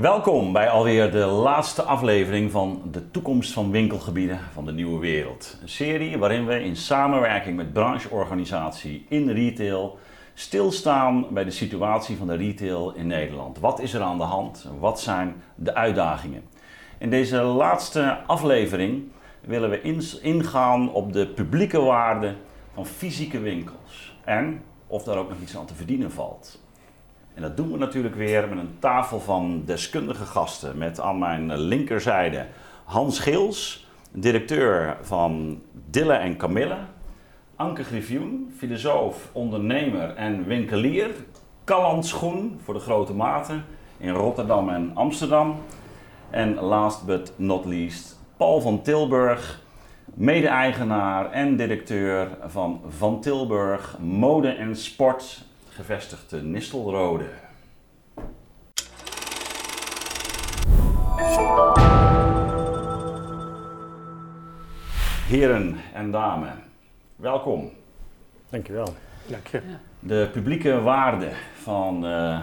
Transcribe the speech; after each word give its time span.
Welkom 0.00 0.52
bij 0.52 0.68
alweer 0.68 1.10
de 1.10 1.24
laatste 1.24 1.82
aflevering 1.82 2.50
van 2.50 2.82
De 2.90 3.10
Toekomst 3.10 3.52
van 3.52 3.70
Winkelgebieden 3.70 4.38
van 4.52 4.64
de 4.64 4.72
Nieuwe 4.72 5.00
Wereld. 5.00 5.58
Een 5.62 5.68
serie 5.68 6.18
waarin 6.18 6.46
we 6.46 6.64
in 6.64 6.76
samenwerking 6.76 7.56
met 7.56 7.72
brancheorganisatie 7.72 9.06
in 9.08 9.30
retail 9.30 9.98
stilstaan 10.32 11.26
bij 11.30 11.44
de 11.44 11.50
situatie 11.50 12.16
van 12.16 12.26
de 12.26 12.34
retail 12.34 12.94
in 12.94 13.06
Nederland. 13.06 13.58
Wat 13.58 13.80
is 13.80 13.94
er 13.94 14.00
aan 14.00 14.18
de 14.18 14.24
hand? 14.24 14.68
Wat 14.78 15.00
zijn 15.00 15.42
de 15.54 15.74
uitdagingen? 15.74 16.42
In 16.98 17.10
deze 17.10 17.42
laatste 17.42 18.18
aflevering 18.26 19.02
willen 19.40 19.70
we 19.70 19.80
ingaan 20.22 20.92
op 20.92 21.12
de 21.12 21.26
publieke 21.26 21.80
waarde 21.80 22.34
van 22.72 22.86
fysieke 22.86 23.38
winkels 23.38 24.16
en 24.24 24.62
of 24.86 25.04
daar 25.04 25.18
ook 25.18 25.28
nog 25.28 25.40
iets 25.40 25.56
aan 25.56 25.66
te 25.66 25.74
verdienen 25.74 26.12
valt. 26.12 26.63
En 27.34 27.42
dat 27.42 27.56
doen 27.56 27.72
we 27.72 27.78
natuurlijk 27.78 28.14
weer 28.14 28.48
met 28.48 28.58
een 28.58 28.76
tafel 28.78 29.20
van 29.20 29.62
deskundige 29.64 30.24
gasten. 30.24 30.78
Met 30.78 31.00
aan 31.00 31.18
mijn 31.18 31.58
linkerzijde 31.58 32.46
Hans 32.84 33.18
Geels, 33.18 33.86
directeur 34.12 34.96
van 35.02 35.62
Dille 35.90 36.12
en 36.12 36.36
Camille. 36.36 36.76
Anke 37.56 37.84
Griffioen, 37.84 38.52
filosoof, 38.56 39.28
ondernemer 39.32 40.14
en 40.14 40.46
winkelier. 40.46 41.10
Calland 41.64 42.06
Schoen 42.06 42.60
voor 42.62 42.74
de 42.74 42.80
grote 42.80 43.14
maten 43.14 43.64
in 43.96 44.12
Rotterdam 44.12 44.68
en 44.68 44.90
Amsterdam. 44.94 45.56
En 46.30 46.54
last 46.54 47.06
but 47.06 47.32
not 47.36 47.64
least 47.64 48.18
Paul 48.36 48.60
van 48.60 48.82
Tilburg, 48.82 49.62
mede-eigenaar 50.14 51.30
en 51.30 51.56
directeur 51.56 52.28
van 52.46 52.80
Van 52.88 53.20
Tilburg 53.20 53.98
Mode 53.98 54.48
en 54.48 54.76
Sport 54.76 55.44
gevestigde 55.74 56.42
Nistelrode. 56.42 57.28
Heren 65.26 65.76
en 65.94 66.10
dames, 66.10 66.50
welkom. 67.16 67.70
Dankjewel. 68.50 68.94
Dank 69.26 69.46
je. 69.46 69.60
De 69.98 70.28
publieke 70.32 70.80
waarde 70.80 71.30
van 71.62 72.06
uh, 72.06 72.40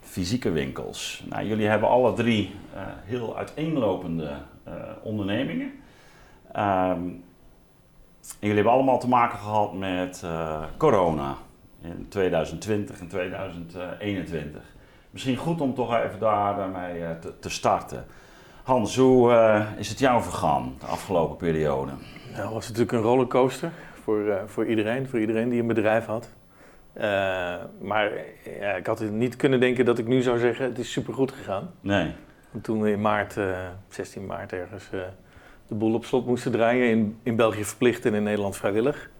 fysieke 0.00 0.50
winkels. 0.50 1.24
Nou, 1.28 1.46
jullie 1.46 1.66
hebben 1.66 1.88
alle 1.88 2.12
drie 2.12 2.54
uh, 2.74 2.80
heel 3.04 3.36
uiteenlopende 3.36 4.36
uh, 4.68 4.74
ondernemingen. 5.02 5.72
Um, 6.56 7.24
jullie 8.38 8.54
hebben 8.54 8.72
allemaal 8.72 8.98
te 8.98 9.08
maken 9.08 9.38
gehad 9.38 9.72
met 9.74 10.24
corona 10.76 11.36
in 11.82 12.06
2020 12.08 13.00
en 13.00 13.08
2021. 13.08 14.62
Misschien 15.10 15.36
goed 15.36 15.60
om 15.60 15.74
toch 15.74 15.96
even 15.96 16.18
daarmee 16.18 17.04
eh, 17.04 17.10
te, 17.10 17.38
te 17.38 17.50
starten. 17.50 18.04
Hans, 18.62 18.96
hoe 18.96 19.30
uh, 19.30 19.66
is 19.76 19.88
het 19.88 19.98
jou 19.98 20.22
vergaan 20.22 20.74
de 20.78 20.86
afgelopen 20.86 21.36
periode? 21.36 21.92
Nou, 22.30 22.42
het 22.42 22.52
was 22.52 22.66
natuurlijk 22.66 22.92
een 22.92 23.00
rollercoaster 23.00 23.70
voor, 24.02 24.20
uh, 24.20 24.34
voor 24.46 24.66
iedereen, 24.66 25.08
voor 25.08 25.20
iedereen 25.20 25.48
die 25.48 25.60
een 25.60 25.66
bedrijf 25.66 26.04
had. 26.04 26.30
Uh, 26.96 27.02
maar 27.80 28.10
ja, 28.60 28.72
ik 28.72 28.86
had 28.86 29.00
niet 29.00 29.36
kunnen 29.36 29.60
denken 29.60 29.84
dat 29.84 29.98
ik 29.98 30.06
nu 30.06 30.22
zou 30.22 30.38
zeggen, 30.38 30.64
het 30.64 30.78
is 30.78 30.92
supergoed 30.92 31.32
gegaan. 31.32 31.70
Nee. 31.80 32.12
Want 32.50 32.64
toen 32.64 32.80
we 32.80 32.90
in 32.90 33.00
maart, 33.00 33.36
16 33.88 34.26
maart 34.26 34.52
ergens, 34.52 34.90
de 35.66 35.74
boel 35.74 35.94
op 35.94 36.04
slot 36.04 36.26
moesten 36.26 36.52
draaien, 36.52 36.88
in, 36.88 37.18
in 37.22 37.36
België 37.36 37.64
verplicht 37.64 38.06
en 38.06 38.14
in 38.14 38.22
Nederland 38.22 38.56
vrijwillig 38.56 39.10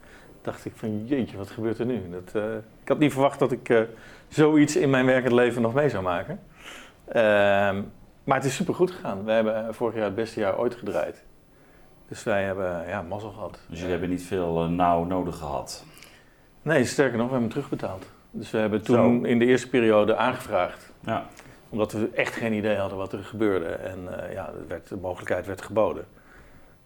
dacht 0.42 0.64
ik 0.64 0.72
van 0.74 1.06
jeetje, 1.06 1.36
wat 1.36 1.50
gebeurt 1.50 1.78
er 1.78 1.86
nu? 1.86 2.02
Dat, 2.10 2.42
uh, 2.42 2.54
ik 2.82 2.88
had 2.88 2.98
niet 2.98 3.12
verwacht 3.12 3.38
dat 3.38 3.52
ik 3.52 3.68
uh, 3.68 3.80
zoiets 4.28 4.76
in 4.76 4.90
mijn 4.90 5.06
werkend 5.06 5.32
leven 5.32 5.62
nog 5.62 5.74
mee 5.74 5.88
zou 5.88 6.02
maken. 6.02 6.40
Uh, 7.08 7.14
maar 8.24 8.36
het 8.36 8.44
is 8.44 8.54
super 8.54 8.74
goed 8.74 8.90
gegaan. 8.90 9.24
We 9.24 9.32
hebben 9.32 9.74
vorig 9.74 9.94
jaar 9.94 10.04
het 10.04 10.14
beste 10.14 10.40
jaar 10.40 10.58
ooit 10.58 10.74
gedraaid. 10.74 11.22
Dus 12.08 12.22
wij 12.22 12.44
hebben 12.44 12.88
ja, 12.88 13.02
mazzel 13.02 13.30
gehad. 13.30 13.58
Dus 13.66 13.76
jullie 13.76 13.90
hebben 13.90 14.10
niet 14.10 14.22
veel 14.22 14.68
nauw 14.68 15.04
nodig 15.04 15.36
gehad? 15.36 15.84
Nee, 16.62 16.84
sterker 16.84 17.18
nog, 17.18 17.26
we 17.26 17.32
hebben 17.32 17.50
hem 17.50 17.62
terugbetaald. 17.62 18.06
Dus 18.30 18.50
we 18.50 18.58
hebben 18.58 18.82
toen 18.82 19.20
Zo. 19.20 19.28
in 19.28 19.38
de 19.38 19.44
eerste 19.44 19.68
periode 19.68 20.16
aangevraagd. 20.16 20.92
Ja. 21.00 21.26
Omdat 21.68 21.92
we 21.92 22.10
echt 22.14 22.34
geen 22.34 22.52
idee 22.52 22.76
hadden 22.76 22.98
wat 22.98 23.12
er 23.12 23.24
gebeurde. 23.24 23.66
En 23.66 23.98
ja, 24.32 24.50
werd, 24.68 24.88
de 24.88 24.96
mogelijkheid 24.96 25.46
werd 25.46 25.62
geboden. 25.62 26.04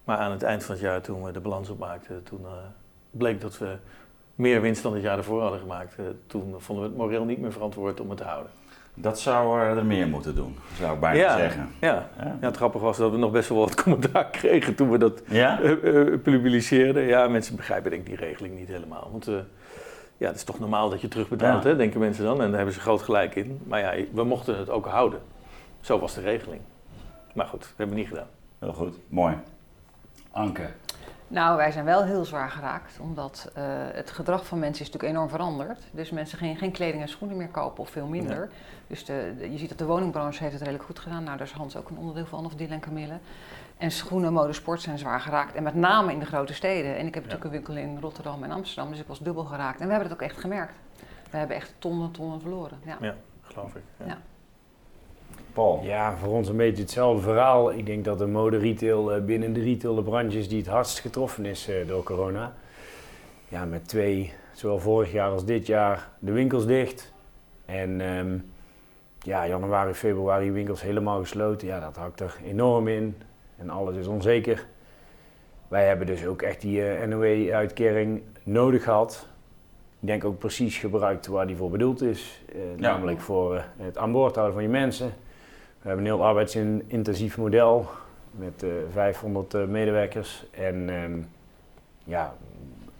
Maar 0.03 0.17
aan 0.17 0.31
het 0.31 0.43
eind 0.43 0.63
van 0.63 0.75
het 0.75 0.83
jaar, 0.83 1.01
toen 1.01 1.23
we 1.23 1.31
de 1.31 1.39
balans 1.39 1.69
opmaakten, 1.69 2.23
toen 2.23 2.45
bleek 3.17 3.41
dat 3.41 3.57
we 3.57 3.75
meer 4.35 4.61
winst 4.61 4.83
dan 4.83 4.93
het 4.93 5.01
jaar 5.01 5.17
ervoor 5.17 5.41
hadden 5.41 5.59
gemaakt. 5.59 5.95
Uh, 5.99 6.05
toen 6.27 6.55
vonden 6.57 6.83
we 6.83 6.89
het 6.89 6.99
moreel 6.99 7.25
niet 7.25 7.39
meer 7.39 7.51
verantwoord 7.51 7.99
om 7.99 8.09
het 8.09 8.17
te 8.17 8.23
houden. 8.23 8.51
Dat 8.93 9.19
zou 9.19 9.59
er 9.59 9.85
meer 9.85 10.07
moeten 10.07 10.35
doen, 10.35 10.55
zou 10.77 10.93
ik 10.93 10.99
bijna 10.99 11.19
ja, 11.19 11.37
zeggen. 11.37 11.69
Ja. 11.81 12.09
Ja. 12.17 12.37
ja, 12.41 12.47
het 12.47 12.55
grappige 12.55 12.83
was 12.83 12.97
dat 12.97 13.11
we 13.11 13.17
nog 13.17 13.31
best 13.31 13.49
wel 13.49 13.57
wat 13.57 13.75
commentaar 13.83 14.25
kregen 14.25 14.75
toen 14.75 14.89
we 14.89 14.97
dat 14.97 15.21
ja? 15.27 15.61
uh, 15.61 15.83
uh, 15.83 16.19
publiceerden. 16.21 17.03
Ja, 17.03 17.27
mensen 17.27 17.55
begrijpen 17.55 17.89
denk 17.89 18.07
ik 18.07 18.17
die 18.17 18.27
regeling 18.27 18.57
niet 18.57 18.67
helemaal. 18.67 19.09
Want 19.11 19.29
ja, 20.17 20.27
het 20.27 20.35
is 20.35 20.43
toch 20.43 20.59
normaal 20.59 20.89
dat 20.89 21.01
je 21.01 21.07
terugbetaalt, 21.07 21.63
hè, 21.63 21.75
denken 21.75 21.99
mensen 21.99 22.23
dan. 22.23 22.41
En 22.41 22.47
daar 22.47 22.55
hebben 22.55 22.73
ze 22.73 22.79
groot 22.79 23.01
gelijk 23.01 23.35
in. 23.35 23.59
Maar 23.63 23.79
ja, 23.79 24.03
we 24.13 24.23
mochten 24.23 24.57
het 24.57 24.69
ook 24.69 24.85
houden. 24.85 25.19
Zo 25.81 25.99
was 25.99 26.13
de 26.13 26.21
regeling. 26.21 26.61
Maar 27.33 27.45
goed, 27.45 27.59
dat 27.59 27.73
hebben 27.75 27.95
we 27.95 28.01
niet 28.01 28.09
gedaan. 28.09 28.27
Heel 28.59 28.73
goed, 28.73 28.97
mooi. 29.09 29.35
Anke, 30.31 30.69
nou, 31.27 31.57
wij 31.57 31.71
zijn 31.71 31.85
wel 31.85 32.03
heel 32.03 32.25
zwaar 32.25 32.49
geraakt, 32.49 32.99
omdat 32.99 33.51
uh, 33.57 33.63
het 33.91 34.11
gedrag 34.11 34.45
van 34.45 34.59
mensen 34.59 34.85
is 34.85 34.91
natuurlijk 34.91 35.13
enorm 35.13 35.29
veranderd. 35.29 35.79
Dus 35.91 36.09
mensen 36.09 36.37
gaan 36.37 36.55
geen 36.55 36.71
kleding 36.71 37.01
en 37.01 37.09
schoenen 37.09 37.37
meer 37.37 37.49
kopen 37.49 37.83
of 37.83 37.89
veel 37.89 38.07
minder. 38.07 38.41
Ja. 38.41 38.49
Dus 38.87 39.05
de, 39.05 39.33
de, 39.37 39.51
je 39.51 39.57
ziet 39.57 39.69
dat 39.69 39.77
de 39.77 39.85
woningbranche 39.85 40.39
heeft 40.39 40.53
het 40.53 40.61
redelijk 40.61 40.85
goed 40.85 40.99
gedaan. 40.99 41.23
Nou, 41.23 41.37
daar 41.37 41.47
is 41.47 41.53
Hans 41.53 41.75
ook 41.75 41.89
een 41.89 41.97
onderdeel 41.97 42.25
van, 42.25 42.45
of 42.45 42.55
Dylan 42.55 42.71
en 42.71 42.79
Camille. 42.79 43.17
En 43.77 43.91
schoenen, 43.91 44.33
mode, 44.33 44.53
sport 44.53 44.81
zijn 44.81 44.97
zwaar 44.97 45.19
geraakt. 45.19 45.55
En 45.55 45.63
met 45.63 45.75
name 45.75 46.11
in 46.11 46.19
de 46.19 46.25
grote 46.25 46.53
steden. 46.53 46.97
En 46.97 47.07
ik 47.07 47.13
heb 47.13 47.23
ja. 47.23 47.29
natuurlijk 47.29 47.43
een 47.43 47.51
winkel 47.51 47.75
in 47.75 47.99
Rotterdam 48.01 48.43
en 48.43 48.51
Amsterdam, 48.51 48.91
dus 48.91 48.99
ik 48.99 49.07
was 49.07 49.19
dubbel 49.19 49.43
geraakt. 49.43 49.79
En 49.79 49.85
we 49.85 49.91
hebben 49.91 50.09
het 50.09 50.21
ook 50.21 50.29
echt 50.29 50.39
gemerkt. 50.39 50.73
We 51.29 51.37
hebben 51.37 51.55
echt 51.55 51.73
tonnen, 51.79 52.11
tonnen 52.11 52.41
verloren. 52.41 52.79
Ja, 52.85 52.97
ja 53.01 53.15
geloof 53.41 53.75
ik. 53.75 53.83
Ja. 54.05 54.17
Paul. 55.57 55.79
Ja, 55.83 56.17
voor 56.17 56.33
ons 56.33 56.49
een 56.49 56.57
beetje 56.57 56.81
hetzelfde 56.81 57.21
verhaal. 57.21 57.71
Ik 57.71 57.85
denk 57.85 58.05
dat 58.05 58.17
de 58.17 58.27
mode 58.27 58.57
retail 58.57 59.23
binnen 59.25 59.53
de 59.53 59.61
retail 59.61 59.95
de 59.95 60.03
branche 60.03 60.37
is 60.37 60.47
die 60.47 60.57
het 60.57 60.67
hardst 60.67 60.99
getroffen 60.99 61.45
is 61.45 61.69
door 61.87 62.03
corona. 62.03 62.53
Ja, 63.47 63.65
met 63.65 63.87
twee, 63.87 64.33
zowel 64.53 64.79
vorig 64.79 65.11
jaar 65.11 65.31
als 65.31 65.45
dit 65.45 65.67
jaar, 65.67 66.09
de 66.19 66.31
winkels 66.31 66.65
dicht. 66.65 67.13
En 67.65 68.01
um, 68.01 68.51
ja, 69.19 69.47
januari, 69.47 69.93
februari 69.93 70.51
winkels 70.51 70.81
helemaal 70.81 71.19
gesloten. 71.19 71.67
Ja, 71.67 71.79
dat 71.79 71.95
hakt 71.95 72.19
er 72.19 72.37
enorm 72.45 72.87
in. 72.87 73.15
En 73.57 73.69
alles 73.69 73.95
is 73.95 74.07
onzeker. 74.07 74.65
Wij 75.67 75.87
hebben 75.87 76.07
dus 76.07 76.25
ook 76.25 76.41
echt 76.41 76.61
die 76.61 76.99
uh, 76.99 77.03
NOE-uitkering 77.03 78.21
nodig 78.43 78.83
gehad. 78.83 79.27
Ik 79.99 80.07
denk 80.07 80.25
ook 80.25 80.37
precies 80.37 80.77
gebruikt 80.77 81.27
waar 81.27 81.47
die 81.47 81.55
voor 81.55 81.69
bedoeld 81.69 82.01
is. 82.01 82.41
Uh, 82.55 82.61
ja. 82.61 82.81
Namelijk 82.81 83.19
voor 83.19 83.55
uh, 83.55 83.61
het 83.77 83.97
aan 83.97 84.11
boord 84.11 84.35
houden 84.35 84.53
van 84.53 84.63
je 84.63 84.69
mensen. 84.69 85.13
We 85.81 85.87
hebben 85.87 86.05
een 86.05 86.11
heel 86.11 86.25
arbeidsintensief 86.25 87.37
model 87.37 87.85
met 88.31 88.63
uh, 88.63 88.71
500 88.91 89.53
uh, 89.53 89.65
medewerkers. 89.65 90.45
En 90.51 90.89
um, 90.89 91.29
ja, 92.03 92.33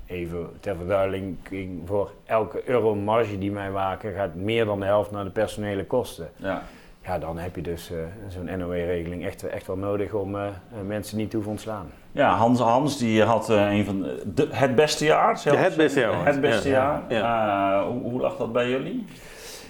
even 0.05 0.49
ter 0.59 0.75
verduidelijking, 0.75 1.81
voor 1.85 2.11
elke 2.25 2.69
euro 2.69 2.95
marge 2.95 3.37
die 3.37 3.51
wij 3.51 3.71
maken 3.71 4.13
gaat 4.13 4.35
meer 4.35 4.65
dan 4.65 4.79
de 4.79 4.85
helft 4.85 5.11
naar 5.11 5.23
de 5.23 5.29
personele 5.29 5.85
kosten. 5.85 6.29
Ja, 6.35 6.63
ja 7.03 7.19
dan 7.19 7.37
heb 7.37 7.55
je 7.55 7.61
dus 7.61 7.91
uh, 7.91 7.97
zo'n 8.27 8.57
NOE-regeling 8.57 9.25
echt, 9.25 9.47
echt 9.47 9.67
wel 9.67 9.77
nodig 9.77 10.13
om 10.13 10.35
uh, 10.35 10.47
mensen 10.85 11.17
niet 11.17 11.29
te 11.29 11.35
hoeven 11.35 11.53
ontslaan. 11.53 11.91
Ja, 12.11 12.35
Hans, 12.35 12.59
Hans 12.59 12.97
die 12.97 13.23
had 13.23 13.49
uh, 13.49 13.71
een 13.71 13.85
van 13.85 14.01
de, 14.33 14.47
het 14.51 14.75
beste 14.75 15.05
jaar. 15.05 15.41
Ja, 15.43 15.55
het 15.55 15.75
beste 15.75 15.99
jaar. 15.99 16.25
Het 16.25 16.41
beste 16.41 16.69
ja, 16.69 17.03
jaar. 17.09 17.19
Ja. 17.19 17.87
Hoe, 17.87 18.01
hoe 18.01 18.21
lag 18.21 18.37
dat 18.37 18.51
bij 18.51 18.69
jullie? 18.69 19.05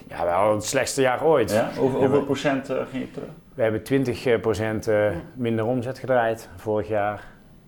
Ja, 0.07 0.23
we 0.23 0.29
hadden 0.29 0.55
het 0.55 0.65
slechtste 0.65 1.01
jaar 1.01 1.23
ooit. 1.23 1.51
Ja? 1.51 1.69
Over, 1.79 1.99
hoeveel 1.99 2.23
procent 2.23 2.69
uh, 2.69 2.77
ging 2.91 3.03
je 3.03 3.11
terug? 3.11 3.29
We 3.53 3.61
hebben 3.61 3.83
20 3.83 4.39
procent 4.39 4.87
uh, 4.87 5.09
minder 5.35 5.65
omzet 5.65 5.99
gedraaid 5.99 6.49
vorig 6.55 6.87
jaar. 6.87 7.23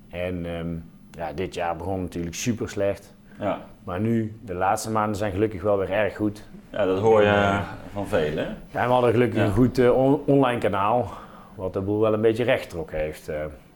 En 0.09 0.45
um, 0.45 0.91
ja, 1.12 1.33
dit 1.33 1.53
jaar 1.53 1.75
begon 1.75 2.01
natuurlijk 2.01 2.36
super 2.36 2.69
slecht. 2.69 3.13
Ja. 3.39 3.62
Maar 3.83 4.00
nu, 4.00 4.39
de 4.41 4.53
laatste 4.53 4.91
maanden 4.91 5.15
zijn 5.15 5.31
gelukkig 5.31 5.62
wel 5.62 5.77
weer 5.77 5.91
erg 5.91 6.15
goed. 6.15 6.44
Ja, 6.69 6.86
dat 6.86 7.00
hoor 7.00 7.21
je 7.21 7.59
van 7.91 8.07
velen. 8.07 8.57
Ja, 8.71 8.85
we 8.85 8.92
hadden 8.92 9.12
gelukkig 9.12 9.39
ja. 9.39 9.45
een 9.45 9.51
goed 9.51 9.92
on 9.92 10.21
online 10.25 10.59
kanaal, 10.59 11.12
wat 11.56 11.74
de 11.74 11.81
boel 11.81 12.00
wel 12.00 12.13
een 12.13 12.21
beetje 12.21 12.44
recht 12.44 12.69
trok 12.69 12.92
heeft. 12.92 13.31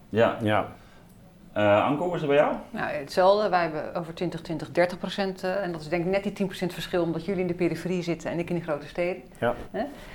ja. 0.10 0.38
ja. 0.42 0.68
Uh, 1.58 1.86
Anko, 1.86 2.04
hoe 2.04 2.14
is 2.14 2.22
het 2.22 2.30
bij 2.30 2.40
jou? 2.40 2.56
Nou, 2.70 2.92
hetzelfde. 2.92 3.50
Wij 3.50 3.62
hebben 3.62 3.96
over 3.96 4.14
2020 4.14 4.72
30 4.72 4.98
procent. 4.98 5.44
Uh, 5.44 5.64
en 5.64 5.72
dat 5.72 5.82
is 5.82 5.88
denk 5.88 6.06
ik 6.06 6.12
net 6.12 6.24
die 6.24 6.34
10 6.34 6.46
procent 6.46 6.74
verschil 6.74 7.04
omdat 7.04 7.26
jullie 7.26 7.42
in 7.42 7.48
de 7.48 7.54
periferie 7.54 8.04
zitten 8.04 8.32
en 8.32 8.40
ik 8.40 8.50
in 8.50 8.56
die 8.56 8.64
grote 8.64 8.88
steden. 8.88 9.24
Ja. 9.40 9.56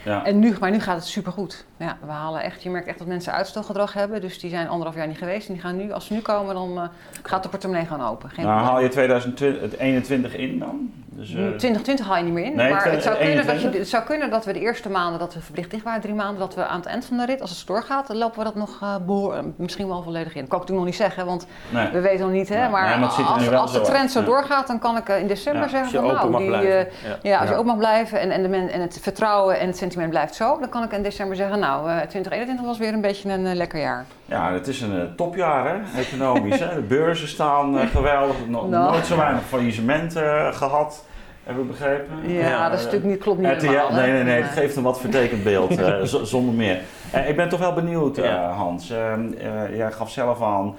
ja. 0.05 0.25
En 0.25 0.39
nu, 0.39 0.55
maar 0.61 0.71
nu 0.71 0.81
gaat 0.81 0.97
het 0.97 1.07
supergoed. 1.07 1.67
Ja, 1.77 1.99
we 2.05 2.11
halen 2.11 2.43
echt, 2.43 2.63
je 2.63 2.71
merkt 2.71 2.89
echt 2.89 2.99
dat 2.99 3.07
mensen 3.07 3.33
uitstelgedrag 3.33 3.93
hebben. 3.93 4.21
Dus 4.21 4.39
die 4.39 4.51
zijn 4.51 4.69
anderhalf 4.69 4.97
jaar 4.97 5.07
niet 5.07 5.19
geweest. 5.19 5.49
En 5.49 5.55
die 5.55 5.63
gaan 5.63 5.77
nu, 5.77 5.93
als 5.93 6.07
ze 6.07 6.13
nu 6.13 6.21
komen, 6.21 6.55
dan 6.55 6.73
uh, 6.73 6.89
gaat 7.23 7.43
de 7.43 7.49
portemonnee 7.49 7.87
gaan 7.87 8.03
open. 8.03 8.31
Geen 8.31 8.45
nou, 8.45 8.61
haal 8.61 8.81
je 8.81 8.89
2021 8.89 10.37
in 10.37 10.59
dan? 10.59 10.93
Dus, 11.19 11.35
eh, 11.35 11.37
2020 11.37 12.07
haal 12.07 12.17
je 12.17 12.23
niet 12.23 12.33
meer 12.33 12.45
in. 12.45 12.57
Nee, 12.57 12.71
maar 12.71 12.91
het 12.91 13.03
zou, 13.03 13.17
kunnen 13.17 13.37
dat 13.37 13.45
je, 13.45 13.51
21? 13.51 13.81
het 13.81 13.89
zou 13.89 14.05
kunnen 14.05 14.31
dat 14.31 14.45
we 14.45 14.53
de 14.53 14.61
eerste 14.61 14.89
maanden 14.89 15.19
dat 15.19 15.35
we 15.35 15.41
verplicht 15.41 15.71
dicht 15.71 15.85
waren, 15.85 16.01
drie 16.01 16.15
maanden, 16.15 16.39
dat 16.39 16.55
we 16.55 16.67
aan 16.67 16.79
het 16.79 16.87
eind 16.87 17.05
van 17.05 17.17
de 17.17 17.25
rit, 17.27 17.41
als 17.41 17.59
het 17.59 17.67
doorgaat, 17.67 18.09
lopen 18.09 18.39
we 18.39 18.45
dat 18.45 18.55
nog 18.55 18.83
eh, 18.83 18.95
eh, 18.95 19.45
misschien 19.57 19.89
wel 19.89 20.03
volledig 20.03 20.35
in. 20.35 20.41
Dat 20.41 20.51
kan 20.51 20.61
ik 20.61 20.67
toen 20.67 20.77
nog 20.77 20.85
niet 20.85 20.97
zeggen, 20.97 21.27
want 21.27 21.47
nee. 21.71 21.91
we 21.91 22.01
weten 22.01 22.21
nog 22.21 22.31
niet. 22.31 22.49
Hè? 22.49 22.61
Nee, 22.61 22.69
maar 22.69 23.05
als, 23.05 23.53
als 23.53 23.73
de 23.73 23.81
trend 23.81 24.11
zo 24.11 24.25
doorgaat, 24.25 24.67
dan 24.67 24.79
kan 24.79 24.97
ik 24.97 25.09
eh, 25.09 25.21
in 25.21 25.27
december 25.27 25.63
Ja, 25.63 25.69
zeggen 25.69 25.91
van 25.91 26.31
nou, 26.31 26.37
die, 26.37 26.55
eh, 26.55 26.93
ja. 27.09 27.19
ja, 27.23 27.39
als 27.39 27.49
je 27.49 27.55
ook 27.55 27.65
mag 27.65 27.77
blijven 27.77 28.21
en, 28.21 28.31
en, 28.31 28.43
de 28.43 28.49
men, 28.49 28.69
en 28.69 28.81
het 28.81 28.99
vertrouwen 29.03 29.59
en 29.61 29.67
het 29.67 29.77
sentiment 29.77 30.11
blijft 30.11 30.35
zo, 30.35 30.59
dan 30.59 30.69
kan 30.69 30.83
ik 30.83 30.93
in 30.93 31.03
december 31.03 31.37
zeggen, 31.37 31.59
nou, 31.59 31.91
eh 31.91 31.97
2021 31.97 32.67
was 32.67 32.79
weer 32.79 32.93
een 32.93 33.01
beetje 33.01 33.33
een 33.33 33.47
eh, 33.47 33.55
lekker 33.55 33.81
jaar. 33.81 34.07
Ja, 34.29 34.53
het 34.53 34.67
is 34.69 34.81
een 34.81 35.01
eh, 35.01 35.05
topjaar 35.17 35.67
hè, 35.75 36.01
economisch. 36.01 36.59
hè. 36.61 36.75
De 36.75 36.81
beurzen 36.81 37.29
staan 37.29 37.79
eh, 37.79 37.87
geweldig. 37.87 38.37
No- 38.49 38.67
Nou. 38.69 38.91
Nooit 38.93 39.07
zo 39.07 39.17
weinig 39.17 39.43
faillissementen 39.43 40.39
eh, 40.47 40.55
gehad, 40.55 41.05
hebben 41.45 41.65
we 41.67 41.71
begrepen. 41.71 42.33
Ja, 42.33 42.49
Ja, 42.49 42.69
dat 42.69 42.79
is 42.79 42.85
natuurlijk 42.85 43.11
niet, 43.11 43.23
klopt 43.23 43.39
niet 43.39 43.51
RTL, 43.53 43.67
helemaal. 43.67 43.93
nee, 43.93 44.13
nee, 44.13 44.23
nee, 44.23 44.43
het 44.43 44.51
geeft 44.51 44.77
een 44.77 44.83
wat 44.83 45.01
vertekend 45.01 45.45
beeld, 45.45 45.81
zonder 46.29 46.55
meer. 46.55 46.81
Ik 47.27 47.37
ben 47.37 47.49
toch 47.49 47.61
wel 47.61 47.73
benieuwd, 47.73 48.19
eh, 48.19 48.25
Ja. 48.25 48.51
Hans. 48.51 48.91
Eh, 48.91 49.13
eh, 49.13 49.77
jij 49.77 49.93
gaf 49.93 50.11
zelf 50.11 50.43
aan 50.43 50.75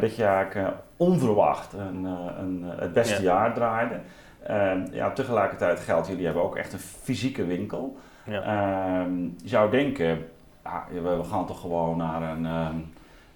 dat 0.00 0.16
je 0.16 0.24
eigenlijk 0.24 0.74
onverwacht 0.96 1.72
een, 1.72 2.04
eh, 2.06 2.12
een, 2.40 2.64
het 2.78 2.92
beste 2.92 3.22
Ja. 3.22 3.32
jaar 3.32 3.54
draaide. 3.54 3.94
Eh, 4.42 4.70
ja, 4.92 5.10
tegelijkertijd 5.10 5.80
geldt, 5.80 6.06
jullie 6.08 6.24
hebben 6.24 6.42
ook 6.42 6.56
echt 6.56 6.72
een 6.72 6.78
fysieke 7.02 7.44
winkel. 7.46 7.96
Ja. 8.24 8.42
Ehm, 8.42 9.22
je 9.22 9.48
zou 9.48 9.70
denken, 9.70 10.18
ah, 10.66 11.02
we 11.18 11.24
gaan 11.30 11.46
toch 11.46 11.60
gewoon 11.60 11.96
naar 11.96 12.22
een, 12.36 12.46
ehm, 12.46 12.74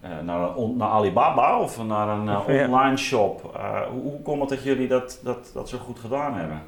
eh, 0.00 0.10
naar, 0.24 0.40
een 0.40 0.54
on- 0.54 0.76
naar 0.76 0.88
Alibaba 0.88 1.60
of 1.60 1.84
naar 1.84 2.08
een 2.08 2.28
eh, 2.28 2.58
Ja. 2.58 2.66
online 2.66 2.96
shop. 2.96 3.54
Eh, 3.56 3.80
hoe, 3.86 4.02
hoe 4.02 4.22
komt 4.22 4.40
het 4.40 4.48
dat 4.48 4.62
jullie 4.62 4.88
dat, 4.88 5.20
dat, 5.24 5.50
dat 5.54 5.68
zo 5.68 5.78
goed 5.78 5.98
gedaan 5.98 6.34
hebben? 6.34 6.62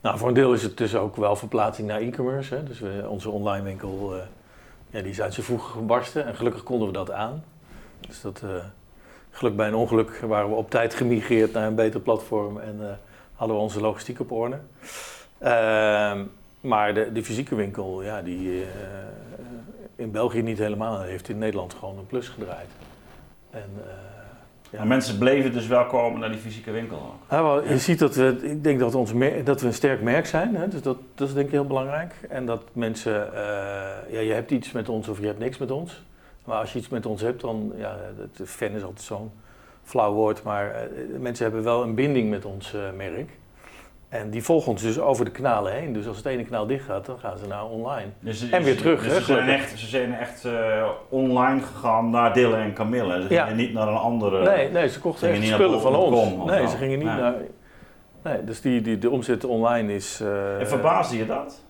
Nou, 0.00 0.18
voor 0.18 0.28
een 0.28 0.34
deel 0.34 0.52
is 0.52 0.62
het 0.62 0.76
dus 0.76 0.94
ook 0.94 1.16
wel 1.16 1.36
verplaatsing 1.36 1.88
naar 1.88 2.00
e-commerce. 2.00 2.62
Dus 2.62 2.80
we, 2.80 3.04
onze 3.08 3.30
online 3.30 3.64
winkel 3.64 4.14
eh, 4.14 4.20
ja, 4.90 5.00
die 5.02 5.10
is 5.10 5.20
uit 5.20 5.34
zijn 5.34 5.46
voegen 5.46 5.70
gebarsten 5.70 6.26
en 6.26 6.34
gelukkig 6.34 6.62
konden 6.62 6.86
we 6.86 6.92
dat 6.94 7.10
aan. 7.10 7.44
Dus 8.00 8.20
dat, 8.20 8.42
geluk 9.30 9.56
bij 9.56 9.68
een 9.68 9.74
ongeluk 9.74 10.20
waren 10.26 10.48
we 10.48 10.54
op 10.54 10.70
tijd 10.70 10.94
gemigreerd 10.94 11.52
naar 11.52 11.66
een 11.66 11.74
beter 11.74 12.00
platform 12.00 12.58
en 12.58 12.98
hadden 13.34 13.56
we 13.56 13.62
onze 13.62 13.80
logistiek 13.80 14.20
op 14.20 14.32
orde. 14.32 14.58
Ehm, 15.38 16.24
maar 16.60 16.94
de, 16.94 17.12
de 17.12 17.24
fysieke 17.24 17.54
winkel, 17.54 18.02
ja, 18.02 18.22
die 18.22 18.64
in 19.96 20.10
België 20.10 20.42
niet 20.42 20.58
helemaal, 20.58 21.00
heeft 21.00 21.28
in 21.28 21.38
Nederland 21.38 21.74
gewoon 21.74 21.98
een 21.98 22.06
plus 22.06 22.28
gedraaid. 22.28 22.68
En, 23.50 23.70
eh, 23.76 23.92
ja. 24.70 24.78
Maar 24.78 24.86
mensen 24.86 25.18
bleven 25.18 25.52
dus 25.52 25.66
wel 25.66 25.86
komen 25.86 26.20
naar 26.20 26.30
die 26.30 26.38
fysieke 26.38 26.70
winkel 26.70 26.96
ook. 26.96 27.30
Ja, 27.30 27.42
wel, 27.42 27.68
je 27.68 27.78
ziet 27.78 27.98
dat 27.98 28.14
we, 28.14 28.38
ik 28.42 28.64
denk 28.64 28.78
dat, 28.78 28.94
ons 28.94 29.12
dat 29.44 29.60
we 29.60 29.66
een 29.66 29.74
sterk 29.74 30.02
merk 30.02 30.26
zijn. 30.26 30.56
Hè? 30.56 30.68
Dus 30.68 30.82
dat, 30.82 30.98
dat 31.14 31.28
is 31.28 31.34
denk 31.34 31.46
ik 31.46 31.52
heel 31.52 31.66
belangrijk. 31.66 32.14
En 32.28 32.46
dat 32.46 32.62
mensen, 32.72 33.34
eh, 33.34 33.40
ja, 34.12 34.20
je 34.20 34.32
hebt 34.32 34.50
iets 34.50 34.72
met 34.72 34.88
ons 34.88 35.08
of 35.08 35.20
je 35.20 35.26
hebt 35.26 35.38
niks 35.38 35.58
met 35.58 35.70
ons. 35.70 36.04
Maar 36.44 36.58
als 36.58 36.72
je 36.72 36.78
iets 36.78 36.88
met 36.88 37.06
ons 37.06 37.20
hebt, 37.20 37.40
dan, 37.40 37.72
ja, 37.76 37.98
het 38.16 38.48
fan 38.48 38.68
is 38.70 38.82
altijd 38.82 39.06
zo'n 39.06 39.30
flauw 39.82 40.12
woord. 40.12 40.42
Maar 40.42 40.70
eh, 40.70 40.88
mensen 41.18 41.44
hebben 41.44 41.62
wel 41.62 41.82
een 41.82 41.94
binding 41.94 42.30
met 42.30 42.44
ons 42.44 42.74
merk. 42.96 43.30
En 44.08 44.30
die 44.30 44.42
volgen 44.44 44.70
ons 44.72 44.82
dus 44.82 44.98
over 44.98 45.24
de 45.24 45.30
kanalen 45.30 45.72
heen. 45.72 45.92
Dus 45.92 46.06
als 46.06 46.16
het 46.16 46.26
ene 46.26 46.44
kanaal 46.44 46.66
dicht 46.66 46.84
gaat, 46.84 47.06
dan 47.06 47.18
gaan 47.18 47.38
ze 47.38 47.46
naar 47.46 47.64
online. 47.64 48.06
Dus, 48.20 48.50
En 48.50 48.62
weer 48.62 48.76
terug, 48.76 49.02
Dus 49.02 49.12
hè, 49.12 49.18
ze, 49.18 49.24
zijn 49.24 49.48
echt, 49.48 49.78
ze 49.78 49.86
zijn 49.86 50.14
echt 50.14 50.44
eh, 50.44 50.88
online 51.08 51.60
gegaan 51.60 52.10
naar 52.10 52.32
Dille 52.32 52.56
en 52.56 52.72
Camille. 52.74 53.22
Ze 53.22 53.34
Ja. 53.34 53.42
gingen 53.42 53.56
niet 53.58 53.72
naar 53.72 53.88
een 53.88 53.96
andere... 53.96 54.42
Nee, 54.44 54.70
nee, 54.70 54.88
ze 54.88 55.00
kochten 55.00 55.30
echt 55.30 55.46
spullen 55.46 55.80
van 55.80 55.94
ons. 55.96 56.50
Nee, 56.50 56.68
ze 56.68 56.76
gingen 56.76 56.98
niet 56.98 57.08
Nee. 57.08 57.16
naar... 57.16 57.34
Nee, 58.22 58.44
dus 58.44 58.60
die, 58.60 58.80
die, 58.80 58.98
de 58.98 59.10
omzet 59.10 59.44
online 59.44 59.94
is... 59.94 60.20
eh, 60.20 60.60
En 60.60 60.68
verbaasde 60.68 61.16
je 61.16 61.26
dat? 61.26 61.62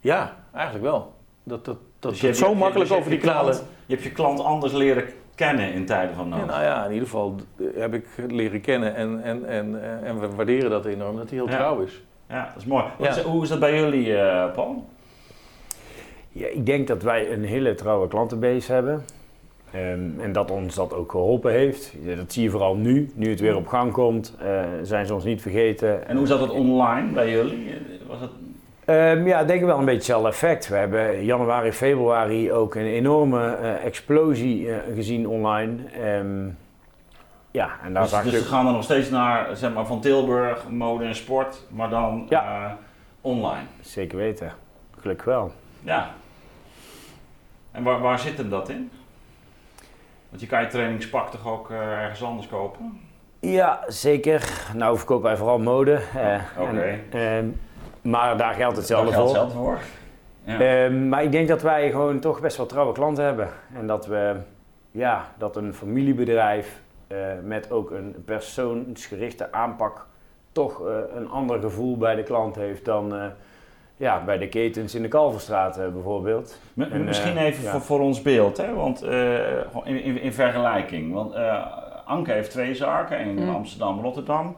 Ja, 0.00 0.34
eigenlijk 0.54 0.84
wel. 0.84 1.12
Dat, 1.42 1.64
dat, 1.64 1.76
dat, 1.98 2.10
Dus 2.10 2.20
je 2.20 2.26
dat 2.26 2.36
hebt- 2.36 2.46
zo 2.46 2.50
je- 2.52 2.56
makkelijk 2.58 2.90
je 2.90 2.96
over 2.96 3.10
die 3.10 3.18
kanalen... 3.18 3.54
Je 3.86 3.92
hebt 3.94 4.02
je 4.02 4.12
klant 4.12 4.40
anders 4.40 4.72
leren 4.72 5.04
kennen 5.34 5.72
in 5.72 5.86
tijden 5.86 6.14
van 6.16 6.28
Ja, 6.28 6.36
nood. 6.36 6.46
nou 6.46 6.62
ja, 6.62 6.84
in 6.84 6.92
ieder 6.92 7.08
geval 7.08 7.34
eh, 7.58 7.66
heb 7.80 7.94
ik 7.94 8.06
leren 8.28 8.60
kennen 8.60 8.94
en, 8.94 9.22
en, 9.22 9.44
en, 9.48 9.82
eh, 9.82 10.08
en 10.08 10.20
we 10.20 10.28
waarderen 10.28 10.70
dat 10.70 10.84
enorm, 10.86 11.16
dat 11.16 11.28
hij 11.30 11.38
heel 11.38 11.48
Ja. 11.48 11.56
trouw 11.56 11.80
is. 11.80 12.02
Ja, 12.28 12.44
dat 12.52 12.62
is 12.62 12.68
mooi. 12.68 12.84
Wat 12.98 13.06
Ja. 13.14 13.14
is- 13.16 13.22
Hoe 13.22 13.42
is 13.42 13.48
dat 13.48 13.58
bij 13.60 13.78
jullie, 13.80 14.16
eh, 14.16 14.52
Paul? 14.52 14.84
Ja, 16.32 16.46
ik 16.46 16.66
denk 16.66 16.86
dat 16.86 17.02
wij 17.02 17.32
een 17.32 17.44
hele 17.44 17.74
trouwe 17.74 18.08
klantenbase 18.08 18.72
hebben. 18.72 19.04
Ehm, 19.72 20.20
en 20.20 20.32
dat 20.32 20.50
ons 20.50 20.74
dat 20.74 20.94
ook 20.94 21.10
geholpen 21.10 21.52
heeft. 21.52 21.94
Dat 22.16 22.32
zie 22.32 22.42
je 22.42 22.50
vooral 22.50 22.76
nu, 22.76 23.10
nu 23.14 23.30
het 23.30 23.40
weer 23.40 23.56
op 23.56 23.66
gang 23.66 23.92
komt. 23.92 24.36
eh, 24.40 24.62
zijn 24.82 25.06
ze 25.06 25.14
ons 25.14 25.24
niet 25.24 25.42
vergeten. 25.42 26.08
En 26.08 26.16
hoe 26.16 26.26
zat 26.26 26.40
het 26.40 26.50
online 26.50 27.12
bij 27.12 27.30
jullie? 27.30 27.66
Was 28.08 28.20
het... 28.20 28.30
Ehm, 28.84 29.26
ja, 29.26 29.40
ik 29.40 29.46
denk 29.46 29.64
wel 29.64 29.78
een 29.78 29.84
beetje 29.84 29.94
hetzelfde 29.98 30.28
effect. 30.28 30.68
We 30.68 30.76
hebben 30.76 31.24
januari, 31.24 31.72
februari 31.72 32.52
ook 32.52 32.74
een 32.74 32.86
enorme 32.86 33.54
eh, 33.56 33.84
explosie 33.84 34.72
eh, 34.72 34.94
gezien 34.94 35.28
online. 35.28 35.74
Ehm, 35.92 36.46
ja, 37.50 37.70
en 37.84 37.92
daar 37.92 38.02
Dus, 38.02 38.10
zag 38.12 38.22
dus 38.22 38.32
je... 38.32 38.38
gaan 38.40 38.66
er 38.66 38.72
nog 38.72 38.84
steeds 38.84 39.10
naar, 39.10 39.56
zeg 39.56 39.72
maar, 39.72 39.86
van 39.86 40.00
Tilburg, 40.00 40.68
mode 40.68 41.04
en 41.04 41.14
sport, 41.14 41.62
maar 41.68 41.88
dan 41.88 42.26
Ja. 42.28 42.64
eh, 42.64 42.72
online. 43.20 43.64
Zeker 43.80 44.18
weten. 44.18 44.52
Gelukkig 45.00 45.24
wel. 45.26 45.52
Ja. 45.80 46.10
En 47.72 47.82
waar, 47.82 48.00
waar 48.00 48.18
zit 48.18 48.36
hem 48.38 48.50
dat 48.50 48.68
in? 48.68 48.90
Want 50.28 50.40
je 50.40 50.46
kan 50.46 50.60
je 50.60 50.66
trainingspak 50.66 51.30
toch 51.30 51.46
ook 51.46 51.70
ergens 51.70 52.22
anders 52.22 52.46
kopen? 52.48 53.00
Ja, 53.40 53.80
zeker. 53.88 54.52
Nou 54.74 54.96
verkopen 54.96 55.24
wij 55.24 55.36
vooral 55.36 55.58
mode. 55.58 56.00
Oké. 56.58 56.98
ehm, 57.10 57.46
maar 58.04 58.36
daar 58.36 58.54
geldt 58.54 58.76
hetzelfde 58.76 59.10
Daar 59.10 59.14
geldt 59.20 59.32
voor. 59.32 59.42
hetzelfde 59.42 59.82
voor. 60.44 60.58
Ja. 60.58 60.84
Ehm, 60.84 61.08
maar 61.08 61.22
ik 61.22 61.32
denk 61.32 61.48
dat 61.48 61.62
wij 61.62 61.90
gewoon 61.90 62.20
toch 62.20 62.40
best 62.40 62.56
wel 62.56 62.66
trouwe 62.66 62.92
klanten 62.92 63.24
hebben. 63.24 63.48
En 63.74 63.86
dat 63.86 64.06
we, 64.06 64.36
ja, 64.90 65.24
dat 65.38 65.56
een 65.56 65.74
familiebedrijf 65.74 66.82
eh, 67.06 67.18
met 67.42 67.70
ook 67.70 67.90
een 67.90 68.14
persoonsgerichte 68.24 69.52
aanpak 69.52 70.06
toch 70.52 70.86
eh, 70.86 70.94
een 71.14 71.28
ander 71.30 71.60
gevoel 71.60 71.96
bij 71.96 72.14
de 72.14 72.22
klant 72.22 72.54
heeft 72.54 72.84
dan 72.84 73.14
eh, 73.14 73.24
ja, 73.96 74.24
bij 74.24 74.38
de 74.38 74.48
ketens 74.48 74.94
in 74.94 75.02
de 75.02 75.08
Kalverstraat 75.08 75.76
bijvoorbeeld. 75.92 76.60
En, 76.76 77.04
Misschien 77.04 77.36
even 77.36 77.62
ja. 77.62 77.70
voor, 77.70 77.80
voor 77.80 78.00
ons 78.00 78.22
beeld, 78.22 78.56
hè? 78.56 78.74
want 78.74 79.02
in, 79.84 80.02
in, 80.02 80.20
in 80.20 80.32
vergelijking. 80.32 81.12
Want 81.12 81.34
Anke 82.04 82.32
heeft 82.32 82.50
twee 82.50 82.74
zaken, 82.74 83.16
één 83.18 83.38
in 83.38 83.44
Mm. 83.44 83.54
Amsterdam, 83.54 84.00
Rotterdam. 84.00 84.56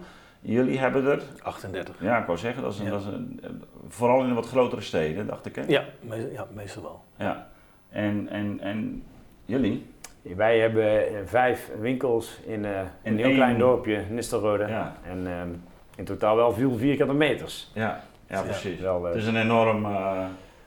Jullie 0.48 0.78
hebben 0.78 1.06
er, 1.06 1.22
38. 1.42 1.96
ja, 2.00 2.18
ik 2.18 2.26
wou 2.26 2.38
zeggen, 2.38 2.62
dat 2.62 2.72
is, 2.72 2.78
een, 2.78 2.84
Ja. 2.84 2.90
dat 2.90 3.00
is 3.00 3.06
een, 3.06 3.40
vooral 3.88 4.22
in 4.22 4.28
de 4.28 4.34
wat 4.34 4.46
grotere 4.48 4.80
steden, 4.80 5.26
dacht 5.26 5.46
ik. 5.46 5.54
Hè? 5.56 5.62
Ja, 5.66 5.84
me- 6.00 6.30
ja, 6.32 6.46
meestal 6.54 6.82
wel. 6.82 7.04
Ja. 7.16 7.48
En, 7.88 8.28
en, 8.28 8.60
en 8.60 9.02
jullie? 9.44 9.86
Wij 10.22 10.58
hebben 10.58 11.06
eh, 11.08 11.14
vijf 11.24 11.70
winkels 11.80 12.40
in 12.46 12.64
eh, 12.64 12.80
In 12.80 13.12
een 13.12 13.16
heel 13.16 13.26
één- 13.26 13.34
klein 13.34 13.58
dorpje, 13.58 14.04
Nistelrode. 14.10 14.66
Ja, 14.66 14.96
En 15.04 15.26
ehm, 15.26 15.48
in 15.96 16.04
totaal 16.04 16.36
wel 16.36 16.52
veel 16.52 16.76
vierkante 16.76 17.14
meters. 17.14 17.70
ja, 17.74 18.00
ja 18.28 18.36
Ja. 18.36 18.42
precies. 18.42 18.80
Wel, 18.80 19.02
eh, 19.06 19.12
Het 19.12 19.22
is 19.22 19.26
een 19.28 19.36
enorm 19.36 19.84
eh, 19.84 20.24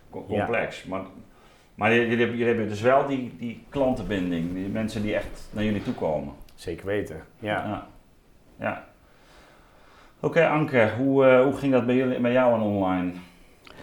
complex. 0.10 0.84
Maar, 0.84 1.02
maar 1.76 1.90
jullie, 1.94 2.04
jullie 2.08 2.20
hebben- 2.20 2.38
jullie 2.38 2.54
hebben 2.54 2.70
dus 2.74 2.82
wel 2.82 3.08
die, 3.08 3.36
die 3.40 3.64
klantenbinding, 3.70 4.54
die 4.54 4.68
mensen 4.68 5.02
die 5.02 5.16
echt 5.16 5.48
naar 5.52 5.64
jullie 5.64 5.84
toe 5.84 5.94
komen. 5.94 6.34
Zeker 6.56 6.86
weten. 6.86 7.22
Ja. 7.40 7.88
Ja. 8.60 8.88
Ja. 10.22 10.28
Oké, 10.28 10.48
Anke, 10.48 10.92
hoe, 10.98 11.26
eh, 11.26 11.44
hoe 11.44 11.54
ging 11.54 11.72
dat 11.74 11.86
bij, 11.86 11.96
jullie, 11.96 12.20
bij 12.20 12.32
jou 12.32 12.54
en 12.54 12.62
online? 12.62 13.12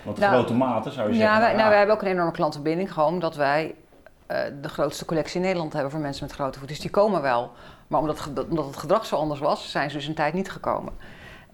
Want 0.03 0.17
de 0.17 0.23
Nou, 0.23 0.35
grote 0.35 0.55
maten 0.55 0.93
zou 0.93 1.09
je 1.09 1.15
Ja, 1.15 1.21
zeggen. 1.21 1.41
wij, 1.41 1.55
nou, 1.55 1.69
wij 1.69 1.79
hebben 1.79 1.97
ook 1.97 2.03
een 2.03 2.09
enorme 2.09 2.33
klantenbinding. 2.33 2.93
Gewoon 2.93 3.13
omdat 3.13 3.37
wij 3.37 3.75
eh, 4.27 4.39
de 4.63 4.69
grootste 4.69 5.05
collectie 5.05 5.37
in 5.37 5.43
Nederland 5.47 5.73
hebben 5.73 5.91
voor 5.91 6.01
mensen 6.01 6.25
met 6.27 6.35
grote 6.35 6.59
voeten. 6.59 6.69
Dus 6.77 6.81
die 6.81 6.91
komen 6.91 7.23
wel. 7.23 7.51
Maar 7.87 8.01
omdat, 8.01 8.31
omdat 8.51 8.67
het 8.67 8.77
gedrag 8.77 9.07
zo 9.07 9.17
anders 9.17 9.41
was, 9.41 9.71
zijn 9.71 9.91
ze 9.91 9.97
dus 9.97 10.07
een 10.07 10.15
tijd 10.15 10.35
niet 10.35 10.51
gekomen. 10.51 10.93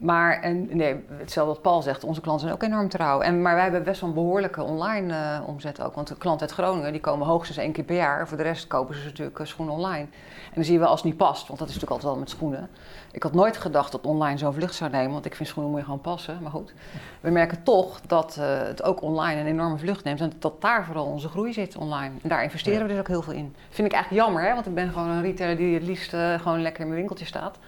Maar 0.02 0.40
en, 0.40 0.68
nee, 0.76 1.04
hetzelfde 1.08 1.52
wat 1.52 1.62
Paul 1.62 1.82
zegt, 1.82 2.04
onze 2.04 2.20
klanten 2.20 2.46
zijn 2.46 2.54
ook 2.54 2.62
enorm 2.62 2.88
trouw. 2.88 3.20
En, 3.20 3.42
maar 3.42 3.54
wij 3.54 3.62
hebben 3.62 3.82
best 3.82 4.00
wel 4.00 4.08
een 4.08 4.14
behoorlijke 4.14 4.62
online 4.62 5.14
eh, 5.14 5.48
omzet 5.48 5.82
ook. 5.82 5.94
Want 5.94 6.08
de 6.08 6.16
klanten 6.16 6.46
uit 6.46 6.56
Groningen 6.56 6.92
die 6.92 7.00
komen 7.00 7.26
hoogstens 7.26 7.58
één 7.58 7.72
keer 7.72 7.84
per 7.84 7.96
jaar. 7.96 8.28
Voor 8.28 8.36
de 8.36 8.42
rest 8.42 8.66
kopen 8.66 8.94
ze 8.94 9.04
natuurlijk 9.04 9.38
eh, 9.38 9.46
schoenen 9.46 9.74
online. 9.74 10.06
En 10.44 10.54
dan 10.54 10.64
zie 10.64 10.72
je 10.72 10.78
wel 10.78 10.88
als 10.88 11.00
het 11.00 11.08
niet 11.08 11.16
past, 11.16 11.46
want 11.46 11.58
dat 11.58 11.68
is 11.68 11.74
natuurlijk 11.74 11.90
altijd 11.90 12.12
wel 12.12 12.20
met 12.20 12.30
schoenen. 12.30 12.68
Ik 13.12 13.22
had 13.22 13.32
nooit 13.32 13.56
gedacht 13.56 13.92
dat 13.92 14.06
online 14.06 14.38
zo'n 14.38 14.52
vlucht 14.52 14.74
zou 14.74 14.90
nemen, 14.90 15.12
want 15.12 15.24
ik 15.24 15.34
vind 15.34 15.48
schoenen 15.48 15.70
moet 15.70 15.80
je 15.80 15.86
gewoon 15.86 16.00
passen. 16.00 16.38
Maar 16.42 16.50
goed, 16.50 16.72
we 17.20 17.30
merken 17.30 17.62
toch 17.62 18.00
dat 18.06 18.36
eh, 18.40 18.58
het 18.62 18.82
ook 18.82 19.02
online 19.02 19.40
een 19.40 19.46
enorme 19.46 19.78
vlucht 19.78 20.04
neemt. 20.04 20.20
En 20.20 20.32
dat 20.38 20.60
daar 20.60 20.84
vooral 20.84 21.06
onze 21.06 21.28
groei 21.28 21.52
zit 21.52 21.76
online. 21.76 22.14
En 22.22 22.28
daar 22.28 22.42
investeren 22.42 22.82
we 22.82 22.88
dus 22.88 22.98
ook 22.98 23.08
heel 23.08 23.22
veel 23.22 23.32
in. 23.32 23.54
Vind 23.70 23.88
ik 23.88 23.94
eigenlijk 23.94 24.24
jammer, 24.24 24.42
hè? 24.42 24.54
want 24.54 24.66
ik 24.66 24.74
ben 24.74 24.88
gewoon 24.88 25.08
een 25.08 25.22
retailer 25.22 25.56
die 25.56 25.74
het 25.74 25.82
liefst 25.82 26.14
gewoon 26.40 26.62
lekker 26.62 26.80
in 26.80 26.86
mijn 26.86 26.98
winkeltje 26.98 27.26
staat. 27.26 27.58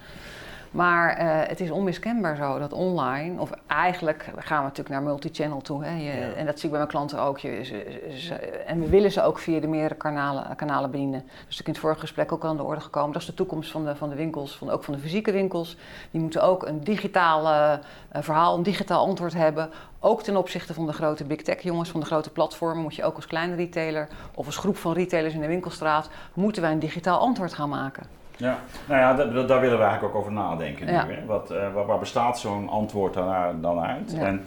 Maar 0.74 1.16
eh, 1.16 1.48
het 1.48 1.60
is 1.60 1.70
onmiskenbaar 1.70 2.36
zo 2.36 2.58
dat 2.58 2.72
online, 2.72 3.40
of 3.40 3.50
eigenlijk 3.66 4.24
gaan 4.36 4.56
we 4.58 4.62
natuurlijk 4.62 4.88
naar 4.88 5.02
multichannel 5.02 5.60
toe. 5.60 5.84
Hè, 5.84 5.90
je, 5.96 6.02
Ja. 6.20 6.32
En 6.32 6.46
dat 6.46 6.54
zie 6.54 6.64
ik 6.64 6.70
bij 6.70 6.78
mijn 6.78 6.88
klanten 6.88 7.20
ook. 7.20 7.38
Je, 7.38 7.64
ze- 7.64 8.12
ze- 8.16 8.34
en 8.66 8.80
we 8.80 8.88
willen 8.88 9.12
ze 9.12 9.22
ook 9.22 9.38
via 9.38 9.60
de 9.60 9.66
meerdere 9.66 9.94
kanalen, 9.94 10.56
kanalen 10.56 10.90
bedienen. 10.90 11.20
Dus 11.20 11.32
natuurlijk 11.34 11.66
in 11.66 11.72
het 11.72 11.80
vorige 11.82 12.00
gesprek 12.00 12.32
ook 12.32 12.42
al 12.42 12.48
aan 12.48 12.56
de 12.56 12.62
orde 12.62 12.80
gekomen. 12.80 13.12
Dat 13.12 13.20
is 13.22 13.28
de 13.28 13.34
toekomst 13.34 13.70
van 13.70 13.84
de, 13.84 13.96
van 13.96 14.08
de 14.08 14.14
winkels, 14.14 14.56
van, 14.56 14.70
ook 14.70 14.84
van 14.84 14.94
de 14.94 15.00
fysieke 15.00 15.32
winkels. 15.32 15.76
Die 16.10 16.20
moeten 16.20 16.42
ook 16.42 16.66
een 16.66 16.84
digitaal 16.84 17.46
eh, 17.46 17.72
eh, 17.72 18.22
verhaal, 18.22 18.56
een 18.56 18.62
digitaal 18.62 19.06
antwoord 19.06 19.34
hebben. 19.34 19.70
Ook 20.00 20.22
ten 20.22 20.36
opzichte 20.36 20.74
van 20.74 20.86
de 20.86 20.92
grote 20.92 21.24
big 21.24 21.42
tech 21.42 21.60
jongens, 21.60 21.90
van 21.90 22.00
de 22.00 22.06
grote 22.06 22.30
platformen, 22.30 22.82
moet 22.82 22.94
je 22.94 23.04
ook 23.04 23.16
als 23.16 23.26
kleine 23.26 23.54
retailer 23.54 24.08
of 24.34 24.46
als 24.46 24.56
groep 24.56 24.76
van 24.76 24.92
retailers 24.92 25.34
in 25.34 25.40
de 25.40 25.46
winkelstraat, 25.46 26.08
moeten 26.34 26.62
wij 26.62 26.72
een 26.72 26.78
digitaal 26.78 27.18
antwoord 27.18 27.54
gaan 27.54 27.68
maken. 27.68 28.22
Ja, 28.36 28.58
nou 28.88 29.00
ja, 29.00 29.14
da- 29.14 29.24
da- 29.24 29.42
daar 29.46 29.60
willen 29.60 29.78
we 29.78 29.84
eigenlijk 29.84 30.14
ook 30.14 30.20
over 30.20 30.32
nadenken 30.32 30.86
Ja. 30.92 31.04
nu. 31.06 31.12
Hè? 31.14 31.24
Wat, 31.24 31.50
eh, 31.50 31.72
waar, 31.86 31.98
bestaat 31.98 32.38
zo'n 32.38 32.68
antwoord 32.68 33.14
dan, 33.14 33.60
dan 33.60 33.80
uit? 33.80 34.12
Ja. 34.16 34.38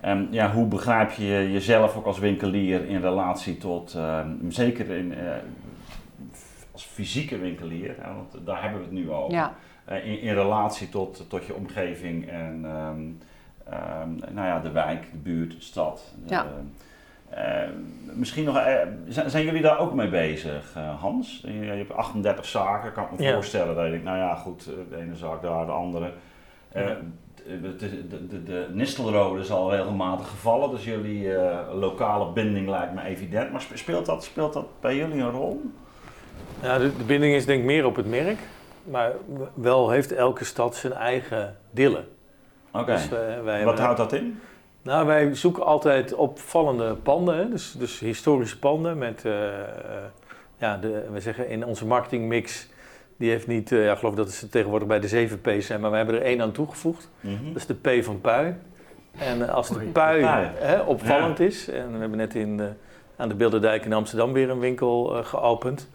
En 0.00 0.28
ja, 0.30 0.50
hoe 0.52 0.66
begrijp 0.66 1.10
je 1.10 1.52
jezelf 1.52 1.96
ook 1.96 2.06
als 2.06 2.18
winkelier 2.18 2.88
in 2.88 3.00
relatie 3.00 3.56
tot, 3.56 3.94
ehm, 3.94 4.28
zeker 4.48 4.90
in, 4.90 5.14
eh, 5.14 5.26
als 6.72 6.84
fysieke 6.84 7.38
winkelier, 7.38 7.94
hè, 8.00 8.14
want 8.14 8.46
daar 8.46 8.62
hebben 8.62 8.78
we 8.80 8.84
het 8.84 8.94
nu 8.94 9.10
over. 9.10 9.32
Ja, 9.34 9.54
Eh, 9.84 10.06
in, 10.06 10.20
in 10.20 10.34
relatie 10.34 10.88
tot, 10.88 11.24
tot 11.28 11.44
je 11.46 11.54
omgeving 11.54 12.28
en 12.28 12.60
ehm, 12.64 13.00
ehm, 13.74 14.34
nou 14.34 14.46
ja, 14.46 14.60
de 14.60 14.70
wijk, 14.70 15.10
de 15.12 15.16
buurt, 15.18 15.50
de 15.50 15.60
stad. 15.60 16.14
De- 16.26 16.34
misschien 18.12 18.44
nog, 18.44 18.56
eh, 18.56 18.74
zijn, 19.08 19.44
jullie 19.44 19.62
daar 19.62 19.78
ook 19.78 19.94
mee 19.94 20.08
bezig, 20.08 20.72
eh, 20.76 21.00
Hans? 21.00 21.40
Je, 21.46 21.52
hebt 21.64 21.92
38 21.92 22.44
zaken, 22.44 22.92
kan 22.92 23.04
ik 23.04 23.10
me 23.18 23.22
Ja. 23.24 23.32
voorstellen 23.32 23.74
dat 23.74 23.84
je 23.84 23.90
denkt, 23.90 24.04
nou 24.04 24.18
ja, 24.18 24.34
goed, 24.34 24.66
eh, 24.68 24.96
de 24.96 25.02
ene 25.02 25.16
zaak 25.16 25.42
daar, 25.42 25.66
de 25.66 25.72
andere. 25.72 26.10
Eh, 26.72 26.86
Ja. 26.88 26.96
de, 27.60 27.76
de, 27.76 28.06
de, 28.08 28.26
de, 28.26 28.42
de 28.42 28.66
Nistelrode 28.72 29.40
is 29.40 29.50
al 29.50 29.70
regelmatig 29.70 30.28
gevallen, 30.28 30.70
dus 30.70 30.84
jullie 30.84 31.34
eh, 31.36 31.58
lokale 31.74 32.32
binding 32.32 32.68
lijkt 32.68 32.94
me 32.94 33.02
evident. 33.04 33.50
Maar 33.52 33.60
spe- 33.60 33.76
speelt 33.76 34.06
dat, 34.06 34.24
speelt 34.24 34.52
dat 34.52 34.66
bij 34.80 34.96
jullie 34.96 35.20
een 35.22 35.30
rol? 35.30 35.62
Ja, 36.62 36.78
de, 36.78 36.90
binding 37.06 37.34
is 37.34 37.46
denk 37.46 37.60
ik 37.60 37.66
meer 37.66 37.86
op 37.86 37.96
het 37.96 38.06
merk. 38.06 38.38
Maar 38.84 39.12
wel 39.54 39.90
heeft 39.90 40.12
elke 40.12 40.44
stad 40.44 40.76
zijn 40.76 40.92
eigen 40.92 41.56
dillen. 41.70 42.04
Oké, 42.72 42.92
Dus 42.92 43.08
wat 43.64 43.78
houdt 43.78 43.96
dat 43.98 44.12
in? 44.12 44.40
Nou, 44.82 45.06
wij 45.06 45.34
zoeken 45.34 45.64
altijd 45.64 46.14
opvallende 46.14 46.94
panden. 46.94 47.36
Hè? 47.36 47.48
Dus, 47.48 47.72
dus 47.72 47.98
historische 47.98 48.58
panden 48.58 48.98
met... 48.98 49.24
eh, 49.24 49.48
eh, 49.58 49.64
ja, 50.58 50.76
de, 50.76 51.04
we 51.12 51.20
zeggen 51.20 51.48
in 51.48 51.64
onze 51.64 51.86
marketingmix... 51.86 52.68
Die 53.16 53.30
heeft 53.30 53.46
niet... 53.46 53.72
eh, 53.72 53.84
ja, 53.84 53.92
ik 53.92 53.98
geloof 53.98 54.14
dat 54.14 54.30
ze 54.30 54.48
tegenwoordig 54.48 54.88
bij 54.88 55.00
de 55.00 55.08
7 55.08 55.40
P's 55.40 55.66
zijn. 55.66 55.80
Maar 55.80 55.90
we 55.90 55.96
hebben 55.96 56.14
er 56.14 56.22
één 56.22 56.40
aan 56.42 56.52
toegevoegd. 56.52 57.08
Mhm. 57.20 57.46
Dat 57.46 57.56
is 57.56 57.66
de 57.66 57.74
P 57.74 58.04
van 58.04 58.20
pui. 58.20 58.56
En 59.18 59.48
als 59.50 59.68
de 59.68 59.74
Oei, 59.76 59.86
pui 59.86 60.20
pui. 60.20 60.48
hè, 60.54 60.80
opvallend 60.80 61.40
is... 61.40 61.68
En 61.68 61.92
we 61.92 61.98
hebben 61.98 62.18
net 62.18 62.34
in, 62.34 62.60
eh, 62.60 62.66
aan 63.16 63.28
de 63.28 63.34
Bilderdijk 63.34 63.84
in 63.84 63.92
Amsterdam 63.92 64.32
weer 64.32 64.50
een 64.50 64.58
winkel 64.58 65.04
geopend. 65.24 65.88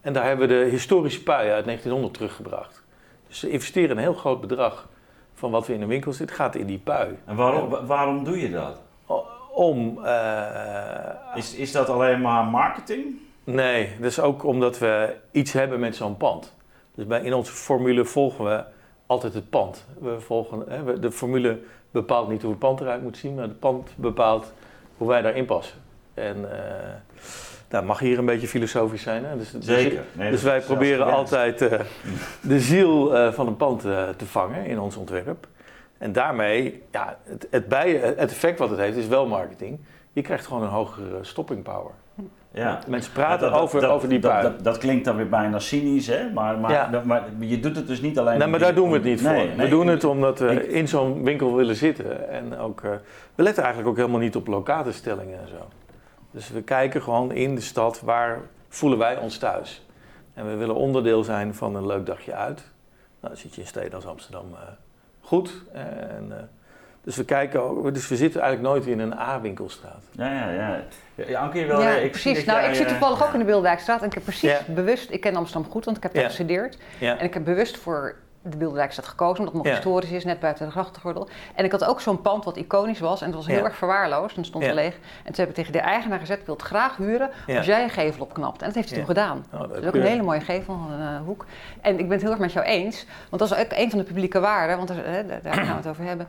En 0.00 0.12
daar 0.12 0.24
hebben 0.26 0.48
we 0.48 0.54
de 0.54 0.70
historische 0.70 1.22
pui 1.22 1.50
uit 1.50 1.64
1900 1.64 2.14
teruggebracht. 2.14 2.82
Dus 3.28 3.38
ze 3.38 3.50
investeren 3.50 3.90
een 3.96 4.02
heel 4.02 4.14
groot 4.14 4.40
bedrag 4.40 4.88
van 5.42 5.50
wat 5.50 5.66
we 5.66 5.74
in 5.74 5.82
een 5.82 5.88
winkel 5.88 6.12
zitten, 6.12 6.36
gaat 6.36 6.54
in 6.54 6.66
die 6.66 6.78
pui. 6.78 7.18
En 7.24 7.36
waarom, 7.36 7.68
wa- 7.68 7.84
waarom 7.84 8.24
doe 8.24 8.40
je 8.40 8.50
dat? 8.50 8.80
Om... 9.54 10.04
eh, 10.04 11.36
Is, 11.36 11.54
is 11.54 11.72
dat 11.72 11.88
alleen 11.88 12.20
maar 12.20 12.44
marketing? 12.44 13.04
Nee, 13.44 13.88
dat 14.00 14.10
is 14.10 14.20
ook 14.20 14.44
omdat 14.44 14.78
we 14.78 15.16
iets 15.30 15.52
hebben 15.52 15.80
met 15.80 15.96
zo'n 15.96 16.16
pand. 16.16 16.54
Dus 16.94 17.06
bij, 17.06 17.20
in 17.22 17.34
onze 17.34 17.52
formule 17.52 18.04
volgen 18.04 18.44
we 18.44 18.64
altijd 19.06 19.34
het 19.34 19.50
pand. 19.50 19.86
We 20.00 20.20
volgen, 20.20 20.64
hè, 20.68 20.82
we- 20.82 20.98
de 20.98 21.10
formule 21.12 21.58
bepaalt 21.90 22.28
niet 22.28 22.42
hoe 22.42 22.50
het 22.50 22.58
pand 22.60 22.80
eruit 22.80 23.02
moet 23.02 23.16
zien, 23.16 23.34
maar 23.34 23.44
het 23.44 23.58
pand 23.58 23.92
bepaalt 23.96 24.52
hoe 24.96 25.08
wij 25.08 25.22
daarin 25.22 25.44
passen. 25.44 25.76
En 26.14 26.36
eh 26.52 26.88
nou, 27.72 27.84
mag 27.84 27.98
hier 27.98 28.18
een 28.18 28.24
beetje 28.24 28.48
filosofisch 28.48 29.02
zijn. 29.02 29.24
Hè? 29.24 29.36
Dus, 29.38 29.50
dus- 29.50 29.64
Zeker. 29.64 30.02
Nee, 30.12 30.30
dus 30.30 30.42
wij 30.42 30.60
proberen 30.60 31.06
altijd 31.12 31.60
eh, 31.62 31.80
de 32.40 32.60
ziel 32.60 33.16
eh, 33.16 33.32
van 33.32 33.46
een 33.46 33.56
pand 33.56 33.84
eh, 33.84 34.08
te 34.16 34.26
vangen 34.26 34.66
in 34.66 34.78
ons 34.80 34.96
ontwerp. 34.96 35.46
En 35.98 36.12
daarmee, 36.12 36.82
ja, 36.90 37.16
het, 37.24 37.46
het, 37.50 37.68
bij, 37.68 37.90
het 38.16 38.18
effect 38.30 38.58
wat 38.58 38.70
het 38.70 38.78
heeft 38.78 38.96
is 38.96 39.06
wel 39.06 39.26
marketing. 39.26 39.78
Je 40.12 40.22
krijgt 40.22 40.46
gewoon 40.46 40.62
een 40.62 40.68
hogere 40.68 41.18
stopping 41.20 41.62
power. 41.62 41.90
Ja. 42.54 42.78
Mensen 42.86 43.12
praten 43.12 43.50
Dat- 43.50 43.60
over, 43.60 43.80
dat- 43.80 43.90
over 43.90 44.08
die 44.08 44.18
dat, 44.18 44.30
pui. 44.30 44.42
dat, 44.42 44.64
dat 44.64 44.78
klinkt 44.78 45.04
dan 45.04 45.16
weer 45.16 45.28
bijna 45.28 45.58
cynisch, 45.58 46.06
hè? 46.06 46.30
Maar, 46.34 46.58
maar, 46.58 46.70
Ja. 46.72 46.88
dat- 46.88 47.04
maar 47.04 47.22
je 47.38 47.60
doet 47.60 47.76
het 47.76 47.86
dus 47.86 48.00
niet 48.00 48.18
alleen... 48.18 48.38
Nee, 48.38 48.48
maar 48.48 48.58
daar 48.58 48.74
doen 48.74 48.88
we 48.88 48.94
het 48.94 49.04
niet 49.04 49.20
voor. 49.20 49.30
nee, 49.30 49.54
we 49.56 49.68
doen 49.68 49.82
ik- 49.86 49.90
het 49.90 50.04
omdat 50.04 50.38
we 50.38 50.46
ik- 50.52 50.66
in 50.70 50.88
zo'n 50.88 51.24
winkel 51.24 51.54
willen 51.54 51.76
zitten. 51.76 52.28
En 52.30 52.58
ook, 52.58 52.80
we 53.34 53.42
letten 53.42 53.62
eigenlijk 53.62 53.92
ook 53.92 53.98
helemaal 53.98 54.20
niet 54.20 54.36
op 54.36 54.46
locatenstellingen 54.46 55.38
en 55.40 55.48
zo. 55.48 55.68
Dus 56.32 56.48
we 56.48 56.62
kijken 56.62 57.02
gewoon 57.02 57.32
in 57.32 57.54
de 57.54 57.60
stad 57.60 58.00
waar 58.00 58.40
voelen 58.68 58.98
wij 58.98 59.16
ons 59.16 59.38
thuis. 59.38 59.86
En 60.34 60.46
we 60.48 60.54
willen 60.56 60.74
onderdeel 60.74 61.24
zijn 61.24 61.54
van 61.54 61.74
een 61.76 61.86
leuk 61.86 62.06
dagje 62.06 62.34
uit. 62.34 62.56
Nou, 63.20 63.34
dan 63.34 63.36
zit 63.36 63.54
je 63.54 63.60
in 63.60 63.66
steden 63.66 63.94
als 63.94 64.06
Amsterdam 64.06 64.44
eh, 64.54 64.60
goed. 65.20 65.52
En, 65.72 66.26
eh, 66.30 66.36
dus 67.04 67.16
we 67.16 67.24
kijken 67.24 67.62
ook, 67.62 67.94
dus 67.94 68.08
we 68.08 68.16
zitten 68.16 68.40
eigenlijk 68.40 68.74
nooit 68.74 68.86
in 68.86 68.98
een 68.98 69.14
A-winkelstraat. 69.18 70.02
Ja, 70.10 70.32
ja, 70.32 70.50
ja. 70.52 70.80
ja, 71.26 71.40
Anke, 71.40 71.58
je 71.58 71.66
wil, 71.66 71.80
ja 71.80 71.90
ik 71.90 72.10
precies. 72.10 72.44
Nou, 72.44 72.60
jij, 72.60 72.68
ik 72.68 72.74
zit 72.74 72.84
eh, 72.84 72.90
toevallig 72.90 73.26
ook 73.26 73.32
in 73.32 73.38
de 73.38 73.44
Bilderdijkstraat 73.44 74.00
en 74.00 74.06
ik 74.06 74.14
heb 74.14 74.22
precies 74.22 74.50
Ja. 74.50 74.60
bewust, 74.66 75.10
ik 75.10 75.20
ken 75.20 75.36
Amsterdam 75.36 75.70
goed, 75.70 75.84
want 75.84 75.96
ik 75.96 76.02
heb 76.02 76.12
daar 76.12 76.22
Ja. 76.22 76.28
gestudeerd. 76.28 76.78
Ja, 76.98 77.18
En 77.18 77.24
ik 77.24 77.34
heb 77.34 77.44
bewust 77.44 77.76
voor 77.76 78.16
de 78.42 78.56
Bilderdijkstraat 78.56 79.08
gekozen, 79.08 79.38
omdat 79.38 79.54
het 79.54 79.62
nog 79.62 79.66
Ja. 79.66 79.72
historisch 79.78 80.10
is, 80.10 80.24
net 80.24 80.40
buiten 80.40 80.64
de 80.66 80.70
grachtengordel. 80.72 81.28
En 81.54 81.64
ik 81.64 81.72
had 81.72 81.84
ook 81.84 82.00
zo'n 82.00 82.20
pand 82.20 82.44
wat 82.44 82.56
iconisch 82.56 83.00
was 83.00 83.20
en 83.20 83.26
het 83.26 83.34
was 83.36 83.46
heel 83.46 83.56
Ja. 83.58 83.64
erg 83.64 83.76
verwaarloosd 83.76 84.36
en 84.36 84.44
stond 84.44 84.64
Ja. 84.64 84.74
leeg. 84.74 84.94
En 84.94 85.32
toen 85.32 85.34
heb 85.44 85.48
ik 85.48 85.54
tegen 85.54 85.72
de 85.72 85.78
eigenaar 85.78 86.18
gezegd, 86.18 86.40
ik 86.40 86.46
wil 86.46 86.54
het 86.54 86.64
graag 86.64 86.96
huren 86.96 87.30
als 87.56 87.66
jij 87.66 87.82
een 87.82 87.90
gevel 87.90 88.22
opknapt. 88.22 88.60
En 88.60 88.66
dat 88.66 88.74
heeft 88.74 88.88
hij 88.88 88.98
toen 88.98 89.06
gedaan. 89.06 89.44
Oh, 89.52 89.60
Dat 89.60 89.70
is 89.76 89.86
ook 89.86 89.94
een 89.94 90.02
hele 90.02 90.22
mooie 90.22 90.40
gevel, 90.40 90.74
een 90.74 91.00
eh, 91.00 91.20
hoek. 91.24 91.46
En 91.80 91.92
ik 91.98 92.02
ben 92.04 92.10
het 92.12 92.20
heel 92.20 92.30
erg 92.30 92.40
met 92.40 92.52
jou 92.52 92.66
eens, 92.66 93.06
want 93.30 93.42
dat 93.42 93.52
is 93.58 93.64
ook 93.64 93.72
een 93.78 93.90
van 93.90 93.98
de 93.98 94.04
publieke 94.04 94.40
waarden, 94.40 94.76
want 94.76 94.88
daar, 94.88 95.04
hè, 95.04 95.26
daar 95.42 95.54
gaan 95.54 95.66
we 95.66 95.72
het 95.72 95.86
over 95.86 96.04
hebben. 96.04 96.26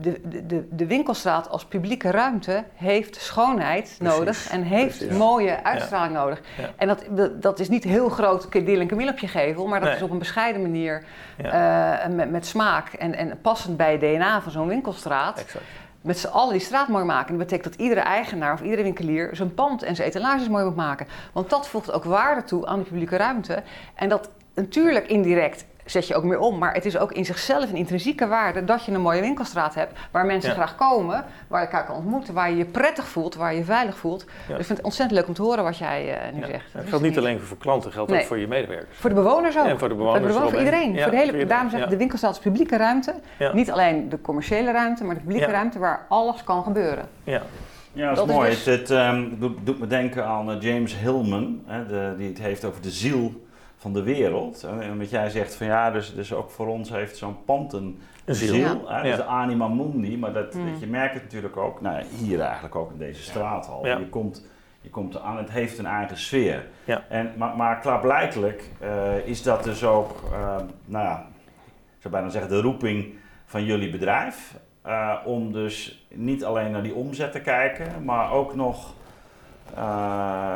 De, 0.00 0.20
de, 0.46 0.68
de, 0.70 0.86
winkelstraat 0.86 1.48
als 1.48 1.64
publieke 1.64 2.10
ruimte 2.10 2.64
heeft 2.74 3.16
schoonheid 3.16 3.94
Precies, 3.98 4.18
nodig 4.18 4.50
en 4.50 4.62
heeft 4.62 4.98
precies. 4.98 5.16
mooie 5.16 5.64
uitstraling 5.64 6.14
nodig. 6.14 6.40
Ja. 6.58 6.70
En 6.76 6.88
dat, 6.88 7.04
dat- 7.42 7.58
is 7.58 7.68
niet 7.68 7.84
heel 7.84 8.08
groot 8.08 8.52
Deel 8.52 8.80
en 8.80 8.86
Camille 8.86 9.10
op 9.10 9.18
je 9.18 9.28
gevel, 9.28 9.66
maar 9.66 9.80
dat 9.80 9.88
Nee. 9.88 9.96
is 9.98 10.02
op 10.04 10.10
een 10.10 10.18
bescheiden 10.18 10.62
manier 10.62 11.04
Ja. 11.38 12.00
eh, 12.02 12.08
met, 12.14 12.30
met 12.30 12.46
smaak 12.46 12.92
en, 12.92 13.14
en 13.14 13.40
passend 13.40 13.76
bij 13.76 13.92
het 13.92 14.00
DNA 14.00 14.40
van 14.40 14.52
zo'n 14.52 14.68
winkelstraat. 14.68 15.38
exact. 15.40 15.64
Met 16.00 16.18
z'n 16.18 16.26
allen 16.26 16.52
die 16.52 16.60
straat 16.62 16.88
mooi 16.88 17.04
maken. 17.04 17.28
En 17.32 17.38
dat 17.38 17.46
betekent 17.46 17.72
dat 17.72 17.82
iedere 17.82 18.00
eigenaar 18.00 18.52
of 18.52 18.60
iedere 18.60 18.82
winkelier 18.82 19.28
zijn 19.32 19.54
pand 19.54 19.82
en 19.82 19.96
zijn 19.96 20.08
etalages 20.08 20.48
mooi 20.48 20.64
moet 20.64 20.76
maken. 20.76 21.06
Want 21.32 21.50
dat 21.50 21.68
voegt 21.68 21.92
ook 21.92 22.04
waarde 22.04 22.44
toe 22.44 22.66
aan 22.66 22.78
de 22.78 22.84
publieke 22.84 23.16
ruimte. 23.16 23.62
En 23.94 24.08
dat 24.08 24.30
natuurlijk 24.54 25.06
indirect 25.06 25.64
zet 25.90 26.06
je 26.06 26.14
ook 26.14 26.24
meer 26.24 26.38
om. 26.38 26.58
Maar 26.58 26.74
het 26.74 26.84
is 26.84 26.98
ook 26.98 27.12
in 27.12 27.24
zichzelf 27.24 27.70
een 27.70 27.76
intrinsieke 27.76 28.26
waarde 28.26 28.64
dat 28.64 28.84
je 28.84 28.92
een 28.92 29.00
mooie 29.00 29.20
winkelstraat 29.20 29.74
hebt. 29.74 29.98
Waar 30.10 30.26
mensen 30.26 30.50
Ja. 30.50 30.56
graag 30.56 30.76
komen, 30.76 31.24
waar 31.48 31.60
je 31.60 31.66
elkaar 31.66 31.86
kan 31.86 31.96
ontmoeten, 31.96 32.34
waar 32.34 32.50
je 32.50 32.56
je 32.56 32.64
prettig 32.64 33.08
voelt, 33.08 33.34
waar 33.34 33.52
je 33.52 33.58
je 33.58 33.64
veilig 33.64 33.96
voelt. 33.96 34.24
Dus 34.24 34.58
ik 34.58 34.64
vind 34.64 34.68
het 34.68 34.82
ontzettend 34.82 35.18
leuk 35.18 35.28
om 35.28 35.34
te 35.34 35.42
horen 35.42 35.64
wat 35.64 35.78
jij 35.78 36.14
eh, 36.18 36.32
nu 36.34 36.40
Ja. 36.40 36.46
zegt. 36.46 36.72
Het 36.72 36.88
geldt 36.88 37.04
niet 37.04 37.14
niet- 37.14 37.18
alleen 37.18 37.40
voor 37.40 37.56
klanten, 37.58 37.92
geldt 37.92 38.10
Nee. 38.10 38.20
ook 38.20 38.26
voor 38.26 38.38
je 38.38 38.46
medewerkers. 38.48 38.98
Voor 38.98 39.10
de 39.10 39.16
bewoners 39.16 39.58
ook. 39.58 39.66
En 39.66 39.78
voor 39.78 39.88
de 39.88 39.94
bewoners 39.94 40.22
voor, 40.22 40.32
voor 40.32 40.40
eromheen. 40.42 40.64
iedereen. 40.64 40.92
Ja, 40.94 41.02
voor 41.02 41.10
de 41.10 41.16
hele, 41.16 41.30
voor 41.30 41.40
iedereen, 41.40 41.48
daarom 41.48 41.68
zeg 41.70 41.78
ik, 41.78 41.84
ja. 41.84 41.90
de 41.90 41.96
winkelstraat 41.96 42.32
is 42.32 42.38
publieke 42.38 42.76
ruimte. 42.76 43.14
Ja. 43.38 43.52
Niet 43.52 43.70
alleen 43.70 44.08
de 44.08 44.20
commerciële 44.20 44.72
ruimte, 44.72 45.04
maar 45.04 45.14
de 45.14 45.20
publieke 45.20 45.46
Ja. 45.46 45.52
ruimte 45.52 45.78
waar 45.78 46.06
alles 46.08 46.44
kan 46.44 46.62
gebeuren. 46.62 47.08
Ja. 47.24 47.42
Ja, 47.92 48.08
dat 48.08 48.12
is 48.12 48.18
Dat 48.18 48.28
is 48.28 48.34
mooi. 48.34 48.50
dus- 48.50 48.64
Het, 48.64 48.78
het, 48.78 48.90
ehm, 48.90 49.24
doet, 49.38 49.58
doet 49.64 49.78
me 49.78 49.86
denken 49.86 50.24
aan 50.26 50.50
eh, 50.50 50.60
James 50.60 50.96
Hillman, 50.98 51.60
hè, 51.66 51.86
de, 51.86 52.14
die 52.18 52.28
het 52.28 52.38
heeft 52.38 52.64
over 52.64 52.82
de 52.82 52.90
ziel 52.90 53.46
van 53.78 53.92
de 53.92 54.02
wereld. 54.02 54.62
En, 54.62 54.80
en 54.82 54.98
wat 54.98 55.10
jij 55.10 55.30
zegt 55.30 55.54
van 55.54 55.66
ja, 55.66 55.90
dus, 55.90 56.14
dus 56.14 56.32
ook 56.32 56.50
voor 56.50 56.66
ons 56.66 56.90
heeft 56.90 57.16
zo'n 57.16 57.44
pand 57.44 57.72
een 57.72 58.00
ziel. 58.24 58.54
ziel. 58.54 58.88
hè, 58.88 58.96
Ja. 58.96 59.02
dus 59.02 59.16
de 59.16 59.24
anima 59.24 59.68
mundi, 59.68 60.18
maar 60.18 60.32
dat, 60.32 60.54
Mm. 60.54 60.70
dat 60.70 60.80
je 60.80 60.86
merkt 60.86 61.14
het 61.14 61.22
natuurlijk 61.22 61.56
ook, 61.56 61.80
nou, 61.80 62.02
hier 62.18 62.40
eigenlijk 62.40 62.74
ook 62.74 62.90
in 62.92 62.98
deze 62.98 63.22
straat 63.22 63.68
al. 63.68 63.86
Ja. 63.86 63.98
Je, 63.98 64.08
komt, 64.08 64.46
je 64.80 64.90
komt 64.90 65.14
eraan, 65.14 65.36
het 65.36 65.50
heeft 65.50 65.78
een 65.78 65.86
eigen 65.86 66.16
sfeer. 66.18 66.66
Ja. 66.84 67.04
En, 67.08 67.32
maar, 67.36 67.56
maar 67.56 67.78
klaarblijkelijk 67.78 68.70
eh, 68.80 69.16
is 69.26 69.42
dat 69.42 69.64
dus 69.64 69.84
ook, 69.84 70.10
ehm, 70.32 70.64
nou 70.84 71.04
ja, 71.04 71.26
ik 71.96 71.98
zou 72.04 72.14
bijna 72.14 72.28
zeggen 72.28 72.50
de 72.50 72.60
roeping 72.60 73.14
van 73.44 73.64
jullie 73.64 73.90
bedrijf. 73.90 74.54
eh, 74.82 75.14
om 75.24 75.52
dus 75.52 76.06
niet 76.14 76.44
alleen 76.44 76.70
naar 76.70 76.82
die 76.82 76.94
omzet 76.94 77.32
te 77.32 77.40
kijken, 77.40 78.04
maar 78.04 78.32
ook 78.32 78.54
nog 78.54 78.94
eh, 79.76 79.82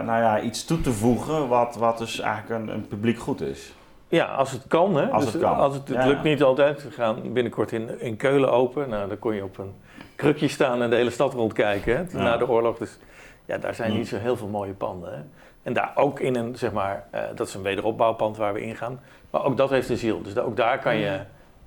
nou 0.07 0.21
ja, 0.21 0.41
iets 0.41 0.65
toe 0.65 0.81
te 0.81 0.93
voegen 0.93 1.49
wat, 1.49 1.77
wat 1.77 1.99
dus 1.99 2.21
eigenlijk 2.21 2.63
een, 2.63 2.75
een 2.75 2.89
publiek 2.89 3.19
goed 3.19 3.41
is. 3.41 3.73
Ja, 4.09 4.25
als 4.25 4.51
het 4.53 4.67
kan. 4.69 4.97
Hè? 4.97 5.07
Als 5.11 5.25
Dus 5.25 5.33
het 5.33 5.43
kan. 5.43 5.57
Als 5.57 5.75
het, 5.75 5.89
het 5.89 5.97
Ja. 5.97 6.07
lukt 6.07 6.23
niet 6.23 6.43
altijd. 6.43 6.83
We 6.83 6.91
gaan 6.91 7.33
binnenkort 7.33 7.73
in, 7.73 8.01
in 8.01 8.17
Keulen 8.17 8.53
open. 8.53 8.89
Nou, 8.89 9.09
dan 9.09 9.19
kon 9.19 9.35
je 9.35 9.45
op 9.45 9.59
een 9.59 9.75
krukje 10.17 10.49
staan 10.49 10.83
en 10.83 10.91
de 10.91 10.97
hele 10.97 11.11
stad 11.11 11.33
rondkijken. 11.35 11.97
Hè? 11.97 12.19
Ja. 12.19 12.23
Na 12.25 12.37
de 12.37 12.49
oorlog. 12.49 12.79
Dus 12.79 12.99
ja, 13.45 13.59
daar 13.59 13.75
zijn 13.75 13.93
niet 13.93 14.09
zo 14.09 14.17
heel 14.17 14.37
veel 14.37 14.49
mooie 14.49 14.73
panden. 14.73 15.13
Hè? 15.13 15.21
En 15.63 15.73
daar 15.73 15.93
ook 15.95 16.21
in 16.21 16.37
een, 16.37 16.57
zeg 16.57 16.73
maar, 16.73 17.05
eh, 17.11 17.23
dat 17.35 17.47
is 17.49 17.55
een 17.55 17.63
wederopbouwpand 17.63 18.37
waar 18.37 18.53
we 18.53 18.61
ingaan. 18.61 19.01
Maar 19.31 19.45
ook 19.45 19.57
dat 19.57 19.71
heeft 19.71 19.89
een 19.89 19.97
ziel. 19.97 20.23
Dus 20.23 20.39
ook 20.39 20.57
daar 20.57 20.79
kan 20.79 20.97
je 20.97 21.21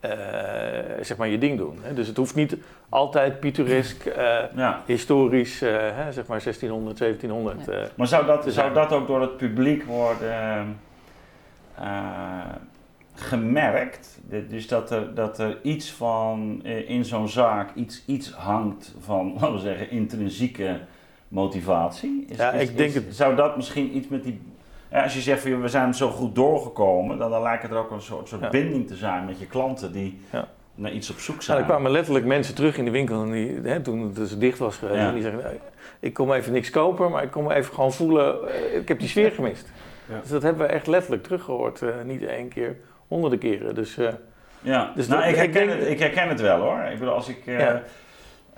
eh, 0.09 1.03
zeg 1.03 1.17
maar 1.17 1.27
je 1.27 1.37
ding 1.37 1.57
doen. 1.57 1.77
Hè? 1.81 1.93
Dus 1.93 2.07
het 2.07 2.17
hoeft 2.17 2.35
niet 2.35 2.57
altijd 2.89 3.39
pittoresk, 3.39 4.05
eh, 4.05 4.37
Ja. 4.55 4.81
historisch, 4.85 5.61
eh, 5.61 5.71
hè, 5.77 6.11
zeg 6.11 6.25
maar 6.27 6.41
1600, 6.41 6.97
1700. 6.97 7.67
eh. 7.67 7.81
Maar 7.95 8.07
zou 8.07 8.25
dat, 8.25 8.45
zou 8.47 8.73
dat 8.73 8.91
ook 8.91 9.07
door 9.07 9.21
het 9.21 9.37
publiek 9.37 9.83
worden 9.83 10.77
eh, 11.79 12.39
gemerkt? 13.13 14.19
Dus 14.49 14.67
dat 14.67 14.91
er, 14.91 15.13
dat 15.15 15.39
er 15.39 15.57
iets 15.61 15.91
van 15.91 16.63
in 16.65 17.05
zo'n 17.05 17.29
zaak 17.29 17.75
iets, 17.75 18.03
iets 18.05 18.31
hangt 18.31 18.95
van, 18.99 19.31
laten 19.39 19.53
we 19.53 19.59
zeggen, 19.59 19.89
intrinsieke 19.89 20.79
motivatie? 21.27 22.25
Is, 22.29 22.37
Ja, 22.37 22.51
is- 22.51 22.69
ik 22.69 22.77
denk 22.77 22.89
is- 22.89 22.95
het- 22.95 23.15
Zou 23.15 23.35
dat 23.35 23.55
misschien 23.55 23.97
iets 23.97 24.07
met 24.07 24.23
die. 24.23 24.41
Als 25.03 25.13
je 25.13 25.21
zegt 25.21 25.41
van 25.41 25.51
joh, 25.51 25.61
we 25.61 25.67
zijn 25.67 25.93
zo 25.93 26.09
goed 26.09 26.35
doorgekomen, 26.35 27.17
dan, 27.17 27.31
dan 27.31 27.41
lijkt 27.41 27.61
het 27.63 27.71
er 27.71 27.77
ook 27.77 27.91
een 27.91 28.01
soort, 28.01 28.27
soort 28.27 28.41
Ja. 28.41 28.49
binding 28.49 28.87
te 28.87 28.95
zijn 28.95 29.25
met 29.25 29.39
je 29.39 29.45
klanten 29.45 29.91
die 29.91 30.21
Ja. 30.31 30.47
naar 30.75 30.91
iets 30.91 31.09
op 31.09 31.17
zoek 31.19 31.35
Nou, 31.35 31.43
zijn. 31.45 31.57
er 31.57 31.63
kwamen 31.63 31.91
letterlijk 31.91 32.25
mensen 32.25 32.55
terug 32.55 32.77
in 32.77 32.85
de 32.85 32.91
winkel 32.91 33.23
en 33.23 33.31
die, 33.31 33.59
hè, 33.63 33.81
toen 33.81 34.01
het 34.01 34.15
dus 34.15 34.37
dicht 34.37 34.57
was 34.57 34.77
geweest. 34.77 34.99
Ja. 34.99 35.07
En 35.07 35.13
die 35.13 35.21
zeggen, 35.23 35.41
nou, 35.43 35.55
ik 35.99 36.13
kom 36.13 36.31
even 36.33 36.51
niks 36.53 36.69
kopen, 36.69 37.11
maar 37.11 37.23
ik 37.23 37.31
kom 37.31 37.51
even 37.51 37.73
gewoon 37.73 37.93
voelen, 37.93 38.47
eh, 38.49 38.75
ik 38.79 38.87
heb 38.87 38.99
die 38.99 39.07
sfeer 39.09 39.31
gemist. 39.31 39.67
Dus 40.21 40.29
dat 40.29 40.41
hebben 40.41 40.67
we 40.67 40.73
echt 40.73 40.87
letterlijk 40.87 41.23
teruggehoord, 41.23 41.81
eh, 41.81 41.89
niet 42.05 42.23
één 42.23 42.47
keer, 42.47 42.77
honderden 43.07 43.39
keren. 43.39 43.75
Dus 43.75 43.97
eh, 43.97 44.07
Ja, 44.61 44.91
Dus 44.95 45.07
nou, 45.07 45.19
dat- 45.21 45.29
ik, 45.29 45.35
ik 45.35 45.41
herken 45.53 45.67
denk- 45.67 45.79
het, 45.79 45.89
ik 45.89 45.99
herken 45.99 46.27
het 46.29 46.41
wel 46.41 46.59
hoor. 46.59 46.79
Ik 46.91 46.99
bedoel, 46.99 47.13
als 47.13 47.29
ik, 47.29 47.37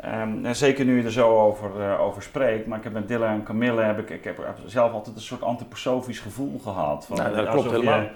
Ehm, 0.01 0.45
en 0.45 0.55
zeker 0.55 0.85
nu 0.85 0.97
je 0.97 1.03
er 1.03 1.11
zo 1.11 1.39
over, 1.39 1.81
eh, 1.81 2.01
over 2.01 2.21
spreekt, 2.21 2.67
maar 2.67 2.77
ik 2.77 2.83
heb 2.83 2.93
met 2.93 3.07
Dylan 3.07 3.29
en 3.29 3.43
Camille, 3.43 3.81
heb 3.81 3.99
ik, 3.99 4.09
ik 4.09 4.23
heb 4.23 4.39
zelf 4.65 4.91
altijd 4.91 5.15
een 5.15 5.21
soort 5.21 5.41
antroposofisch 5.43 6.19
gevoel 6.19 6.59
gehad. 6.63 7.05
Van, 7.05 7.17
Nou, 7.17 7.29
dat 7.29 7.39
klopt 7.43 7.55
alsof 7.57 7.71
helemaal. 7.71 7.99
Je, 7.99 8.09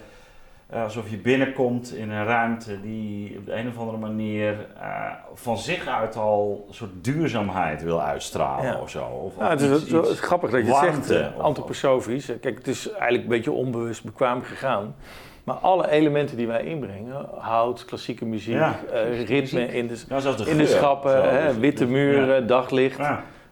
eh, 0.69 0.83
alsof 0.83 1.09
je 1.09 1.17
binnenkomt 1.17 1.93
in 1.95 2.09
een 2.09 2.25
ruimte 2.25 2.81
die 2.81 3.37
op 3.37 3.45
de 3.45 3.53
een 3.53 3.67
of 3.67 3.77
andere 3.77 3.97
manier 3.97 4.67
eh, 4.81 5.05
van 5.33 5.57
zich 5.57 5.87
uit 5.87 6.15
al 6.15 6.65
een 6.67 6.73
soort 6.73 6.91
duurzaamheid 7.03 7.83
wil 7.83 8.01
uitstralen 8.01 8.65
Ja. 8.65 8.79
of 8.79 8.89
zo. 8.89 9.03
Of, 9.05 9.37
nou, 9.37 9.49
het, 9.49 9.61
is, 9.61 9.81
iets- 9.81 9.91
het 9.91 10.05
is 10.05 10.11
iets- 10.11 10.19
grappig 10.19 10.49
dat 10.49 10.65
je 10.65 10.75
het 10.75 11.05
zegt, 11.05 11.35
of- 11.35 11.41
antroposofisch. 11.43 12.25
Kijk, 12.25 12.57
het 12.57 12.67
is 12.67 12.89
eigenlijk 12.91 13.23
een 13.23 13.29
beetje 13.29 13.51
onbewust 13.51 14.03
bekwaam 14.03 14.41
gegaan. 14.43 14.95
Maar 15.43 15.55
alle 15.55 15.89
elementen 15.89 16.37
die 16.37 16.47
wij 16.47 16.63
inbrengen, 16.63 17.25
hout, 17.37 17.85
klassieke 17.85 18.25
muziek, 18.25 18.53
Ja. 18.55 18.79
eh, 18.93 19.25
ritme 19.25 19.65
in 19.73 19.87
de, 19.87 20.03
ja, 20.09 20.19
de 20.19 20.49
in 20.49 20.57
de 20.57 20.65
schappen, 20.67 21.11
zo, 21.11 21.17
hè, 21.21 21.47
dus- 21.47 21.57
witte 21.57 21.85
muren, 21.85 22.47
daglicht. 22.47 22.99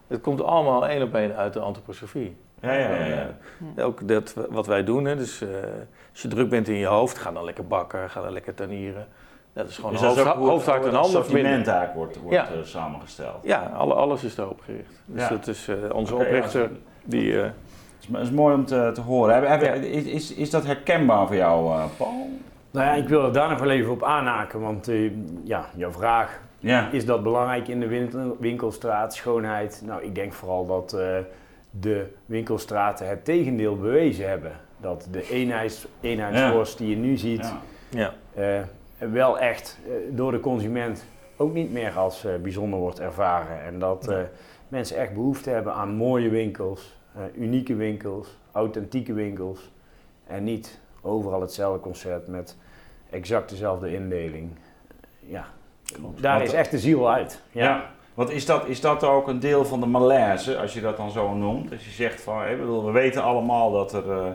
Het 0.08 0.22
komt 0.22 0.43
allemaal 0.43 0.88
één 0.88 1.01
op 1.01 1.15
één 1.15 1.36
uit 1.36 1.53
de 1.53 1.60
antroposofie. 1.60 2.36
Ja, 2.62 2.74
ja, 2.74 2.89
ja. 2.89 3.05
ja. 3.05 3.29
Eh, 3.75 3.86
ook 3.86 4.08
dat 4.08 4.36
wat 4.50 4.67
wij 4.67 4.84
doen, 4.84 5.05
hè, 5.05 5.15
dus 5.15 5.41
eh, 5.41 5.48
als 6.12 6.22
je 6.22 6.27
druk 6.27 6.50
bent 6.50 6.67
in 6.67 6.75
je 6.75 6.86
hoofd, 6.86 7.17
ga 7.17 7.31
dan 7.31 7.43
lekker 7.43 7.67
bakken, 7.67 8.10
ga 8.10 8.22
dan 8.22 8.31
lekker 8.34 8.53
tuinieren. 8.53 9.08
Dat 9.53 9.67
is 9.69 9.75
gewoon 9.75 9.91
Dus 9.91 10.01
hoofd, 10.01 10.65
hart 10.65 10.86
en 10.86 10.96
verbinden. 11.10 11.51
eigenlijk 11.51 11.93
wordt, 11.93 12.17
wordt 12.22 12.36
Ja. 12.36 12.48
samengesteld. 12.63 13.43
Ja, 13.43 13.72
alle, 13.75 13.93
alles 13.93 14.24
is 14.24 14.36
daarop 14.36 14.62
gericht. 14.65 15.01
Dus 15.05 15.27
dat 15.27 15.48
is 15.48 15.69
onze 15.91 16.13
oprichter, 16.15 16.69
die... 17.03 17.36
Het 18.11 18.21
is, 18.21 18.31
mooi 18.31 18.55
om 18.55 18.65
te, 18.65 18.91
te 18.93 19.01
horen. 19.01 19.33
Heb, 19.35 19.47
heb- 19.47 19.61
Ja. 19.61 19.73
is, 19.87 20.03
is, 20.03 20.33
is 20.33 20.49
dat 20.49 20.65
herkenbaar 20.65 21.27
voor 21.27 21.35
jou, 21.35 21.65
eh, 21.73 21.83
Paul? 21.97 22.29
Nou 22.71 22.85
ja, 22.85 22.93
ik 22.93 23.07
wil 23.07 23.23
er 23.25 23.33
daar 23.33 23.49
nog 23.49 23.59
wel 23.59 23.69
even 23.69 23.91
op 23.91 24.03
aanhaken, 24.03 24.59
want 24.59 24.87
eh, 24.87 25.11
ja, 25.43 25.65
jouw 25.75 25.91
vraag, 25.91 26.39
Ja. 26.59 26.89
is 26.91 27.05
dat 27.05 27.23
belangrijk 27.23 27.67
in 27.67 27.79
de 27.79 27.87
winkel- 27.87 28.35
winkelstraat, 28.39 29.13
schoonheid? 29.13 29.81
Nou, 29.85 30.03
ik 30.03 30.15
denk 30.15 30.33
vooral 30.33 30.65
dat 30.65 30.93
eh, 30.93 31.17
de 31.71 32.05
winkelstraten 32.25 33.07
het 33.09 33.25
tegendeel 33.25 33.77
bewezen 33.77 34.29
hebben. 34.29 34.51
Dat 34.81 35.07
de 35.11 35.29
eenheids, 35.29 35.87
eenheidsworst 36.01 36.77
die 36.77 36.89
je 36.89 36.95
nu 36.95 37.17
ziet, 37.17 37.53
ja. 37.89 38.13
ja. 38.35 38.63
eh, 38.97 39.07
wel 39.11 39.39
echt 39.39 39.79
door 40.09 40.31
de 40.31 40.39
consument 40.39 41.05
ook 41.37 41.53
niet 41.53 41.71
meer 41.71 41.91
als 41.97 42.25
bijzonder 42.41 42.79
wordt 42.79 42.99
ervaren. 42.99 43.63
En 43.63 43.79
dat 43.79 44.07
eh, 44.07 44.17
mensen 44.67 44.97
echt 44.97 45.13
behoefte 45.13 45.49
hebben 45.49 45.73
aan 45.73 45.89
mooie 45.95 46.29
winkels, 46.29 46.98
unieke 47.35 47.75
winkels, 47.75 48.38
authentieke 48.51 49.13
winkels. 49.13 49.71
En 50.27 50.43
niet 50.43 50.79
overal 51.01 51.41
hetzelfde 51.41 51.79
concept 51.79 52.27
met 52.27 52.57
exact 53.09 53.49
dezelfde 53.49 53.93
indeling. 53.93 54.49
Ja, 55.19 55.45
daar 56.19 56.43
is 56.43 56.53
echt 56.53 56.71
de 56.71 56.79
ziel 56.79 57.11
uit. 57.11 57.41
Ja. 57.51 57.89
Want 58.13 58.29
is 58.31 58.45
dat, 58.45 58.67
is 58.67 58.81
dat 58.81 59.03
ook 59.03 59.27
een 59.27 59.39
deel 59.39 59.65
van 59.65 59.79
de 59.79 59.85
malaise, 59.85 60.57
als 60.57 60.73
je 60.73 60.81
dat 60.81 60.97
dan 60.97 61.11
zo 61.11 61.33
noemt? 61.33 61.71
Als 61.71 61.85
je 61.85 61.91
zegt 61.91 62.21
van, 62.21 62.39
we 62.85 62.91
weten 62.91 63.23
allemaal 63.23 63.71
dat 63.71 63.93
er, 63.93 64.11
eh, 64.11 64.31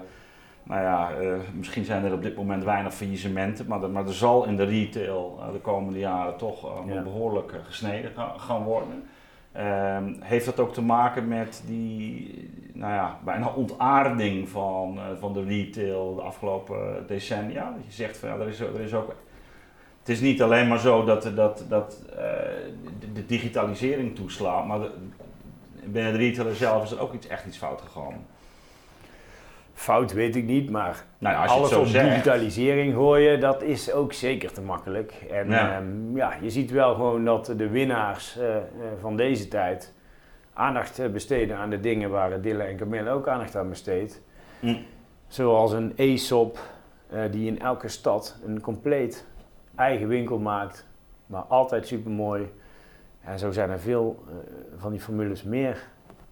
nou 0.62 0.80
ja, 0.82 1.10
eh, 1.20 1.32
misschien 1.54 1.84
zijn 1.84 2.04
er 2.04 2.12
op 2.12 2.22
dit 2.22 2.36
moment 2.36 2.64
weinig 2.64 2.94
faillissementen, 2.94 3.66
maar, 3.66 3.82
er- 3.82 3.90
maar 3.90 4.06
er 4.06 4.14
zal 4.14 4.44
in 4.44 4.56
de 4.56 4.64
retail 4.64 5.38
eh, 5.40 5.52
de 5.52 5.58
komende 5.58 5.98
jaren 5.98 6.36
toch 6.36 6.64
eh, 6.64 6.94
Ja. 6.94 7.02
behoorlijk 7.02 7.52
eh, 7.52 7.58
gesneden 7.64 8.10
ga- 8.14 8.34
gaan 8.36 8.62
worden. 8.62 9.04
Ehm, 9.52 10.14
heeft 10.20 10.44
dat 10.44 10.60
ook 10.60 10.72
te 10.74 10.82
maken 10.82 11.28
met 11.28 11.62
die, 11.66 12.50
nou 12.76 12.92
ja, 12.92 13.18
bijna 13.24 13.48
ontaarding 13.48 14.48
van, 14.48 14.98
eh, 14.98 15.04
van 15.20 15.32
de 15.32 15.44
retail 15.44 16.14
de 16.14 16.20
afgelopen 16.20 17.04
decennia? 17.06 17.64
Dat 17.76 17.84
je 17.86 17.92
zegt 17.92 18.16
van, 18.16 18.28
ja, 18.28 18.34
er 18.36 18.48
is, 18.48 18.60
er 18.60 18.80
is 18.80 18.94
ook 18.94 19.14
het 20.00 20.08
is 20.08 20.20
niet 20.20 20.42
alleen 20.42 20.68
maar 20.68 20.78
zo 20.78 21.04
dat, 21.04 21.30
dat, 21.34 21.64
dat 21.68 22.02
eh, 22.10 22.16
de, 23.00 23.12
de 23.12 23.26
digitalisering 23.26 24.14
toeslaat, 24.14 24.66
maar 24.66 24.78
de- 24.80 24.90
binnen 25.84 26.12
de 26.12 26.18
retailer 26.18 26.54
zelf 26.54 26.82
is 26.84 26.90
er 26.90 27.00
ook 27.00 27.12
iets, 27.14 27.26
echt 27.26 27.46
iets 27.46 27.56
fout 27.58 27.80
gegaan. 27.80 28.26
Fout 29.74 30.12
weet 30.12 30.36
ik 30.36 30.44
niet, 30.44 30.70
maar 30.70 31.04
Nou 31.18 31.34
ja, 31.34 31.42
als 31.42 31.52
je 31.52 31.58
alles 31.58 31.72
op 31.74 31.86
zegt. 31.86 32.08
digitalisering 32.08 32.94
gooien, 32.94 33.40
dat 33.40 33.62
is 33.62 33.92
ook 33.92 34.12
zeker 34.12 34.52
te 34.52 34.60
makkelijk. 34.60 35.12
En 35.30 35.48
Ja. 35.50 35.68
ja, 35.68 35.82
ja 36.14 36.32
je 36.40 36.50
ziet 36.50 36.70
wel 36.70 36.94
gewoon 36.94 37.24
dat 37.24 37.52
de 37.56 37.68
winnaars 37.68 38.38
eh, 38.38 38.56
van 39.00 39.16
deze 39.16 39.48
tijd 39.48 39.92
aandacht 40.54 40.98
eh, 40.98 41.08
besteden 41.08 41.56
aan 41.56 41.70
de 41.70 41.80
dingen 41.80 42.10
waar 42.10 42.40
Dille 42.40 42.62
en 42.62 42.76
Camille 42.76 43.10
ook 43.10 43.28
aandacht 43.28 43.56
aan 43.56 43.68
besteedt. 43.68 44.20
Hm. 44.60 44.76
Zoals 45.26 45.72
een 45.72 45.92
e-shop 45.96 46.58
eh, 47.08 47.22
die 47.30 47.46
in 47.46 47.60
elke 47.60 47.88
stad 47.88 48.36
een 48.46 48.60
compleet 48.60 49.26
eigen 49.74 50.08
winkel 50.08 50.38
maakt, 50.38 50.86
maar 51.26 51.42
altijd 51.42 51.86
super 51.86 52.10
mooi. 52.10 52.52
En 53.20 53.38
zo 53.38 53.50
zijn 53.50 53.70
er 53.70 53.80
veel 53.80 54.24
eh, 54.28 54.34
van 54.76 54.90
die 54.90 55.00
formules 55.00 55.42
meer. 55.42 55.86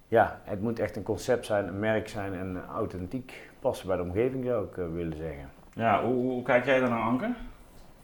Ja, 0.08 0.40
het 0.44 0.60
moet 0.60 0.78
echt 0.78 0.96
een 0.96 1.02
concept 1.02 1.46
zijn, 1.46 1.68
een 1.68 1.78
merk 1.78 2.08
zijn 2.08 2.34
en 2.34 2.62
authentiek 2.74 3.50
passen 3.60 3.86
bij 3.86 3.96
de 3.96 4.02
omgeving 4.02 4.44
zou 4.44 4.66
ik 4.66 4.74
willen 4.74 5.16
zeggen. 5.16 5.50
Ja, 5.74 6.04
hoe, 6.04 6.14
hoe 6.14 6.42
kijk 6.42 6.64
jij 6.64 6.80
daarnaar, 6.80 7.02
Anke? 7.02 7.34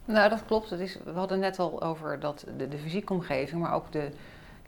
Nou, 0.05 0.29
dat 0.29 0.45
klopt. 0.45 0.71
Het 0.71 0.81
is, 0.81 0.99
we 1.05 1.11
hadden 1.11 1.39
net 1.39 1.59
al 1.59 1.83
over 1.83 2.21
dat, 2.21 2.47
de, 2.57 2.69
de 2.69 2.79
fysieke 2.79 3.13
omgeving, 3.13 3.61
maar 3.61 3.75
ook 3.75 3.93
de... 3.93 4.11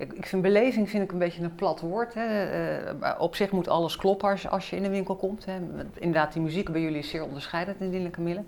Ik 0.01 0.27
vind 0.27 0.43
beleving 0.43 0.91
vind 0.91 1.03
ik 1.03 1.13
een 1.13 1.19
beetje 1.19 1.43
een 1.43 1.55
plat 1.55 1.81
woord. 1.81 2.15
Hè. 2.15 2.45
Eh, 2.45 3.15
op 3.19 3.35
zich 3.35 3.51
moet 3.51 3.69
alles 3.69 3.97
kloppen 3.97 4.51
als, 4.51 4.71
je 4.71 4.77
in 4.77 4.83
de 4.83 4.89
winkel 4.89 5.17
komt. 5.17 5.45
Hè. 5.45 5.59
Inderdaad, 5.95 6.33
die 6.33 6.43
muziek 6.43 6.73
bij 6.73 6.81
jullie 6.81 6.99
is 6.99 7.09
zeer 7.09 7.25
onderscheidend 7.25 7.81
in 7.81 7.91
Dille 7.91 8.11
Camille. 8.11 8.43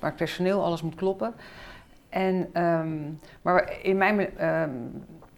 Maar 0.00 0.10
het 0.10 0.18
personeel, 0.18 0.64
alles 0.64 0.82
moet 0.82 0.94
kloppen. 0.94 1.34
En, 2.08 2.48
ehm, 2.52 2.98
maar 3.42 3.72
in 3.82 3.96
mijn, 3.96 4.36
ehm, 4.36 4.70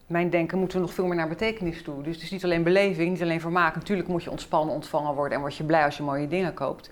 mijn 0.06 0.30
denken 0.30 0.58
moeten 0.58 0.78
we 0.78 0.84
nog 0.84 0.94
veel 0.94 1.06
meer 1.06 1.16
naar 1.16 1.28
betekenis 1.28 1.82
toe. 1.82 2.02
Dus 2.02 2.14
het 2.14 2.24
is 2.24 2.30
niet 2.30 2.44
alleen 2.44 2.62
beleving, 2.62 3.10
niet 3.10 3.22
alleen 3.22 3.40
vermaak. 3.40 3.74
Natuurlijk 3.74 4.08
moet 4.08 4.24
je 4.24 4.30
ontspannen 4.30 4.74
ontvangen 4.74 5.14
worden 5.14 5.34
en 5.34 5.40
word 5.40 5.56
je 5.56 5.64
blij 5.64 5.84
als 5.84 5.96
je 5.96 6.02
mooie 6.02 6.28
dingen 6.28 6.54
koopt. 6.54 6.90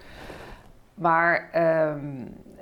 Maar 0.95 1.49
ehm, 1.53 1.63
eh, 1.63 2.01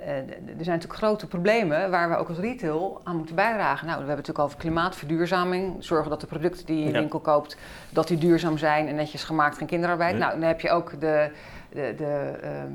er 0.05 0.63
zijn 0.63 0.77
natuurlijk 0.77 0.93
grote 0.93 1.27
problemen 1.27 1.91
waar 1.91 2.09
we 2.09 2.15
ook 2.15 2.27
als 2.27 2.37
retail 2.37 3.01
aan 3.03 3.15
moeten 3.15 3.35
bijdragen. 3.35 3.87
Nou, 3.87 3.99
we 3.99 4.05
hebben 4.05 4.07
het 4.07 4.27
natuurlijk 4.27 4.45
over 4.45 4.57
klimaatverduurzaming. 4.57 5.83
Zorgen 5.83 6.09
dat 6.09 6.21
de 6.21 6.27
producten 6.27 6.65
die 6.65 6.79
je 6.79 6.85
in 6.85 6.93
de 6.93 6.99
winkel 6.99 7.19
koopt, 7.19 7.57
dat 7.89 8.07
die 8.07 8.17
duurzaam 8.17 8.57
zijn 8.57 8.87
en 8.87 8.95
netjes 8.95 9.23
gemaakt, 9.23 9.57
geen 9.57 9.67
kinderarbeid. 9.67 10.17
Nou, 10.17 10.31
dan 10.31 10.41
heb 10.41 10.61
je 10.61 10.69
ook 10.69 10.99
de, 10.99 11.31
de, 11.69 11.93
de, 11.97 12.37
ehm, 12.41 12.71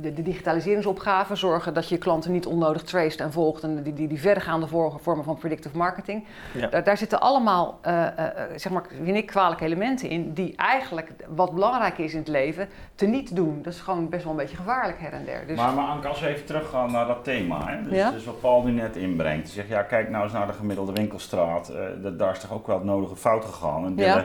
de, 0.00 0.12
de 0.12 0.22
digitaliseringsopgave. 0.22 1.34
Zorgen 1.34 1.74
dat 1.74 1.88
je 1.88 1.98
klanten 1.98 2.32
niet 2.32 2.46
onnodig 2.46 2.82
traced 2.82 3.20
en 3.20 3.32
volgt. 3.32 3.62
En 3.62 3.82
die, 3.82 3.92
die, 3.92 4.08
die 4.08 4.20
verdergaande 4.20 4.66
vor- 4.66 4.98
vormen 5.00 5.24
van 5.24 5.36
predictive 5.36 5.76
marketing. 5.76 6.24
Ja. 6.54 6.66
Daar, 6.66 6.84
daar 6.84 6.96
zitten 6.96 7.20
allemaal, 7.20 7.78
eh, 7.82 8.06
eh, 8.06 8.24
eh, 8.26 8.32
zeg 8.56 8.72
maar, 8.72 8.82
vind 9.02 9.16
ik, 9.16 9.26
kwalijke 9.26 9.64
elementen 9.64 10.08
in. 10.08 10.32
Die 10.32 10.56
eigenlijk, 10.56 11.10
wat 11.28 11.52
belangrijk 11.54 11.98
is 11.98 12.12
in 12.12 12.18
het 12.18 12.28
leven, 12.28 12.68
te 12.94 13.06
niet 13.06 13.36
doen. 13.36 13.62
Dat 13.62 13.72
is 13.72 13.80
gewoon 13.80 14.08
best 14.08 14.22
wel 14.22 14.32
een 14.32 14.38
beetje 14.38 14.56
gevaarlijk 14.56 15.00
her 15.00 15.12
en 15.12 15.24
der. 15.24 15.46
Dus, 15.46 15.56
Maar, 15.56 15.74
maar 15.74 15.86
Anke, 15.86 16.08
als 16.08 16.20
we 16.20 16.26
even 16.28 16.44
teruggaan 16.44 16.92
naar 16.92 17.06
dat 17.06 17.24
thema. 17.24 17.66
Hè? 17.66 17.82
Dus, 17.82 17.92
Ja. 17.96 18.10
dus 18.10 18.24
wat 18.24 18.40
Paul 18.40 18.62
nu 18.62 18.70
net 18.72 18.96
inbrengt. 18.96 19.44
Hij 19.44 19.54
zegt, 19.54 19.68
ja, 19.68 19.82
kijk 19.82 20.10
nou 20.10 20.24
eens 20.24 20.32
naar 20.32 20.46
de 20.46 20.52
gemiddelde 20.52 20.92
winkelstraat. 20.92 21.68
eh, 21.68 21.80
dat 22.02 22.18
daar 22.18 22.32
is 22.32 22.40
toch 22.40 22.52
ook 22.52 22.66
wel 22.66 22.76
het 22.76 22.84
nodige 22.84 23.16
fout 23.16 23.44
gegaan. 23.44 23.84
En 23.84 23.92
Ja. 23.96 24.24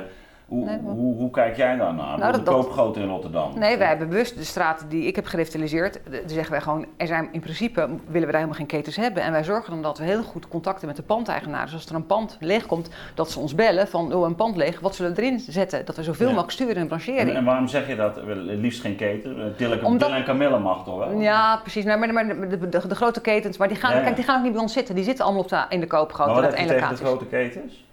Hoe, 0.54 0.66
Nee, 0.66 0.80
maar- 0.82 0.94
hoe, 0.94 1.16
hoe 1.16 1.30
kijk 1.32 1.56
jij 1.58 1.76
daar 1.76 1.94
naar? 1.94 2.18
Nou, 2.18 2.32
de 2.34 2.42
koopgrote 2.44 3.00
in 3.00 3.08
Rotterdam. 3.08 3.52
Nee, 3.60 3.78
wij 3.78 3.88
hebben 3.88 4.10
bewust 4.10 4.38
de 4.38 4.44
straten 4.44 4.90
die 4.90 5.06
ik 5.06 5.16
heb 5.16 5.26
gerevitaliseerd, 5.26 6.04
eh, 6.04 6.12
daar 6.12 6.22
zeggen 6.26 6.52
wij 6.52 6.62
gewoon, 6.62 6.86
er 6.98 7.08
zijn 7.08 7.30
in 7.32 7.40
principe, 7.40 7.80
willen 7.82 7.98
we 8.12 8.20
daar 8.20 8.34
helemaal 8.34 8.54
geen 8.54 8.66
ketens 8.66 8.96
hebben. 8.96 9.24
En 9.24 9.32
wij 9.32 9.44
zorgen 9.44 9.72
dan 9.74 9.82
dat 9.82 9.98
we 9.98 10.04
heel 10.04 10.24
goed 10.24 10.48
contacten 10.48 10.88
met 10.88 10.96
de 10.96 11.02
pandeigenaren. 11.04 11.66
Dus 11.66 11.74
als 11.74 11.86
er 11.86 11.96
een 11.96 12.06
pand 12.06 12.38
leeg 12.40 12.66
komt, 12.66 12.90
dat 13.14 13.32
ze 13.32 13.40
ons 13.40 13.56
bellen 13.56 13.88
van, 13.88 14.14
oh, 14.14 14.26
een 14.28 14.36
pand 14.36 14.56
leeg, 14.56 14.80
wat 14.80 14.96
zullen 14.96 15.16
we 15.16 15.22
erin 15.22 15.40
zetten? 15.40 15.86
Dat 15.86 15.96
we 15.96 16.04
zoveel 16.04 16.26
Ja. 16.28 16.32
mogelijk 16.32 16.54
sturen 16.54 16.76
in 16.76 16.82
En, 16.82 16.88
branchering. 16.88 17.30
en 17.36 17.44
waarom 17.46 17.68
zeg 17.68 17.88
je 17.88 17.96
dat? 17.96 18.20
Liefst 18.36 18.82
geen 18.82 18.96
keten. 18.96 19.38
Eh, 19.40 19.58
Dylan 19.58 19.84
Omdat- 19.84 20.10
en 20.12 20.24
Camilla 20.24 20.58
mag 20.58 20.84
toch 20.84 20.98
wel? 20.98 21.20
Ja, 21.20 21.58
precies. 21.58 21.84
Nou, 21.86 22.00
maar, 22.00 22.14
maar 22.14 22.28
de, 22.28 22.48
de, 22.48 22.70
de- 22.70 22.88
de 22.88 22.96
grote 22.96 23.22
ketens, 23.22 23.58
maar 23.58 23.68
die 23.68 23.78
gaan, 23.78 23.92
Ja, 23.92 23.98
ja. 23.98 24.04
Kijk, 24.04 24.16
die 24.16 24.26
gaan 24.26 24.38
ook 24.38 24.44
niet 24.44 24.52
bij 24.54 24.62
ons 24.62 24.74
zitten. 24.74 24.96
Die 24.96 25.04
zitten 25.04 25.26
allemaal 25.26 25.44
op 25.44 25.50
de, 25.50 25.66
in 25.70 25.80
de 25.80 25.88
koopgrote, 25.88 26.32
maar 26.32 26.42
wat 26.42 26.50
dat 26.50 26.60
heb 26.60 26.68
je 26.70 26.74
tegen 26.76 26.90
de 26.96 27.04
grote 27.06 27.26
ketens? 27.26 27.86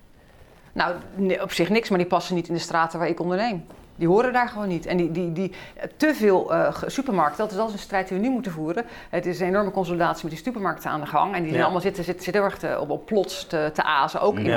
Nou, 0.80 1.40
op 1.40 1.52
zich 1.52 1.68
niks, 1.68 1.88
maar 1.88 1.98
die 1.98 2.06
passen 2.06 2.34
niet 2.34 2.48
in 2.48 2.54
de 2.54 2.60
straten 2.60 2.98
waar 2.98 3.08
ik 3.08 3.20
onderneem. 3.20 3.64
Die 3.96 4.08
horen 4.08 4.32
daar 4.32 4.48
gewoon 4.48 4.68
niet. 4.68 4.86
En 4.86 4.96
die, 4.96 5.10
die, 5.10 5.32
die, 5.32 5.52
te 5.96 6.14
veel 6.14 6.52
eh, 6.54 6.74
supermarkten, 6.86 7.38
dat 7.38 7.50
is, 7.50 7.56
dat 7.56 7.66
is 7.66 7.72
een 7.72 7.78
strijd 7.78 8.08
die 8.08 8.18
we 8.18 8.26
nu 8.26 8.30
moeten 8.30 8.52
voeren. 8.52 8.84
Het 9.10 9.26
is 9.26 9.40
een 9.40 9.46
enorme 9.46 9.70
consolidatie 9.70 10.22
met 10.24 10.32
die 10.32 10.42
supermarkten 10.44 10.90
aan 10.90 11.00
de 11.00 11.06
gang. 11.06 11.34
En 11.34 11.40
die 11.42 11.50
zijn 11.50 11.62
allemaal 11.62 11.80
zitten, 11.80 12.04
zitten, 12.04 12.24
zitten 12.24 12.42
heel 12.42 12.50
erg 12.50 12.60
te, 12.60 12.80
op, 12.80 12.90
op 12.90 13.06
plots 13.06 13.46
te, 13.46 13.70
te 13.74 13.82
azen, 13.82 14.20
ook 14.20 14.38
in, 14.38 14.44
Ja. 14.44 14.56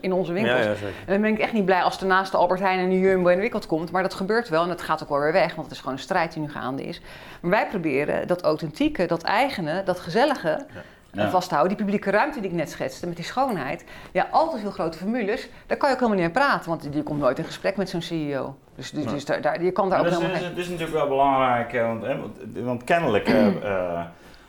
in 0.00 0.12
onze 0.12 0.32
winkels. 0.32 0.64
Ja. 0.64 0.70
En 1.06 1.12
dan 1.12 1.20
ben 1.20 1.30
ik 1.32 1.38
echt 1.38 1.52
niet 1.52 1.64
blij 1.64 1.82
als 1.82 2.00
er 2.00 2.06
naast 2.06 2.30
de 2.32 2.36
Albert 2.38 2.60
Heijn 2.60 2.78
en 2.78 2.88
de 2.90 2.98
Jumbo 2.98 3.28
en 3.28 3.34
de 3.34 3.40
Wikkeld 3.40 3.66
komt. 3.66 3.90
Maar 3.90 4.02
dat 4.02 4.14
gebeurt 4.14 4.48
wel 4.48 4.62
en 4.62 4.68
dat 4.68 4.82
gaat 4.82 5.02
ook 5.02 5.08
wel 5.08 5.20
weer 5.20 5.32
weg, 5.32 5.54
want 5.54 5.62
het 5.66 5.70
is 5.72 5.78
gewoon 5.78 5.94
een 5.94 6.00
strijd 6.02 6.32
die 6.32 6.42
nu 6.42 6.50
gaande 6.50 6.82
is. 6.84 7.00
Maar 7.40 7.50
wij 7.50 7.66
proberen 7.66 8.26
dat 8.26 8.42
authentieke, 8.42 9.06
dat 9.06 9.22
eigene, 9.22 9.82
dat 9.84 10.00
gezellige 10.00 10.66
Ja. 11.12 11.30
vasthouden. 11.30 11.68
Die 11.76 11.84
publieke 11.84 12.10
ruimte 12.10 12.40
die 12.40 12.50
ik 12.50 12.56
net 12.56 12.70
schetste, 12.70 13.06
met 13.06 13.16
die 13.16 13.24
schoonheid. 13.24 13.84
Ja, 14.12 14.28
altijd 14.30 14.62
heel 14.62 14.70
grote 14.70 14.98
formules, 14.98 15.48
daar 15.66 15.76
kan 15.76 15.88
je 15.88 15.94
ook 15.94 16.00
helemaal 16.00 16.22
niet 16.24 16.34
mee 16.34 16.44
praten. 16.44 16.68
Want 16.70 16.92
die 16.92 17.02
komt 17.02 17.20
nooit 17.20 17.38
in 17.38 17.44
gesprek 17.44 17.76
met 17.76 17.88
zo'n 17.88 18.02
CEO. 18.02 18.56
Dus, 18.76 18.90
dus, 18.90 19.04
dus 19.04 19.24
daar, 19.24 19.40
daar- 19.40 19.62
je 19.62 19.70
kan 19.72 19.88
daar 19.88 19.98
Maar 20.02 20.06
ook 20.06 20.12
is, 20.12 20.18
helemaal 20.22 20.40
is, 20.42 20.46
geen... 20.48 20.56
is 20.56 20.68
natuurlijk 20.68 20.96
wel 20.98 21.08
belangrijk, 21.08 21.72
want, 21.72 22.02
hè, 22.02 22.18
want, 22.18 22.36
want 22.54 22.84
kennelijk, 22.84 23.28
eh, 23.28 23.46
eh, 23.64 24.00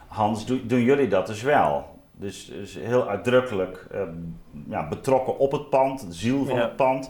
Hans, 0.07 0.45
do- 0.45 0.65
doen 0.65 0.81
jullie 0.81 1.07
dat 1.07 1.27
dus 1.27 1.41
wel. 1.41 1.91
Dus, 2.11 2.45
dus 2.45 2.73
heel 2.73 3.09
uitdrukkelijk 3.09 3.85
eh, 3.91 3.99
ja, 4.69 4.87
betrokken 4.87 5.37
op 5.39 5.51
het 5.51 5.69
pand, 5.69 6.07
de 6.07 6.13
ziel 6.13 6.45
van 6.45 6.55
Ja. 6.55 6.61
het 6.61 6.75
pand. 6.75 7.09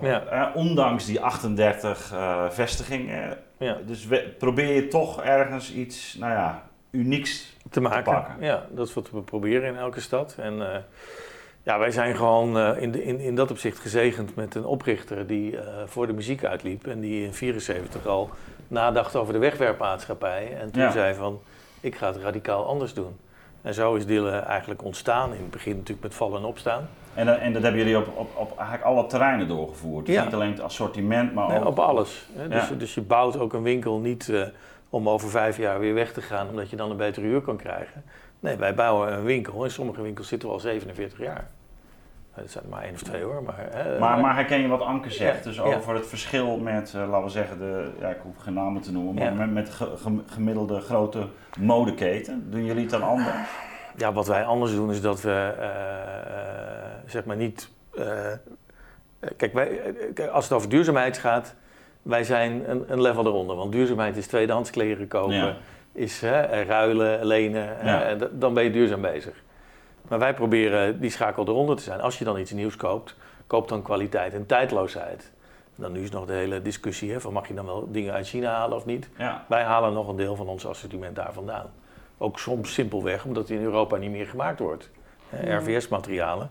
Ja. 0.00 0.52
ondanks 0.54 1.04
die 1.06 1.20
38 1.20 2.12
eh, 2.12 2.44
vestigingen. 2.50 3.36
Ja. 3.58 3.76
Dus 3.86 4.06
we, 4.06 4.34
probeer 4.38 4.74
je 4.74 4.88
toch 4.88 5.22
ergens 5.22 5.72
iets, 5.72 6.16
nou 6.20 6.32
ja, 6.32 6.62
unieks. 6.90 7.56
Te 7.70 7.80
maken. 7.80 8.24
Ja, 8.40 8.66
dat 8.70 8.88
is 8.88 8.94
wat 8.94 9.10
we 9.10 9.20
proberen 9.20 9.68
in 9.68 9.76
elke 9.76 10.00
stad. 10.00 10.34
En 10.38 10.72
eh, 10.72 10.78
ja, 11.62 11.78
wij 11.78 11.90
zijn 11.90 12.16
gewoon 12.16 12.58
eh, 12.58 12.82
in, 12.82 12.90
de, 12.92 13.04
in, 13.04 13.20
in 13.20 13.34
dat 13.34 13.50
opzicht 13.50 13.78
gezegend 13.78 14.34
met 14.34 14.54
een 14.54 14.64
oprichter 14.64 15.26
die 15.26 15.58
eh, 15.58 15.64
voor 15.86 16.06
de 16.06 16.12
muziek 16.12 16.44
uitliep 16.44 16.86
en 16.86 17.00
die 17.00 17.24
in 17.24 17.34
74 17.34 18.06
al 18.06 18.30
nadacht 18.68 19.16
over 19.16 19.32
de 19.32 19.38
wegwerpmaatschappij. 19.38 20.56
En 20.60 20.70
toen 20.70 20.82
Ja. 20.82 20.90
zei 20.90 21.14
van, 21.14 21.40
ik 21.80 21.94
ga 21.96 22.06
het 22.06 22.16
radicaal 22.16 22.66
anders 22.66 22.94
doen. 22.94 23.16
En 23.62 23.74
zo 23.74 23.94
is 23.94 24.06
Dille 24.06 24.30
eigenlijk 24.30 24.84
ontstaan. 24.84 25.32
In 25.32 25.40
het 25.40 25.50
begin 25.50 25.72
natuurlijk 25.76 26.02
met 26.02 26.14
vallen 26.14 26.38
en 26.40 26.44
opstaan. 26.46 26.88
En, 27.14 27.26
dat- 27.26 27.38
en 27.38 27.52
dat 27.52 27.62
hebben 27.62 27.80
jullie 27.80 27.96
op, 27.98 28.06
op, 28.16 28.30
op 28.36 28.58
eigenlijk 28.58 28.84
alle 28.88 29.06
terreinen 29.06 29.48
doorgevoerd. 29.48 30.06
Dus 30.06 30.14
Ja. 30.14 30.24
niet 30.24 30.34
alleen 30.34 30.50
het 30.50 30.60
assortiment, 30.60 31.34
maar 31.34 31.48
Nee, 31.48 31.58
ook 31.60 31.66
op 31.66 31.78
alles. 31.78 32.28
Hè? 32.36 32.48
Dus, 32.48 32.68
Ja. 32.68 32.74
dus 32.74 32.94
je 32.94 33.00
bouwt 33.00 33.38
ook 33.38 33.52
een 33.52 33.62
winkel 33.62 33.98
niet 33.98 34.32
om 34.90 35.08
over 35.08 35.28
vijf 35.30 35.56
jaar 35.56 35.78
weer 35.80 35.94
weg 35.94 36.12
te 36.12 36.22
gaan, 36.22 36.48
omdat 36.48 36.70
je 36.70 36.76
dan 36.76 36.90
een 36.90 36.96
betere 36.96 37.26
huur 37.26 37.40
kan 37.40 37.56
krijgen. 37.56 38.04
Nee, 38.40 38.56
wij 38.56 38.74
bouwen 38.74 39.12
een 39.12 39.24
winkel. 39.24 39.64
In 39.64 39.70
sommige 39.70 40.02
winkels 40.02 40.28
zitten 40.28 40.48
we 40.48 40.54
al 40.54 40.60
47 40.60 41.18
jaar. 41.18 41.36
Eh, 42.34 42.42
Dat 42.42 42.50
zijn 42.50 42.64
maar 42.70 42.82
één 42.82 42.94
of 42.94 43.02
twee 43.02 43.22
hoor. 43.22 43.42
Maar, 43.42 43.54
hè, 43.70 43.98
Maar, 43.98 44.18
maar 44.20 44.34
herken 44.34 44.60
je 44.60 44.68
wat 44.68 44.80
Anke 44.80 45.10
zegt? 45.10 45.38
Ja, 45.38 45.42
Dus 45.44 45.56
ja. 45.56 45.62
over 45.62 45.94
het 45.94 46.06
verschil 46.06 46.58
met, 46.58 46.94
eh, 46.94 47.08
laten 47.08 47.24
we 47.24 47.30
zeggen, 47.30 47.58
de, 47.58 47.90
ja, 48.00 48.08
ik 48.08 48.18
hoef 48.22 48.36
geen 48.36 48.54
namen 48.54 48.82
te 48.82 48.92
noemen, 48.92 49.14
maar 49.14 49.24
Ja. 49.24 49.30
met, 49.32 49.52
met 49.52 49.68
ge- 49.70 49.96
gem- 49.96 50.24
gemiddelde 50.26 50.80
grote 50.80 51.26
modeketen. 51.58 52.50
Doen 52.50 52.64
jullie 52.64 52.82
het 52.82 52.90
dan 52.90 53.02
anders? 53.02 53.48
Ja, 53.96 54.12
wat 54.12 54.26
wij 54.26 54.44
anders 54.44 54.72
doen 54.74 54.90
is 54.90 55.00
dat 55.00 55.20
we, 55.20 55.54
eh, 55.58 55.68
eh, 55.68 56.92
zeg 57.06 57.24
maar 57.24 57.36
niet... 57.36 57.70
kijk, 59.36 59.52
wij, 59.52 59.80
kijk, 60.14 60.30
als 60.30 60.44
het 60.44 60.52
over 60.52 60.68
duurzaamheid 60.68 61.18
gaat, 61.18 61.54
wij 62.02 62.24
zijn 62.24 62.70
een, 62.70 62.84
een 62.92 63.00
level 63.02 63.26
eronder. 63.26 63.56
Want 63.56 63.72
duurzaamheid 63.72 64.16
is 64.16 64.26
tweedehands 64.26 64.70
kleren 64.70 65.08
kopen, 65.08 65.34
Ja. 65.34 65.56
is 65.92 66.20
hè, 66.20 66.62
ruilen, 66.62 67.24
lenen. 67.26 67.76
Ja. 67.84 68.02
eh, 68.02 68.22
dan 68.32 68.54
ben 68.54 68.64
je 68.64 68.70
duurzaam 68.70 69.00
bezig. 69.00 69.42
Maar 70.08 70.18
wij 70.18 70.34
proberen 70.34 71.00
die 71.00 71.10
schakel 71.10 71.46
eronder 71.46 71.76
te 71.76 71.82
zijn. 71.82 72.00
Als 72.00 72.18
je 72.18 72.24
dan 72.24 72.38
iets 72.38 72.52
nieuws 72.52 72.76
koopt, 72.76 73.16
koop 73.46 73.68
dan 73.68 73.82
kwaliteit 73.82 74.34
en 74.34 74.46
tijdloosheid. 74.46 75.30
En 75.76 75.82
dan 75.82 75.92
nu 75.92 76.02
is 76.02 76.10
nog 76.10 76.26
de 76.26 76.32
hele 76.32 76.62
discussie 76.62 77.12
hè, 77.12 77.20
van 77.20 77.32
mag 77.32 77.48
je 77.48 77.54
dan 77.54 77.64
wel 77.66 77.88
dingen 77.92 78.12
uit 78.12 78.28
China 78.28 78.52
halen 78.52 78.76
of 78.76 78.86
niet. 78.86 79.08
Ja. 79.18 79.44
Wij 79.48 79.62
halen 79.62 79.92
nog 79.92 80.08
een 80.08 80.16
deel 80.16 80.36
van 80.36 80.48
ons 80.48 80.66
assortiment 80.66 81.16
daar 81.16 81.32
vandaan. 81.32 81.66
Ook 82.18 82.38
soms 82.38 82.72
simpelweg 82.72 83.24
omdat 83.24 83.46
die 83.46 83.56
in 83.58 83.62
Europa 83.64 83.96
niet 83.96 84.10
meer 84.10 84.26
gemaakt 84.26 84.58
wordt. 84.58 84.90
Eh, 85.30 85.46
Ja. 85.46 85.56
RVS-materialen, 85.58 86.50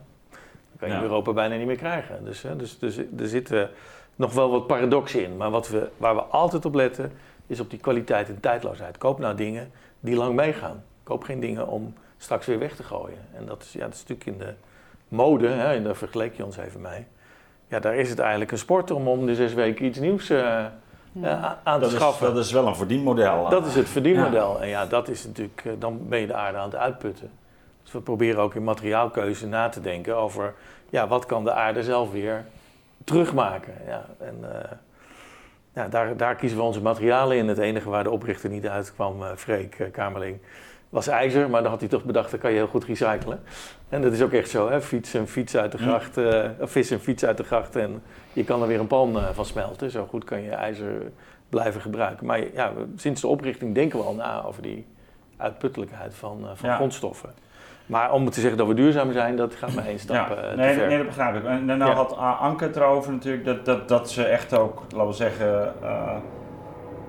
kan 0.79 0.87
je 0.87 0.93
Ja. 0.93 0.99
in 0.99 1.05
Europa 1.05 1.33
bijna 1.33 1.55
niet 1.55 1.67
meer 1.67 1.75
krijgen. 1.77 2.25
Dus, 2.25 2.41
hè, 2.41 2.55
dus, 2.55 2.79
dus 2.79 2.97
er 2.97 3.27
zitten 3.27 3.69
nog 4.17 4.33
wel 4.33 4.49
wat 4.51 4.67
paradoxen 4.67 5.23
in. 5.23 5.37
Maar 5.37 5.49
wat 5.49 5.69
we, 5.69 5.89
waar 5.97 6.15
we 6.15 6.21
altijd 6.21 6.65
op 6.65 6.73
letten, 6.73 7.11
is 7.47 7.59
op 7.59 7.69
die 7.69 7.79
kwaliteit 7.79 8.29
en 8.29 8.39
tijdloosheid. 8.39 8.97
Koop 8.97 9.19
nou 9.19 9.35
dingen 9.35 9.71
die 9.99 10.15
lang 10.15 10.35
meegaan. 10.35 10.83
Koop 11.03 11.23
geen 11.23 11.39
dingen 11.39 11.67
om 11.67 11.93
straks 12.17 12.45
weer 12.45 12.59
weg 12.59 12.75
te 12.75 12.83
gooien. 12.83 13.19
En 13.33 13.45
dat 13.45 13.61
is, 13.61 13.73
ja, 13.73 13.85
dat 13.85 13.93
is 13.93 14.03
natuurlijk 14.07 14.25
in 14.25 14.37
de 14.37 14.53
mode, 15.07 15.47
hè, 15.47 15.73
en 15.73 15.83
daar 15.83 15.95
vergeleek 15.95 16.35
je 16.37 16.45
ons 16.45 16.57
even 16.57 16.81
mee. 16.81 17.05
Ja, 17.67 17.79
daar 17.79 17.95
is 17.95 18.09
het 18.09 18.19
eigenlijk 18.19 18.51
een 18.51 18.57
sport 18.57 18.91
om 18.91 19.07
om 19.07 19.25
de 19.25 19.35
zes 19.35 19.53
weken 19.53 19.85
iets 19.85 19.99
nieuws 19.99 20.29
eh, 20.29 20.65
eh, 21.21 21.43
aan 21.63 21.79
te 21.79 21.79
Dat 21.79 21.91
is, 21.91 21.95
schaffen. 21.95 22.33
dat 22.33 22.45
is 22.45 22.51
wel 22.51 22.67
een 22.67 22.75
verdienmodel. 22.75 23.49
Dat 23.49 23.65
is 23.65 23.75
het 23.75 23.89
verdienmodel. 23.89 24.61
En 24.61 24.67
ja, 24.67 24.85
dat 24.85 25.07
is 25.07 25.25
natuurlijk, 25.25 25.61
eh, 25.65 25.71
dan 25.79 26.07
ben 26.09 26.19
je 26.19 26.27
de 26.27 26.33
aarde 26.33 26.57
aan 26.57 26.69
het 26.69 26.75
uitputten. 26.75 27.29
Dus 27.83 27.91
we 27.91 27.99
proberen 27.99 28.41
ook 28.41 28.55
in 28.55 28.63
materiaalkeuze 28.63 29.47
na 29.47 29.69
te 29.69 29.81
denken 29.81 30.15
over, 30.15 30.53
ja, 30.89 31.07
wat 31.07 31.25
kan 31.25 31.43
de 31.43 31.51
aarde 31.51 31.83
zelf 31.83 32.11
weer 32.11 32.45
terugmaken. 33.07 33.73
Ja, 33.87 34.05
en 34.19 34.35
eh, 34.41 34.71
ja, 35.73 35.87
daar, 35.87 36.17
daar 36.17 36.35
kiezen 36.35 36.57
we 36.57 36.63
onze 36.63 36.81
materialen 36.81 37.37
in. 37.37 37.47
Het 37.47 37.57
enige 37.57 37.89
waar 37.89 38.03
de 38.03 38.09
oprichter 38.11 38.49
niet 38.49 38.67
uitkwam, 38.67 39.23
eh 39.23 39.31
Freek 39.35 39.79
eh, 39.79 39.91
Kamerling, 39.91 40.37
was 40.89 41.07
ijzer. 41.07 41.49
Maar 41.49 41.61
dan 41.61 41.71
had 41.71 41.79
hij 41.79 41.89
toch 41.89 42.03
bedacht, 42.03 42.31
dat 42.31 42.39
kan 42.39 42.51
je 42.51 42.57
heel 42.57 42.67
goed 42.67 42.83
recyclen. 42.85 43.39
En 43.89 44.01
dat 44.01 44.13
is 44.13 44.21
ook 44.21 44.31
echt 44.31 44.49
zo, 44.49 44.69
hè? 44.69 44.81
Fiets 44.81 45.13
en 45.13 45.27
fiets 45.27 45.57
uit 45.57 45.71
de 45.71 45.77
gracht, 45.77 46.17
of 46.59 46.71
vis 46.71 46.91
en 46.91 46.99
fiets 46.99 47.25
uit 47.25 47.37
de 47.37 47.43
gracht. 47.43 47.75
En 47.75 48.01
je 48.33 48.43
kan 48.43 48.61
er 48.61 48.67
weer 48.67 48.79
een 48.79 48.87
pan 48.87 49.21
van 49.33 49.45
smelten. 49.45 49.91
Zo 49.91 50.05
goed 50.05 50.23
kan 50.23 50.41
je 50.41 50.49
ijzer 50.51 51.11
blijven 51.49 51.81
gebruiken. 51.81 52.25
Maar 52.25 52.53
ja, 52.53 52.71
sinds 52.95 53.21
de 53.21 53.27
oprichting 53.27 53.75
denken 53.75 53.99
we 53.99 54.05
al 54.05 54.13
na 54.15 54.43
over 54.43 54.61
die 54.61 54.85
uitputtelijkheid 55.37 56.15
van, 56.15 56.47
van 56.55 56.69
Ja. 56.69 56.75
grondstoffen. 56.75 57.29
Maar 57.87 58.11
om 58.11 58.29
te 58.29 58.39
zeggen 58.39 58.57
dat 58.57 58.67
we 58.67 58.73
duurzaam 58.73 59.11
zijn, 59.11 59.35
dat 59.35 59.55
gaat 59.55 59.73
maar 59.73 59.85
één 59.85 59.99
stap 59.99 60.15
Ja, 60.15 60.35
eh, 60.35 60.57
nee, 60.57 60.73
ver. 60.73 60.87
nee, 60.87 60.97
dat 60.97 61.05
begrijp 61.05 61.35
ik. 61.35 61.43
En 61.45 61.65
nou 61.65 61.79
Ja. 61.85 61.91
had 61.93 62.17
Anke 62.17 62.63
het 62.63 62.75
erover 62.75 63.11
natuurlijk 63.11 63.45
dat, 63.45 63.65
dat, 63.65 63.87
dat 63.87 64.11
ze 64.11 64.23
echt 64.23 64.57
ook, 64.57 64.81
laten 64.89 65.07
we 65.07 65.13
zeggen, 65.13 65.73
eh, 65.83 66.15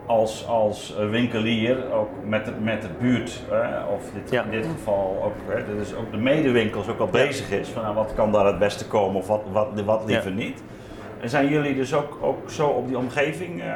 als, 0.06 0.46
als 0.46 0.94
winkelier, 1.10 1.92
ook 1.92 2.08
met 2.24 2.44
de, 2.44 2.52
met 2.62 2.82
de 2.82 2.88
buurt, 3.00 3.42
of 3.96 4.10
dit, 4.14 4.30
Ja. 4.30 4.42
in 4.44 4.50
dit 4.50 4.66
geval 4.66 5.22
ook, 5.24 5.54
hè, 5.56 5.76
dus 5.76 5.94
ook 5.94 6.10
de 6.10 6.16
medewinkels 6.16 6.88
ook 6.88 6.98
al 7.00 7.06
bezig 7.06 7.50
is 7.50 7.68
van 7.68 7.82
nou, 7.82 7.94
wat 7.94 8.14
kan 8.14 8.32
daar 8.32 8.46
het 8.46 8.58
beste 8.58 8.86
komen 8.86 9.16
of 9.20 9.26
wat, 9.26 9.42
wat, 9.52 9.80
wat 9.84 10.02
liever 10.06 10.30
niet. 10.30 10.62
En 11.20 11.28
zijn 11.28 11.48
jullie 11.48 11.74
dus 11.74 11.94
ook, 11.94 12.18
ook 12.20 12.50
zo 12.50 12.66
op 12.68 12.86
die 12.88 12.98
omgeving 12.98 13.60
eh, 13.62 13.72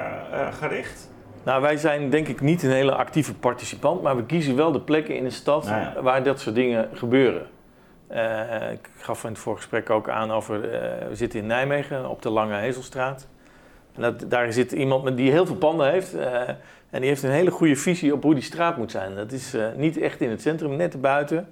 gericht? 0.61 1.11
Nou, 1.45 1.63
wij 1.63 1.77
zijn 1.77 2.11
denk 2.11 2.29
ik 2.29 2.41
niet 2.41 2.63
een 2.63 2.71
hele 2.71 2.95
actieve 2.95 3.35
participant, 3.35 4.03
maar 4.03 4.17
we 4.17 4.25
kiezen 4.25 4.57
wel 4.57 4.73
de 4.73 4.81
plekken 4.81 5.17
in 5.17 5.25
de 5.25 5.31
stad 5.31 5.65
Nou 5.65 5.81
ja. 5.81 6.03
waar 6.03 6.23
dat 6.23 6.41
soort 6.41 6.55
dingen 6.55 6.89
gebeuren. 6.93 7.47
Eh, 8.07 8.71
ik 8.73 8.89
gaf 8.97 9.25
in 9.25 9.31
het 9.31 9.39
voorgesprek 9.39 9.91
ook 9.91 10.09
aan 10.09 10.31
over, 10.31 10.71
eh, 10.71 11.09
we 11.09 11.17
zitten 11.17 11.39
in 11.39 11.47
Nijmegen 11.47 12.09
op 12.09 12.23
de 12.23 12.31
Lange 12.31 12.55
Hezelstraat. 12.55 13.27
En 13.95 14.03
dat, 14.03 14.31
daar 14.31 14.53
zit 14.53 14.73
iemand 14.73 15.05
met, 15.05 15.17
die 15.17 15.31
heel 15.31 15.47
veel 15.47 15.57
panden 15.57 15.91
heeft 15.91 16.15
eh, 16.15 16.49
en 16.91 17.01
die 17.01 17.09
heeft 17.09 17.23
een 17.23 17.31
hele 17.31 17.51
goede 17.51 17.77
visie 17.77 18.13
op 18.13 18.23
hoe 18.23 18.35
die 18.35 18.43
straat 18.43 18.77
moet 18.77 18.91
zijn. 18.91 19.15
Dat 19.15 19.33
is 19.33 19.57
niet 19.77 19.99
echt 19.99 20.21
in 20.21 20.31
het 20.31 20.43
centrum, 20.43 20.77
net 20.77 21.01
buiten. 21.01 21.49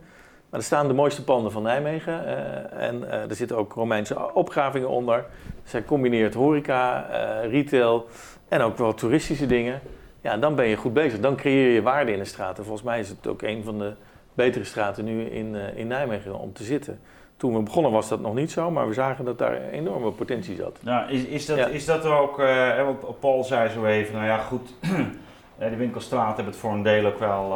Maar 0.50 0.60
er 0.60 0.66
staan 0.66 0.88
de 0.88 0.94
mooiste 0.94 1.24
panden 1.24 1.52
van 1.52 1.62
Nijmegen 1.62 2.26
en 2.70 3.10
er 3.10 3.34
zitten 3.34 3.56
ook 3.56 3.72
Romeinse 3.72 4.34
opgravingen 4.34 4.88
onder. 4.88 5.24
Zij 5.64 5.84
combineert 5.84 6.34
horeca, 6.34 7.06
retail 7.42 8.08
en 8.50 8.60
ook 8.60 8.78
wel 8.78 8.94
toeristische 8.94 9.46
dingen. 9.46 9.80
Ja, 10.20 10.36
dan 10.36 10.54
ben 10.54 10.66
je 10.66 10.76
goed 10.76 10.92
bezig. 10.92 11.20
Dan 11.20 11.36
creëer 11.36 11.72
je 11.74 11.82
waarde 11.82 12.12
in 12.12 12.18
de 12.18 12.24
straat. 12.24 12.58
En 12.58 12.64
volgens 12.64 12.86
mij 12.86 12.98
is 12.98 13.08
het 13.08 13.26
ook 13.26 13.42
een 13.42 13.64
van 13.64 13.78
de 13.78 13.92
betere 14.34 14.64
straten 14.64 15.04
nu 15.04 15.22
in, 15.24 15.54
eh, 15.56 15.76
in 15.78 15.86
Nijmegen 15.86 16.38
om 16.38 16.52
te 16.52 16.64
zitten. 16.64 17.00
Toen 17.36 17.54
we 17.54 17.62
begonnen 17.62 17.92
was 17.92 18.08
dat 18.08 18.20
nog 18.20 18.34
niet 18.34 18.50
zo, 18.50 18.70
maar 18.70 18.88
we 18.88 18.94
zagen 18.94 19.24
dat 19.24 19.38
daar 19.38 19.60
enorme 19.70 20.10
potentie 20.10 20.56
zat. 20.56 20.78
Nou, 20.82 21.10
is, 21.10 21.24
is, 21.24 21.46
dat, 21.46 21.58
Ja. 21.58 21.66
is 21.66 21.84
dat 21.84 22.04
ook, 22.04 22.38
eh, 22.38 22.84
want 22.84 23.20
Paul 23.20 23.44
zei 23.44 23.68
zo 23.68 23.84
even, 23.84 24.14
nou 24.14 24.26
ja 24.26 24.38
goed, 24.38 24.74
eh, 25.58 25.70
de 25.70 25.76
winkelstraat 25.76 26.34
hebben 26.36 26.52
het 26.52 26.56
voor 26.56 26.72
een 26.72 26.82
deel 26.82 27.06
ook 27.06 27.18
wel 27.18 27.54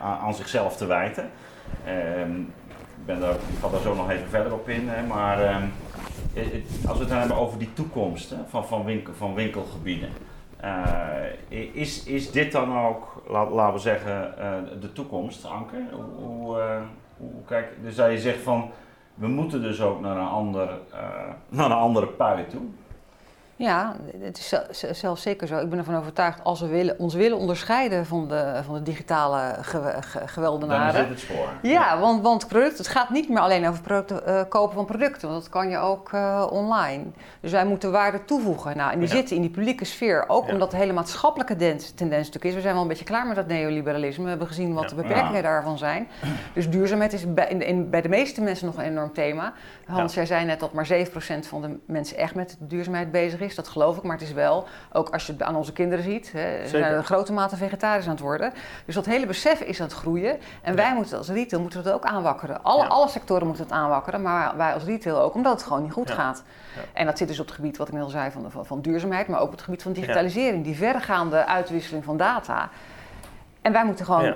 aan, 0.00 0.34
zichzelf 0.34 0.76
te 0.76 0.86
wijten. 0.86 1.30
Ehm, 1.84 2.40
ik, 2.40 3.06
ben 3.06 3.20
daar, 3.20 3.30
ik 3.34 3.58
ga 3.60 3.68
daar 3.68 3.80
zo 3.80 3.94
nog 3.94 4.10
even 4.10 4.28
verder 4.28 4.52
op 4.52 4.68
in, 4.68 4.88
hè, 4.88 5.06
maar 5.06 5.42
ehm, 5.42 5.54
eh, 5.54 5.62
als 6.88 6.96
we 6.96 7.04
het 7.04 7.08
dan 7.08 7.18
hebben 7.18 7.36
over 7.36 7.58
die 7.58 7.72
toekomst 7.72 8.30
hè, 8.30 8.36
van, 8.48 8.66
van, 8.66 8.84
winkel, 8.84 9.14
van 9.14 9.34
winkelgebieden. 9.34 10.08
Uh, 10.64 11.72
is, 11.72 12.04
is 12.04 12.30
dit 12.30 12.52
dan 12.52 12.78
ook, 12.78 13.22
laten 13.28 13.72
we 13.72 13.78
zeggen, 13.78 14.34
de 14.80 14.92
toekomst, 14.92 15.44
Anke? 15.44 15.76
Hoe, 15.90 16.56
hoe, 17.16 17.30
kijk, 17.46 17.68
dus 17.82 17.94
dat 17.94 18.10
je 18.10 18.18
zegt 18.18 18.40
van, 18.42 18.70
we 19.14 19.28
moeten 19.28 19.62
dus 19.62 19.80
ook 19.80 20.00
naar 20.00 20.16
een, 20.16 20.28
ander, 20.28 20.68
naar 21.48 21.66
een 21.66 21.72
andere 21.72 22.06
pui 22.06 22.46
toe. 22.46 22.62
Ja, 23.58 23.96
het 24.20 24.38
is 24.38 24.54
zelfs 24.98 25.22
zeker 25.22 25.46
zo. 25.46 25.58
Ik 25.58 25.68
ben 25.68 25.78
ervan 25.78 25.96
overtuigd, 25.96 26.44
als 26.44 26.60
we 26.60 26.66
willen, 26.66 26.98
ons 26.98 27.14
willen 27.14 27.38
onderscheiden 27.38 28.06
van 28.06 28.28
de, 28.28 28.60
van 28.64 28.74
de 28.74 28.82
digitale 28.82 29.54
ge, 29.60 29.94
ge, 30.00 30.28
geweldenaren. 30.28 30.92
Dan 30.92 31.02
is 31.02 31.08
het 31.08 31.18
spoor. 31.18 31.48
Ja, 31.62 31.98
want, 31.98 32.22
want 32.22 32.48
product, 32.48 32.78
het 32.78 32.88
gaat 32.88 33.10
niet 33.10 33.28
meer 33.28 33.38
alleen 33.38 33.68
over 33.68 33.82
producten, 33.82 34.22
uh, 34.26 34.40
kopen 34.48 34.74
van 34.74 34.84
producten, 34.84 35.28
want 35.28 35.42
dat 35.42 35.50
kan 35.50 35.70
je 35.70 35.78
ook 35.78 36.12
uh, 36.12 36.46
online. 36.50 37.04
Dus 37.40 37.50
wij 37.50 37.64
moeten 37.64 37.90
waarde 37.90 38.24
toevoegen. 38.24 38.76
Nou, 38.76 38.92
en 38.92 38.98
die 38.98 39.08
ja. 39.08 39.14
zitten 39.14 39.36
in 39.36 39.42
die 39.42 39.50
publieke 39.50 39.84
sfeer, 39.84 40.24
ook 40.28 40.46
ja. 40.46 40.52
omdat 40.52 40.70
de 40.70 40.76
hele 40.76 40.92
maatschappelijke 40.92 41.56
tendens, 41.56 41.90
tendens 41.90 42.26
natuurlijk 42.26 42.44
is. 42.44 42.54
We 42.54 42.60
zijn 42.60 42.72
wel 42.72 42.82
een 42.82 42.88
beetje 42.88 43.04
klaar 43.04 43.26
met 43.26 43.36
dat 43.36 43.46
neoliberalisme. 43.46 44.22
We 44.22 44.28
hebben 44.28 44.48
gezien 44.48 44.74
wat 44.74 44.88
de 44.88 44.94
beperkingen 44.94 45.42
daarvan 45.42 45.78
zijn. 45.78 46.08
Dus 46.54 46.70
duurzaamheid 46.70 47.12
is 47.12 47.34
bij, 47.34 47.48
in, 47.48 47.62
in, 47.62 47.90
bij 47.90 48.02
de 48.02 48.08
meeste 48.08 48.40
mensen 48.40 48.66
nog 48.66 48.76
een 48.76 48.84
enorm 48.84 49.12
thema. 49.12 49.52
Hans, 49.86 50.14
jij 50.14 50.26
zei 50.26 50.44
net 50.44 50.60
dat 50.60 50.72
maar 50.72 50.88
7% 50.88 51.10
van 51.40 51.62
de 51.62 51.78
mensen 51.86 52.16
echt 52.16 52.34
met 52.34 52.56
duurzaamheid 52.58 53.10
bezig 53.10 53.40
is 53.40 53.47
is, 53.48 53.54
dat 53.54 53.68
geloof 53.68 53.96
ik. 53.96 54.02
Maar 54.02 54.16
het 54.18 54.26
is 54.26 54.32
wel, 54.32 54.66
ook 54.92 55.10
als 55.10 55.26
je 55.26 55.32
het 55.32 55.42
aan 55.42 55.56
onze 55.56 55.72
kinderen 55.72 56.04
ziet, 56.04 56.32
hè, 56.32 56.62
ze 56.62 56.68
zijn 56.68 56.94
in 56.94 57.04
grote 57.04 57.32
mate 57.32 57.56
vegetarisch 57.56 58.04
aan 58.04 58.10
het 58.10 58.20
worden. 58.20 58.52
Dus 58.84 58.94
dat 58.94 59.06
hele 59.06 59.26
besef 59.26 59.60
is 59.60 59.80
aan 59.80 59.86
het 59.86 59.96
groeien. 59.96 60.38
En 60.62 60.74
wij 60.74 60.94
moeten 60.94 61.18
als 61.18 61.28
retail 61.28 61.62
moeten 61.62 61.82
het 61.82 61.92
ook 61.92 62.04
aanwakkeren. 62.04 62.62
Alle, 62.62 62.86
alle 62.86 63.08
sectoren 63.08 63.46
moeten 63.46 63.64
het 63.64 63.72
aanwakkeren, 63.72 64.22
maar 64.22 64.56
wij 64.56 64.74
als 64.74 64.84
retail 64.84 65.20
ook, 65.20 65.34
omdat 65.34 65.52
het 65.52 65.62
gewoon 65.62 65.82
niet 65.82 65.92
goed 65.92 66.10
gaat. 66.10 66.42
En 66.92 67.06
dat 67.06 67.18
zit 67.18 67.28
dus 67.28 67.40
op 67.40 67.46
het 67.46 67.54
gebied, 67.54 67.76
wat 67.76 67.88
ik 67.88 67.94
net 67.94 68.02
al 68.02 68.08
zei, 68.08 68.30
van, 68.30 68.50
van, 68.50 68.66
van 68.66 68.80
duurzaamheid, 68.80 69.28
maar 69.28 69.40
ook 69.40 69.46
op 69.46 69.52
het 69.52 69.62
gebied 69.62 69.82
van 69.82 69.92
digitalisering. 69.92 70.64
Die 70.64 70.76
verregaande 70.76 71.46
uitwisseling 71.46 72.04
van 72.04 72.16
data. 72.16 72.70
En 73.62 73.72
wij 73.72 73.84
moeten 73.84 74.04
gewoon 74.04 74.34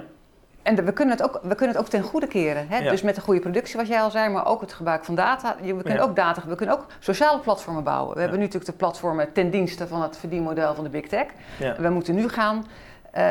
en 0.63 0.85
we 0.85 0.93
kunnen, 0.93 1.17
het 1.17 1.25
ook, 1.25 1.41
we 1.43 1.55
kunnen 1.55 1.77
het 1.77 1.85
ook 1.85 1.91
ten 1.91 2.03
goede 2.03 2.27
keren. 2.27 2.69
Hè? 2.69 2.79
Ja. 2.79 2.91
Dus 2.91 3.03
met 3.03 3.17
een 3.17 3.23
goede 3.23 3.41
productie, 3.41 3.77
wat 3.77 3.89
jij 3.89 4.01
al 4.01 4.11
zei, 4.11 4.29
maar 4.29 4.47
ook 4.47 4.61
het 4.61 4.73
gebruik 4.73 5.05
van 5.05 5.15
data. 5.15 5.57
We 5.61 5.67
kunnen, 5.67 5.95
ja. 5.95 6.01
ook, 6.01 6.17
data, 6.17 6.43
we 6.47 6.55
kunnen 6.55 6.75
ook 6.75 6.87
sociale 6.99 7.39
platformen 7.39 7.85
bouwen. 7.85 8.15
We 8.15 8.21
hebben 8.21 8.39
nu 8.39 8.45
natuurlijk 8.45 8.73
de 8.73 8.79
platformen 8.79 9.33
ten 9.33 9.51
dienste 9.51 9.87
van 9.87 10.03
het 10.03 10.17
verdienmodel 10.17 10.75
van 10.75 10.85
de 10.85 10.91
Big 10.91 11.09
Tech. 11.09 11.27
We 11.79 11.89
moeten 11.89 12.15
nu 12.15 12.29
gaan 12.29 12.67
uh, 13.19 13.29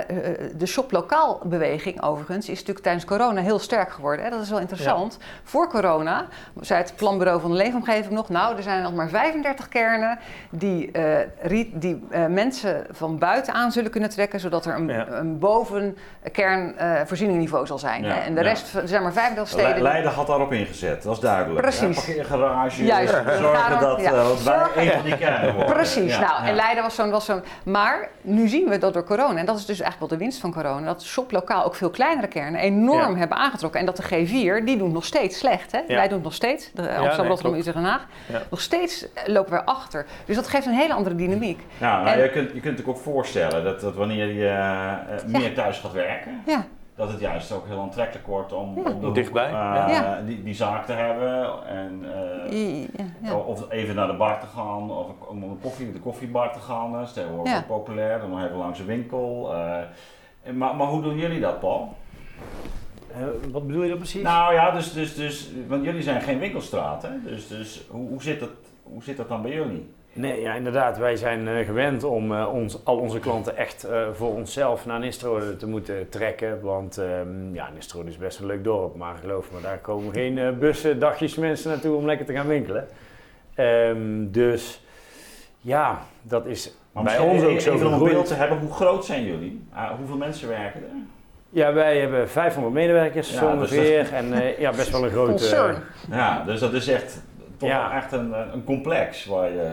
de 0.57 0.65
shop 0.65 0.91
lokaal 0.91 1.41
beweging 1.43 2.01
overigens 2.01 2.49
is 2.49 2.57
natuurlijk 2.57 2.85
tijdens 2.85 3.05
corona 3.05 3.41
heel 3.41 3.59
sterk 3.59 3.91
geworden. 3.91 4.25
Hè? 4.25 4.31
Dat 4.31 4.41
is 4.41 4.49
wel 4.49 4.59
interessant. 4.59 5.17
Ja. 5.19 5.25
Voor 5.43 5.69
corona 5.69 6.25
zei 6.59 6.81
het 6.81 6.93
planbureau 6.95 7.41
van 7.41 7.51
de 7.51 7.57
leefomgeving 7.57 8.13
nog... 8.13 8.29
nou, 8.29 8.57
er 8.57 8.63
zijn 8.63 8.81
nog 8.81 8.93
maar 8.93 9.09
35 9.09 9.67
kernen 9.67 10.19
die, 10.49 10.89
uh, 11.47 11.65
die 11.73 12.03
uh, 12.11 12.25
mensen 12.25 12.85
van 12.91 13.17
buiten 13.17 13.53
aan 13.53 13.71
zullen 13.71 13.91
kunnen 13.91 14.09
trekken... 14.09 14.39
zodat 14.39 14.65
er 14.65 14.75
een, 14.75 14.87
ja. 14.87 15.07
een 15.07 15.39
zal 17.67 17.77
zijn. 17.77 18.03
Ja. 18.03 18.21
En 18.21 18.35
de 18.35 18.41
rest, 18.41 18.75
er 18.75 18.87
zijn 18.87 19.03
maar 19.03 19.13
35 19.13 19.53
steden... 19.53 19.75
Le 19.75 19.81
Leiden 19.81 20.11
had 20.11 20.27
daarop 20.27 20.53
ingezet, 20.53 21.03
dat 21.03 21.13
is 21.13 21.19
duidelijk. 21.19 21.61
Precies. 21.61 21.95
Parkeergarage, 21.95 22.83
Juist. 22.85 23.13
zorgen 23.39 23.79
dat 23.79 24.01
wij 24.43 24.85
een 24.85 24.91
van 24.91 25.03
die 25.03 25.17
kernen 25.17 25.53
worden. 25.53 25.73
Precies. 25.73 26.19
Nou, 26.19 26.45
en 26.45 26.55
Leiden 26.55 26.83
was 26.83 26.95
zo'n... 26.95 27.09
Was 27.09 27.25
zo'n 27.25 27.43
maar 27.63 28.09
nu 28.21 28.47
zien 28.47 28.69
we 28.69 28.77
dat 28.77 28.93
door 28.93 29.03
corona... 29.03 29.39
en 29.39 29.45
dat 29.45 29.57
is 29.57 29.65
dus 29.71 29.81
eigenlijk 29.81 30.11
wel 30.11 30.19
de 30.19 30.25
winst 30.25 30.39
van 30.39 30.53
corona, 30.53 30.85
dat 30.85 31.03
shop 31.03 31.31
lokaal 31.31 31.65
ook 31.65 31.75
veel 31.75 31.89
kleinere 31.89 32.27
kernen 32.27 32.61
enorm 32.61 33.11
ja. 33.11 33.17
hebben 33.17 33.37
aangetrokken. 33.37 33.79
En 33.79 33.85
dat 33.85 33.97
de 33.97 34.03
G4, 34.03 34.65
die 34.65 34.77
doen 34.77 34.91
nog 34.91 35.05
steeds 35.05 35.37
slecht. 35.37 35.71
Hè? 35.71 35.79
Ja. 35.87 35.95
Wij 35.95 36.07
doen 36.07 36.21
nog 36.21 36.33
steeds, 36.33 36.71
de 36.73 36.81
Amsterdam, 36.81 37.27
Rotterdam, 37.27 37.59
Utrecht 37.59 37.77
en 37.77 37.83
Haag. 37.83 38.07
Nog 38.49 38.61
steeds 38.61 39.05
lopen 39.25 39.53
we 39.53 39.65
achter. 39.65 40.05
Dus 40.25 40.35
dat 40.35 40.47
geeft 40.47 40.65
een 40.65 40.73
hele 40.73 40.93
andere 40.93 41.15
dynamiek. 41.15 41.61
Ja, 41.77 42.03
nou, 42.03 42.17
en, 42.17 42.23
je, 42.23 42.29
kunt, 42.29 42.47
je 42.47 42.59
kunt 42.59 42.63
natuurlijk 42.63 42.97
ook 42.97 43.03
voorstellen 43.03 43.63
dat, 43.63 43.81
dat 43.81 43.95
wanneer 43.95 44.27
je 44.27 44.45
uh, 44.45 45.25
meer 45.25 45.53
thuis 45.53 45.77
gaat 45.77 45.91
werken... 45.91 46.41
Ja 46.45 46.65
dat 47.01 47.11
het 47.11 47.19
juist 47.19 47.51
ook 47.51 47.67
heel 47.67 47.79
aantrekkelijk 47.79 48.27
wordt 48.27 48.53
om, 48.53 48.75
ja. 48.75 48.91
om 48.91 49.13
dichtbij 49.13 49.47
uh, 49.47 49.85
ja. 49.87 50.21
die, 50.25 50.43
die 50.43 50.53
zaak 50.53 50.85
te 50.85 50.91
hebben. 50.91 51.67
En, 51.67 52.05
uh, 52.51 52.87
ja, 53.21 53.35
Of 53.35 53.71
even 53.71 53.95
naar 53.95 54.07
de 54.07 54.13
bar 54.13 54.39
te 54.39 54.45
gaan, 54.45 54.91
of 54.91 55.07
om 55.27 55.43
een 55.43 55.59
koffie, 55.61 55.91
de 55.91 55.99
koffiebar 55.99 56.53
te 56.53 56.59
gaan. 56.59 56.91
Dat 56.91 57.01
is 57.01 57.13
tegenwoordig 57.13 57.53
ja. 57.53 57.61
populair. 57.61 58.19
Dan 58.19 58.29
nog 58.29 58.43
even 58.43 58.57
langs 58.57 58.79
een 58.79 58.85
winkel. 58.85 59.53
Uh, 59.53 60.53
maar, 60.53 60.75
maar 60.75 60.87
hoe 60.87 61.01
doen 61.01 61.17
jullie 61.17 61.39
dat, 61.39 61.59
Paul? 61.59 61.95
wat 63.51 63.67
bedoel 63.67 63.83
je 63.83 63.89
dan 63.89 63.97
precies? 63.97 64.21
Nou 64.21 64.53
ja, 64.53 64.71
dus, 64.71 64.93
dus, 64.93 65.15
dus, 65.15 65.51
want 65.67 65.83
jullie 65.83 66.01
zijn 66.01 66.21
geen 66.21 66.39
winkelstraat, 66.39 67.01
hè? 67.01 67.09
Dus, 67.23 67.47
dus 67.47 67.85
hoe, 67.89 68.09
hoe, 68.09 68.23
zit 68.23 68.39
dat, 68.39 68.49
hoe 68.83 69.03
zit 69.03 69.17
dat 69.17 69.29
dan 69.29 69.41
bij 69.41 69.51
jullie? 69.51 69.93
Nee, 70.13 70.41
ja, 70.41 70.53
inderdaad. 70.53 70.97
Wij 70.97 71.15
zijn 71.15 71.47
uh, 71.47 71.65
gewend 71.65 72.03
om 72.03 72.31
uh, 72.31 72.53
ons, 72.53 72.85
al 72.85 72.97
onze 72.97 73.19
klanten 73.19 73.57
echt 73.57 73.85
uh, 73.85 74.07
voor 74.13 74.33
onszelf 74.33 74.85
naar 74.85 74.99
Nistrode 74.99 75.55
te 75.55 75.67
moeten 75.67 76.09
trekken. 76.09 76.61
Want 76.61 76.97
um, 76.97 77.53
ja, 77.53 77.69
Nistrode 77.73 78.09
is 78.09 78.17
best 78.17 78.39
een 78.39 78.45
leuk 78.45 78.63
dorp, 78.63 78.95
maar 78.95 79.15
geloof 79.21 79.51
me, 79.51 79.61
daar 79.61 79.77
komen 79.77 80.13
geen 80.13 80.59
bussen, 80.59 80.99
dagjes 80.99 81.35
mensen 81.35 81.69
naartoe 81.69 81.95
om 81.95 82.05
lekker 82.05 82.25
te 82.25 82.33
gaan 82.33 82.47
winkelen. 82.47 82.87
Um, 83.57 84.31
dus 84.31 84.81
ja, 85.61 86.01
dat 86.21 86.45
is 86.45 86.75
maar 86.91 87.03
bij 87.03 87.19
ons 87.19 87.43
ook 87.43 87.59
zo. 87.59 87.73
Even 87.73 87.87
om 87.87 87.93
een 87.93 88.09
beeld 88.09 88.27
te 88.27 88.33
hebben, 88.33 88.59
hoe 88.59 88.73
groot 88.73 89.05
zijn 89.05 89.23
jullie? 89.23 89.65
Uh, 89.73 89.89
hoeveel 89.97 90.17
mensen 90.17 90.47
werken 90.47 90.81
er? 90.81 90.89
Ja, 91.49 91.73
wij 91.73 91.99
hebben 91.99 92.29
500 92.29 92.73
medewerkers 92.73 93.31
ja, 93.31 93.39
zo 93.39 93.49
ongeveer 93.49 93.99
dus 93.99 94.09
en 94.11 94.53
ja, 94.59 94.71
best 94.71 94.89
wel 94.89 95.03
een 95.03 95.09
grote... 95.19 95.75
ja, 96.09 96.43
dus 96.43 96.59
dat 96.59 96.73
is 96.73 96.87
echt 96.87 97.21
toch 97.61 97.69
ja. 97.69 97.95
echt 97.95 98.11
een, 98.11 98.33
een 98.53 98.63
complex 98.63 99.25
waar 99.25 99.51
je... 99.51 99.69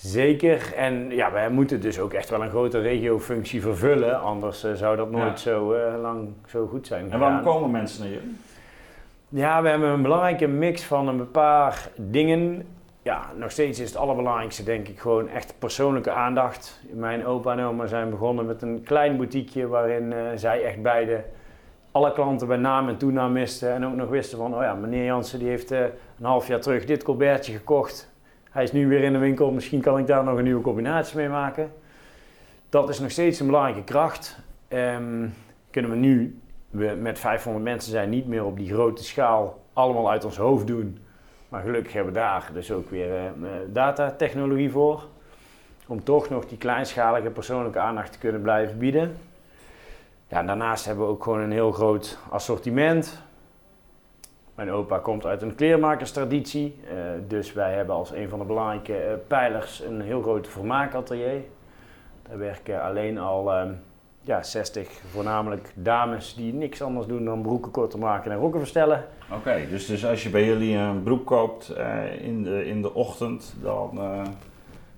Zeker. 0.00 0.72
En 0.74 1.10
ja, 1.10 1.32
wij 1.32 1.50
moeten 1.50 1.80
dus 1.80 1.98
ook 1.98 2.12
echt 2.12 2.30
wel 2.30 2.42
een 2.42 2.50
grote 2.50 2.80
regiofunctie 2.80 3.60
vervullen. 3.60 4.20
Anders 4.20 4.64
uh, 4.64 4.72
zou 4.72 4.96
dat 4.96 5.10
nooit 5.10 5.42
ja. 5.42 5.50
zo 5.50 5.74
uh, 5.74 6.00
lang 6.02 6.28
zo 6.46 6.66
goed 6.66 6.86
zijn. 6.86 7.12
En 7.12 7.18
waarom 7.18 7.42
komen 7.42 7.70
mensen 7.70 8.02
naar 8.02 8.12
jullie? 8.12 8.36
Ja, 9.28 9.62
we 9.62 9.68
hebben 9.68 9.88
een 9.88 10.02
belangrijke 10.02 10.46
mix 10.46 10.82
van 10.82 11.08
een 11.08 11.30
paar 11.30 11.88
dingen. 11.96 12.66
Ja, 13.02 13.30
nog 13.36 13.50
steeds 13.50 13.80
is 13.80 13.88
het 13.88 13.98
allerbelangrijkste 13.98 14.62
denk 14.62 14.88
ik 14.88 14.98
gewoon 14.98 15.28
echt 15.28 15.54
persoonlijke 15.58 16.10
aandacht. 16.10 16.80
Mijn 16.90 17.26
opa 17.26 17.52
en 17.52 17.64
oma 17.64 17.86
zijn 17.86 18.10
begonnen 18.10 18.46
met 18.46 18.62
een 18.62 18.82
klein 18.84 19.16
boutiqueje 19.16 19.66
waarin 19.66 20.12
uh, 20.12 20.16
zij 20.34 20.64
echt 20.64 20.82
beide 20.82 21.24
alle 21.96 22.12
klanten 22.12 22.46
bij 22.46 22.56
naam 22.56 22.88
en 22.88 22.96
toenaam 22.96 23.32
misten. 23.32 23.72
En 23.72 23.86
ook 23.86 23.94
nog 23.94 24.08
wisten 24.08 24.38
van, 24.38 24.54
oh 24.54 24.62
ja, 24.62 24.74
meneer 24.74 25.04
Jansen 25.04 25.38
die 25.38 25.48
heeft 25.48 25.70
een 25.70 25.90
half 26.22 26.46
jaar 26.46 26.60
terug 26.60 26.84
dit 26.84 27.02
colbertje 27.02 27.52
gekocht 27.52 28.14
hij 28.56 28.64
is 28.64 28.72
nu 28.72 28.88
weer 28.88 29.02
in 29.02 29.12
de 29.12 29.18
winkel, 29.18 29.50
misschien 29.50 29.80
kan 29.80 29.98
ik 29.98 30.06
daar 30.06 30.24
nog 30.24 30.38
een 30.38 30.44
nieuwe 30.44 30.62
combinatie 30.62 31.16
mee 31.16 31.28
maken. 31.28 31.72
Dat 32.68 32.88
is 32.88 32.98
nog 32.98 33.10
steeds 33.10 33.40
een 33.40 33.46
belangrijke 33.46 33.84
kracht. 33.84 34.38
Um, 34.68 35.34
kunnen 35.70 35.90
we 35.90 35.96
nu, 35.96 36.40
we 36.70 36.96
met 37.00 37.18
500 37.18 37.64
mensen 37.64 37.90
zijn, 37.90 38.10
niet 38.10 38.26
meer 38.26 38.44
op 38.44 38.56
die 38.56 38.72
grote 38.72 39.04
schaal 39.04 39.62
allemaal 39.72 40.10
uit 40.10 40.24
ons 40.24 40.36
hoofd 40.36 40.66
doen. 40.66 40.98
Maar 41.48 41.62
gelukkig 41.62 41.92
hebben 41.92 42.12
we 42.12 42.18
daar 42.18 42.50
dus 42.52 42.72
ook 42.72 42.90
weer 42.90 43.08
uh, 43.08 43.48
datatechnologie 43.72 44.70
voor. 44.70 45.06
Om 45.86 46.04
toch 46.04 46.28
nog 46.28 46.46
die 46.46 46.58
kleinschalige 46.58 47.30
persoonlijke 47.30 47.78
aandacht 47.78 48.12
te 48.12 48.18
kunnen 48.18 48.42
blijven 48.42 48.78
bieden. 48.78 49.16
Ja, 50.28 50.42
daarnaast 50.42 50.84
hebben 50.84 51.04
we 51.04 51.10
ook 51.10 51.22
gewoon 51.22 51.40
een 51.40 51.52
heel 51.52 51.72
groot 51.72 52.18
assortiment. 52.30 53.22
Mijn 54.54 54.70
opa 54.70 54.98
komt 54.98 55.26
uit 55.26 55.42
een 55.42 55.54
kleermakerstraditie, 55.54 56.80
uh, 56.84 56.90
dus 57.28 57.52
wij 57.52 57.74
hebben 57.74 57.94
als 57.94 58.10
een 58.10 58.28
van 58.28 58.38
de 58.38 58.44
belangrijke 58.44 58.92
uh, 58.92 59.12
pijlers 59.26 59.80
een 59.80 60.00
heel 60.00 60.22
groot 60.22 60.48
vermaakatelier. 60.48 61.40
Daar 62.28 62.38
werken 62.38 62.82
alleen 62.82 63.18
al 63.18 63.52
uh, 63.52 63.70
ja, 64.20 64.42
60 64.42 64.88
voornamelijk 65.10 65.72
dames 65.74 66.34
die 66.34 66.52
niks 66.52 66.82
anders 66.82 67.06
doen 67.06 67.24
dan 67.24 67.42
broeken 67.42 67.70
korter 67.70 67.98
maken 67.98 68.30
en 68.30 68.38
rokken 68.38 68.60
verstellen. 68.60 69.04
Oké, 69.32 69.66
dus, 69.70 69.86
dus 69.86 70.06
als 70.06 70.22
je 70.22 70.30
bij 70.30 70.44
jullie 70.44 70.76
een 70.76 71.02
broek 71.02 71.26
koopt 71.26 71.68
eh, 71.68 72.22
in, 72.22 72.42
de, 72.42 72.66
in 72.66 72.82
de 72.82 72.94
ochtend, 72.94 73.54
dan 73.62 74.00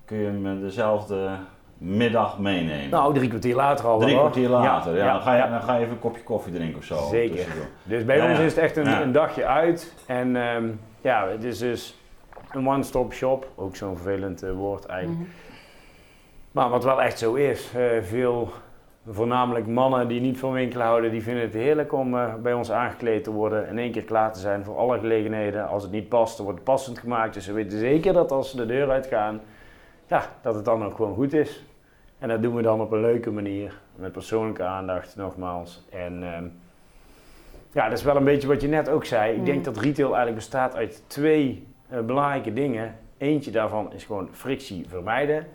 kun 0.05 0.17
je 0.17 0.25
hem 0.25 0.61
dezelfde 0.61 1.29
middag 1.79 2.39
meenemen. 2.39 2.89
Nou, 2.89 3.13
drie 3.13 3.29
kwartier 3.29 3.55
later 3.55 3.85
al. 3.85 3.99
Drie 3.99 4.15
kwartier 4.15 4.49
later, 4.49 4.95
ja. 4.95 5.05
ja. 5.05 5.13
Dan, 5.13 5.21
ga 5.21 5.35
je, 5.35 5.49
dan 5.49 5.61
ga 5.61 5.73
je 5.75 5.79
even 5.79 5.93
een 5.93 5.99
kopje 5.99 6.23
koffie 6.23 6.53
drinken 6.53 6.77
of 6.77 6.83
zo. 6.83 7.07
Zeker. 7.09 7.45
Dus 7.83 8.05
bij 8.05 8.17
ja, 8.17 8.29
ons 8.29 8.39
is 8.39 8.55
het 8.55 8.63
echt 8.63 8.77
een, 8.77 9.01
een 9.01 9.11
dagje 9.11 9.45
uit. 9.45 9.93
En 10.05 10.35
um, 10.35 10.79
ja, 11.01 11.27
het 11.27 11.43
is 11.43 11.57
dus 11.57 11.99
een 12.51 12.67
one-stop 12.67 13.13
shop. 13.13 13.47
Ook 13.55 13.75
zo'n 13.75 13.95
vervelend 13.95 14.43
uh, 14.43 14.51
woord 14.51 14.85
eigenlijk. 14.85 15.19
Mm 15.19 15.25
-hmm. 15.25 15.47
Maar 16.51 16.69
wat 16.69 16.83
wel 16.83 17.01
echt 17.01 17.19
zo 17.19 17.33
is, 17.33 17.71
uh, 17.77 17.81
veel 18.01 18.49
voornamelijk 19.07 19.67
mannen 19.67 20.07
die 20.07 20.21
niet 20.21 20.39
van 20.39 20.51
winkelen 20.51 20.85
houden, 20.85 21.11
die 21.11 21.23
vinden 21.23 21.43
het 21.43 21.53
heerlijk 21.53 21.93
om 21.93 22.13
uh, 22.13 22.33
bij 22.35 22.53
ons 22.53 22.71
aangekleed 22.71 23.23
te 23.23 23.31
worden. 23.31 23.67
In 23.67 23.77
één 23.77 23.91
keer 23.91 24.03
klaar 24.03 24.33
te 24.33 24.39
zijn 24.39 24.63
voor 24.63 24.77
alle 24.77 24.99
gelegenheden. 24.99 25.67
Als 25.67 25.83
het 25.83 25.91
niet 25.91 26.09
past, 26.09 26.35
dan 26.35 26.45
wordt 26.45 26.59
het 26.59 26.69
passend 26.69 26.99
gemaakt. 26.99 27.33
Dus 27.33 27.45
ze 27.45 27.53
weten 27.53 27.79
zeker 27.79 28.13
dat 28.13 28.31
als 28.31 28.49
ze 28.49 28.57
de 28.57 28.65
deur 28.65 28.89
uitgaan, 28.89 29.41
ja, 30.07 30.23
dat 30.41 30.55
het 30.55 30.65
dan 30.65 30.85
ook 30.85 30.95
gewoon 30.95 31.13
goed 31.13 31.33
is. 31.33 31.63
En 32.19 32.27
dat 32.27 32.41
doen 32.41 32.55
we 32.55 32.61
dan 32.61 32.81
op 32.81 32.91
een 32.91 33.01
leuke 33.01 33.31
manier, 33.31 33.79
met 33.95 34.11
persoonlijke 34.11 34.63
aandacht 34.63 35.15
nogmaals. 35.15 35.85
En 35.89 36.23
um, 36.37 36.51
ja, 37.71 37.89
dat 37.89 37.97
is 37.97 38.03
wel 38.03 38.15
een 38.15 38.23
beetje 38.23 38.47
wat 38.47 38.61
je 38.61 38.67
net 38.67 38.89
ook 38.89 39.05
zei. 39.05 39.35
Ik 39.35 39.45
denk 39.45 39.65
dat 39.65 39.77
retail 39.77 40.07
eigenlijk 40.07 40.35
bestaat 40.35 40.75
uit 40.75 41.03
twee 41.07 41.67
uh, 41.93 41.99
belangrijke 41.99 42.53
dingen. 42.53 42.95
Eentje 43.17 43.51
daarvan 43.51 43.93
is 43.93 44.03
gewoon 44.03 44.29
frictie 44.31 44.85
vermijden. 44.89 45.47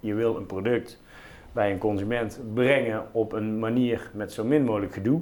Je 0.00 0.14
wil 0.14 0.36
een 0.36 0.46
product 0.46 1.00
bij 1.52 1.72
een 1.72 1.78
consument 1.78 2.40
brengen 2.54 3.06
op 3.12 3.32
een 3.32 3.58
manier 3.58 4.10
met 4.12 4.32
zo 4.32 4.44
min 4.44 4.64
mogelijk 4.64 4.92
gedoe. 4.92 5.20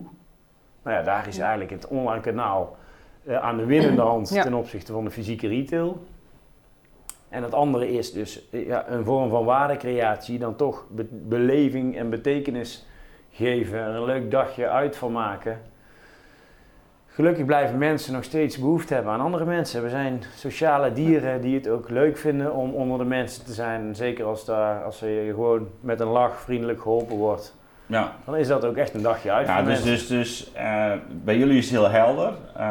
Nou 0.82 0.96
ja, 0.96 1.02
daar 1.02 1.28
is 1.28 1.38
eigenlijk 1.38 1.70
het 1.70 1.88
online 1.88 2.20
kanaal 2.20 2.76
eh, 3.24 3.36
aan 3.36 3.56
de 3.56 3.64
winnende 3.64 4.02
hand 4.02 4.28
Ja. 4.28 4.42
ten 4.42 4.54
opzichte 4.54 4.92
van 4.92 5.04
de 5.04 5.10
fysieke 5.10 5.48
retail. 5.48 6.02
En 7.32 7.42
het 7.42 7.54
andere 7.54 7.92
is 7.92 8.12
dus 8.12 8.48
ja, 8.50 8.88
een 8.88 9.04
vorm 9.04 9.30
van 9.30 9.44
waardecreatie, 9.44 10.38
dan 10.38 10.56
toch 10.56 10.84
be- 10.90 11.06
beleving 11.10 11.96
en 11.96 12.10
betekenis 12.10 12.86
geven, 13.30 13.78
er 13.78 13.94
een 13.94 14.04
leuk 14.04 14.30
dagje 14.30 14.68
uit 14.68 14.96
van 14.96 15.12
maken. 15.12 15.60
Gelukkig 17.06 17.44
blijven 17.44 17.78
mensen 17.78 18.12
nog 18.12 18.24
steeds 18.24 18.58
behoefte 18.58 18.94
hebben 18.94 19.12
aan 19.12 19.20
andere 19.20 19.44
mensen. 19.44 19.82
We 19.82 19.88
zijn 19.88 20.22
sociale 20.34 20.92
dieren 20.92 21.40
die 21.40 21.54
het 21.54 21.68
ook 21.68 21.90
leuk 21.90 22.16
vinden 22.16 22.54
om 22.54 22.74
onder 22.74 22.98
de 22.98 23.04
mensen 23.04 23.44
te 23.44 23.52
zijn. 23.52 23.94
Zeker 23.96 24.24
als, 24.24 24.44
daar, 24.44 24.84
als 24.84 25.00
je 25.00 25.30
gewoon 25.34 25.68
met 25.80 26.00
een 26.00 26.06
lach 26.06 26.40
vriendelijk 26.40 26.80
geholpen 26.80 27.16
wordt, 27.16 27.54
Ja, 27.92 28.12
dan 28.24 28.36
is 28.36 28.48
dat 28.48 28.64
ook 28.64 28.76
echt 28.76 28.94
een 28.94 29.02
dagje 29.02 29.32
uit 29.32 29.46
ja 29.46 29.62
dus, 29.62 29.82
dus, 29.82 30.06
dus 30.06 30.52
eh, 30.52 30.92
bij 31.24 31.38
jullie 31.38 31.58
is 31.58 31.70
het 31.70 31.80
heel 31.80 31.90
helder. 31.90 32.32
Eh, 32.56 32.64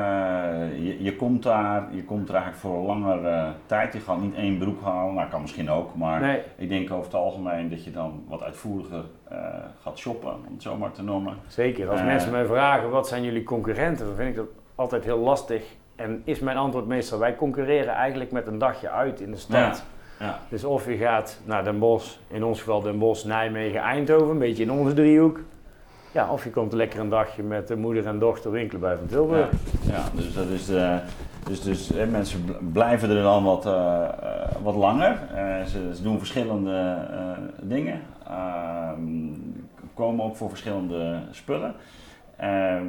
je, 0.73 1.03
je, 1.03 1.15
komt 1.15 1.43
daar, 1.43 1.87
je 1.91 2.03
komt 2.03 2.29
er 2.29 2.35
eigenlijk 2.35 2.63
voor 2.63 2.77
een 2.77 2.85
langere 2.85 3.51
tijd. 3.65 3.93
Je 3.93 3.99
gaat 3.99 4.21
niet 4.21 4.35
één 4.35 4.57
broek 4.57 4.81
halen, 4.81 5.13
nou 5.13 5.29
kan 5.29 5.41
misschien 5.41 5.69
ook, 5.69 5.95
maar 5.95 6.21
Nee, 6.21 6.41
ik 6.55 6.69
denk 6.69 6.91
over 6.91 7.03
het 7.03 7.13
algemeen 7.13 7.69
dat 7.69 7.83
je 7.83 7.91
dan 7.91 8.23
wat 8.27 8.43
uitvoeriger 8.43 9.03
eh, 9.27 9.37
gaat 9.81 9.97
shoppen, 9.97 10.33
om 10.33 10.53
het 10.53 10.61
zo 10.61 10.75
maar 10.77 10.91
te 10.91 11.03
noemen. 11.03 11.33
zeker. 11.47 11.89
Als 11.89 12.01
mensen 12.01 12.31
mij 12.31 12.45
vragen 12.45 12.89
wat 12.89 13.07
zijn 13.07 13.23
jullie 13.23 13.43
concurrenten, 13.43 14.05
dan 14.05 14.15
vind 14.15 14.29
ik 14.29 14.35
dat 14.35 14.47
altijd 14.75 15.03
heel 15.03 15.19
lastig. 15.19 15.63
En 15.95 16.21
is 16.25 16.39
mijn 16.39 16.57
antwoord 16.57 16.87
meestal, 16.87 17.19
wij 17.19 17.35
concurreren 17.35 17.93
eigenlijk 17.93 18.31
met 18.31 18.47
een 18.47 18.57
dagje 18.57 18.89
uit 18.89 19.19
in 19.19 19.31
de 19.31 19.37
stad. 19.37 19.77
Ja. 19.77 19.99
Dus 20.49 20.63
of 20.63 20.85
je 20.85 20.97
gaat 20.97 21.39
naar 21.45 21.63
Den 21.63 21.79
Bosch, 21.79 22.15
in 22.27 22.43
ons 22.43 22.59
geval 22.59 22.81
Den 22.81 22.99
Bosch, 22.99 23.25
Nijmegen, 23.25 23.79
Eindhoven, 23.79 24.29
een 24.29 24.37
beetje 24.37 24.63
in 24.63 24.71
onze 24.71 24.93
driehoek. 24.93 25.39
Ja, 26.11 26.31
of 26.31 26.43
je 26.43 26.49
komt 26.49 26.73
lekker 26.73 26.99
een 26.99 27.09
dagje 27.09 27.43
met 27.43 27.67
de 27.67 27.75
moeder 27.75 28.05
en 28.05 28.19
dochter 28.19 28.51
winkelen 28.51 28.81
bij 28.81 28.97
Van 28.97 29.07
Tilburg. 29.07 29.49
Ja, 29.81 29.91
ja, 29.93 30.03
dus 30.15 30.33
dat 30.33 30.47
is 30.47 30.65
de, 30.65 30.99
dus, 31.43 31.61
dus 31.61 31.89
hè, 31.89 32.05
mensen 32.05 32.45
bl- 32.45 32.51
blijven 32.71 33.09
er 33.09 33.23
dan 33.23 33.43
wat, 33.43 33.65
eh, 33.65 33.73
eh, 33.73 34.55
wat 34.63 34.75
langer. 34.75 35.19
Eh, 35.33 35.65
ze, 35.65 35.95
ze 35.95 36.03
doen 36.03 36.17
verschillende 36.17 36.97
eh, 37.11 37.37
dingen. 37.61 38.01
Ehm, 38.27 39.03
komen 39.93 40.25
ook 40.25 40.35
voor 40.35 40.49
verschillende 40.49 41.19
spullen. 41.31 41.73
Ehm, 42.37 42.85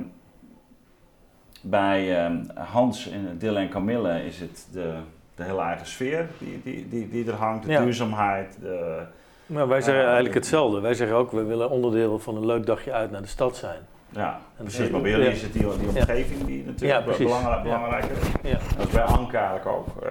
bij 1.62 2.24
ehm, 2.24 2.36
Hans 2.54 3.10
en 3.10 3.38
Dille 3.38 3.58
en 3.58 3.68
Camille 3.68 4.24
is 4.24 4.40
het 4.40 4.68
de, 4.72 4.94
de 5.34 5.42
hele 5.42 5.60
eigen 5.60 5.86
sfeer 5.86 6.26
die, 6.38 6.60
die, 6.64 6.88
die, 6.88 7.08
die 7.08 7.26
er 7.26 7.34
hangt. 7.34 7.64
De 7.66 7.72
Ja. 7.72 7.80
duurzaamheid. 7.82 8.56
De, 8.60 8.98
Maar 9.46 9.68
wij 9.68 9.80
zeggen 9.80 10.04
eigenlijk 10.04 10.34
hetzelfde. 10.34 10.80
Wij 10.80 10.94
zeggen 10.94 11.16
ook, 11.16 11.30
we 11.32 11.42
willen 11.44 11.70
onderdeel 11.70 12.18
van 12.18 12.36
een 12.36 12.46
leuk 12.46 12.66
dagje 12.66 12.92
uit 12.92 13.10
naar 13.10 13.22
de 13.22 13.28
stad 13.28 13.56
zijn. 13.56 13.78
ja, 14.08 14.38
En 14.56 14.64
precies. 14.64 14.90
Maar 14.90 15.00
bij 15.00 15.10
jullie 15.10 15.28
is 15.30 15.42
het 15.42 15.52
die, 15.52 15.62
die 15.78 15.88
omgeving 15.88 16.44
die 16.44 16.64
natuurlijk 16.64 17.06
Ja, 17.06 17.16
belangrijk, 17.24 17.62
belangrijker 17.62 18.10
is. 18.10 18.50
Ja. 18.50 18.58
Dat 18.76 18.86
is 18.86 18.92
bij 18.92 19.02
Anke 19.02 19.36
eigenlijk 19.36 19.66
ook. 19.66 19.86
Eh, 20.02 20.10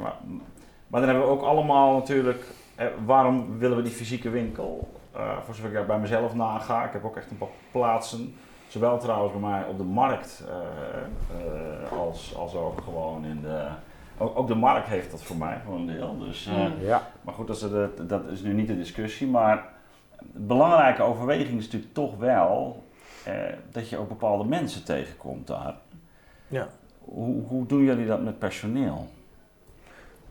maar, 0.00 0.14
maar 0.86 1.00
dan 1.00 1.08
hebben 1.10 1.26
we 1.26 1.32
ook 1.32 1.42
allemaal 1.42 1.94
natuurlijk, 1.94 2.44
eh, 2.74 2.86
waarom 3.04 3.58
willen 3.58 3.76
we 3.76 3.82
die 3.82 3.92
fysieke 3.92 4.30
winkel? 4.30 4.88
Eh, 5.12 5.38
voor 5.44 5.54
zover 5.54 5.80
ik 5.80 5.86
bij 5.86 5.98
mezelf 5.98 6.34
naga, 6.34 6.84
ik 6.84 6.92
heb 6.92 7.04
ook 7.04 7.16
echt 7.16 7.30
een 7.30 7.38
paar 7.38 7.48
plaatsen, 7.70 8.34
zowel 8.68 8.98
trouwens 8.98 9.32
bij 9.32 9.50
mij 9.50 9.64
op 9.68 9.78
de 9.78 9.84
markt 9.84 10.44
als, 11.98 12.34
als 12.36 12.54
ook 12.54 12.80
gewoon 12.84 13.24
in 13.24 13.40
de... 13.42 13.66
Ook, 14.18 14.38
ook 14.38 14.48
de 14.48 14.54
markt 14.54 14.88
heeft 14.88 15.10
dat 15.10 15.22
voor 15.22 15.36
mij 15.36 15.56
voor 15.64 15.74
een 15.74 15.86
deel. 15.86 16.18
Dus, 16.18 16.46
eh, 16.46 16.54
Mm. 16.54 16.72
Ja, 16.86 17.02
Maar 17.22 17.34
goed, 17.34 17.46
dat 17.46 17.56
is, 17.56 17.62
de, 17.62 17.88
dat 18.06 18.22
is 18.30 18.40
nu 18.42 18.52
niet 18.52 18.66
de 18.66 18.76
discussie. 18.76 19.26
Maar 19.26 19.64
een 20.34 20.46
belangrijke 20.46 21.02
overweging 21.02 21.58
is 21.58 21.64
natuurlijk 21.64 21.94
toch 21.94 22.16
wel 22.18 22.82
eh, 23.24 23.32
dat 23.70 23.88
je 23.88 23.96
ook 23.98 24.08
bepaalde 24.08 24.44
mensen 24.44 24.84
tegenkomt 24.84 25.46
daar. 25.46 25.74
Ja. 26.48 26.68
Hoe, 26.98 27.42
hoe 27.46 27.66
doen 27.66 27.82
jullie 27.84 28.06
dat 28.06 28.22
met 28.22 28.38
personeel? 28.38 29.08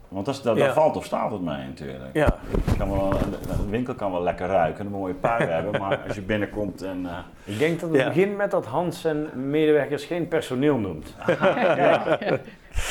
Want 0.08 0.26
dat, 0.26 0.36
is, 0.36 0.41
dat, 0.41 0.58
Ja. 0.58 0.65
daar 0.65 0.74
valt 0.74 0.96
of 0.98 1.06
staat 1.06 1.32
het 1.32 1.41
mee 1.41 1.65
natuurlijk. 1.67 2.13
Ja, 2.13 2.36
Kan 2.78 2.91
wel, 2.91 3.13
een 3.60 3.70
winkel 3.70 3.94
kan 3.96 4.12
wel 4.12 4.22
lekker 4.24 4.48
ruiken 4.48 4.80
en 4.80 4.86
een 4.86 4.91
mooie 5.00 5.13
pui 5.13 5.44
hebben, 5.52 5.82
maar 5.82 6.00
als 6.08 6.15
je 6.15 6.22
binnenkomt 6.22 6.82
en... 6.82 7.06
eh, 7.06 7.17
ik 7.44 7.60
denk 7.60 7.80
dat 7.80 7.89
het 7.89 8.00
Ja. 8.00 8.08
begint 8.08 8.38
met 8.38 8.52
dat 8.52 8.65
Hans 8.65 9.02
zijn 9.02 9.50
medewerkers 9.50 10.06
geen 10.06 10.28
personeel 10.28 10.78
noemt. 10.78 11.15
ja. 11.78 12.17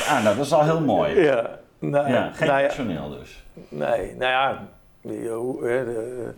Ah, 0.07 0.23
nou, 0.23 0.35
dat 0.35 0.45
is 0.45 0.53
al 0.53 0.63
heel 0.63 0.81
mooi. 0.81 1.19
ja. 1.21 1.59
Nou, 1.79 2.09
Ja, 2.11 2.31
geen 2.33 2.47
nou 2.47 2.61
personeel 2.61 3.09
dus. 3.19 3.43
Nee, 3.69 4.15
nou 4.15 4.31
ja, 4.31 4.67
die, 5.01 5.27
eh, 5.29 5.35
hoe, 5.35 5.65
hè, 5.67 5.85
de- 5.85 6.33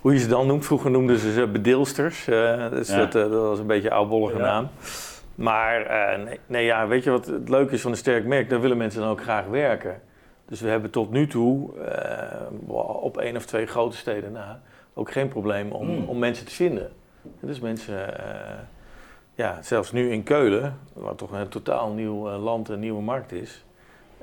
hoe 0.00 0.12
je 0.12 0.18
ze 0.18 0.28
dan 0.28 0.46
noemt. 0.46 0.64
Vroeger 0.64 0.90
noemden 0.90 1.18
ze 1.18 1.32
ze 1.32 1.46
bedeelsters. 1.46 2.28
eh, 2.28 2.70
dus 2.70 2.88
Ja. 2.88 2.96
dat, 2.96 3.14
eh, 3.14 3.22
dat 3.22 3.30
was 3.42 3.58
een 3.58 3.66
beetje 3.66 3.88
een 3.88 3.96
oudbollige 3.96 4.36
Ja. 4.38 4.42
naam. 4.44 4.68
Maar 5.34 5.82
eh, 5.86 6.24
nee, 6.24 6.40
nee, 6.46 6.64
ja, 6.64 6.86
weet 6.86 7.04
je 7.04 7.10
wat 7.10 7.26
het 7.26 7.48
leuke 7.48 7.74
is 7.74 7.80
van 7.80 7.90
een 7.90 7.96
sterk 7.96 8.24
merk? 8.24 8.50
Daar 8.50 8.60
willen 8.60 8.76
mensen 8.76 9.00
dan 9.00 9.10
ook 9.10 9.22
graag 9.22 9.46
werken. 9.46 10.00
Dus 10.48 10.60
we 10.60 10.68
hebben 10.68 10.90
tot 10.90 11.10
nu 11.10 11.26
toe 11.26 11.70
eh, 11.86 12.74
op 13.02 13.18
één 13.18 13.36
of 13.36 13.44
twee 13.46 13.66
grote 13.66 13.96
steden 13.96 14.32
na 14.32 14.60
ook 14.94 15.10
geen 15.12 15.28
probleem 15.28 15.70
om, 15.72 15.86
Hmm. 15.86 16.04
om 16.08 16.18
mensen 16.18 16.46
te 16.46 16.52
vinden. 16.54 16.90
Dus 17.40 17.60
mensen, 17.60 18.18
eh, 18.18 18.24
ja, 19.34 19.58
zelfs 19.62 19.92
nu 19.92 20.10
in 20.12 20.22
Keulen, 20.22 20.78
waar 20.92 21.14
toch 21.14 21.32
een 21.32 21.48
totaal 21.48 21.90
nieuw 21.92 22.28
eh, 22.30 22.42
land 22.42 22.68
en 22.68 22.78
nieuwe 22.78 23.02
markt 23.02 23.32
is, 23.32 23.64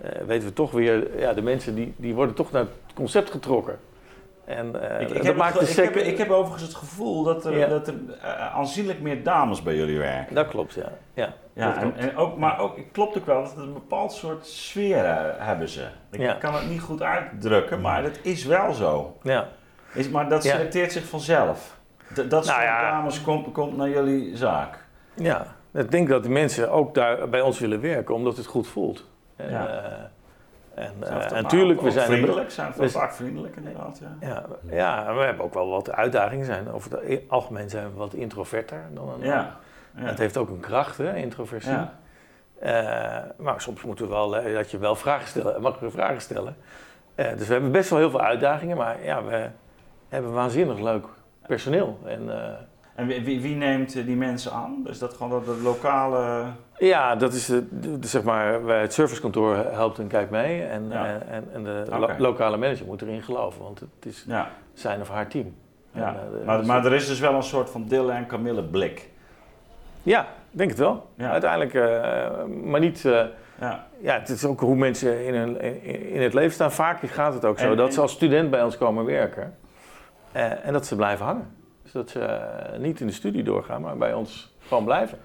eh, 0.02 0.22
weten 0.26 0.48
we 0.48 0.54
toch 0.54 0.72
weer, 0.72 1.20
ja, 1.20 1.34
de 1.34 1.42
mensen 1.42 1.76
die, 1.76 1.94
die 1.98 2.14
worden 2.14 2.36
toch 2.36 2.52
naar 2.52 2.62
het 2.62 2.94
concept 2.94 3.32
getrokken. 3.32 3.80
En 4.46 4.90
eh, 4.90 5.02
Ik, 5.02 5.08
ik, 5.10 5.16
dat 5.16 5.26
heb, 5.26 5.36
maakt 5.36 5.60
het 5.60 5.70
ik, 5.70 5.76
heb, 5.84 5.96
ik 5.96 6.18
heb 6.18 6.30
overigens 6.30 6.64
het 6.64 6.74
gevoel 6.76 7.24
dat 7.24 7.46
er, 7.46 7.58
Ja. 7.58 7.68
dat 7.68 7.88
er 7.88 7.96
aanzienlijk 8.54 9.02
meer 9.02 9.24
dames 9.24 9.64
bij 9.64 9.76
jullie 9.76 9.98
werken. 9.98 10.36
Dat 10.36 10.48
klopt, 10.48 10.74
ja. 10.74 10.92
ja, 11.14 11.34
Ja, 11.54 11.74
dat 11.74 11.84
en, 11.84 11.96
en 11.96 12.16
ook, 12.18 12.38
maar 12.38 12.60
ook, 12.60 12.76
het 12.78 12.86
klopt 12.92 13.18
ook 13.18 13.26
wel 13.26 13.44
dat 13.44 13.58
een 13.58 13.74
bepaald 13.74 14.12
soort 14.14 14.46
sfeer 14.46 15.04
hebben 15.38 15.70
ze. 15.70 15.86
Ik 16.12 16.20
Ja. 16.20 16.34
kan 16.34 16.54
het 16.54 16.70
niet 16.70 16.82
goed 16.82 17.02
uitdrukken, 17.02 17.82
maar 17.82 18.04
het 18.04 18.20
is 18.24 18.46
wel 18.46 18.74
zo. 18.74 19.18
ja. 19.24 19.48
Is, 19.94 20.10
maar 20.10 20.30
dat 20.30 20.44
selecteert 20.44 20.92
zich 20.92 21.04
vanzelf. 21.06 21.78
D- 22.14 22.16
dat 22.16 22.30
Nou 22.30 22.44
soort 22.46 22.66
dames 22.82 23.22
komt, 23.22 23.52
komt 23.52 23.78
naar 23.78 23.90
jullie 23.90 24.38
zaak. 24.38 24.81
Ja, 25.22 25.46
ik 25.74 25.92
denk 25.92 26.10
dat 26.10 26.24
de 26.24 26.30
mensen 26.30 26.72
ook 26.72 26.94
daar 26.94 27.30
bij 27.30 27.42
ons 27.42 27.60
willen 27.60 27.82
werken, 27.82 28.16
omdat 28.16 28.38
het 28.38 28.46
goed 28.46 28.68
voelt. 28.68 29.10
En, 29.36 29.50
Ja. 29.50 29.68
eh, 29.68 30.84
en, 30.86 30.94
eh, 31.00 31.20
het 31.24 31.32
en 31.32 31.44
ook 31.44 31.50
tuurlijk, 31.50 31.80
ook 31.80 31.86
we 31.86 31.92
zijn... 31.92 32.06
vriendelijk. 32.06 32.52
Zijn 32.52 32.74
we- 32.78 32.90
vaak 32.90 33.14
vriendelijk 33.14 33.56
inderdaad, 33.56 34.02
ja. 34.02 34.28
Ja, 34.28 34.46
ja, 34.70 35.14
we 35.16 35.22
hebben 35.22 35.46
ook 35.46 35.54
wel 35.54 35.70
wat 35.70 35.92
uitdagingen. 35.92 36.46
Zijn. 36.46 36.72
Over 36.72 37.00
het 37.08 37.22
algemeen 37.28 37.70
zijn 37.70 37.92
we 37.92 37.98
wat 37.98 38.14
introverter 38.14 38.82
dan 38.94 39.10
een 39.10 39.20
Ja. 39.28 39.56
ja. 39.98 40.04
Het 40.04 40.18
heeft 40.18 40.38
ook 40.38 40.50
een 40.50 40.60
kracht, 40.60 40.98
hè, 40.98 41.16
introversie. 41.16 41.72
Ja. 41.72 41.94
Eh, 42.60 43.30
maar 43.38 43.62
soms 43.62 43.84
moeten 43.84 44.06
we 44.06 44.12
wel, 44.12 44.30
dat 44.54 44.72
je 44.72 44.78
wel 44.78 44.96
vragen 44.96 45.28
stellen, 45.28 45.62
mag 45.62 45.80
je 45.80 45.90
vragen 45.90 46.22
stellen. 46.22 46.56
Dus 47.16 47.48
we 47.48 47.54
hebben 47.54 47.72
best 47.72 47.90
wel 47.90 48.00
heel 48.00 48.10
veel 48.10 48.22
uitdagingen, 48.22 48.78
maar 48.78 49.04
ja, 49.04 49.24
we 49.24 49.48
hebben 50.10 50.34
waanzinnig 50.34 50.80
leuk 50.80 51.06
personeel. 51.48 52.00
En, 52.06 52.30
En 53.02 53.24
wie, 53.24 53.42
wie, 53.42 53.56
neemt 53.56 53.96
eh, 53.96 54.06
die 54.06 54.16
mensen 54.16 54.52
aan? 54.52 54.84
Is 54.88 55.00
dat 55.00 55.14
gewoon 55.14 55.40
de, 55.40 55.46
de 55.56 55.62
lokale... 55.62 56.44
ja, 56.78 57.16
dat 57.16 57.34
is 57.34 57.46
de, 57.46 57.80
de- 57.80 58.00
de- 58.00 58.08
zeg 58.08 58.24
maar, 58.24 58.62
het 58.62 58.94
servicekantoor 58.94 59.56
helpt 59.56 60.00
en 60.00 60.08
kijkt 60.08 60.32
mee. 60.32 60.64
En, 60.64 60.88
Ja. 60.90 61.06
eh, 61.06 61.36
en, 61.36 61.48
en 61.54 61.64
de 61.64 61.86
lo- 61.90 62.10
lokale 62.18 62.58
manager 62.58 62.86
moet 62.86 63.02
erin 63.02 63.22
geloven, 63.22 63.64
want 63.64 63.80
het 63.80 63.90
is 64.06 64.26
Ja, 64.28 64.50
zijn 64.74 65.02
of 65.02 65.10
haar 65.10 65.28
team. 65.28 65.56
ja. 65.92 66.08
En, 66.08 66.40
eh, 66.40 66.46
maar, 66.46 66.58
dus- 66.58 66.68
maar 66.68 66.86
er 66.86 66.94
is 66.94 67.08
dus 67.08 67.20
wel 67.20 67.34
een 67.34 67.44
soort 67.44 67.70
van 67.70 67.86
Dille 67.88 68.12
en 68.12 68.26
Camille 68.28 68.64
blik. 68.64 69.10
ja, 70.04 70.28
denk 70.52 70.70
het 70.70 70.80
wel. 70.80 71.10
Ja. 71.16 71.32
Uiteindelijk, 71.32 71.74
eh, 71.74 72.44
maar 72.64 72.80
niet... 72.80 73.06
eh, 73.06 73.24
Ja. 73.60 73.86
Ja, 74.02 74.14
het 74.20 74.30
is 74.30 74.46
ook 74.46 74.60
hoe 74.60 74.76
mensen 74.76 75.26
in, 75.26 75.34
hun, 75.36 75.62
in, 76.14 76.22
het 76.22 76.34
leven 76.34 76.52
staan. 76.54 76.72
Vaak 76.72 77.00
gaat 77.10 77.34
het 77.34 77.46
ook 77.46 77.60
zo 77.60 77.72
En- 77.72 77.78
dat 77.78 77.94
ze 77.94 78.02
als 78.02 78.12
student 78.12 78.50
bij 78.50 78.64
ons 78.64 78.78
komen 78.78 79.06
werken. 79.06 79.56
eh, 80.32 80.66
en 80.66 80.74
dat 80.74 80.86
ze 80.86 80.96
blijven 80.96 81.26
hangen. 81.26 81.60
Dat 81.92 82.10
ze 82.10 82.20
eh, 82.20 82.80
niet 82.80 83.00
in 83.00 83.08
de 83.08 83.14
studie 83.14 83.44
doorgaan, 83.44 83.82
maar 83.82 83.98
bij 83.98 84.14
ons 84.14 84.54
gewoon 84.68 84.84
blijven. 84.84 85.18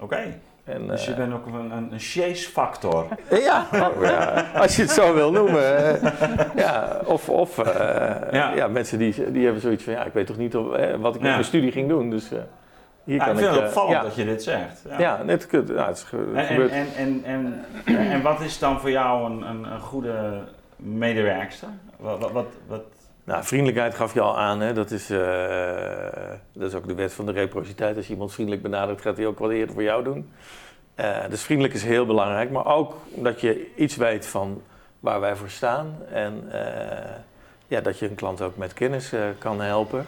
Oké. 0.00 0.38
En, 0.64 0.86
Dus 0.86 1.04
je 1.04 1.10
eh, 1.10 1.16
bent 1.16 1.32
ook 1.32 1.46
een, 1.46 1.54
een, 1.70 1.92
een 1.92 1.98
chase-factor. 2.00 3.06
ja, 3.48 3.66
oh, 3.72 4.02
ja, 4.02 4.46
als 4.56 4.76
je 4.76 4.82
het 4.82 4.90
zo 4.90 5.14
wil 5.14 5.30
noemen. 5.32 5.76
eh, 6.02 6.12
ja, 6.56 7.00
of 7.04 7.28
of 7.28 7.56
Ja. 8.32 8.52
ja. 8.54 8.68
mensen 8.68 8.98
die, 8.98 9.32
die 9.32 9.44
hebben 9.44 9.62
zoiets 9.62 9.84
van... 9.84 9.92
Ja, 9.92 10.04
ik 10.04 10.12
weet 10.12 10.26
toch 10.26 10.36
niet 10.36 10.56
of, 10.56 10.66
wat 10.66 10.76
ik 10.78 10.92
Ja. 10.92 11.00
met 11.02 11.20
mijn 11.20 11.44
studie 11.44 11.72
ging 11.72 11.88
doen. 11.88 12.10
Dus 12.10 12.32
eh, 12.32 12.38
hier 13.04 13.16
Ja, 13.16 13.24
kan 13.24 13.32
ik 13.32 13.38
vind 13.44 13.54
het 13.54 13.64
opvallend 13.64 14.02
dat 14.02 14.14
je 14.14 14.24
dit 14.24 14.42
zegt. 14.42 14.82
Ja. 14.98 15.22
net 15.24 15.46
kut. 15.46 15.68
Ja, 15.68 15.86
het 15.86 15.96
is 15.96 16.02
En, 16.34 16.44
gebeurd. 16.46 16.70
en, 16.70 16.86
en, 16.96 17.20
en, 17.24 17.64
en, 17.84 17.96
en 18.10 18.22
wat 18.22 18.40
is 18.40 18.58
dan 18.58 18.80
voor 18.80 18.90
jou 18.90 19.30
een, 19.32 19.42
een, 19.42 19.72
een 19.72 19.80
goede 19.80 20.40
medewerkster? 20.76 21.68
Wat, 21.96 22.18
wat, 22.18 22.30
wat, 22.32 22.46
wat- 22.66 22.84
Nou, 23.28 23.44
vriendelijkheid 23.44 23.94
gaf 23.94 24.14
je 24.14 24.20
al 24.20 24.38
aan. 24.38 24.60
Hè? 24.60 24.72
Dat, 24.72 24.90
is, 24.90 25.10
eh, 25.10 25.18
dat 26.52 26.68
is 26.68 26.74
ook 26.74 26.86
de 26.86 26.94
wet 26.94 27.12
van 27.12 27.26
de 27.26 27.32
reciprociteit. 27.32 27.96
Als 27.96 28.06
je 28.06 28.12
iemand 28.12 28.32
vriendelijk 28.32 28.62
benadert, 28.62 29.00
gaat 29.00 29.16
hij 29.16 29.26
ook 29.26 29.38
wat 29.38 29.50
eerder 29.50 29.74
voor 29.74 29.82
jou 29.82 30.04
doen. 30.04 30.30
Eh, 30.94 31.16
dus 31.30 31.42
vriendelijk 31.42 31.74
is 31.74 31.82
heel 31.82 32.06
belangrijk. 32.06 32.50
Maar 32.50 32.66
ook 32.66 32.94
dat 33.14 33.40
je 33.40 33.72
iets 33.76 33.96
weet 33.96 34.26
van 34.26 34.62
waar 35.00 35.20
wij 35.20 35.36
voor 35.36 35.48
staan. 35.48 35.96
En 36.12 36.44
eh, 36.50 37.14
ja, 37.66 37.80
dat 37.80 37.98
je 37.98 38.08
een 38.08 38.14
klant 38.14 38.42
ook 38.42 38.56
met 38.56 38.72
kennis 38.72 39.12
kan 39.38 39.60
helpen. 39.60 40.06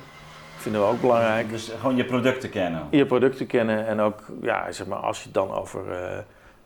Vinden 0.57 0.80
we 0.80 0.86
ook 0.86 1.01
belangrijk. 1.01 1.51
Dus 1.51 1.72
gewoon 1.78 1.97
je 1.97 2.05
producten 2.05 2.51
kennen. 2.51 2.86
Je 2.90 3.07
producten 3.07 3.47
kennen 3.47 3.86
en 3.86 4.01
ook, 4.01 4.20
ja, 4.42 4.72
zeg 4.72 4.86
maar, 4.86 4.99
als 4.99 5.18
je 5.18 5.24
het 5.24 5.34
dan 5.34 5.53
over, 5.53 5.82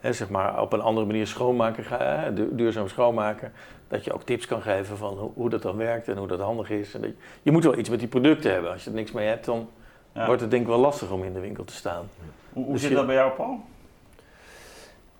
hè, 0.00 0.12
zeg 0.12 0.28
maar, 0.28 0.60
op 0.60 0.72
een 0.72 0.80
andere 0.80 1.06
manier 1.06 1.26
schoonmaken 1.26 1.84
gaat, 1.84 2.36
du- 2.36 2.54
duurzaam 2.54 2.88
schoonmaken, 2.88 3.52
dat 3.94 4.04
je 4.04 4.12
ook 4.12 4.22
tips 4.22 4.46
kan 4.46 4.62
geven 4.62 4.96
van 4.96 5.18
hoe, 5.18 5.30
hoe 5.34 5.50
dat 5.50 5.62
dan 5.62 5.76
werkt 5.76 6.08
en 6.08 6.16
hoe 6.16 6.26
dat 6.26 6.40
handig 6.40 6.70
is. 6.70 6.94
En 6.94 7.00
dat 7.00 7.10
je, 7.10 7.16
je 7.42 7.50
moet 7.50 7.64
wel 7.64 7.78
iets 7.78 7.88
met 7.88 7.98
die 7.98 8.08
producten 8.08 8.52
hebben. 8.52 8.72
Als 8.72 8.84
je 8.84 8.90
er 8.90 8.96
niks 8.96 9.12
mee 9.12 9.26
hebt, 9.26 9.44
dan 9.44 9.68
Ja. 10.12 10.26
wordt 10.26 10.40
het 10.40 10.50
denk 10.50 10.62
ik 10.62 10.68
wel 10.68 10.78
lastig 10.78 11.10
om 11.10 11.24
in 11.24 11.32
de 11.32 11.40
winkel 11.40 11.64
te 11.64 11.72
staan. 11.74 12.08
Hoe, 12.52 12.64
hoe 12.64 12.72
Dus 12.72 12.80
zit 12.82 12.90
je- 12.90 12.96
dat 12.96 13.06
bij 13.06 13.14
jou, 13.14 13.32
Paul? 13.32 13.60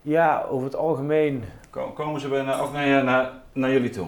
Ja, 0.03 0.43
over 0.51 0.65
het 0.67 0.77
algemeen 0.77 1.45
Ko- 1.71 1.93
Komen 1.93 2.21
ze 2.21 2.29
bijna 2.29 2.59
ook 2.59 2.73
naar, 2.73 3.31
naar 3.53 3.71
jullie 3.71 3.91
toe? 3.91 4.07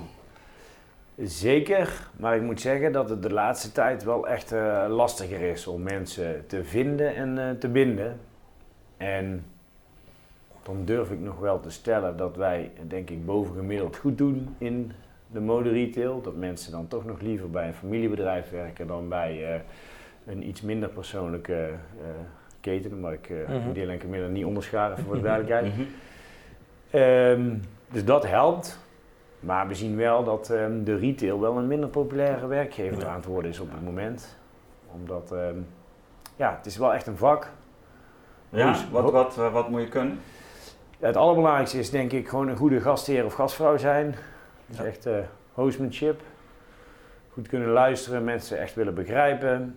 zeker. 1.18 2.08
Maar 2.16 2.36
ik 2.36 2.42
moet 2.42 2.60
zeggen 2.60 2.92
dat 2.92 3.10
het 3.10 3.22
de 3.22 3.32
laatste 3.32 3.72
tijd 3.72 4.04
wel 4.04 4.28
echt 4.28 4.52
eh, 4.52 4.84
lastiger 4.88 5.40
is 5.40 5.66
om 5.66 5.82
mensen 5.82 6.44
te 6.46 6.64
vinden 6.64 7.14
en 7.14 7.38
eh, 7.38 7.50
te 7.58 7.68
binden. 7.68 8.20
En 8.96 9.44
dan 10.66 10.84
durf 10.84 11.10
ik 11.10 11.20
nog 11.20 11.38
wel 11.38 11.60
te 11.60 11.70
stellen 11.70 12.16
dat 12.16 12.36
wij, 12.36 12.70
denk 12.88 13.10
ik, 13.10 13.26
bovengemiddeld 13.26 13.96
goed 13.96 14.18
doen 14.18 14.54
in 14.58 14.92
de 15.32 15.40
moderetail. 15.40 16.20
Dat 16.22 16.36
mensen 16.36 16.72
dan 16.72 16.88
toch 16.88 17.04
nog 17.04 17.20
liever 17.20 17.50
bij 17.50 17.66
een 17.66 17.74
familiebedrijf 17.74 18.50
werken 18.50 18.86
dan 18.86 19.08
bij 19.08 19.54
eh, 19.54 19.60
een 20.26 20.48
iets 20.48 20.62
minder 20.62 20.88
persoonlijke 20.88 21.54
eh, 21.54 22.06
keten. 22.60 22.92
Omdat 22.92 23.12
ik 23.12 23.30
eh 23.30 23.48
Mhm. 23.48 23.72
deel 23.72 23.88
en 23.88 23.98
Camilla 23.98 24.26
niet 24.26 24.44
onderscharen 24.44 24.98
voor 24.98 25.14
de 25.14 25.20
duidelijkheid. 25.22 25.66
Mhm. 25.76 25.82
Ehm, 26.90 27.54
dus 27.92 28.04
dat 28.04 28.26
helpt. 28.26 28.78
Maar 29.40 29.68
we 29.68 29.74
zien 29.74 29.96
wel 29.96 30.24
dat 30.24 30.50
ehm, 30.50 30.84
de 30.84 30.96
retail 30.96 31.40
wel 31.40 31.56
een 31.56 31.66
minder 31.66 31.88
populaire 31.88 32.46
werkgever 32.46 33.00
Ja. 33.02 33.08
aan 33.08 33.16
het 33.16 33.24
worden 33.24 33.50
is 33.50 33.60
op 33.60 33.70
het 33.70 33.84
moment. 33.84 34.36
Omdat, 34.92 35.32
ehm, 35.32 35.56
ja, 36.36 36.54
het 36.56 36.66
is 36.66 36.76
wel 36.76 36.94
echt 36.94 37.06
een 37.06 37.16
vak. 37.16 37.50
Ja, 38.48 38.70
Dus- 38.72 38.90
wat, 38.90 39.10
wat, 39.10 39.34
wat, 39.36 39.52
wat 39.52 39.68
moet 39.68 39.80
je 39.80 39.88
kunnen? 39.88 40.18
Het 41.00 41.16
allerbelangrijkste 41.16 41.78
is 41.78 41.90
denk 41.90 42.12
ik 42.12 42.28
gewoon 42.28 42.48
een 42.48 42.56
goede 42.56 42.80
gastheer 42.80 43.24
of 43.24 43.34
gastvrouw 43.34 43.76
zijn. 43.76 44.14
Dus 44.66 44.76
Ja. 44.78 44.84
echt 44.84 45.06
eh 45.06 45.12
hostmanship. 45.52 46.20
Goed 47.32 47.48
kunnen 47.48 47.68
luisteren, 47.68 48.24
mensen 48.24 48.58
echt 48.60 48.74
willen 48.74 48.94
begrijpen. 48.94 49.76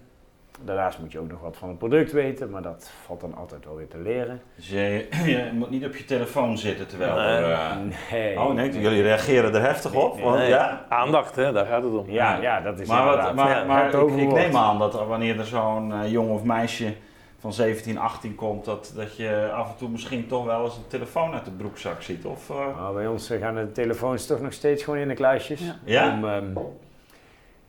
Daarnaast 0.63 0.99
moet 0.99 1.11
je 1.11 1.19
ook 1.19 1.29
nog 1.29 1.41
wat 1.41 1.57
van 1.57 1.69
het 1.69 1.77
product 1.77 2.11
weten, 2.11 2.49
maar 2.49 2.61
dat 2.61 2.91
valt 3.05 3.21
dan 3.21 3.35
altijd 3.35 3.65
wel 3.65 3.75
weer 3.75 3.87
te 3.87 3.97
leren. 3.97 4.41
Dus 4.55 4.69
je, 4.69 5.07
je 5.25 5.49
moet 5.53 5.69
niet 5.69 5.85
op 5.85 5.95
je 5.95 6.05
telefoon 6.05 6.57
zitten 6.57 6.87
terwijl 6.87 7.15
Nee. 7.15 7.25
er... 7.25 7.51
eh, 7.51 7.75
Nee. 8.11 8.39
oh 8.39 8.53
nee, 8.53 8.79
jullie 8.79 9.01
reageren 9.01 9.53
er 9.53 9.61
heftig 9.61 9.93
op. 9.93 10.15
Nee, 10.15 10.23
want- 10.23 10.37
Nee, 10.37 10.47
ja? 10.49 10.85
Aandacht, 10.89 11.35
hè, 11.35 11.51
daar 11.51 11.65
gaat 11.65 11.83
het 11.83 11.93
om. 11.93 12.09
Ja, 12.09 12.37
ja, 12.41 12.61
dat 12.61 12.79
is 12.79 12.87
Maar, 12.87 13.05
wat, 13.05 13.33
maar, 13.35 13.49
ja, 13.49 13.63
maar 13.63 13.93
ik, 13.93 14.31
neem 14.31 14.55
aan 14.55 14.79
dat 14.79 14.93
wanneer 15.07 15.39
er 15.39 15.45
zo'n 15.45 15.93
eh, 15.93 16.11
jong 16.11 16.29
of 16.29 16.43
meisje 16.43 16.93
van 17.39 17.53
17, 17.53 17.97
18 17.97 18.35
komt, 18.35 18.65
dat, 18.65 18.91
dat 18.95 19.15
je 19.17 19.51
af 19.53 19.69
en 19.69 19.75
toe 19.77 19.89
misschien 19.89 20.27
toch 20.27 20.45
wel 20.45 20.63
eens 20.65 20.75
een 20.75 20.87
telefoon 20.87 21.33
uit 21.33 21.45
de 21.45 21.51
broekzak 21.51 22.01
ziet. 22.01 22.25
Of, 22.25 22.49
eh, 22.49 22.75
Nou, 22.75 22.95
bij 22.95 23.07
ons 23.07 23.29
eh, 23.29 23.39
gaan 23.39 23.55
de 23.55 23.71
telefoons 23.71 24.25
toch 24.25 24.41
nog 24.41 24.53
steeds 24.53 24.83
gewoon 24.83 24.99
in 24.99 25.07
de 25.07 25.13
kluisjes. 25.13 25.59
Ja. 25.59 25.75
Ja? 25.83 26.13
Om, 26.13 26.25
ehm, 26.25 26.57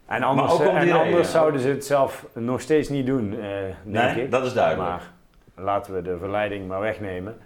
en 0.07 0.23
anders, 0.23 0.53
ook 0.53 0.61
om 0.61 0.67
en 0.67 0.93
anders 0.93 1.03
reden. 1.03 1.25
zouden 1.25 1.61
ze 1.61 1.69
het 1.69 1.85
zelf 1.85 2.27
nog 2.33 2.61
steeds 2.61 2.89
niet 2.89 3.07
doen, 3.07 3.33
eh, 3.33 3.39
denk 3.85 4.15
nee, 4.15 4.25
ik. 4.25 4.31
dat 4.31 4.47
is 4.47 4.53
duidelijk. 4.53 4.89
Maar 4.89 5.13
laten 5.55 5.95
we 5.95 6.03
de 6.03 6.19
verleiding 6.19 6.69
maar 6.69 6.81
wegnemen. 6.81 7.37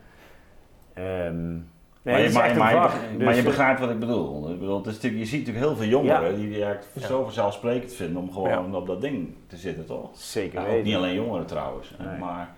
Ehm, 0.95 1.57
nee, 2.05 2.33
maar, 2.33 2.43
het 2.45 2.53
je, 2.53 2.59
maar, 2.59 2.75
maar, 2.75 2.91
vak. 2.91 3.01
Dus, 3.17 3.25
maar 3.25 3.33
je 3.35 3.41
eh, 3.41 3.47
begrijpt 3.47 3.81
wat 3.81 3.91
ik 3.91 3.99
bedoel. 3.99 4.51
Ik 4.51 4.59
bedoel 4.59 4.77
het 4.77 4.87
is 4.87 4.95
natuurlijk, 4.95 5.23
je 5.23 5.29
ziet 5.29 5.39
natuurlijk 5.47 5.67
heel 5.67 5.77
veel 5.77 5.87
jongeren 5.89 6.37
die 6.37 6.49
die 6.49 6.65
eigenlijk 6.65 6.87
Ja. 6.93 7.07
zo 7.07 7.23
vanzelfsprekend 7.23 7.93
vinden 7.95 8.23
om 8.23 8.33
gewoon 8.33 8.75
op 8.75 8.87
dat 8.87 9.01
ding 9.01 9.35
te 9.47 9.57
zitten, 9.57 9.87
toch? 9.87 10.11
Zeker 10.17 10.63
weten. 10.65 10.85
niet 10.85 10.95
alleen 10.97 11.15
jongeren 11.15 11.47
trouwens. 11.47 11.95
Nee. 11.99 12.19
Maar 12.19 12.55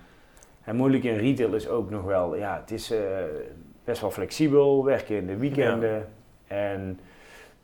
En 0.63 0.75
moeilijk 0.75 1.03
in 1.03 1.17
retail 1.17 1.53
is 1.53 1.67
ook 1.67 1.89
nog 1.89 2.03
wel, 2.03 2.35
ja, 2.35 2.57
het 2.61 2.71
is 2.71 2.91
eh, 2.91 2.99
best 3.83 4.01
wel 4.01 4.11
flexibel, 4.11 4.85
werken 4.85 5.15
in 5.15 5.27
de 5.27 5.37
weekenden. 5.37 6.07
En 6.47 6.99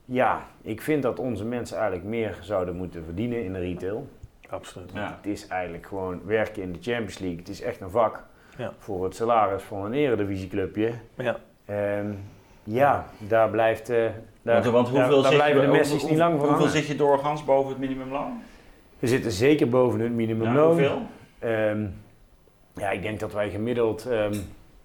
ja, 0.06 0.42
ik 0.62 0.82
vind 0.82 1.04
dat 1.04 1.20
onze 1.20 1.46
mensen 1.46 1.78
eigenlijk 1.78 2.06
meer 2.08 2.38
zouden 2.42 2.76
moeten 2.76 3.04
verdienen 3.04 3.44
in 3.44 3.54
de 3.54 3.60
retail. 3.60 4.08
Absoluut. 4.50 4.92
ja. 4.94 5.18
Het 5.22 5.32
is 5.32 5.48
eigenlijk 5.48 5.86
gewoon 5.86 6.22
werken 6.26 6.64
in 6.64 6.72
de 6.72 6.80
Champions 6.82 7.20
League. 7.20 7.38
Het 7.38 7.50
is 7.50 7.62
echt 7.62 7.82
een 7.82 7.90
vak 7.90 8.24
Ja. 8.58 8.74
voor 8.80 9.04
het 9.04 9.16
salaris 9.16 9.64
van 9.64 9.86
een 9.86 9.94
eredivisieclubje. 9.94 10.92
Ja. 11.18 11.38
En 11.66 12.24
ja, 12.64 13.06
daar 13.18 13.50
blijft, 13.50 13.90
eh 13.90 13.98
daar, 14.42 14.62
want, 14.62 14.66
want 14.72 14.86
daar- 14.88 14.96
hoeveel 14.96 15.22
daar 15.22 15.32
zit 15.32 15.40
blijven 15.42 15.62
je, 15.62 15.84
de 15.84 15.90
hoe- 16.00 16.10
niet 16.10 16.18
lang 16.18 16.40
voor 16.40 16.48
Hoeveel 16.48 16.68
zit 16.68 16.88
je 16.88 16.96
doorgaans 16.96 17.46
boven 17.46 17.70
het 17.70 17.80
minimumloon? 17.80 18.42
We 19.00 19.08
zitten 19.08 19.32
zeker 19.32 19.70
boven 19.70 20.00
het 20.00 20.10
Ja, 20.10 20.16
minimumloon. 20.16 20.68
hoeveel? 20.68 21.02
Ehm, 21.40 21.86
ja, 22.76 22.90
ik 22.90 23.02
denk 23.02 23.20
dat 23.20 23.34
wij 23.34 23.50
gemiddeld 23.50 24.06
ehm 24.06 24.34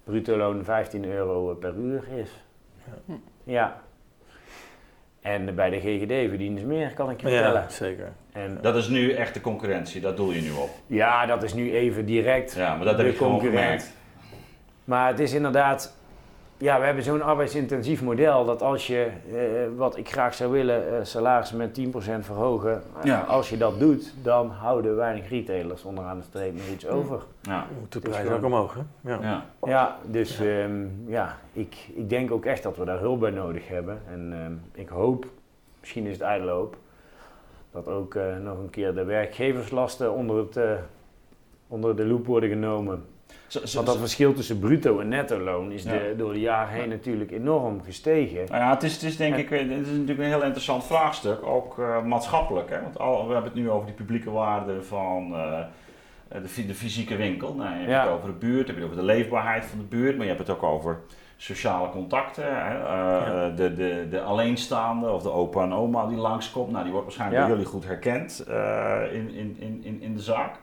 bruto 0.04 0.36
loon 0.36 0.64
15 0.64 1.04
euro 1.04 1.54
per 1.54 1.74
uur 1.74 2.02
is. 2.16 2.44
Ja. 3.04 3.14
Ja. 3.44 3.80
En 5.20 5.54
bij 5.54 5.70
de 5.70 5.76
GGD 5.80 6.28
verdienen 6.28 6.58
ze 6.60 6.66
meer, 6.66 6.90
kan 6.94 7.10
ik 7.10 7.20
je 7.20 7.28
vertellen. 7.28 7.60
Ja, 7.62 7.68
zeker. 7.68 8.12
En, 8.32 8.58
Dat 8.62 8.76
is 8.76 8.88
nu 8.88 9.12
echt 9.12 9.34
de 9.34 9.40
concurrentie, 9.40 10.00
dat 10.00 10.16
doe 10.16 10.34
je 10.34 10.40
nu 10.40 10.50
op. 10.50 10.70
ja, 10.86 11.26
dat 11.26 11.42
is 11.42 11.54
nu 11.54 11.72
even 11.74 12.06
direct 12.06 12.54
Ja, 12.54 12.74
maar 12.76 12.84
dat 12.84 12.96
de 12.96 13.02
heb 13.04 13.16
gewoon 13.16 13.32
concurrent. 13.32 13.64
gemerkt. 13.64 13.92
Maar 14.84 15.08
het 15.08 15.20
is 15.20 15.32
inderdaad, 15.32 15.96
ja, 16.58 16.78
we 16.78 16.84
hebben 16.84 17.04
zo'n 17.04 17.22
arbeidsintensief 17.22 18.02
model 18.02 18.44
dat 18.44 18.62
als 18.62 18.86
je, 18.86 19.08
eh, 19.32 19.40
wat 19.76 19.96
ik 19.96 20.10
graag 20.10 20.34
zou 20.34 20.52
willen, 20.52 20.88
eh 20.98 21.04
salaris 21.04 21.52
met 21.52 21.74
10% 21.74 22.24
verhogen, 22.24 22.72
eh, 22.98 23.04
Ja. 23.04 23.20
als 23.20 23.50
je 23.50 23.56
dat 23.56 23.78
doet, 23.78 24.14
dan 24.22 24.50
houden 24.50 24.96
weinig 24.96 25.28
retailers 25.28 25.82
onderaan 25.84 26.16
de 26.18 26.22
streep 26.24 26.54
nog 26.56 26.66
iets 26.72 26.86
over. 26.86 27.20
Ja, 27.42 27.66
Moet 27.80 27.92
de 27.92 27.98
is 27.98 28.08
prijs 28.08 28.22
gewoon- 28.22 28.38
ook 28.38 28.44
omhoog, 28.44 28.74
hè? 28.74 29.10
Ja. 29.12 29.18
ja. 29.22 29.44
Ja, 29.64 29.96
dus 30.06 30.40
ehm, 30.40 30.86
ja, 31.06 31.36
ik, 31.52 31.76
ik 31.94 32.08
denk 32.08 32.30
ook 32.30 32.44
echt 32.44 32.62
dat 32.62 32.76
we 32.76 32.84
daar 32.84 32.98
hulp 32.98 33.20
bij 33.20 33.30
nodig 33.30 33.68
hebben. 33.68 34.02
En 34.12 34.32
ehm, 34.32 34.52
ik 34.82 34.88
hoop, 34.88 35.26
misschien 35.80 36.06
is 36.06 36.12
het 36.12 36.20
ijdele 36.22 36.50
hoop, 36.50 36.76
dat 37.72 37.88
ook 37.88 38.14
eh, 38.14 38.36
nog 38.44 38.58
een 38.58 38.70
keer 38.70 38.94
de 38.94 39.04
werkgeverslasten 39.04 40.12
onder, 40.12 40.36
het, 40.36 40.58
onder 41.68 41.96
de 41.96 42.04
loep 42.06 42.26
worden 42.26 42.48
genomen. 42.48 43.04
Zo- 43.46 43.66
zo- 43.66 43.74
Want 43.74 43.86
dat 43.86 43.98
verschil 43.98 44.32
tussen 44.34 44.58
bruto 44.58 45.00
en 45.00 45.08
netto 45.08 45.38
loon 45.38 45.72
is 45.72 45.82
Ja. 45.82 45.90
de, 45.92 46.14
door 46.16 46.32
de 46.32 46.40
jaren 46.40 46.74
heen 46.74 46.88
natuurlijk 46.88 47.30
enorm 47.30 47.82
gestegen. 47.82 48.36
Nou 48.48 48.62
ja, 48.62 48.70
het 48.70 48.82
is, 48.82 48.92
het 48.92 49.02
is 49.02 49.16
denk 49.16 49.36
ik, 49.36 49.48
het 49.50 49.60
is 49.70 49.86
natuurlijk 49.86 50.18
een 50.18 50.24
heel 50.24 50.42
interessant 50.42 50.84
vraagstuk, 50.84 51.42
ook 51.46 51.78
eh, 51.78 52.02
maatschappelijk. 52.02 52.70
Hè? 52.70 52.82
Want 52.82 52.98
al, 52.98 53.26
we 53.26 53.32
hebben 53.32 53.50
het 53.52 53.60
nu 53.60 53.70
over 53.70 53.86
die 53.86 53.94
publieke 53.94 54.30
waarde 54.30 54.82
van 54.82 55.34
eh, 55.34 55.60
de, 56.28 56.66
de 56.66 56.74
fysieke 56.74 57.16
winkel. 57.16 57.54
Nou, 57.54 57.70
je 57.70 57.76
hebt 57.78 57.90
Ja. 57.90 58.02
het 58.02 58.10
over 58.12 58.26
de 58.28 58.34
buurt, 58.46 58.66
je 58.66 58.72
hebt 58.72 58.84
het 58.84 58.84
over 58.84 58.96
de 58.96 59.12
leefbaarheid 59.12 59.64
van 59.64 59.78
de 59.78 59.84
buurt, 59.84 60.16
maar 60.16 60.26
je 60.26 60.32
hebt 60.34 60.46
het 60.46 60.56
ook 60.56 60.62
over 60.62 60.98
sociale 61.36 61.90
contacten. 61.90 62.44
Hè? 62.44 62.78
Eh, 62.84 63.56
de, 63.56 63.74
de, 63.74 64.06
de 64.10 64.20
alleenstaande 64.22 65.10
of 65.10 65.22
de 65.22 65.30
opa 65.32 65.62
en 65.62 65.72
oma 65.72 66.06
die 66.06 66.16
langskomt, 66.18 66.70
nou, 66.70 66.82
die 66.82 66.92
wordt 66.92 67.06
waarschijnlijk 67.06 67.40
bij 67.42 67.50
jullie 67.50 67.66
goed 67.66 67.84
herkend 67.84 68.44
eh, 68.48 69.00
in, 69.12 69.34
in, 69.34 69.56
in, 69.82 69.98
in 70.00 70.14
de 70.14 70.22
zaak. 70.22 70.54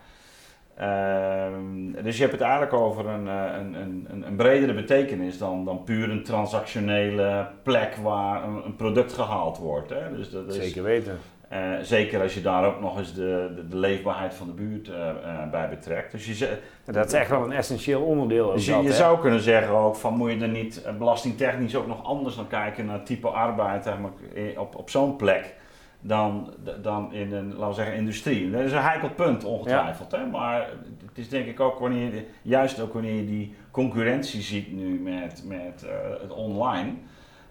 Ehm, 0.77 2.03
dus 2.03 2.15
je 2.15 2.21
hebt 2.21 2.31
het 2.33 2.41
eigenlijk 2.41 2.73
over 2.73 3.05
een, 3.07 3.27
eh, 3.27 3.43
een, 3.59 3.73
een, 3.73 4.07
een, 4.09 4.27
een 4.27 4.35
bredere 4.35 4.73
betekenis 4.73 5.37
dan, 5.37 5.65
dan 5.65 5.83
puur 5.83 6.09
een 6.09 6.23
transactionele 6.23 7.47
plek 7.63 7.95
waar 7.95 8.43
een, 8.43 8.75
product 8.75 9.13
gehaald 9.13 9.57
wordt. 9.57 9.89
Hè? 9.89 10.15
Dus 10.15 10.29
dat 10.29 10.47
is, 10.47 10.55
Zeker 10.55 10.83
weten. 10.83 11.17
eh, 11.49 11.59
zeker 11.81 12.21
als 12.21 12.33
je 12.33 12.41
daar 12.41 12.65
ook 12.65 12.81
nog 12.81 12.97
eens 12.97 13.13
de, 13.13 13.51
de, 13.55 13.67
de 13.67 13.77
leefbaarheid 13.77 14.33
van 14.33 14.47
de 14.47 14.53
buurt 14.53 14.89
eh, 14.89 15.09
bij 15.51 15.69
betrekt. 15.69 16.11
Dus 16.11 16.25
je, 16.25 16.33
ze- 16.33 16.57
Dat 16.85 17.05
is 17.05 17.13
echt 17.13 17.29
wel 17.29 17.43
een 17.43 17.51
essentieel 17.51 18.01
onderdeel. 18.01 18.51
dus 18.53 18.65
je, 18.65 18.71
dat, 18.71 18.83
je 18.83 18.93
zou 18.93 19.19
kunnen 19.19 19.39
zeggen 19.41 19.73
ook 19.75 19.95
van 19.95 20.13
moet 20.13 20.31
je 20.31 20.39
er 20.39 20.47
niet 20.47 20.87
belastingtechnisch 20.97 21.75
ook 21.75 21.87
nog 21.87 22.03
anders 22.05 22.35
naar 22.35 22.45
kijken 22.45 22.85
naar 22.85 23.03
type 23.03 23.27
arbeid 23.27 23.85
eigenlijk, 23.85 24.15
op, 24.57 24.75
op 24.75 24.89
zo'n 24.89 25.15
plek 25.15 25.53
dan, 26.07 26.53
dan 26.81 27.13
in 27.13 27.33
een, 27.33 27.49
laten 27.49 27.67
we 27.67 27.73
zeggen, 27.73 27.95
industrie. 27.95 28.51
Dat 28.51 28.61
is 28.61 28.71
een 28.71 28.81
heikel 28.81 29.09
punt 29.09 29.43
ongetwijfeld. 29.43 30.11
Hè? 30.11 30.25
Maar 30.25 30.69
het 31.05 31.17
is 31.17 31.29
denk 31.29 31.45
ik 31.45 31.59
ook 31.59 31.79
wanneer 31.79 32.13
je, 32.13 32.27
juist 32.41 32.79
ook 32.79 32.93
wanneer 32.93 33.15
je 33.15 33.25
die 33.25 33.55
concurrentie 33.71 34.41
ziet 34.41 34.73
nu 34.73 34.99
met, 34.99 35.43
met 35.45 35.83
eh, 35.83 36.21
het 36.21 36.31
online. 36.31 36.91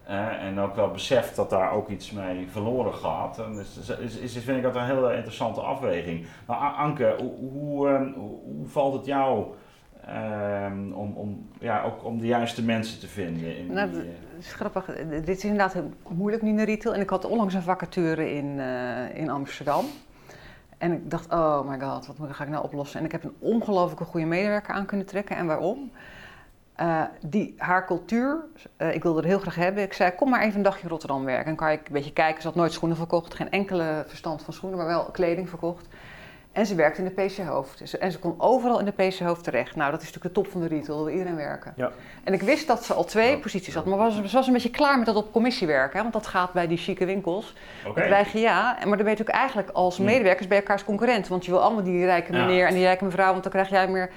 eh, 0.07 0.43
en 0.43 0.59
ook 0.59 0.75
wel 0.77 0.91
beseft 0.91 1.37
dat 1.37 1.51
daar 1.51 1.73
ook 1.73 1.89
iets 1.89 2.11
mee 2.11 2.47
verloren 2.51 2.95
gaat. 2.95 3.39
En 3.39 3.55
dus, 3.55 3.79
is, 3.79 3.99
is, 3.99 4.17
is, 4.37 4.45
vind 4.45 4.57
ik 4.57 4.63
dat 4.63 4.75
een 4.77 4.85
hele 4.85 5.15
interessante 5.15 5.61
afweging. 5.61 6.27
Maar 6.47 6.57
Anke, 6.57 7.15
hoe, 7.19 7.51
hoe, 7.53 7.89
ehm, 7.89 8.13
hoe, 8.13 8.39
hoe 8.45 8.67
valt 8.67 8.95
het 8.95 9.07
jou 9.07 9.45
ehm, 10.07 10.93
om, 10.93 11.13
om, 11.13 11.49
ja, 11.61 11.83
ook 11.83 12.05
om 12.05 12.19
de 12.19 12.27
juiste 12.27 12.65
mensen 12.65 13.01
te 13.01 13.09
vinden? 13.09 13.57
In 13.57 13.73
Nou, 13.73 13.91
die, 13.91 14.01
eh, 14.01 14.07
is 14.45 14.53
grappig. 14.53 14.85
Dit 15.09 15.29
is 15.29 15.43
inderdaad 15.45 15.73
heel 15.73 15.91
moeilijk 16.09 16.43
nu 16.43 16.57
de 16.57 16.65
retail. 16.65 16.95
En 16.95 17.01
ik 17.01 17.11
had 17.11 17.25
onlangs 17.25 17.55
een 17.55 17.63
vacature 17.63 18.35
in, 18.35 18.61
eh, 18.61 19.17
in 19.17 19.31
Amsterdam. 19.31 19.85
En 20.79 20.93
ik 20.93 21.11
dacht, 21.11 21.33
oh 21.33 21.69
my 21.69 21.81
god, 21.81 22.07
wat 22.07 22.19
moet- 22.19 22.33
ga 22.33 22.45
ik 22.45 22.51
nou 22.51 22.65
oplossen? 22.65 22.99
En 22.99 23.05
ik 23.05 23.13
heb 23.13 23.25
een 23.25 23.35
ongelooflijke 23.39 24.05
goede 24.05 24.27
medewerker 24.27 24.75
aan 24.75 24.87
kunnen 24.87 25.07
trekken. 25.07 25.37
En 25.37 25.47
waarom? 25.47 25.91
Eh, 26.75 27.03
die, 27.27 27.55
haar 27.59 27.87
cultuur, 27.87 28.45
eh, 28.77 28.95
ik 28.95 29.03
wilde 29.03 29.19
het 29.19 29.29
heel 29.29 29.39
graag 29.39 29.55
hebben. 29.55 29.83
Ik 29.83 29.93
zei, 29.93 30.11
kom 30.15 30.31
maar 30.31 30.43
even 30.43 30.57
een 30.57 30.63
dagje 30.63 30.89
Rotterdam 30.89 31.25
werken. 31.25 31.47
En 31.47 31.57
kan 31.57 31.69
ik 31.69 31.87
een 31.87 31.93
beetje 31.93 32.13
kijken. 32.13 32.43
Ze 32.43 32.47
had 32.49 32.57
nooit 32.57 32.73
schoenen 32.73 32.97
verkocht, 32.97 33.35
geen 33.35 33.51
enkele 33.51 34.05
verstand 34.07 34.43
van 34.43 34.53
schoenen, 34.55 34.79
maar 34.79 34.87
wel 34.89 35.05
kleding 35.05 35.49
verkocht. 35.49 35.87
En 36.55 36.67
ze 36.67 36.75
werkte 36.75 37.03
in 37.03 37.13
de 37.15 37.23
PC 37.25 37.37
Hoofd. 37.37 37.97
En 37.99 38.13
ze 38.13 38.19
kon 38.19 38.35
overal 38.39 38.79
in 38.79 38.85
de 38.85 38.93
PC 38.93 39.19
Hoofd 39.19 39.45
terecht. 39.45 39.77
Nou, 39.77 39.91
dat 39.91 40.01
is 40.03 40.07
natuurlijk 40.07 40.35
de 40.35 40.41
top 40.41 40.53
van 40.53 40.61
de 40.61 40.67
retail, 40.67 41.05
wil 41.05 41.13
iedereen 41.13 41.37
werken. 41.37 41.73
Ja. 41.77 41.91
En 42.25 42.33
ik 42.33 42.43
wist 42.43 42.67
dat 42.67 42.85
ze 42.85 42.95
al 42.95 43.05
twee 43.05 43.39
posities 43.39 43.75
had, 43.75 43.85
maar 43.85 43.99
was, 43.99 44.15
ze 44.15 44.37
was 44.37 44.47
een 44.47 44.53
beetje 44.53 44.71
klaar 44.71 44.97
met 44.97 45.07
dat 45.07 45.17
op 45.17 45.33
commissie 45.33 45.67
werken. 45.67 45.97
Hè, 45.97 46.01
want 46.03 46.13
dat 46.13 46.27
gaat 46.27 46.53
bij 46.53 46.67
die 46.67 46.79
chique 46.79 47.07
winkels. 47.07 47.55
Oké. 47.87 48.01
Dat 48.01 48.09
wij 48.09 48.41
ja, 48.41 48.63
maar 48.73 48.75
dan 48.81 48.89
ben 48.89 48.97
je 48.97 49.03
natuurlijk 49.05 49.37
eigenlijk 49.39 49.71
als 49.71 49.99
medewerkers 49.99 50.47
bij 50.49 50.59
elkaars 50.59 50.85
concurrent. 50.85 51.29
Want 51.29 51.45
je 51.45 51.51
wil 51.51 51.63
allemaal 51.63 51.83
die 51.83 52.05
rijke 52.05 52.33
Ja. 52.33 52.45
meneer 52.45 52.67
en 52.67 52.75
die 52.75 52.83
rijke 52.85 53.05
mevrouw, 53.05 53.31
want 53.31 53.43
dan 53.43 53.53
krijg 53.53 53.69
jij 53.69 53.89
meer. 53.89 54.11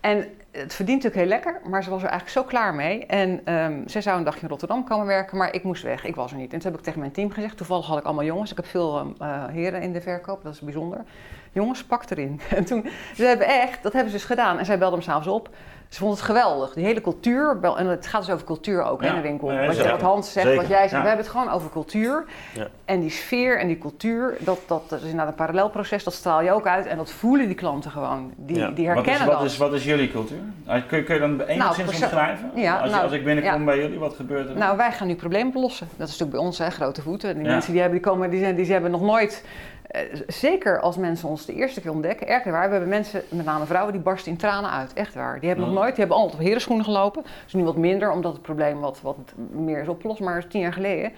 En 0.00 0.24
het 0.52 0.74
verdient 0.74 1.02
natuurlijk 1.02 1.30
heel 1.30 1.40
lekker, 1.40 1.70
maar 1.70 1.84
ze 1.84 1.90
was 1.90 2.02
er 2.02 2.08
eigenlijk 2.08 2.38
zo 2.38 2.44
klaar 2.44 2.74
mee. 2.74 3.06
En 3.06 3.40
ehm 3.44 3.80
zij 3.86 4.00
zou 4.00 4.18
een 4.18 4.24
dagje 4.24 4.42
in 4.42 4.48
Rotterdam 4.48 4.84
komen 4.84 5.06
werken, 5.06 5.36
maar 5.36 5.54
ik 5.54 5.62
moest 5.62 5.82
weg. 5.82 6.04
Ik 6.04 6.14
was 6.14 6.30
er 6.30 6.36
niet. 6.36 6.52
En 6.52 6.58
toen 6.58 6.70
heb 6.70 6.78
ik 6.78 6.84
tegen 6.84 7.00
mijn 7.00 7.12
team 7.12 7.30
gezegd, 7.30 7.56
toevallig 7.56 7.86
had 7.86 7.98
ik 7.98 8.04
allemaal 8.04 8.24
jongens. 8.24 8.50
Ik 8.50 8.56
heb 8.56 8.66
veel 8.66 8.98
ehm, 8.98 9.08
eh, 9.18 9.46
heren 9.46 9.82
in 9.82 9.92
de 9.92 10.00
verkoop, 10.00 10.42
dat 10.42 10.52
is 10.52 10.60
bijzonder. 10.60 11.04
Jongens, 11.52 11.84
pak 11.84 12.10
erin. 12.10 12.40
En 12.56 12.64
toen, 12.64 12.88
ze 13.16 13.24
hebben 13.24 13.46
echt, 13.46 13.82
dat 13.82 13.92
hebben 13.92 14.10
ze 14.10 14.16
dus 14.16 14.26
gedaan. 14.26 14.58
En 14.58 14.64
zij 14.66 14.78
belde 14.78 14.96
me 14.96 15.02
s'avonds 15.02 15.28
op. 15.28 15.48
Ze 15.88 15.98
vond 15.98 16.12
het 16.14 16.22
geweldig. 16.22 16.72
Die 16.72 16.84
hele 16.84 17.00
cultuur, 17.00 17.58
en 17.76 17.86
het 17.86 18.06
gaat 18.06 18.24
dus 18.24 18.34
over 18.34 18.46
cultuur 18.46 18.82
ook 18.84 19.02
Ja. 19.02 19.08
in 19.08 19.14
de 19.14 19.20
winkel. 19.20 19.48
Nee, 19.48 19.66
wat, 19.66 19.76
wat 19.90 20.00
Hans 20.00 20.32
zegt, 20.32 20.46
Zeker, 20.46 20.60
wat 20.62 20.70
jij 20.70 20.80
zegt, 20.80 20.90
ja. 20.90 21.00
we 21.02 21.06
hebben 21.06 21.24
het 21.24 21.34
gewoon 21.34 21.50
over 21.50 21.70
cultuur. 21.70 22.24
Ja. 22.54 22.66
En 22.84 23.00
die 23.00 23.10
sfeer 23.10 23.58
en 23.58 23.66
die 23.66 23.78
cultuur, 23.78 24.36
dat, 24.38 24.58
dat, 24.66 24.88
dat 24.88 24.98
is 24.98 25.04
inderdaad 25.04 25.28
een 25.28 25.34
parallelproces, 25.34 26.04
dat 26.04 26.12
straal 26.12 26.42
je 26.42 26.50
ook 26.52 26.66
uit. 26.66 26.86
En 26.86 26.96
dat 26.96 27.10
voelen 27.10 27.46
die 27.46 27.54
klanten 27.54 27.90
gewoon. 27.90 28.32
Die, 28.36 28.54
die 28.56 28.64
Wat 28.64 28.78
is, 28.78 28.84
herkennen 28.86 29.26
wat, 29.26 29.36
dat. 29.38 29.44
is, 29.50 29.56
wat 29.56 29.72
is 29.72 29.84
jullie 29.84 30.10
cultuur? 30.10 30.38
Ah, 30.66 30.82
Kun 30.88 30.98
je, 30.98 31.04
kun 31.04 31.14
je 31.14 31.20
dan 31.20 31.40
enigszins 31.40 31.88
perso- 31.88 32.04
omschrijven? 32.04 32.50
Ja, 32.54 32.74
als, 32.76 32.84
je- 32.84 32.90
nou, 32.90 33.02
als 33.02 33.12
ik 33.12 33.24
binnenkom 33.24 33.64
bij 33.64 33.78
jullie, 33.78 33.98
wat 33.98 34.14
gebeurt 34.14 34.48
er? 34.48 34.56
Nou, 34.56 34.76
wij 34.76 34.92
gaan 34.92 35.06
nu 35.06 35.14
problemen 35.14 35.48
oplossen. 35.48 35.88
Dat 35.96 36.08
is 36.08 36.12
natuurlijk 36.12 36.30
bij 36.38 36.40
ons, 36.46 36.58
hè, 36.58 36.70
grote 36.70 37.02
voeten. 37.02 37.34
Die 37.34 37.44
mensen 37.46 37.72
die, 37.72 37.80
hebben, 37.80 38.00
die, 38.00 38.10
komen, 38.10 38.30
die, 38.30 38.40
zijn, 38.40 38.54
die 38.54 38.72
hebben 38.72 38.90
nog 38.90 39.02
nooit... 39.02 39.44
eh, 39.92 40.02
zeker 40.26 40.80
als 40.80 40.96
mensen 40.96 41.28
ons 41.28 41.44
de 41.46 41.54
eerste 41.54 41.80
keer 41.80 41.90
ontdekken, 41.90 42.28
erg 42.28 42.44
waar. 42.44 42.64
We 42.66 42.70
hebben 42.70 42.88
mensen, 42.88 43.22
met 43.28 43.44
name 43.44 43.64
vrouwen, 43.66 43.92
die 43.92 44.02
barsten 44.02 44.32
in 44.32 44.38
tranen 44.38 44.70
uit. 44.70 44.92
Echt 44.92 45.14
waar. 45.14 45.38
Die 45.40 45.48
hebben 45.48 45.66
nog 45.66 45.74
Ja. 45.74 45.80
nooit, 45.80 45.94
die 45.94 46.00
hebben 46.04 46.16
altijd 46.22 46.40
op 46.40 46.46
herenschoenen 46.46 46.84
gelopen. 46.84 47.22
Dus 47.44 47.52
nu 47.54 47.64
wat 47.64 47.76
minder, 47.76 48.10
omdat 48.10 48.32
het 48.32 48.42
probleem 48.42 48.80
wat, 48.80 49.00
wat 49.02 49.16
meer 49.50 49.80
is 49.80 49.88
opgelost. 49.88 50.20
Maar 50.20 50.46
tien 50.46 50.60
jaar 50.60 50.72
geleden, 50.72 51.12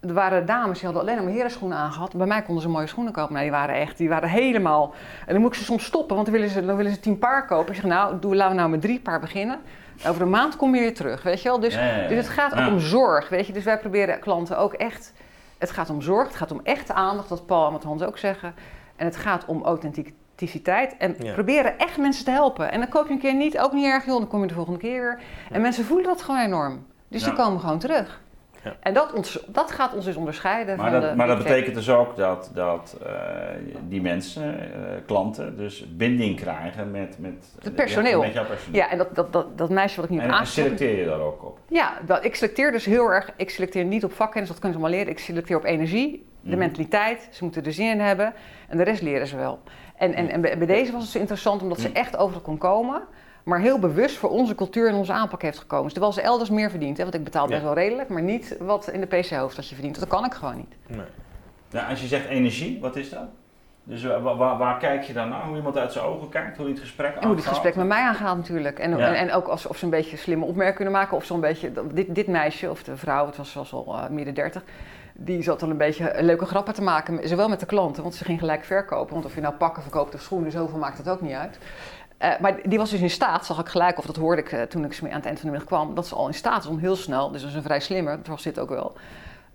er 0.00 0.12
waren 0.12 0.46
dames 0.46 0.74
die 0.78 0.84
hadden 0.84 1.02
alleen 1.02 1.16
nog 1.16 1.24
maar 1.24 1.34
herenschoenen 1.34 1.78
aangehad. 1.78 2.16
Bij 2.16 2.26
mij 2.26 2.42
konden 2.42 2.62
ze 2.62 2.68
mooie 2.68 2.86
schoenen 2.86 3.12
kopen. 3.12 3.32
Nou, 3.32 3.44
die 3.44 3.54
waren 3.54 3.74
echt, 3.74 3.96
die 3.98 4.08
waren 4.08 4.28
helemaal... 4.28 4.94
En 5.26 5.32
dan 5.32 5.42
moet 5.42 5.50
ik 5.52 5.58
ze 5.58 5.64
soms 5.64 5.84
stoppen, 5.84 6.14
want 6.14 6.26
dan 6.28 6.34
willen 6.36 6.50
ze, 6.50 6.64
dan 6.66 6.76
willen 6.76 6.92
ze 6.92 7.00
tien 7.00 7.18
paar 7.18 7.46
kopen. 7.46 7.68
Ik 7.74 7.80
zeg, 7.80 7.84
nou, 7.90 8.18
doe, 8.20 8.34
laten 8.36 8.54
we 8.54 8.58
nou 8.60 8.70
met 8.70 8.80
drie 8.80 9.00
paar 9.00 9.20
beginnen. 9.20 9.58
Over 10.08 10.22
een 10.22 10.30
maand 10.30 10.56
kom 10.56 10.74
je 10.74 10.80
weer 10.80 10.94
terug, 10.94 11.22
weet 11.22 11.42
je 11.42 11.48
wel. 11.48 11.60
Dus, 11.60 11.74
Ja, 11.74 11.84
ja, 11.84 11.96
ja. 12.02 12.08
dus 12.08 12.16
het 12.16 12.28
gaat 12.28 12.54
ook 12.54 12.66
om 12.66 12.78
zorg, 12.80 13.28
weet 13.28 13.46
je. 13.46 13.52
Dus 13.52 13.64
wij 13.64 13.78
proberen 13.78 14.18
klanten 14.20 14.58
ook 14.58 14.72
echt... 14.72 15.12
Het 15.58 15.70
gaat 15.70 15.90
om 15.90 16.02
zorg, 16.02 16.26
het 16.26 16.36
gaat 16.36 16.50
om 16.50 16.60
echte 16.62 16.92
aandacht, 16.92 17.28
wat 17.28 17.46
Paul 17.46 17.66
en 17.66 17.72
wat 17.72 17.82
Hans 17.82 18.02
ook 18.02 18.18
zeggen. 18.18 18.54
En 18.96 19.04
het 19.06 19.16
gaat 19.16 19.44
om 19.46 19.62
authenticiteit. 19.64 20.96
En 20.96 21.14
Ja. 21.18 21.32
proberen 21.32 21.78
echt 21.78 21.96
mensen 21.98 22.24
te 22.24 22.30
helpen. 22.30 22.70
En 22.72 22.80
dan 22.80 22.88
koop 22.88 23.06
je 23.06 23.12
een 23.12 23.18
keer 23.18 23.34
niet, 23.34 23.58
ook 23.58 23.72
niet 23.72 23.84
erg, 23.84 24.04
joh, 24.06 24.18
dan 24.18 24.28
kom 24.28 24.40
je 24.40 24.46
de 24.46 24.54
volgende 24.54 24.78
keer 24.78 25.00
weer. 25.00 25.20
En 25.50 25.60
mensen 25.60 25.84
voelen 25.84 26.06
dat 26.06 26.22
gewoon 26.22 26.40
enorm. 26.40 26.86
Dus 27.08 27.22
die 27.22 27.30
Ja. 27.32 27.36
komen 27.36 27.60
gewoon 27.60 27.78
terug. 27.78 28.20
Ja. 28.64 28.76
En 28.80 28.94
dat, 28.94 29.12
ons, 29.12 29.44
dat 29.46 29.70
gaat 29.70 29.94
ons 29.94 30.04
dus 30.04 30.16
onderscheiden 30.16 30.76
Maar 30.76 30.90
van 30.90 31.00
dat, 31.00 31.10
de... 31.10 31.16
maar 31.16 31.26
dat 31.26 31.38
betekent 31.38 31.74
dus 31.74 31.90
ook 31.90 32.16
dat, 32.16 32.50
dat 32.54 32.96
eh, 33.06 33.12
die 33.88 34.00
mensen, 34.00 34.60
eh, 34.60 34.78
klanten, 35.06 35.56
dus 35.56 35.86
binding 35.96 36.36
krijgen 36.36 36.90
met, 36.90 37.16
met, 37.18 37.54
Het 37.62 37.74
personeel. 37.74 38.20
ja, 38.20 38.26
met 38.26 38.34
jouw 38.34 38.44
personeel. 38.46 38.80
Ja, 38.80 38.90
en 38.90 38.98
dat, 38.98 39.14
dat, 39.14 39.32
dat, 39.32 39.58
dat 39.58 39.70
meisje 39.70 39.96
wat 39.96 40.04
ik 40.04 40.10
nu 40.10 40.20
heb 40.20 40.30
en, 40.30 40.46
selecteer 40.46 40.98
je 40.98 41.04
daar 41.04 41.20
ook 41.20 41.44
op? 41.44 41.58
Ja, 41.68 41.92
dat, 42.06 42.24
ik 42.24 42.34
selecteer 42.34 42.72
dus 42.72 42.84
heel 42.84 43.08
erg. 43.08 43.30
Ik 43.36 43.50
selecteer 43.50 43.84
niet 43.84 44.04
op 44.04 44.12
vakkennis, 44.12 44.48
dat 44.50 44.58
kunnen 44.58 44.78
ze 44.78 44.84
allemaal 44.84 44.98
leren. 45.00 45.16
Ik 45.16 45.20
selecteer 45.24 45.56
op 45.56 45.64
energie, 45.64 46.26
de 46.40 46.48
Mhm. 46.48 46.58
mentaliteit. 46.58 47.28
Ze 47.30 47.44
moeten 47.44 47.64
er 47.64 47.72
zin 47.72 47.90
in 47.90 48.00
hebben. 48.00 48.32
En 48.68 48.76
de 48.76 48.84
rest 48.84 49.02
leren 49.02 49.26
ze 49.26 49.36
wel. 49.36 49.58
En, 49.96 50.14
en, 50.14 50.30
en 50.30 50.40
bij 50.40 50.66
deze 50.66 50.92
was 50.92 51.02
het 51.02 51.10
zo 51.10 51.18
interessant 51.18 51.62
omdat 51.62 51.80
ze 51.80 51.92
echt 51.92 52.16
overal 52.16 52.40
kon 52.42 52.58
komen. 52.58 53.02
Maar 53.48 53.60
heel 53.60 53.78
bewust 53.78 54.16
voor 54.16 54.30
onze 54.30 54.54
cultuur 54.54 54.88
en 54.88 54.94
onze 54.94 55.12
aanpak 55.12 55.42
heeft 55.42 55.58
gekomen. 55.58 55.84
Dus 55.84 55.92
terwijl 55.92 56.12
ze 56.14 56.20
elders 56.20 56.50
meer 56.50 56.70
verdient. 56.70 56.96
Hè, 56.96 57.02
want 57.02 57.14
ik 57.14 57.24
betaal 57.24 57.46
best 57.46 57.58
Ja. 57.58 57.64
wel 57.64 57.74
redelijk. 57.74 58.08
Maar 58.08 58.22
niet 58.22 58.56
wat 58.60 58.88
in 58.88 59.00
de 59.00 59.06
PC-hoofd 59.06 59.56
dat 59.56 59.68
je 59.68 59.74
verdient. 59.74 59.98
Dat 60.00 60.08
kan 60.08 60.24
ik 60.24 60.34
gewoon 60.34 60.56
niet. 60.56 60.74
Nee. 60.86 61.06
Ja, 61.70 61.88
als 61.88 62.00
je 62.00 62.06
zegt 62.06 62.26
energie, 62.28 62.80
wat 62.80 62.96
is 62.96 63.10
dat? 63.10 63.24
Dus 63.84 64.04
wa- 64.04 64.20
wa- 64.20 64.36
waar, 64.36 64.58
waar 64.58 64.78
kijk 64.78 65.02
je 65.02 65.12
dan 65.12 65.28
naar? 65.28 65.44
Hoe 65.46 65.56
iemand 65.56 65.76
uit 65.76 65.92
zijn 65.92 66.04
ogen 66.04 66.28
kijkt, 66.28 66.56
hoe 66.56 66.64
hij 66.64 66.74
het 66.74 66.82
gesprek 66.82 67.06
En 67.08 67.12
hoe 67.14 67.20
die 67.22 67.28
het 67.30 67.38
aangaat? 67.38 67.52
gesprek 67.52 67.74
met 67.76 67.86
mij 67.86 68.02
aangaat 68.02 68.36
natuurlijk. 68.36 68.78
En, 68.78 68.96
Ja. 68.96 69.06
en, 69.08 69.14
en 69.14 69.32
ook 69.32 69.46
als, 69.46 69.66
of 69.66 69.76
ze 69.76 69.84
een 69.84 69.90
beetje 69.90 70.16
slimme 70.16 70.44
opmerkingen 70.44 70.74
kunnen 70.74 70.92
maken. 70.94 71.16
Of 71.16 71.30
een 71.30 71.40
beetje, 71.40 71.72
dit, 71.92 72.14
dit 72.14 72.26
meisje, 72.26 72.70
of 72.70 72.82
de 72.82 72.96
vrouw, 72.96 73.26
het 73.26 73.36
was, 73.36 73.54
was 73.54 73.72
al 73.72 73.94
eh, 73.98 74.08
midden 74.08 74.34
dertig. 74.34 74.62
Die 75.20 75.42
zat 75.42 75.62
al 75.62 75.70
een 75.70 75.76
beetje 75.76 76.12
leuke 76.18 76.44
grappen 76.44 76.74
te 76.74 76.82
maken. 76.82 77.28
Zowel 77.28 77.48
met 77.48 77.60
de 77.60 77.66
klanten, 77.66 78.02
want 78.02 78.14
ze 78.14 78.24
ging 78.24 78.38
gelijk 78.38 78.64
verkopen. 78.64 79.12
Want 79.12 79.24
of 79.26 79.34
je 79.34 79.40
nou 79.40 79.54
pakken 79.54 79.82
verkoopt 79.82 80.14
of 80.14 80.20
schoenen, 80.20 80.50
zoveel 80.52 80.78
maakt 80.78 80.98
het 80.98 81.08
ook 81.08 81.20
niet 81.20 81.32
uit. 81.34 81.58
Eh, 82.18 82.30
maar 82.40 82.56
die 82.64 82.78
was 82.78 82.90
dus 82.90 83.00
in 83.00 83.10
staat, 83.10 83.46
zag 83.46 83.58
ik 83.60 83.68
gelijk, 83.68 83.98
of 83.98 84.06
dat 84.06 84.16
hoorde 84.16 84.42
ik 84.42 84.52
eh, 84.52 84.62
toen 84.62 84.84
ik 84.84 84.98
aan 85.02 85.10
het 85.10 85.24
eind 85.26 85.40
van 85.40 85.50
de 85.50 85.50
middag 85.50 85.64
kwam, 85.64 85.94
dat 85.94 86.06
ze 86.06 86.14
al 86.14 86.26
in 86.26 86.34
staat 86.34 86.62
is 86.62 86.68
om 86.68 86.78
heel 86.78 86.96
snel, 86.96 87.30
dus 87.30 87.40
dat 87.40 87.50
is 87.50 87.56
een 87.56 87.62
vrij 87.62 87.80
slimmer, 87.80 88.16
dat 88.16 88.26
was 88.26 88.42
dit 88.42 88.58
ook 88.58 88.68
wel. 88.68 88.92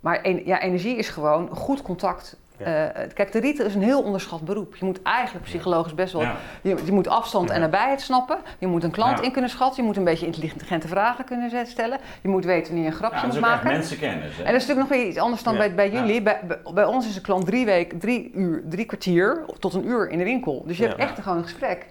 Maar 0.00 0.20
en- 0.22 0.46
ja, 0.46 0.60
energie 0.60 0.96
is 0.96 1.08
gewoon 1.08 1.48
goed 1.48 1.82
contact. 1.82 2.36
Ja. 2.58 2.64
Eh, 2.88 3.08
kijk, 3.14 3.32
de 3.32 3.40
retail 3.40 3.68
is 3.68 3.74
een 3.74 3.82
heel 3.82 4.02
onderschat 4.02 4.40
beroep. 4.40 4.76
Je 4.76 4.84
moet 4.84 5.02
eigenlijk 5.02 5.44
psychologisch 5.44 5.94
best 5.94 6.12
wel 6.12 6.22
Ja. 6.22 6.36
je, 6.62 6.76
je 6.84 6.92
moet 6.92 7.08
afstand 7.08 7.50
en 7.50 7.60
nabijheid 7.60 8.00
snappen. 8.00 8.38
Je 8.58 8.66
moet 8.66 8.84
een 8.84 8.90
klant 8.90 9.20
in 9.20 9.32
kunnen 9.32 9.50
schatten. 9.50 9.82
Je 9.82 9.88
moet 9.88 9.96
een 9.96 10.04
beetje 10.04 10.26
intelligente 10.26 10.88
vragen 10.88 11.24
kunnen 11.24 11.66
stellen. 11.66 11.98
Je 12.22 12.28
moet 12.28 12.44
weten 12.44 12.66
wanneer 12.66 12.84
je 12.84 12.90
een 12.90 12.96
grapje 12.96 13.26
moet 13.26 13.40
maken. 13.40 13.68
mensenkennis. 13.68 14.36
Hè? 14.36 14.42
En 14.42 14.52
dat 14.52 14.60
is 14.62 14.66
natuurlijk 14.66 14.88
nog 14.88 14.98
weer 14.98 15.08
iets 15.08 15.18
anders 15.18 15.42
dan 15.42 15.56
bij, 15.56 15.74
bij 15.74 15.90
jullie. 15.90 16.22
Bij, 16.22 16.40
bij, 16.74 16.84
ons 16.84 17.08
is 17.08 17.16
een 17.16 17.22
klant 17.22 17.46
drie, 17.46 17.64
week, 17.64 18.00
drie 18.00 18.30
uur, 18.34 18.62
drie 18.68 18.84
kwartier 18.84 19.44
tot 19.58 19.74
een 19.74 19.86
uur 19.86 20.08
in 20.10 20.18
de 20.18 20.24
winkel. 20.24 20.62
Dus 20.66 20.76
je 20.76 20.86
hebt 20.86 20.98
echt 20.98 21.20
gewoon 21.22 21.38
een 21.38 21.44
gesprek. 21.44 21.86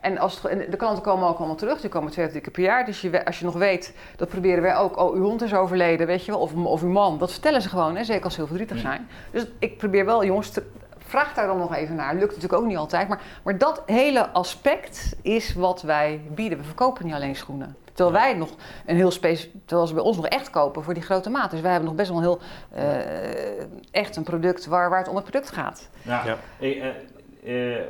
En, 0.00 0.18
als 0.18 0.34
het, 0.42 0.44
en 0.44 0.70
de 0.70 0.76
klanten 0.76 1.02
komen 1.02 1.28
ook 1.28 1.38
allemaal 1.38 1.56
terug. 1.56 1.80
Die 1.80 1.90
komen 1.90 2.10
twee 2.12 2.24
of 2.24 2.30
drie 2.30 2.42
keer 2.42 2.52
per 2.52 2.62
jaar. 2.62 2.84
Dus 2.84 3.00
je, 3.00 3.24
als 3.24 3.38
je 3.38 3.44
nog 3.44 3.54
weet, 3.54 3.94
dat 4.16 4.28
proberen 4.28 4.62
wij 4.62 4.76
ook. 4.76 4.96
Oh, 4.96 5.14
uw 5.14 5.22
hond 5.22 5.42
is 5.42 5.54
overleden, 5.54 6.06
weet 6.06 6.24
je 6.24 6.32
wel. 6.32 6.40
Of, 6.40 6.54
of 6.54 6.82
uw 6.82 6.88
man. 6.90 7.18
Dat 7.18 7.30
vertellen 7.30 7.62
ze 7.62 7.68
gewoon, 7.68 7.96
hè, 7.96 8.04
zeker 8.04 8.24
als 8.24 8.34
ze 8.34 8.38
heel 8.40 8.48
verdrietig 8.48 8.76
Ja. 8.76 8.82
zijn. 8.82 9.08
Dus 9.30 9.46
ik 9.58 9.78
probeer 9.78 10.04
wel, 10.04 10.24
jongens, 10.24 10.50
te, 10.50 10.62
vraag 10.98 11.34
daar 11.34 11.46
dan 11.46 11.58
nog 11.58 11.74
even 11.74 11.94
naar. 11.94 12.14
Lukt 12.14 12.34
natuurlijk 12.34 12.62
ook 12.62 12.66
niet 12.68 12.76
altijd. 12.76 13.08
Maar, 13.08 13.20
maar 13.44 13.58
dat 13.58 13.82
hele 13.86 14.28
aspect 14.28 15.16
is 15.22 15.54
wat 15.54 15.82
wij 15.82 16.20
bieden. 16.34 16.58
We 16.58 16.64
verkopen 16.64 17.04
niet 17.04 17.14
alleen 17.14 17.36
schoenen. 17.36 17.76
Terwijl 17.92 18.16
wij 18.24 18.34
nog 18.34 18.48
een 18.86 18.96
heel 18.96 19.10
specifiek, 19.10 19.52
terwijl 19.64 19.88
ze 19.88 19.94
bij 19.94 20.02
ons 20.02 20.16
nog 20.16 20.26
echt 20.26 20.50
kopen 20.50 20.82
voor 20.82 20.94
die 20.94 21.02
grote 21.02 21.30
maat. 21.30 21.50
Dus 21.50 21.60
wij 21.60 21.70
hebben 21.70 21.88
nog 21.88 21.96
best 21.98 22.08
wel 22.08 22.18
een 22.18 22.24
heel 22.24 22.40
eh, 22.70 23.64
echt 23.90 24.16
een 24.16 24.22
product 24.22 24.66
waar, 24.66 24.90
waar 24.90 24.98
het 24.98 25.08
om 25.08 25.14
het 25.16 25.24
product 25.24 25.50
gaat. 25.50 25.88
Ja. 26.02 26.22
Ja. 26.24 26.36
Eh, 26.60 26.84
eh, 27.44 27.76
eh, 27.78 27.84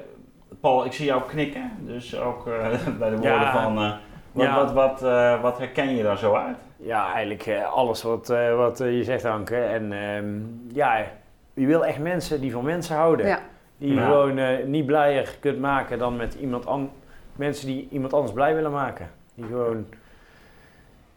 Paul, 0.61 0.85
ik 0.85 0.93
zie 0.93 1.07
jou 1.07 1.23
knikken, 1.29 1.71
dus 1.81 2.19
ook 2.21 2.47
eh, 2.47 2.53
bij 2.99 3.11
de 3.11 3.17
woorden 3.17 3.31
Ja. 3.41 3.63
van... 3.63 3.79
eh, 3.79 3.93
wat, 4.33 4.45
Ja. 4.47 4.55
wat, 4.55 4.73
wat, 4.73 5.03
eh, 5.03 5.41
wat 5.43 5.59
herken 5.59 5.97
je 5.97 6.03
daar 6.03 6.19
zo 6.19 6.35
uit? 6.35 6.57
Ja, 6.77 7.13
eigenlijk 7.13 7.47
eh, 7.47 7.73
alles 7.73 8.03
wat, 8.03 8.31
eh, 8.31 8.57
wat 8.57 8.79
je 8.79 9.05
zegt, 9.05 9.25
Anke. 9.25 9.57
En 9.57 9.93
ehm, 9.93 10.27
ja, 10.73 10.97
je 11.55 11.67
wil 11.67 11.85
echt 11.87 11.99
mensen 11.99 12.41
die 12.41 12.53
van 12.53 12.65
mensen 12.65 12.97
houden. 12.97 13.27
Ja. 13.27 13.39
Die 13.79 13.89
je 13.89 13.95
Ja. 13.95 14.05
gewoon 14.07 14.39
eh, 14.39 14.65
niet 14.67 14.87
blijer 14.87 15.37
kunt 15.41 15.61
maken 15.61 15.99
dan 15.99 16.17
met 16.17 16.35
iemand 16.35 16.67
an 16.67 16.91
mensen 17.37 17.67
die 17.67 17.89
iemand 17.91 18.13
anders 18.13 18.33
blij 18.33 18.55
willen 18.55 18.73
maken. 18.73 19.11
Die 19.35 19.45
gewoon... 19.47 19.87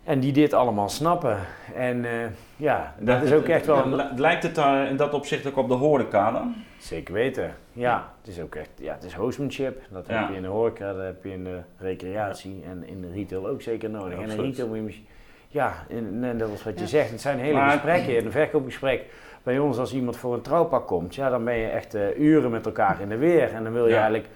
En 0.04 0.20
die 0.20 0.32
dit 0.32 0.54
allemaal 0.54 0.90
snappen. 0.90 1.38
En 1.76 2.06
eh, 2.06 2.12
ja, 2.56 2.94
dat, 3.00 3.22
is 3.22 3.34
ook 3.34 3.46
echt 3.48 3.66
wel... 3.66 3.86
een- 3.86 4.20
Lijkt 4.20 4.44
het 4.44 4.56
daar 4.56 4.88
in 4.88 4.96
dat 4.98 5.14
opzicht 5.14 5.48
ook 5.48 5.58
op 5.58 5.68
de 5.68 5.74
horeca 5.74 6.32
dan? 6.32 6.56
Zeker 6.82 7.14
weten. 7.14 7.56
Ja, 7.74 8.14
het 8.22 8.28
is 8.28 8.42
ook 8.42 8.56
echt, 8.56 8.70
ja, 8.76 8.94
het 8.94 9.04
is 9.04 9.14
hostmanship. 9.14 9.82
Dat 9.90 10.08
Ja. 10.08 10.20
heb 10.20 10.30
je 10.30 10.36
in 10.36 10.42
de 10.42 10.48
horeca, 10.48 10.94
dat 10.94 11.04
heb 11.04 11.24
je 11.24 11.32
in 11.32 11.44
de 11.44 11.60
recreatie 11.78 12.64
en 12.70 12.88
in 12.88 13.02
de 13.02 13.12
retail 13.12 13.48
ook 13.48 13.62
zeker 13.62 13.90
nodig. 13.90 14.14
en 14.20 14.30
in 14.30 14.36
de 14.38 14.42
retail 14.42 14.68
moet 14.68 14.76
je, 14.78 14.82
misschien- 14.84 15.06
ja, 15.48 15.74
en, 15.90 16.24
en 16.24 16.38
dat 16.38 16.50
is 16.50 16.64
wat 16.64 16.80
je 16.80 16.88
zegt. 16.88 17.12
Het 17.12 17.22
zijn 17.22 17.40
hele 17.40 17.54
Maar- 17.54 17.72
gesprekken. 17.72 18.18
In 18.18 18.26
een 18.26 18.32
verkoopgesprek 18.32 19.06
bij 19.44 19.60
ons, 19.60 19.78
als 19.78 19.94
iemand 19.94 20.18
voor 20.18 20.34
een 20.34 20.42
trouwpak 20.42 20.88
komt, 20.88 21.16
ja, 21.16 21.30
dan 21.30 21.44
ben 21.44 21.56
je 21.58 21.68
echt 21.68 21.94
eh, 21.94 22.20
uren 22.20 22.52
met 22.52 22.66
elkaar 22.66 23.02
in 23.02 23.10
de 23.10 23.18
weer. 23.18 23.54
En 23.54 23.64
dan 23.64 23.74
wil 23.74 23.84
je 23.86 23.92
Ja. 23.94 23.96
eigenlijk 24.00 24.28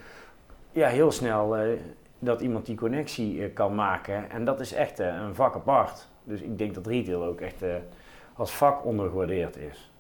ja, 0.72 0.88
heel 0.88 1.12
snel 1.12 1.58
eh, 1.58 1.68
dat 2.20 2.41
iemand 2.41 2.66
die 2.66 2.76
connectie 2.76 3.43
eh, 3.43 3.54
kan 3.54 3.76
maken. 3.76 4.30
En 4.30 4.46
dat 4.46 4.60
is 4.60 4.74
echt 4.74 5.00
een 5.00 5.36
vak 5.36 5.56
apart. 5.56 6.08
Dus 6.24 6.41
ik 6.41 6.58
denk 6.58 6.74
dat 6.76 6.88
retail 6.88 7.24
ook 7.24 7.41
echt 7.41 7.62
eh, 7.62 7.74
als 8.36 8.52
vak 8.52 8.86
ondergewaardeerd 8.86 9.58
is. 9.58 9.91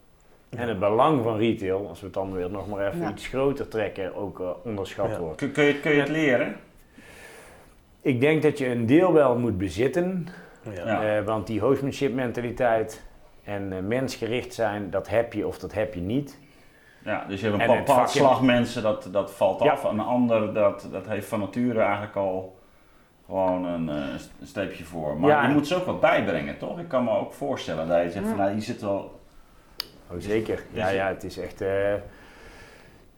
En 0.55 0.67
het 0.67 0.79
belang 0.79 1.23
van 1.23 1.37
retail, 1.37 1.87
als 1.87 1.99
we 1.99 2.05
het 2.05 2.13
dan 2.15 2.33
weer 2.33 2.49
nog 2.49 2.67
maar 2.67 2.87
even 2.87 2.99
Ja. 2.99 3.09
iets 3.09 3.27
groter 3.27 3.67
trekken, 3.67 4.15
ook 4.15 4.39
eh, 4.39 4.49
onderschat 4.63 5.09
Ja. 5.09 5.19
wordt. 5.19 5.37
Kun, 5.37 5.51
kun, 5.51 5.63
je, 5.63 5.79
kun 5.79 5.91
je 5.91 5.99
het 5.99 6.09
leren? 6.09 6.55
Ik 8.01 8.19
denk 8.19 8.41
dat 8.41 8.57
je 8.57 8.67
een 8.69 8.85
deel 8.85 9.13
wel 9.13 9.37
moet 9.37 9.57
bezitten, 9.57 10.27
Ja. 10.73 11.17
Eh, 11.17 11.23
want 11.25 11.47
die 11.47 11.59
hostmanship 11.59 12.13
mentaliteit 12.13 13.03
en 13.43 13.73
eh, 13.73 13.79
mensgericht 13.79 14.53
zijn, 14.53 14.89
dat 14.89 15.09
heb 15.09 15.33
je 15.33 15.47
of 15.47 15.59
dat 15.59 15.73
heb 15.73 15.93
je 15.93 15.99
niet. 16.01 16.39
Ja, 17.03 17.25
dus 17.27 17.41
je 17.41 17.47
hebt 17.47 17.61
En 17.61 17.69
een 17.69 17.75
het 17.75 17.85
bepaald 17.85 17.99
vakje- 18.05 18.19
slag 18.19 18.41
mensen, 18.41 18.83
dat, 18.83 19.07
dat 19.11 19.31
valt 19.31 19.63
Ja. 19.63 19.71
af. 19.71 19.83
Een 19.83 19.99
ander, 19.99 20.53
dat, 20.53 20.87
dat 20.91 21.07
heeft 21.07 21.27
van 21.27 21.39
nature 21.39 21.79
eigenlijk 21.79 22.15
al 22.15 22.57
gewoon 23.25 23.65
een, 23.65 23.89
eh, 23.89 23.95
een 24.41 24.47
streepje 24.47 24.83
voor. 24.83 25.17
Maar 25.19 25.29
Ja. 25.29 25.47
je 25.47 25.53
moet 25.53 25.67
ze 25.67 25.75
ook 25.75 25.85
wat 25.85 25.99
bijbrengen, 25.99 26.57
toch? 26.57 26.79
Ik 26.79 26.87
kan 26.87 27.03
me 27.03 27.09
ook 27.11 27.33
voorstellen 27.33 27.87
dat 27.87 28.03
je 28.03 28.11
zegt 28.11 28.27
van, 28.27 28.37
nou, 28.37 28.51
hier 28.51 28.61
zit 28.61 28.81
wel... 28.81 29.14
Oh, 30.11 30.15
zeker. 30.19 30.63
Ja, 30.71 30.87
Is- 30.87 30.95
ja, 30.95 31.07
het 31.07 31.23
is 31.23 31.37
echt. 31.37 31.61
eh, 31.61 31.93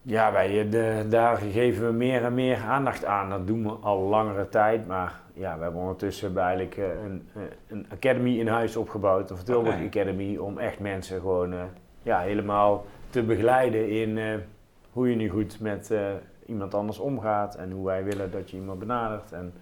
ja, 0.01 0.31
wij, 0.31 0.59
eh, 0.65 0.71
de, 0.71 1.05
daar 1.09 1.38
geven 1.38 1.85
we 1.88 1.93
meer 1.93 2.23
en 2.23 2.33
meer 2.33 2.57
aandacht 2.67 3.05
aan. 3.05 3.29
Dat 3.29 3.47
doen 3.47 3.63
we 3.63 3.69
al 3.69 3.97
langere 3.99 4.49
tijd. 4.49 4.88
Maar 4.88 5.19
ja, 5.33 5.57
we 5.57 5.63
hebben 5.63 5.81
ondertussen 5.81 6.38
eigenlijk 6.38 6.77
eh, 6.77 6.83
een, 7.05 7.29
een 7.67 7.85
academy 7.93 8.39
in 8.39 8.47
huis 8.47 8.75
opgebouwd. 8.75 9.31
Of 9.31 9.43
Tilburg. 9.43 9.85
Academy. 9.85 10.38
Om 10.38 10.57
echt 10.57 10.79
mensen 10.79 11.19
gewoon 11.19 11.53
ja, 12.03 12.19
helemaal 12.19 12.85
te 13.09 13.23
begeleiden 13.23 13.89
in 13.89 14.19
hoe 14.91 15.09
je 15.09 15.15
nu 15.15 15.29
goed 15.29 15.59
met 15.59 15.91
iemand 16.45 16.73
anders 16.73 16.99
omgaat. 16.99 17.55
En 17.55 17.71
hoe 17.71 17.85
wij 17.85 18.03
willen 18.03 18.31
dat 18.31 18.49
je 18.49 18.57
iemand 18.57 18.79
benadert. 18.79 19.31
En 19.31 19.53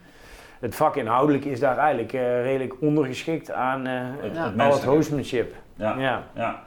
het 0.59 0.75
vak 0.75 0.95
inhoudelijk 0.95 1.45
is 1.45 1.59
daar 1.59 1.77
eigenlijk 1.77 2.11
redelijk 2.43 2.81
ondergeschikt 2.81 3.51
aan 3.51 3.85
Het, 3.85 4.35
Ja. 4.35 4.49
het 4.51 4.59
al 4.59 4.71
het 4.73 4.83
hostmanship. 4.83 5.53
Ja, 5.75 5.97
Ja. 5.99 6.23
ja. 6.33 6.63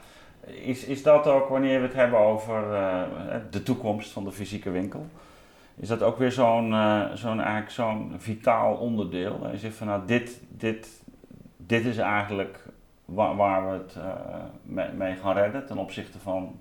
Is, 0.63 0.83
is 0.83 1.03
dat 1.03 1.27
ook 1.27 1.49
wanneer 1.49 1.79
we 1.79 1.85
het 1.85 1.95
hebben 1.95 2.19
over 2.19 2.73
eh, 2.73 3.01
de 3.49 3.63
toekomst 3.63 4.11
van 4.11 4.23
de 4.23 4.31
fysieke 4.31 4.69
winkel? 4.69 5.05
Is 5.75 5.87
dat 5.87 6.03
ook 6.03 6.17
weer 6.17 6.31
zo'n 6.31 6.73
eh, 6.73 7.05
zo'n 7.13 7.39
eigenlijk 7.39 7.71
zo'n 7.71 8.13
vitaal 8.17 8.75
onderdeel? 8.75 9.47
Je 9.51 9.57
zegt 9.57 9.75
van 9.75 9.87
nou, 9.87 10.01
dit, 10.05 10.41
dit, 10.49 11.01
dit 11.57 11.85
is 11.85 11.97
eigenlijk 11.97 12.63
waar, 13.05 13.35
waar 13.35 13.71
we 13.71 13.77
het 13.77 13.95
eh, 13.95 14.03
mee, 14.63 14.91
mee 14.91 15.15
gaan 15.15 15.35
redden 15.35 15.65
ten 15.65 15.77
opzichte 15.77 16.19
van 16.19 16.59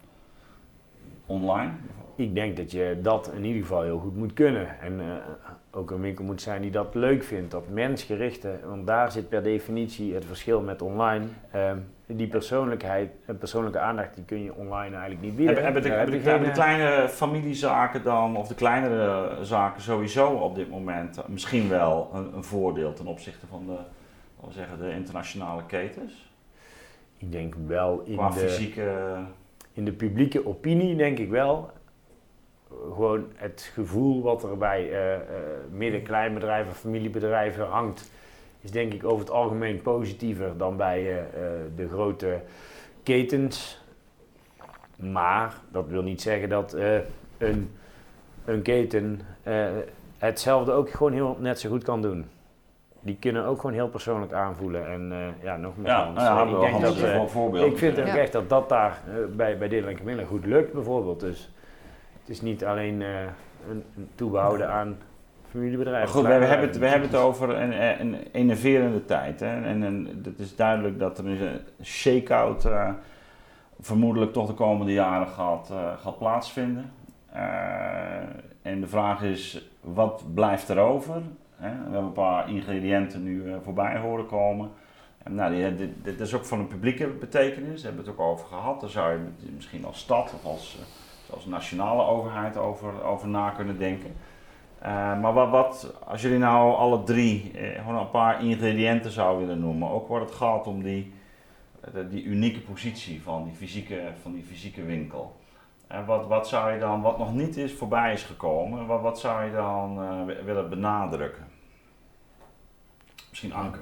online? 1.26 1.70
Ik 2.14 2.34
denk 2.34 2.57
dat 2.57 2.70
je 2.70 2.99
dat 3.03 3.32
in 3.34 3.45
ieder 3.45 3.62
geval 3.62 3.82
heel 3.82 3.99
goed 3.99 4.16
moet 4.16 4.32
kunnen. 4.32 4.80
En 4.80 5.01
eh, 5.01 5.07
ook 5.70 5.91
een 5.91 6.01
winkel 6.01 6.24
moet 6.24 6.43
zijn 6.43 6.62
die 6.62 6.70
dat 6.70 6.95
leuk 6.95 7.22
vindt, 7.22 7.51
dat 7.51 7.68
mensgerichte. 7.68 8.59
Want 8.64 8.86
daar 8.86 9.12
zit 9.12 9.28
per 9.28 9.43
definitie 9.43 10.14
het 10.14 10.24
verschil 10.24 10.61
met 10.61 10.82
online. 10.82 11.26
Die 12.11 12.26
persoonlijkheid 12.26 13.11
en 13.26 13.38
persoonlijke 13.38 13.78
aandacht 13.78 14.14
die 14.14 14.24
kun 14.24 14.42
je 14.42 14.54
online 14.54 14.96
eigenlijk 14.96 15.20
niet 15.20 15.36
bieden. 15.36 15.54
Hebben, 15.54 15.64
hebben, 15.64 15.82
de, 15.82 15.88
hebben, 15.88 16.14
de, 16.14 16.22
je 16.22 16.28
hebben 16.28 16.48
de 16.48 16.54
geen, 16.54 16.76
kleine 16.76 17.09
familiezaken 17.09 18.02
dan, 18.02 18.36
of 18.36 18.48
de 18.48 18.54
kleinere 18.54 19.44
zaken 19.44 19.82
sowieso 19.82 20.28
op 20.28 20.54
dit 20.54 20.70
moment 20.70 21.28
misschien 21.28 21.68
wel 21.68 22.11
een, 22.14 22.36
een 22.36 22.44
voordeel 22.44 22.92
ten 22.92 23.06
opzichte 23.06 23.46
van 23.46 23.66
de, 23.66 23.76
we 24.46 24.52
zeggen, 24.52 24.78
de 24.78 24.90
internationale 24.90 25.66
ketens? 25.66 26.12
eh, 26.12 27.26
Ik 27.26 27.32
denk 27.32 27.54
wel 27.66 28.02
in 28.04 28.16
Qua 28.16 28.28
de, 28.28 28.38
fysieke... 28.38 29.16
in 29.72 29.84
de 29.84 29.92
publieke 29.92 30.46
opinie, 30.46 30.96
denk 30.96 31.18
ik 31.18 31.30
wel. 31.30 31.70
Gewoon 32.68 33.26
het 33.34 33.70
gevoel 33.74 34.22
wat 34.22 34.42
er 34.42 34.59
bij 34.59 34.90
eh, 34.90 35.14
eh, 35.14 35.20
midden-kleinbedrijven, 35.70 36.72
familiebedrijven 36.72 37.66
hangt, 37.66 38.11
is 38.61 38.70
denk 38.70 38.92
ik 38.94 39.04
over 39.04 39.18
het 39.18 39.30
algemeen 39.30 39.82
positiever 39.82 40.56
dan 40.56 40.76
bij 40.76 40.98
eh, 41.00 41.18
eh, 41.18 41.24
de 41.76 41.88
grote 41.88 42.40
ketens. 43.02 43.82
Maar 44.96 45.54
dat 45.72 45.86
wil 45.88 46.02
niet 46.02 46.22
zeggen 46.22 46.48
dat 46.48 46.72
eh, 46.72 46.98
een, 47.38 47.70
een 48.44 48.62
keten 48.62 49.20
eh, 49.42 49.66
hetzelfde 50.18 50.72
ook 50.72 50.90
gewoon 50.90 51.12
heel 51.12 51.36
net 51.40 51.61
zo 51.61 51.68
goed 51.70 51.84
kan 51.84 52.02
doen. 52.02 52.24
Die 53.00 53.16
kunnen 53.20 53.44
ook 53.44 53.61
gewoon 53.61 53.74
heel 53.76 53.88
persoonlijk 53.88 54.32
aanvoelen. 54.32 54.86
En 54.88 55.12
eh, 55.12 55.42
ja, 55.44 55.56
nogmaals, 55.56 55.88
Ja, 55.88 56.11
nou 56.12 56.20
ja, 56.26 56.42
ik 56.42 56.54
we 56.54 56.61
denk 56.61 56.72
wel 56.96 57.50
dat, 57.52 57.62
ik 57.72 57.78
vind 57.78 57.98
ook 57.98 58.06
Ja. 58.06 58.16
echt 58.16 58.32
dat 58.32 58.48
dat 58.48 58.68
daar 58.68 59.02
bij, 59.36 59.59
bij 59.59 59.68
Dylan 59.68 59.88
en 59.88 59.96
Camilla 59.96 60.24
goed 60.24 60.46
lukt 60.46 60.72
bijvoorbeeld. 60.72 61.20
Dus 61.20 61.50
het 62.20 62.28
is 62.28 62.40
niet 62.40 62.64
alleen 62.64 63.02
eh, 63.02 63.20
een, 63.70 63.84
een 63.96 64.09
toebehouden 64.14 64.68
aan 64.70 64.98
Maar 65.53 65.62
familiebedrijven. 65.62 66.09
goed, 66.09 66.22
we, 66.22 66.28
hebben 66.32 66.68
het, 66.68 66.78
we 66.78 66.86
hebben 66.86 67.09
het 67.09 67.18
over. 67.18 67.57
een, 67.57 68.01
een 68.01 68.32
innoverende 68.32 69.05
tijd. 69.05 69.40
Hè? 69.40 69.62
En, 69.62 69.82
en 69.82 70.20
het 70.24 70.38
is 70.38 70.57
duidelijk 70.57 70.99
dat 70.99 71.18
er 71.18 71.26
een 71.26 71.61
shake-out 71.82 72.64
eh, 72.64 72.90
vermoedelijk 73.80 74.32
toch 74.32 74.46
de 74.46 74.55
komende 74.55 74.92
jaren 74.92 75.28
gaat, 75.28 75.70
eh, 75.70 75.92
gaat 75.99 76.18
plaatsvinden. 76.18 76.90
Eh, 77.32 77.42
en 78.62 78.80
de 78.80 78.86
vraag 78.86 79.22
is, 79.22 79.70
wat 79.80 80.24
blijft 80.34 80.68
er 80.68 80.78
over? 80.78 81.22
Hè? 81.57 81.70
We 81.70 81.82
hebben 81.82 82.03
een 82.03 82.12
paar 82.12 82.51
ingrediënten 82.51 83.22
nu 83.22 83.53
eh, 83.53 83.57
voorbij 83.64 83.99
horen 83.99 84.26
komen. 84.26 84.70
En 85.22 85.34
nou, 85.34 85.55
die, 85.55 85.74
dit, 85.74 85.90
dit 86.03 86.20
is 86.20 86.34
ook 86.34 86.44
van 86.44 86.59
een 86.59 86.66
publieke 86.66 87.07
betekenis, 87.07 87.82
daar 87.82 87.92
hebben 87.92 88.05
we 88.05 88.11
het 88.11 88.20
ook 88.20 88.26
over 88.26 88.46
gehad. 88.46 88.80
Daar 88.80 88.90
zou 88.90 89.12
je 89.12 89.18
misschien 89.55 89.84
als 89.84 89.99
stad 89.99 90.32
of 90.34 90.44
als, 90.44 90.78
eh, 90.80 91.34
als 91.34 91.46
nationale 91.46 92.03
overheid 92.03 92.57
over, 92.57 93.03
over 93.03 93.28
na 93.28 93.51
kunnen 93.51 93.78
denken. 93.78 94.14
Eh, 94.79 95.20
maar 95.20 95.33
wat, 95.51 95.95
als 96.05 96.22
jullie 96.22 96.39
nou 96.39 96.74
alle 96.74 97.03
drie 97.03 97.51
eh, 97.53 97.79
gewoon 97.85 98.01
een 98.01 98.11
paar 98.11 98.45
ingrediënten 98.45 99.11
zouden 99.11 99.47
willen 99.47 99.62
noemen, 99.62 99.89
ook 99.91 100.09
waar 100.09 100.20
het 100.20 100.31
gaat 100.31 100.66
om 100.66 100.83
die, 100.83 101.12
eh, 101.81 101.91
die 102.11 102.24
unieke 102.24 102.61
positie 102.61 103.22
van 103.22 103.45
die 103.45 103.55
fysieke, 103.55 104.01
van 104.22 104.33
die 104.33 104.43
fysieke 104.45 104.83
winkel. 104.83 105.37
En 105.87 106.05
wat, 106.05 106.26
wat 106.26 106.49
zou 106.49 106.72
je 106.72 106.79
dan, 106.79 107.03
wat 107.03 107.18
nog 107.18 107.35
niet 107.35 107.57
is 107.57 107.72
voorbij 107.74 108.12
is 108.12 108.22
gekomen, 108.22 108.87
wat, 108.87 109.01
wat 109.01 109.20
zou 109.20 109.45
je 109.45 109.53
dan 109.53 110.03
eh, 110.03 110.24
wi- 110.26 110.43
willen 110.45 110.68
benadrukken? 110.68 111.47
Misschien 113.29 113.53
Anke. 113.55 113.79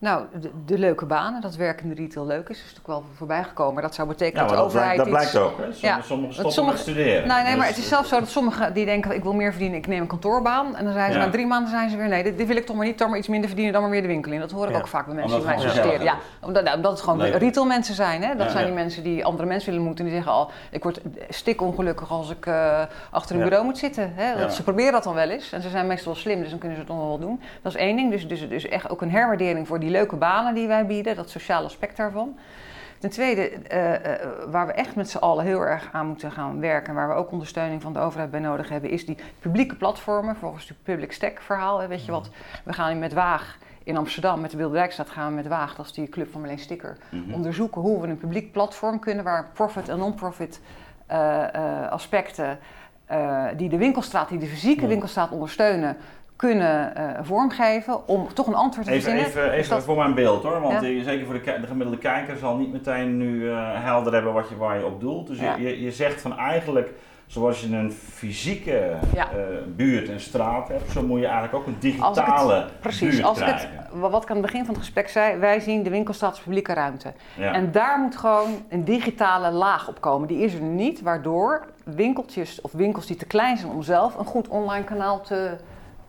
Nou, 0.00 0.24
de, 0.40 0.50
de 0.66 0.78
leuke 0.78 1.06
banen, 1.06 1.40
dat 1.40 1.56
werk 1.56 1.80
in 1.80 1.88
de 1.88 1.94
retail 1.94 2.26
leuk 2.26 2.48
is, 2.48 2.56
is 2.56 2.62
natuurlijk 2.62 2.86
wel 2.86 3.04
voorbij 3.16 3.42
gekomen. 3.44 3.74
Maar 3.74 3.82
dat 3.82 3.94
zou 3.94 4.08
betekenen 4.08 4.42
Ja, 4.42 4.48
dat 4.48 4.58
de 4.58 4.64
overheid 4.64 5.02
blijkt, 5.02 5.10
dat 5.10 5.22
iets... 5.22 5.30
blijkt 5.32 5.50
ook. 5.52 5.58
Hè? 5.58 5.62
Sommige, 5.72 5.86
Ja, 5.86 6.00
sommigen 6.02 6.32
stoppen 6.34 6.52
sommige- 6.54 6.76
met 6.76 6.86
studeren. 6.86 7.28
Nee, 7.28 7.42
nee, 7.42 7.56
maar 7.56 7.66
het 7.66 7.76
is 7.76 7.88
zelfs 7.88 8.08
zo 8.08 8.18
dat 8.18 8.28
sommigen 8.28 8.74
die 8.74 8.84
denken, 8.84 9.14
ik 9.14 9.22
wil 9.22 9.32
meer 9.34 9.50
verdienen, 9.50 9.78
ik 9.78 9.86
neem 9.86 10.00
een 10.00 10.06
kantoorbaan. 10.06 10.76
En 10.76 10.84
dan 10.84 10.92
zijn 10.92 11.12
ze 11.12 11.18
Ja. 11.18 11.24
na 11.24 11.30
drie 11.30 11.46
maanden 11.46 11.70
zijn 11.70 11.90
ze 11.90 11.96
weer, 11.96 12.08
nee, 12.08 12.22
dit, 12.22 12.38
dit 12.38 12.46
wil 12.46 12.56
ik 12.56 12.66
toch 12.66 12.76
maar 12.76 12.86
niet, 12.86 12.96
toch 12.98 13.08
maar 13.08 13.18
iets 13.18 13.28
minder 13.28 13.46
verdienen 13.48 13.72
dan 13.74 13.82
maar 13.82 13.90
weer 13.90 14.02
de 14.02 14.08
winkel 14.08 14.32
in. 14.32 14.40
Dat 14.40 14.50
hoor 14.50 14.66
ik 14.66 14.72
Ja. 14.72 14.78
ook 14.78 14.86
vaak 14.88 15.06
bij 15.06 15.14
mensen 15.14 15.36
Omdat 15.38 15.52
die 15.52 15.60
mij 15.60 15.70
solliciteren. 15.70 16.04
Ja, 16.06 16.16
omdat, 16.40 16.64
nou, 16.64 16.76
omdat 16.76 16.90
het 16.92 17.00
gewoon 17.00 17.18
Leuk. 17.18 17.34
retail 17.34 17.66
mensen 17.66 17.94
zijn. 17.94 18.22
Hè? 18.22 18.28
Dat 18.36 18.46
Ja. 18.46 18.52
zijn 18.52 18.64
Ja. 18.66 18.70
die 18.70 18.80
mensen 18.82 19.02
die 19.02 19.24
andere 19.24 19.48
mensen 19.48 19.70
willen 19.70 19.86
moeten. 19.86 20.04
En 20.04 20.10
die 20.10 20.20
zeggen 20.20 20.38
al, 20.38 20.50
ik 20.70 20.82
word 20.82 21.00
stik 21.28 21.60
ongelukkig 21.62 22.10
als 22.10 22.30
ik 22.30 22.46
eh, 22.46 22.80
achter 23.10 23.32
een 23.34 23.38
Ja. 23.40 23.44
bureau 23.46 23.64
moet 23.66 23.78
zitten. 23.78 24.12
Hè? 24.14 24.50
Ze 24.50 24.62
proberen 24.62 24.92
dat 24.92 25.04
dan 25.04 25.14
wel 25.14 25.28
eens. 25.28 25.52
En 25.52 25.62
ze 25.62 25.68
zijn 25.68 25.86
meestal 25.86 26.12
wel 26.12 26.20
slim, 26.22 26.40
dus 26.40 26.50
dan 26.50 26.58
kunnen 26.58 26.76
ze 26.78 26.82
het 26.84 26.92
nog 26.92 27.02
wel 27.06 27.18
doen. 27.18 27.40
Dat 27.62 27.72
is 27.74 27.78
één 27.80 27.96
ding. 27.96 28.10
Dus, 28.10 28.28
dus, 28.28 28.48
dus 28.48 28.68
echt 28.68 28.90
ook 28.90 29.00
een 29.02 29.10
herwaardering 29.10 29.66
voor 29.66 29.78
die 29.80 29.88
leuke 29.90 30.16
banen 30.16 30.54
die 30.54 30.66
wij 30.66 30.86
bieden. 30.86 31.16
Dat 31.16 31.30
sociale 31.30 31.66
aspect 31.66 31.96
daarvan. 31.96 32.38
Ten 33.00 33.10
tweede, 33.10 33.48
eh, 33.48 33.94
eh, 33.94 34.28
waar 34.48 34.66
we 34.66 34.72
echt 34.72 34.94
met 34.94 35.10
z'n 35.10 35.18
allen 35.18 35.44
heel 35.44 35.60
erg 35.60 35.88
aan 35.92 36.06
moeten 36.06 36.32
gaan 36.32 36.60
werken... 36.60 36.88
en 36.88 36.94
waar 36.94 37.08
we 37.08 37.14
ook 37.14 37.30
ondersteuning 37.30 37.82
van 37.82 37.92
de 37.92 37.98
overheid 37.98 38.30
bij 38.30 38.40
nodig 38.40 38.68
hebben... 38.68 38.90
is 38.90 39.06
die 39.06 39.16
publieke 39.38 39.76
platformen, 39.76 40.36
volgens 40.36 40.68
het 40.68 40.82
public 40.82 41.12
stack 41.12 41.40
verhaal. 41.40 41.78
Hè, 41.78 41.86
weet 41.86 42.04
je 42.04 42.10
wat, 42.10 42.30
we 42.64 42.72
gaan 42.72 42.98
met 42.98 43.12
Waag 43.12 43.58
in 43.84 43.96
Amsterdam, 43.96 44.40
met 44.40 44.50
de 44.50 44.56
Wilde 44.56 44.76
Rijksstraat 44.76 45.10
gaan 45.10 45.28
we 45.28 45.34
met 45.34 45.46
Waag... 45.46 45.74
dat 45.74 45.86
is 45.86 45.92
die 45.92 46.08
club 46.08 46.32
van 46.32 46.40
Marleen 46.40 46.58
Sticker, 46.58 46.96
mhm. 47.10 47.32
onderzoeken 47.32 47.80
hoe 47.80 48.00
we 48.00 48.08
een 48.08 48.18
publiek 48.18 48.52
platform 48.52 48.98
kunnen... 48.98 49.24
waar 49.24 49.50
profit 49.52 49.88
en 49.88 49.98
non-profit 49.98 50.60
eh, 51.06 51.88
aspecten... 51.90 52.58
die 53.56 53.68
de 53.68 53.76
winkelstraat, 53.76 54.28
die 54.28 54.38
de 54.38 54.46
fysieke 54.46 54.86
winkelstraat 54.86 55.30
ondersteunen... 55.30 55.96
kunnen 56.40 56.94
eh, 56.96 57.04
vormgeven 57.22 58.08
om 58.08 58.34
toch 58.34 58.46
een 58.46 58.54
antwoord 58.54 58.86
te 58.86 58.92
Even, 58.92 59.02
verzinnen. 59.10 59.30
even, 59.30 59.44
Dus 59.50 59.58
even 59.60 59.74
dat- 59.76 59.84
voor 59.84 59.96
mijn 59.96 60.14
beeld 60.14 60.42
hoor, 60.42 60.60
want 60.60 60.72
Ja. 60.72 61.02
zeker 61.02 61.24
voor 61.26 61.34
de, 61.34 61.40
de 61.60 61.66
gemiddelde 61.66 61.98
kijker 62.00 62.36
zal 62.36 62.56
niet 62.56 62.72
meteen 62.72 63.16
nu 63.16 63.50
eh, 63.50 63.56
helder 63.84 64.12
hebben 64.12 64.32
wat 64.32 64.48
je, 64.48 64.56
waar 64.56 64.78
je 64.78 64.86
op 64.86 65.00
doelt. 65.00 65.26
Dus 65.26 65.38
je- 65.38 65.44
Ja. 65.44 65.56
je, 65.56 65.80
je 65.82 65.90
zegt 65.92 66.20
van 66.20 66.38
eigenlijk, 66.38 66.92
zoals 67.26 67.60
je 67.60 67.76
een 67.76 67.92
fysieke 67.92 68.92
Ja. 69.14 69.24
eh, 69.30 69.38
buurt 69.76 70.08
en 70.08 70.20
straat 70.20 70.68
hebt, 70.68 70.90
zo 70.90 71.02
moet 71.02 71.18
je 71.18 71.24
eigenlijk 71.24 71.54
ook 71.54 71.66
een 71.66 71.76
ik 71.80 71.82
het- 71.82 71.92
digitale 72.14 72.66
Precies, 72.80 73.10
buurt 73.14 73.24
als 73.24 73.40
ik 73.40 73.46
het, 73.46 73.68
wat 73.92 74.22
ik 74.22 74.28
aan 74.30 74.36
het 74.36 74.44
begin 74.46 74.64
van 74.64 74.74
het 74.74 74.82
gesprek 74.82 75.08
zei, 75.08 75.36
wij 75.38 75.60
zien 75.60 75.82
de 75.82 75.90
winkelstraat 75.90 76.30
als 76.30 76.40
publieke 76.40 76.72
ruimte. 76.72 77.12
Ja. 77.36 77.52
En 77.52 77.72
daar 77.72 77.98
moet 77.98 78.16
gewoon 78.16 78.50
een 78.68 78.84
digitale 78.84 79.50
laag 79.50 79.88
op 79.88 80.00
komen. 80.00 80.28
Die 80.28 80.38
is 80.38 80.54
er 80.54 80.60
niet, 80.62 81.02
waardoor 81.02 81.66
winkeltjes 81.84 82.60
of 82.60 82.72
winkels 82.72 83.06
die 83.06 83.16
te 83.16 83.26
klein 83.26 83.56
zijn 83.56 83.72
om 83.72 83.82
zelf 83.82 84.18
een 84.18 84.24
goed 84.24 84.48
online 84.48 84.84
kanaal 84.84 85.20
te, 85.20 85.56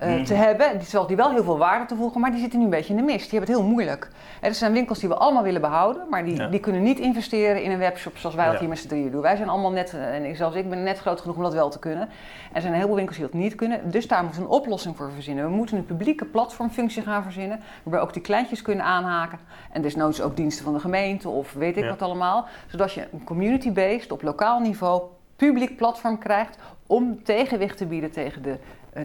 eh, 0.02 0.10
Mhm. 0.10 0.24
te 0.24 0.34
hebben, 0.34 0.80
die, 0.80 1.06
die 1.08 1.16
wel 1.16 1.32
heel 1.32 1.44
veel 1.44 1.58
waarde 1.58 1.86
toevoegen, 1.86 2.22
maar 2.22 2.32
die 2.32 2.40
zitten 2.40 2.60
nu 2.60 2.66
een 2.66 2.72
beetje 2.72 2.94
in 2.94 3.00
de 3.00 3.06
mist. 3.06 3.30
Die 3.30 3.40
hebben 3.40 3.50
het 3.56 3.64
heel 3.64 3.70
moeilijk. 3.72 4.10
En 4.42 4.50
er 4.50 4.56
zijn 4.56 4.74
winkels 4.74 5.00
die 5.00 5.10
we 5.10 5.16
allemaal 5.16 5.44
willen 5.44 5.62
behouden, 5.62 6.02
maar 6.10 6.24
die, 6.26 6.36
Ja. 6.36 6.48
die 6.48 6.60
kunnen 6.60 6.84
niet 6.84 7.00
investeren 7.00 7.64
in 7.64 7.72
een 7.72 7.78
webshop 7.78 8.18
zoals 8.18 8.36
wij 8.36 8.46
dat 8.46 8.54
Ja. 8.54 8.60
hier 8.60 8.70
met 8.70 8.78
z'n 8.80 8.88
drieën 8.88 9.12
doen. 9.12 9.22
Wij 9.22 9.36
zijn 9.36 9.50
allemaal 9.50 9.72
net, 9.72 9.94
eh, 9.94 10.16
en 10.30 10.36
zelfs 10.36 10.56
ik 10.56 10.70
ben 10.70 10.84
net 10.84 11.00
groot 11.00 11.22
genoeg 11.22 11.36
om 11.36 11.44
dat 11.44 11.54
wel 11.54 11.70
te 11.70 11.80
kunnen. 11.80 12.10
Er 12.54 12.62
zijn 12.62 12.66
een 12.68 12.74
heleboel 12.74 12.96
winkels 12.96 13.18
die 13.18 13.26
dat 13.26 13.36
niet 13.36 13.56
kunnen, 13.56 13.92
dus 13.92 14.08
daar 14.08 14.24
moeten 14.24 14.42
we 14.42 14.48
een 14.48 14.54
oplossing 14.54 14.98
voor 14.98 15.12
verzinnen. 15.12 15.44
We 15.44 15.50
moeten 15.56 15.78
een 15.78 15.86
publieke 15.86 16.26
platformfunctie 16.26 17.02
gaan 17.02 17.24
verzinnen, 17.24 17.60
waarbij 17.84 18.02
ook 18.02 18.14
die 18.14 18.22
kleintjes 18.22 18.62
kunnen 18.62 18.86
aanhaken. 18.86 19.40
En 19.72 19.82
desnoods 19.82 20.22
ook 20.22 20.36
diensten 20.36 20.64
van 20.66 20.74
de 20.74 20.80
gemeente 20.80 21.30
of 21.30 21.54
weet 21.54 21.78
ik 21.78 21.84
Ja. 21.84 21.90
wat 21.90 22.02
allemaal. 22.02 22.46
Zodat 22.68 22.94
je 22.94 23.08
een 23.14 23.24
community-based, 23.24 24.12
op 24.12 24.22
lokaal 24.22 24.60
niveau, 24.60 25.02
publiek 25.36 25.78
platform 25.78 26.18
krijgt 26.18 26.58
om 26.88 27.24
tegenwicht 27.24 27.78
te 27.78 27.86
bieden 27.86 28.12
tegen 28.12 28.42
de, 28.42 28.58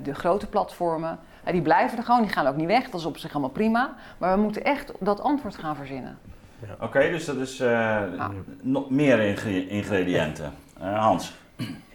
de 0.02 0.14
grote 0.14 0.46
platformen. 0.46 1.18
Ja, 1.44 1.52
die 1.52 1.62
blijven 1.62 1.98
er 1.98 2.04
gewoon, 2.04 2.22
die 2.22 2.30
gaan 2.30 2.46
ook 2.46 2.56
niet 2.56 2.66
weg, 2.66 2.90
dat 2.90 3.00
is 3.00 3.06
op 3.06 3.16
zich 3.18 3.32
allemaal 3.32 3.50
prima. 3.50 3.94
Maar 4.18 4.34
we 4.36 4.42
moeten 4.42 4.64
echt 4.64 4.92
dat 5.00 5.20
antwoord 5.20 5.56
gaan 5.56 5.76
verzinnen. 5.76 6.18
Oké, 6.80 7.00
dus 7.10 7.24
dat 7.24 7.36
is 7.36 7.60
eh, 7.60 8.02
nog 8.62 8.90
meer 8.90 9.18
ingre- 9.20 9.66
ingrediënten. 9.68 10.52
Eh, 10.80 10.98
Hans. 11.04 11.34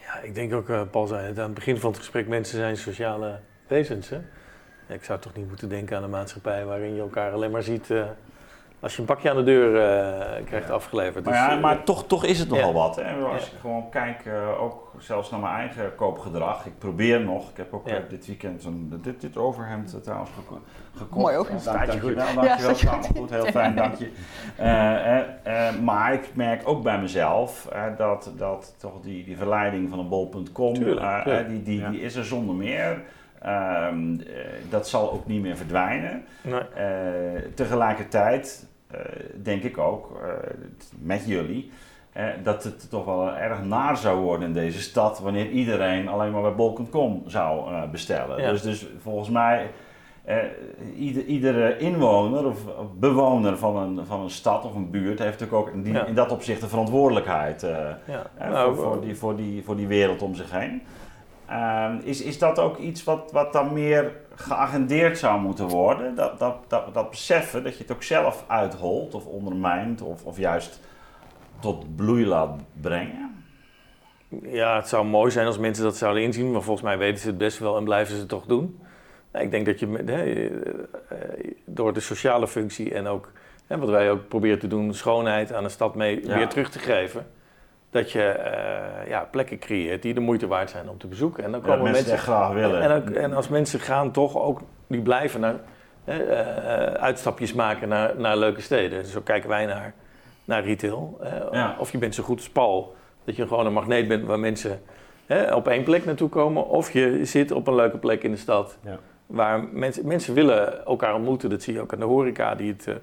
Ja, 0.02 0.20
ik 0.24 0.36
denk 0.36 0.54
ook, 0.54 0.70
eh, 0.70 0.82
Paul 0.92 1.08
zei 1.08 1.28
het 1.28 1.38
aan 1.40 1.46
het 1.46 1.54
begin 1.54 1.78
van 1.78 1.90
het 1.90 2.00
gesprek, 2.00 2.28
mensen 2.28 2.58
zijn 2.58 2.78
sociale 2.78 3.40
wezens. 3.68 4.10
Hè? 4.10 4.20
Ik 4.88 5.04
zou 5.04 5.20
toch 5.20 5.34
niet 5.36 5.48
moeten 5.48 5.70
denken 5.70 5.98
aan 5.98 6.04
een 6.04 6.10
maatschappij 6.10 6.66
waarin 6.66 6.94
je 6.96 7.02
elkaar 7.02 7.32
alleen 7.32 7.52
maar 7.52 7.64
ziet 7.64 7.90
eh, 7.92 8.04
als 8.82 8.94
je 8.96 9.00
een 9.00 9.06
pakje 9.08 9.30
aan 9.30 9.36
de 9.36 9.44
deur 9.44 9.76
eh, 9.82 10.46
krijgt 10.46 10.70
afgeleverd. 10.70 11.26
Maar, 11.26 11.34
Dus, 11.34 11.42
ja, 11.42 11.52
eh, 11.56 11.62
maar 11.62 11.84
toch, 11.84 12.08
toch 12.08 12.26
is 12.26 12.40
het 12.40 12.50
nogal 12.50 12.68
ja. 12.68 12.74
wat. 12.74 12.96
Hè? 12.96 13.14
Als 13.14 13.46
Ja. 13.46 13.52
ik 13.52 13.60
gewoon 13.60 13.90
kijk, 13.90 14.26
eh, 14.26 14.62
ook 14.64 14.92
zelfs 15.00 15.30
naar 15.32 15.40
mijn 15.40 15.54
eigen 15.56 15.96
koopgedrag. 15.96 16.66
Ik 16.66 16.78
probeer 16.78 17.22
nog. 17.22 17.50
Ik 17.50 17.58
heb 17.58 17.74
ook 17.74 17.88
Ja. 17.90 18.00
dit 18.10 18.26
weekend 18.28 18.64
een, 18.64 19.00
dit, 19.02 19.22
dit 19.22 19.38
overhemd 19.38 20.04
trouwens 20.04 20.30
geko- 20.36 20.62
gekocht. 20.96 21.22
Mooi 21.22 21.36
overhemd. 21.38 21.64
Ja, 21.64 21.72
dank, 21.72 21.84
Staat 21.84 21.94
je 21.96 22.02
goed. 22.02 22.16
dankjewel, 22.16 22.44
Ja, 22.44 22.48
dankjewel. 22.50 22.76
staat 22.76 22.96
je 22.96 23.02
Staat 23.04 23.14
me 23.14 23.20
goed, 23.20 23.30
heel 23.30 23.46
fijn, 23.46 23.76
dank 23.76 23.96
je. 23.96 24.12
Eh, 24.58 25.18
eh, 25.18 25.68
eh, 25.68 25.80
maar 25.80 26.14
ik 26.14 26.30
merk 26.36 26.62
ook 26.68 26.84
bij 26.84 27.00
mezelf 27.00 27.68
dat, 27.98 28.32
dat 28.38 28.76
toch 28.78 29.02
die, 29.02 29.24
die 29.24 29.38
verleiding 29.38 29.90
van 29.90 30.00
een 30.00 30.10
bol.com, 30.10 30.74
die, 30.74 30.84
die, 31.64 31.80
Ja. 31.80 31.90
die 31.90 32.02
is 32.02 32.16
er 32.16 32.26
zonder 32.26 32.56
meer. 32.56 33.02
Ehm, 33.42 34.20
eh, 34.20 34.26
dat 34.70 34.88
zal 34.88 35.12
ook 35.12 35.26
niet 35.28 35.42
meer 35.42 35.56
verdwijnen. 35.58 36.24
nee. 36.42 36.60
Eh, 36.60 37.42
tegelijkertijd 37.56 38.70
denk 39.44 39.64
ik 39.64 39.78
ook, 39.78 40.20
eh, 40.24 40.30
met 41.00 41.26
jullie, 41.26 41.72
eh, 42.14 42.26
dat 42.44 42.64
het 42.64 42.90
toch 42.90 43.06
wel 43.06 43.32
erg 43.36 43.64
naar 43.64 43.98
zou 43.98 44.20
worden 44.20 44.48
in 44.48 44.54
deze 44.54 44.82
stad 44.82 45.20
wanneer 45.20 45.50
iedereen 45.50 46.08
alleen 46.08 46.32
maar 46.32 46.42
bij 46.42 46.56
bol.com 46.56 47.24
zou 47.26 47.74
eh, 47.74 47.90
bestellen. 47.90 48.42
Ja. 48.42 48.52
Dus, 48.52 48.62
dus 48.62 48.88
volgens 49.02 49.30
mij, 49.30 49.70
eh, 50.24 50.38
ieder, 50.98 51.26
iedere 51.26 51.78
inwoner 51.78 52.46
of 52.46 52.60
bewoner 53.00 53.58
van 53.58 53.78
een, 53.78 54.06
van 54.06 54.20
een 54.22 54.30
stad 54.30 54.66
of 54.66 54.76
een 54.76 54.90
buurt 54.90 55.20
heeft 55.20 55.40
natuurlijk 55.40 55.68
ook 55.68 55.74
in, 55.74 55.82
die, 55.84 55.94
Ja. 55.94 56.06
in 56.06 56.14
dat 56.16 56.32
opzicht 56.32 56.62
de 56.62 56.68
verantwoordelijkheid. 56.68 57.64
eh, 57.64 57.72
Ja. 58.08 58.26
eh, 58.38 58.50
Nou, 58.50 58.76
voor, 58.76 58.84
voor, 58.86 59.02
die, 59.02 59.16
voor, 59.16 59.36
die, 59.36 59.64
voor 59.64 59.76
die 59.76 59.88
wereld 59.88 60.22
om 60.22 60.36
zich 60.36 60.52
heen. 60.52 60.82
Ehm, 61.52 61.98
is, 62.04 62.22
is 62.22 62.40
dat 62.40 62.60
ook 62.60 62.78
iets 62.78 63.04
wat, 63.04 63.32
wat 63.32 63.54
dan 63.54 63.74
meer 63.74 64.12
geagendeerd 64.36 65.18
zou 65.18 65.42
moeten 65.42 65.68
worden? 65.68 66.16
Dat, 66.16 66.40
dat, 66.40 66.56
dat, 66.68 66.94
dat 66.94 67.10
beseffen 67.10 67.64
dat 67.64 67.78
je 67.78 67.84
het 67.84 67.92
ook 67.92 68.04
zelf 68.04 68.44
uitholt 68.48 69.14
of 69.14 69.26
ondermijnt 69.26 70.02
of, 70.02 70.24
of 70.24 70.38
juist 70.38 70.80
tot 71.60 71.96
bloei 71.96 72.26
laat 72.26 72.62
brengen? 72.82 73.44
Ja, 74.44 74.76
het 74.76 74.88
zou 74.88 75.06
mooi 75.06 75.32
zijn 75.32 75.46
als 75.48 75.58
mensen 75.58 75.84
dat 75.84 75.98
zouden 75.98 76.24
inzien, 76.24 76.52
maar 76.52 76.62
volgens 76.62 76.86
mij 76.86 76.98
weten 76.98 77.22
ze 77.22 77.28
het 77.28 77.38
best 77.38 77.60
wel 77.60 77.78
en 77.78 77.84
blijven 77.84 78.14
ze 78.14 78.20
het 78.20 78.30
toch 78.30 78.46
doen. 78.46 78.80
Nou, 79.32 79.46
ik 79.46 79.52
denk 79.52 79.66
dat 79.66 79.80
je 79.80 79.88
eh, 81.10 81.52
door 81.66 81.94
de 81.94 82.00
sociale 82.00 82.48
functie 82.48 82.94
en 82.94 83.08
ook 83.08 83.32
wat 83.68 83.90
wij 83.90 84.12
ook 84.12 84.28
proberen 84.28 84.60
te 84.60 84.68
doen, 84.68 84.94
schoonheid 84.94 85.54
aan 85.54 85.64
de 85.64 85.70
stad 85.70 85.96
mee 85.96 86.28
Ja. 86.28 86.36
weer 86.36 86.48
terug 86.48 86.70
te 86.70 86.80
geven, 86.80 87.28
dat 87.92 88.12
je 88.12 88.24
eh, 88.24 89.08
ja, 89.10 89.28
plekken 89.32 89.60
creëert 89.60 90.02
die 90.02 90.14
de 90.14 90.20
moeite 90.20 90.48
waard 90.48 90.70
zijn 90.70 90.90
om 90.90 90.98
te 90.98 91.08
bezoeken. 91.08 91.44
En 91.44 91.52
dan 91.52 91.62
komen 91.62 91.92
mensen 91.92 92.18
graag 92.18 92.54
willen. 92.54 93.16
En, 93.16 93.34
als 93.34 93.48
mensen 93.48 93.80
gaan 93.80 94.12
toch 94.12 94.38
ook, 94.38 94.62
die 94.88 95.02
blijven 95.02 95.40
naar, 95.40 95.56
eh, 96.04 96.18
uitstapjes 96.94 97.54
maken 97.54 97.90
naar, 97.90 98.14
naar 98.18 98.38
leuke 98.38 98.62
steden. 98.62 99.06
Zo 99.06 99.22
kijken 99.22 99.50
wij 99.50 99.66
naar, 99.66 99.94
naar 100.46 100.64
retail. 100.64 101.20
Ja. 101.52 101.76
Of 101.80 101.92
je 101.92 101.98
bent 101.98 102.16
zo 102.16 102.24
goed 102.24 102.38
als 102.38 102.50
Paul, 102.50 102.96
dat 103.24 103.36
je 103.36 103.48
gewoon 103.48 103.66
een 103.66 103.74
magneet 103.74 104.08
bent 104.08 104.26
waar 104.26 104.40
mensen 104.40 104.82
op 105.54 105.68
één 105.68 105.84
plek 105.84 106.06
naartoe 106.06 106.30
komen. 106.30 106.68
Of 106.68 106.92
je 106.92 107.26
zit 107.26 107.52
op 107.52 107.68
een 107.68 107.76
leuke 107.76 107.98
plek 107.98 108.24
in 108.24 108.32
de 108.32 108.38
stad. 108.38 108.78
Ja. 108.84 109.00
Waar 109.26 109.64
mensen, 109.72 110.08
mensen 110.08 110.34
willen 110.34 110.86
elkaar 110.86 111.16
ontmoeten. 111.16 111.50
Dat 111.50 111.62
zie 111.62 111.74
je 111.74 111.82
ook 111.82 111.94
aan 111.94 112.00
de 112.00 112.06
horeca, 112.06 112.56
die 112.56 112.72
het 112.72 112.88
eh, 112.88 112.96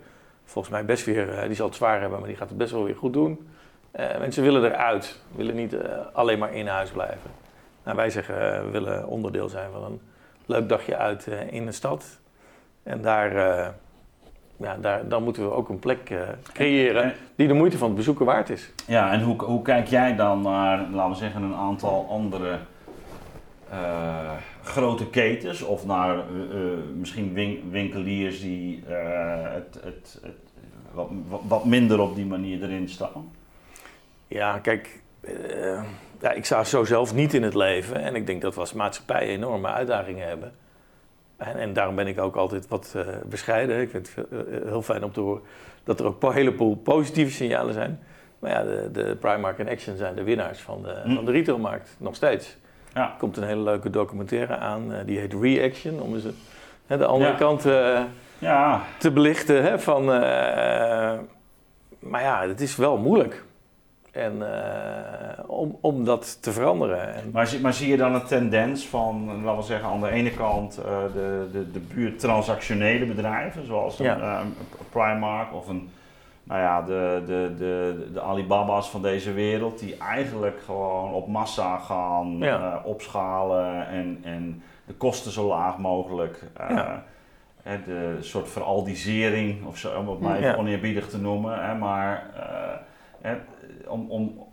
volgens 0.45 0.75
mij 0.75 0.85
best 0.85 1.05
weer, 1.05 1.45
die 1.47 1.57
zal 1.57 1.67
het 1.67 1.77
zwaar 1.77 2.01
hebben, 2.01 2.19
maar 2.19 2.29
die 2.29 2.37
gaat 2.37 2.49
het 2.49 2.59
best 2.59 2.73
wel 2.73 2.85
weer 2.85 2.97
goed 2.97 3.13
doen. 3.13 3.49
Eh, 3.91 4.19
mensen 4.19 4.43
willen 4.43 4.65
eruit, 4.65 5.21
willen 5.35 5.55
niet 5.55 5.73
eh, 5.75 5.91
alleen 6.13 6.39
maar 6.39 6.55
in 6.55 6.67
huis 6.67 6.91
blijven. 6.91 7.31
Nou, 7.85 7.97
wij 7.97 8.11
zeggen, 8.11 8.55
eh, 8.55 8.61
we 8.63 8.71
willen 8.71 9.07
onderdeel 9.07 9.49
zijn 9.49 9.71
van 9.73 9.85
een 9.85 10.01
leuk 10.47 10.69
dagje 10.69 10.97
uit 10.97 11.27
in 11.51 11.67
de 11.67 11.73
stad. 11.73 12.19
En 12.83 13.03
daar, 13.03 13.33
ja, 14.57 14.77
daar, 14.81 15.09
dan 15.09 15.23
moeten 15.23 15.43
we 15.43 15.53
ook 15.53 15.69
een 15.69 15.79
plek 15.79 16.15
creëren 16.53 17.03
En- 17.03 17.13
die 17.37 17.49
de 17.49 17.55
moeite 17.55 17.79
van 17.79 17.87
het 17.89 17.97
bezoeken 17.97 18.27
waard 18.27 18.51
is. 18.51 18.71
Ja, 18.87 19.13
en 19.13 19.23
hoe, 19.23 19.43
hoe 19.43 19.63
kijk 19.63 19.87
jij 19.87 20.17
dan 20.17 20.43
naar, 20.43 20.87
laten 20.93 21.11
we 21.13 21.17
zeggen, 21.17 21.43
een 21.43 21.55
aantal 21.55 22.07
andere 22.11 22.59
grote 24.63 25.07
ketens 25.11 25.63
of 25.63 25.87
naar 25.87 26.17
misschien 26.97 27.33
win- 27.33 27.69
winkeliers 27.71 28.41
die 28.41 28.83
het, 28.87 29.75
het, 29.85 30.19
het 30.23 30.37
wat, 30.93 31.09
wat- 31.29 31.41
wat 31.49 31.65
minder 31.65 32.01
op 32.01 32.15
die 32.15 32.27
manier 32.27 32.63
erin 32.63 32.89
staan? 32.89 33.33
Ja, 34.29 34.59
kijk, 34.59 35.01
eh, 35.21 35.83
ja, 36.21 36.31
ik 36.33 36.45
sta 36.45 36.65
zo 36.65 36.85
zelf 36.85 37.15
niet 37.15 37.35
in 37.35 37.43
het 37.43 37.55
leven. 37.55 37.97
En 38.03 38.15
ik 38.15 38.27
denk 38.27 38.43
dat 38.43 38.55
we 38.55 38.61
als 38.61 38.73
maatschappij 38.73 39.27
enorme 39.27 39.69
uitdagingen 39.69 40.29
hebben. 40.29 40.53
En, 41.37 41.57
en 41.59 41.73
daarom 41.73 41.95
ben 41.95 42.07
ik 42.07 42.21
ook 42.21 42.37
altijd 42.37 42.69
wat 42.69 42.93
eh, 42.97 43.07
bescheiden. 43.27 43.81
Ik 43.81 43.91
vind 43.91 44.11
het 44.15 44.27
eh, 44.31 44.39
heel 44.67 44.83
fijn 44.83 45.05
om 45.05 45.13
te 45.13 45.21
horen 45.21 45.43
dat 45.85 46.01
er 46.01 46.07
ook 46.07 46.23
een 46.23 46.33
heleboel 46.33 46.77
positieve 46.77 47.33
signalen 47.33 47.75
zijn. 47.75 48.01
Maar 48.39 48.51
ja, 48.51 48.63
de, 48.63 48.89
de 48.93 49.17
Primark 49.21 49.59
en 49.59 49.69
Action 49.69 49.97
zijn 49.97 50.15
de 50.15 50.23
winnaars 50.23 50.61
van 50.61 50.83
de, 50.83 51.01
Hm. 51.05 51.15
van 51.15 51.25
de 51.25 51.31
retailmarkt, 51.33 51.97
nog 51.99 52.15
steeds. 52.15 52.57
Ja. 52.95 53.03
Er 53.03 53.15
komt 53.19 53.37
een 53.37 53.43
hele 53.45 53.63
leuke 53.63 53.91
documentaire 53.91 54.57
aan, 54.57 54.93
die 55.07 55.19
heet 55.19 55.35
Reaction, 55.41 56.01
om 56.01 56.15
eens 56.15 56.25
de 56.87 57.05
andere 57.07 57.31
Ja. 57.31 57.37
kant 57.37 57.63
Ja, 58.39 58.83
te 58.99 59.11
belichten. 59.11 59.63
Hè, 59.63 59.79
van, 59.79 60.05
maar 61.99 62.23
ja, 62.23 62.49
het 62.49 62.61
is 62.61 62.77
wel 62.77 62.97
moeilijk. 62.97 63.45
En, 64.19 64.63
eh, 64.63 65.45
om, 65.51 65.79
om 65.81 66.05
dat 66.05 66.43
te 66.43 66.53
veranderen. 66.53 67.15
En, 67.15 67.31
maar, 67.33 67.47
zie- 67.47 67.61
maar 67.61 67.73
zie 67.73 67.89
je 67.89 67.97
dan 67.97 68.15
een 68.15 68.25
tendens 68.27 68.87
van, 68.87 69.43
laten 69.45 69.61
we 69.61 69.67
zeggen, 69.67 69.89
aan 69.89 70.01
de 70.01 70.11
ene 70.11 70.31
kant 70.31 70.79
eh, 70.79 70.85
de, 71.13 71.49
de, 71.53 71.71
de 71.71 71.79
puur 71.81 72.17
transactionele 72.17 73.07
bedrijven, 73.07 73.67
zoals 73.67 73.99
een, 73.99 74.05
Ja. 74.05 74.19
eh, 74.21 74.41
een 74.41 74.55
Primark 74.91 75.55
of 75.55 75.69
een, 75.69 75.89
nou 76.43 76.61
ja, 76.61 76.83
de, 76.83 77.23
de, 77.27 77.55
de, 77.59 78.09
de 78.13 78.21
Alibaba's 78.21 78.91
van 78.91 79.03
deze 79.03 79.33
wereld, 79.33 79.79
die 79.79 79.97
eigenlijk 79.99 80.61
gewoon 80.65 81.13
op 81.13 81.29
massa 81.29 81.79
gaan 81.79 82.39
Ja. 82.39 82.81
opschalen 82.85 83.87
en, 83.89 84.19
en 84.23 84.63
de 84.87 84.93
kosten 84.95 85.33
zo 85.33 85.47
laag 85.49 85.79
mogelijk. 85.79 86.43
Ja. 86.69 87.03
de 87.85 88.17
soort 88.21 88.49
veraldisering, 88.51 89.67
of 89.67 89.77
zo, 89.79 89.99
om 89.99 90.09
het 90.09 90.21
maar 90.21 90.37
even 90.37 90.49
Ja. 90.51 90.57
oneerbiedig 90.57 91.09
te 91.09 91.19
noemen. 91.21 91.65
Hè, 91.65 91.75
maar 91.75 92.27
hè, 93.21 93.35
om, 93.89 94.11
om 94.11 94.47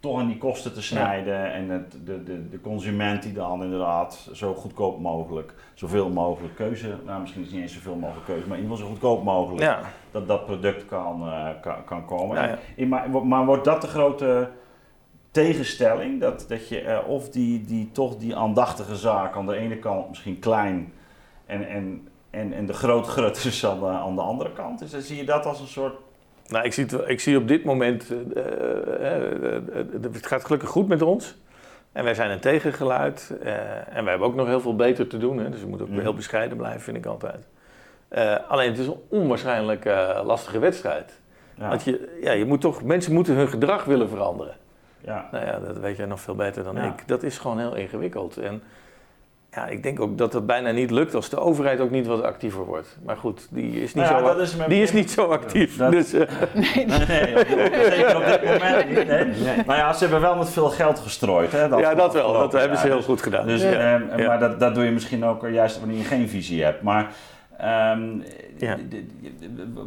toch 0.00 0.18
aan 0.18 0.26
die 0.26 0.38
kosten 0.38 0.72
te 0.72 0.82
snijden 0.82 1.52
en 1.52 1.68
het, 1.68 1.96
de, 2.04 2.22
de, 2.22 2.48
de 2.48 2.60
consument 2.60 3.22
die 3.22 3.32
dan 3.32 3.62
inderdaad 3.62 4.28
zo 4.32 4.54
goedkoop 4.54 5.00
mogelijk, 5.00 5.54
zoveel 5.74 6.08
mogelijk 6.08 6.54
keuze, 6.54 6.96
nou 7.06 7.20
misschien 7.20 7.42
is 7.42 7.46
het 7.48 7.56
niet 7.56 7.64
eens 7.64 7.74
zoveel 7.74 7.94
mogelijk 7.94 8.26
keuze, 8.26 8.48
maar 8.48 8.56
in 8.56 8.62
ieder 8.62 8.76
geval 8.76 8.90
zo 8.90 8.98
goedkoop 8.98 9.24
mogelijk 9.24 9.62
ja, 9.62 9.80
dat 10.10 10.26
dat 10.26 10.44
product 10.44 10.86
kan, 10.86 11.22
eh, 11.28 11.48
kan, 11.60 11.84
kan 11.84 12.04
komen. 12.04 12.36
Nou 12.36 12.58
ja. 12.76 12.86
Maar, 12.86 13.26
maar 13.26 13.46
wordt 13.46 13.64
dat 13.64 13.80
de 13.80 13.86
grote 13.86 14.50
tegenstelling? 15.30 16.20
Dat, 16.20 16.44
dat 16.48 16.68
je 16.68 16.80
eh, 16.80 17.08
of 17.08 17.28
die, 17.28 17.64
die 17.64 17.92
toch 17.92 18.16
die 18.16 18.36
aandachtige 18.36 18.96
zaak 18.96 19.36
aan 19.36 19.46
de 19.46 19.56
ene 19.56 19.78
kant 19.78 20.08
misschien 20.08 20.38
klein 20.38 20.92
en, 21.46 21.68
en, 21.68 22.08
en, 22.30 22.52
en 22.52 22.66
de 22.66 22.72
groot 22.72 23.06
grutters 23.06 23.66
aan 23.66 23.80
de, 23.80 23.86
aan 23.86 24.14
de 24.14 24.22
andere 24.22 24.52
kant 24.52 24.80
is. 24.80 24.90
Dan 24.90 25.00
zie 25.00 25.16
je 25.16 25.24
dat 25.24 25.46
als 25.46 25.60
een 25.60 25.66
soort. 25.66 25.94
Nou, 26.50 26.64
ik, 26.64 26.72
zie 26.72 26.84
het, 26.84 27.08
ik 27.08 27.20
zie 27.20 27.36
op 27.36 27.48
dit 27.48 27.64
moment, 27.64 28.06
eh, 28.34 28.46
eh, 28.46 29.56
eh, 29.56 29.62
het 30.12 30.26
gaat 30.26 30.44
gelukkig 30.44 30.68
goed 30.68 30.88
met 30.88 31.02
ons. 31.02 31.38
En 31.92 32.04
wij 32.04 32.14
zijn 32.14 32.30
een 32.30 32.40
tegengeluid. 32.40 33.32
en 33.88 34.02
wij 34.04 34.10
hebben 34.10 34.26
ook 34.28 34.34
nog 34.34 34.46
heel 34.46 34.60
veel 34.60 34.76
beter 34.76 35.06
te 35.06 35.18
doen. 35.18 35.38
Hè, 35.38 35.50
dus 35.50 35.60
we 35.60 35.66
moeten 35.66 35.86
ook 35.86 35.92
Mhm. 35.92 36.00
heel 36.02 36.14
bescheiden 36.14 36.56
blijven, 36.56 36.80
vind 36.80 36.96
ik 36.96 37.06
altijd. 37.06 37.46
Alleen 38.48 38.70
het 38.70 38.78
is 38.78 38.86
een 38.86 39.00
onwaarschijnlijk 39.08 39.84
lastige 40.24 40.58
wedstrijd. 40.58 41.20
Ja, 41.54 41.68
Want 41.68 41.82
je, 41.84 42.18
ja, 42.22 42.32
je 42.32 42.44
moet 42.44 42.60
toch, 42.60 42.82
mensen 42.82 43.12
moeten 43.12 43.34
hun 43.34 43.48
gedrag 43.48 43.84
willen 43.84 44.08
veranderen. 44.08 44.54
ja. 45.00 45.28
Nou 45.32 45.44
ja, 45.46 45.58
dat 45.58 45.78
weet 45.78 45.96
jij 45.96 46.06
nog 46.06 46.20
veel 46.20 46.34
beter 46.34 46.64
dan 46.64 46.74
Ja. 46.76 46.82
ik. 46.84 47.08
Dat 47.08 47.22
is 47.22 47.38
gewoon 47.38 47.58
heel 47.58 47.74
ingewikkeld. 47.74 48.36
En 48.36 48.62
ja, 49.54 49.66
ik 49.66 49.82
denk 49.82 50.00
ook 50.00 50.18
dat 50.18 50.32
het 50.32 50.46
bijna 50.46 50.70
niet 50.70 50.90
lukt 50.90 51.14
als 51.14 51.28
de 51.28 51.38
overheid 51.38 51.80
ook 51.80 51.90
niet 51.90 52.06
wat 52.06 52.22
actiever 52.22 52.64
wordt. 52.64 52.98
Maar 53.04 53.16
goed, 53.16 53.46
die 53.50 53.70
is 53.82 53.94
niet, 53.94 54.04
Nou 54.04 54.14
ja, 54.16 54.18
zo, 54.18 54.24
dat 54.36 54.40
is 54.40 54.56
die 54.68 54.82
is 54.82 54.92
niet 54.92 55.10
zo 55.10 55.26
actief. 55.26 55.76
Dat- 55.76 55.92
Dus, 55.92 56.12
eh, 56.12 56.20
Nee, 56.74 56.86
nee, 56.86 57.36
op- 57.38 57.74
zeker 57.92 58.16
op 58.16 58.24
dit 58.24 58.44
moment 58.44 58.88
niet. 58.88 59.06
Nee. 59.44 59.62
Maar 59.66 59.76
ja, 59.76 59.92
ze 59.92 60.02
hebben 60.02 60.20
wel 60.20 60.36
met 60.36 60.48
veel 60.50 60.68
geld 60.68 60.98
gestrooid. 60.98 61.52
Hè, 61.52 61.64
ja, 61.64 61.94
dat 61.94 62.12
wel. 62.12 62.32
Dat 62.32 62.52
hebben 62.52 62.78
ze 62.78 62.86
heel 62.86 63.02
goed 63.02 63.22
gedaan. 63.22 63.46
Dus, 63.46 63.62
ja. 63.62 63.70
ehm, 63.72 64.18
Ja. 64.20 64.26
Maar 64.26 64.38
dat, 64.38 64.60
dat 64.60 64.74
doe 64.74 64.84
je 64.84 64.90
misschien 64.90 65.24
ook 65.24 65.48
juist 65.48 65.78
wanneer 65.78 65.98
je 65.98 66.04
geen 66.04 66.28
visie 66.28 66.64
hebt. 66.64 66.82
Maar 66.82 67.10
ehm, 67.58 68.18
Ja. 68.58 68.74
d- 68.74 68.90
d- 68.90 68.94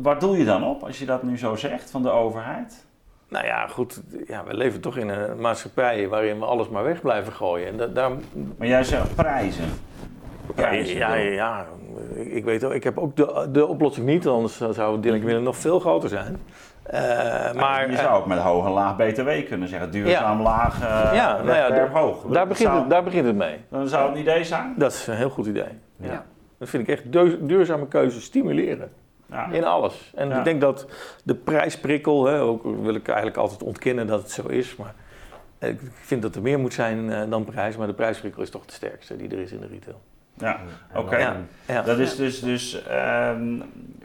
waar 0.01 0.19
doe 0.19 0.37
je 0.37 0.45
dan 0.45 0.63
op 0.63 0.83
als 0.83 0.99
je 0.99 1.05
dat 1.05 1.23
nu 1.23 1.37
zo 1.37 1.55
zegt 1.55 1.91
van 1.91 2.01
de 2.01 2.09
overheid? 2.11 2.85
Nou 3.33 3.45
ja, 3.45 3.67
goed. 3.67 4.01
Ja, 4.27 4.43
we 4.43 4.53
leven 4.53 4.81
toch 4.81 4.97
in 4.97 5.09
een 5.09 5.39
maatschappij 5.41 6.07
waarin 6.07 6.39
we 6.39 6.45
alles 6.45 6.69
maar 6.69 6.83
weg 6.83 7.01
blijven 7.01 7.33
gooien. 7.33 7.67
En 7.67 7.77
da- 7.77 7.87
daar, 7.87 8.11
Maar 8.57 8.67
jij 8.67 8.83
zegt 8.83 9.15
prijzen. 9.15 9.63
ja, 9.63 10.53
Prijzen, 10.55 10.95
ja, 10.97 11.09
bedoel. 11.15 11.31
ja, 11.31 11.65
ik- 12.15 12.43
weet 12.45 12.63
ook, 12.63 12.71
ik 12.73 12.83
heb 12.83 12.97
ook 12.97 13.15
de, 13.15 13.47
de 13.51 13.65
oplossing 13.67 14.05
niet, 14.05 14.27
anders 14.27 14.57
zou 14.71 14.99
Dylan 14.99 15.19
Willen 15.19 15.43
nog 15.43 15.57
veel 15.57 15.79
groter 15.79 16.09
zijn. 16.09 16.39
Eh, 16.83 17.53
maar 17.53 17.89
je 17.91 17.97
zou 17.97 18.17
ook 18.21 18.25
met 18.25 18.37
hoog 18.37 18.65
en 18.65 18.71
laag 18.71 18.95
BTW 18.95 19.29
kunnen 19.47 19.67
zeggen. 19.67 19.91
Duurzaam 19.91 20.41
laag, 20.41 20.81
eh 20.81 21.15
Ja, 21.15 21.41
nou 21.43 21.57
ja, 21.57 21.69
de- 21.69 21.87
hoog. 21.93 22.21
daar, 22.21 22.31
Dat 22.33 22.47
begint 22.47 22.67
zou- 22.69 22.79
het, 22.81 22.89
daar 22.89 23.03
begint 23.03 23.25
het 23.25 23.35
mee. 23.35 23.57
Dan 23.69 23.87
zou 23.87 24.05
het 24.07 24.15
een 24.15 24.21
idee 24.21 24.43
zijn. 24.43 24.73
Dat 24.77 24.91
is 24.91 25.07
een 25.07 25.15
heel 25.15 25.29
goed 25.29 25.45
idee. 25.45 25.79
Ja. 25.97 26.25
Dat 26.59 26.69
vind 26.69 26.87
ik 26.87 26.89
echt 26.89 27.11
duurzame 27.47 27.87
keuze 27.87 28.21
stimuleren. 28.21 28.91
Ja. 29.33 29.51
In 29.51 29.63
alles. 29.63 30.11
En 30.15 30.29
Ja. 30.29 30.37
ik 30.37 30.43
denk 30.43 30.61
dat 30.61 30.87
de 31.23 31.35
prijsprikkel, 31.35 32.25
hè, 32.25 32.41
ook 32.41 32.63
wil 32.63 32.95
ik 32.95 33.07
eigenlijk 33.07 33.37
altijd 33.37 33.63
ontkennen 33.63 34.07
dat 34.07 34.21
het 34.21 34.31
zo 34.31 34.47
is, 34.47 34.75
maar 34.75 34.93
ik 35.59 35.79
vind 35.91 36.21
dat 36.21 36.35
er 36.35 36.41
meer 36.41 36.59
moet 36.59 36.73
zijn 36.73 37.11
eh, 37.11 37.29
dan 37.29 37.43
prijs, 37.45 37.77
maar 37.77 37.87
de 37.87 37.93
prijsprikkel 37.93 38.41
is 38.41 38.49
toch 38.49 38.65
de 38.65 38.73
sterkste 38.73 39.15
die 39.15 39.29
er 39.29 39.39
is 39.39 39.51
in 39.51 39.59
de 39.59 39.67
retail. 39.67 40.01
Ja, 40.37 40.59
oké. 40.95 41.09
dan- 41.17 41.19
Ja. 41.19 41.73
Ja. 41.73 41.81
Dat 41.81 41.99
is 41.99 42.15
dus, 42.15 42.39
dus 42.39 42.83
ehm, 42.87 43.57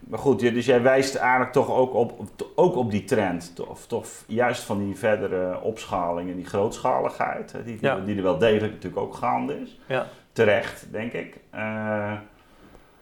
maar 0.08 0.18
goed, 0.18 0.40
je- 0.40 0.52
dus 0.52 0.66
jij 0.66 0.82
wijst 0.82 1.14
eigenlijk 1.14 1.52
toch 1.52 1.70
ook 1.70 1.94
op, 1.94 2.12
ook 2.54 2.76
op 2.76 2.90
die 2.90 3.04
trend, 3.04 3.52
of 3.68 3.86
toch 3.86 4.06
juist 4.26 4.62
van 4.62 4.78
die 4.78 4.96
verdere 4.96 5.60
opschaling 5.60 6.30
en 6.30 6.36
die 6.36 6.44
grootschaligheid, 6.46 7.52
hè, 7.52 7.64
die, 7.64 7.78
Ja. 7.80 7.96
die 8.00 8.16
er 8.16 8.22
wel 8.22 8.38
degelijk 8.38 8.72
natuurlijk 8.72 9.02
ook 9.02 9.14
gaande 9.14 9.60
is. 9.60 9.78
Ja. 9.86 10.06
Terecht, 10.32 10.86
denk 10.90 11.12
ik. 11.12 11.36
Eh, 11.50 12.12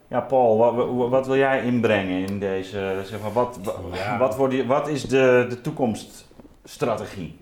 ja, 0.08 0.20
Paul, 0.20 0.56
wat, 0.56 1.08
wat, 1.08 1.26
wil 1.26 1.36
jij 1.36 1.62
inbrengen 1.64 2.26
in 2.28 2.38
deze, 2.38 3.00
zeg 3.04 3.20
maar, 3.20 3.32
wat, 3.32 3.58
wat, 3.62 3.76
Ja. 3.92 4.18
wat, 4.18 4.36
wordt 4.36 4.52
die- 4.54 4.66
wat 4.66 4.88
is 4.88 5.02
de, 5.02 5.46
de 5.48 5.60
toekomststrategie? 5.60 7.38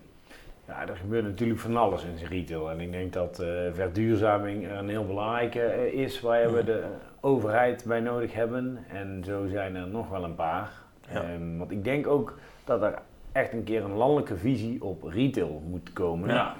Ja, 0.67 0.87
er 0.87 0.95
gebeurt 0.95 1.23
natuurlijk 1.23 1.59
van 1.59 1.77
alles 1.77 2.03
in 2.03 2.17
zijn 2.17 2.29
retail. 2.31 2.69
En 2.71 2.79
ik 2.79 2.91
denk 2.91 3.13
dat 3.13 3.39
eh, 3.39 3.47
verduurzaming 3.73 4.71
een 4.71 4.89
heel 4.89 5.05
belangrijke 5.05 5.61
eh, 5.61 5.93
is 5.93 6.21
waar 6.21 6.53
we 6.53 6.63
de 6.63 6.83
overheid 7.19 7.83
bij 7.87 7.99
nodig 7.99 8.33
hebben. 8.33 8.85
En 8.87 9.23
zo 9.25 9.45
zijn 9.51 9.75
er 9.75 9.87
nog 9.87 10.09
wel 10.09 10.23
een 10.23 10.35
paar. 10.35 10.71
Ja. 11.11 11.21
Ehm, 11.21 11.57
want 11.57 11.71
ik 11.71 11.83
denk 11.83 12.07
ook 12.07 12.37
dat 12.63 12.81
er 12.81 12.93
echt 13.31 13.53
een 13.53 13.63
keer 13.63 13.83
een 13.83 13.95
landelijke 13.95 14.37
visie 14.37 14.83
op 14.83 15.03
retail 15.03 15.61
moet 15.69 15.93
komen. 15.93 16.29
Ja, 16.29 16.53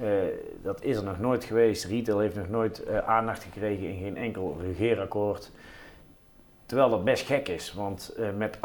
Eh, 0.00 0.06
dat 0.66 0.82
is 0.82 0.96
er 0.96 1.04
nog 1.04 1.18
nooit 1.18 1.44
geweest. 1.44 1.84
Retail 1.84 2.18
heeft 2.18 2.36
nog 2.36 2.48
nooit 2.48 2.84
eh, 2.84 2.98
aandacht 2.98 3.42
gekregen 3.42 3.88
in 3.88 3.98
geen 3.98 4.16
enkel 4.16 4.56
regeerakkoord. 4.60 5.50
Terwijl 6.66 6.90
dat 6.90 7.04
best 7.04 7.26
gek 7.26 7.48
is, 7.48 7.72
want 7.72 8.14
eh, 8.18 8.28
met 8.36 8.58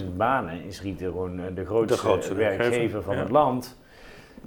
870.000 0.00 0.04
banen 0.16 0.64
is 0.64 0.82
retail 0.82 1.10
gewoon 1.10 1.40
eh, 1.40 1.46
de 1.54 1.66
grootste, 1.66 1.98
grootste 1.98 2.34
werkgever, 2.34 2.70
werkgever, 2.70 3.02
van 3.02 3.14
ja. 3.14 3.20
het 3.20 3.30
land. 3.30 3.78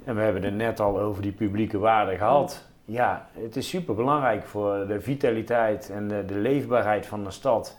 En 0.04 0.14
we 0.16 0.22
hebben 0.22 0.42
het 0.42 0.54
net 0.54 0.80
al 0.80 1.00
over 1.00 1.22
die 1.22 1.32
publieke 1.32 1.78
waarde 1.78 2.16
gehad. 2.16 2.68
Ja, 2.84 3.28
het 3.32 3.56
is 3.56 3.68
super 3.68 3.94
belangrijk 3.94 4.44
voor 4.44 4.86
de 4.86 5.00
vitaliteit 5.00 5.90
en 5.90 6.08
de, 6.08 6.24
de 6.24 6.38
leefbaarheid 6.38 7.06
van 7.06 7.24
de 7.24 7.30
stad 7.30 7.78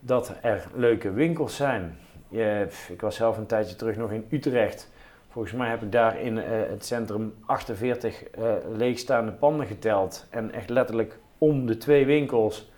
dat 0.00 0.34
er 0.42 0.66
leuke 0.74 1.12
winkels 1.12 1.56
zijn. 1.56 1.98
Je, 2.28 2.66
ik 2.88 3.00
was 3.00 3.16
zelf 3.16 3.36
een 3.36 3.46
tijdje 3.46 3.76
terug 3.76 3.96
nog 3.96 4.12
in 4.12 4.26
Utrecht. 4.30 4.89
Volgens 5.30 5.54
mij 5.54 5.68
heb 5.68 5.82
ik 5.82 5.92
daar 5.92 6.20
in 6.20 6.38
eh, 6.38 6.50
het 6.68 6.84
centrum 6.86 7.34
48 7.46 8.24
eh, 8.24 8.52
leegstaande 8.72 9.32
panden 9.32 9.66
geteld. 9.66 10.26
En 10.30 10.52
echt 10.52 10.70
letterlijk 10.70 11.18
om 11.38 11.66
de 11.66 11.76
twee 11.76 12.06
winkels 12.06 12.70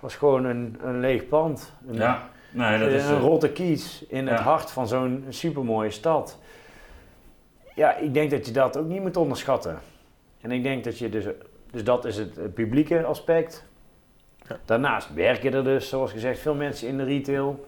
was 0.00 0.16
gewoon 0.16 0.44
een, 0.44 0.78
een 0.82 1.00
leeg 1.00 1.28
pand. 1.28 1.72
Een, 1.86 1.94
ja. 1.94 2.28
Nee, 2.50 2.78
dat 2.78 2.88
is... 2.88 3.04
een 3.04 3.14
eh, 3.14 3.20
rotte 3.20 3.52
kies 3.52 4.04
in 4.08 4.26
het 4.26 4.40
hart 4.40 4.70
van 4.70 4.88
zo'n 4.88 5.24
supermooie 5.28 5.90
stad. 5.90 6.38
Ja, 7.74 7.96
ik 7.96 8.14
denk 8.14 8.30
dat 8.30 8.46
je 8.46 8.52
dat 8.52 8.76
ook 8.76 8.86
niet 8.86 9.02
moet 9.02 9.16
onderschatten. 9.16 9.78
En 10.40 10.50
ik 10.50 10.62
denk 10.62 10.84
dat 10.84 10.98
je 10.98 11.08
dus... 11.08 11.24
Dus 11.70 11.84
dat 11.84 12.04
is 12.04 12.16
het, 12.16 12.36
het 12.36 12.54
publieke 12.54 13.04
aspect. 13.04 13.64
Ja. 14.48 14.56
Daarnaast 14.64 15.14
werken 15.14 15.54
er 15.54 15.64
dus, 15.64 15.88
zoals 15.88 16.12
gezegd, 16.12 16.38
veel 16.38 16.54
mensen 16.54 16.88
in 16.88 16.96
de 16.96 17.04
retail. 17.04 17.66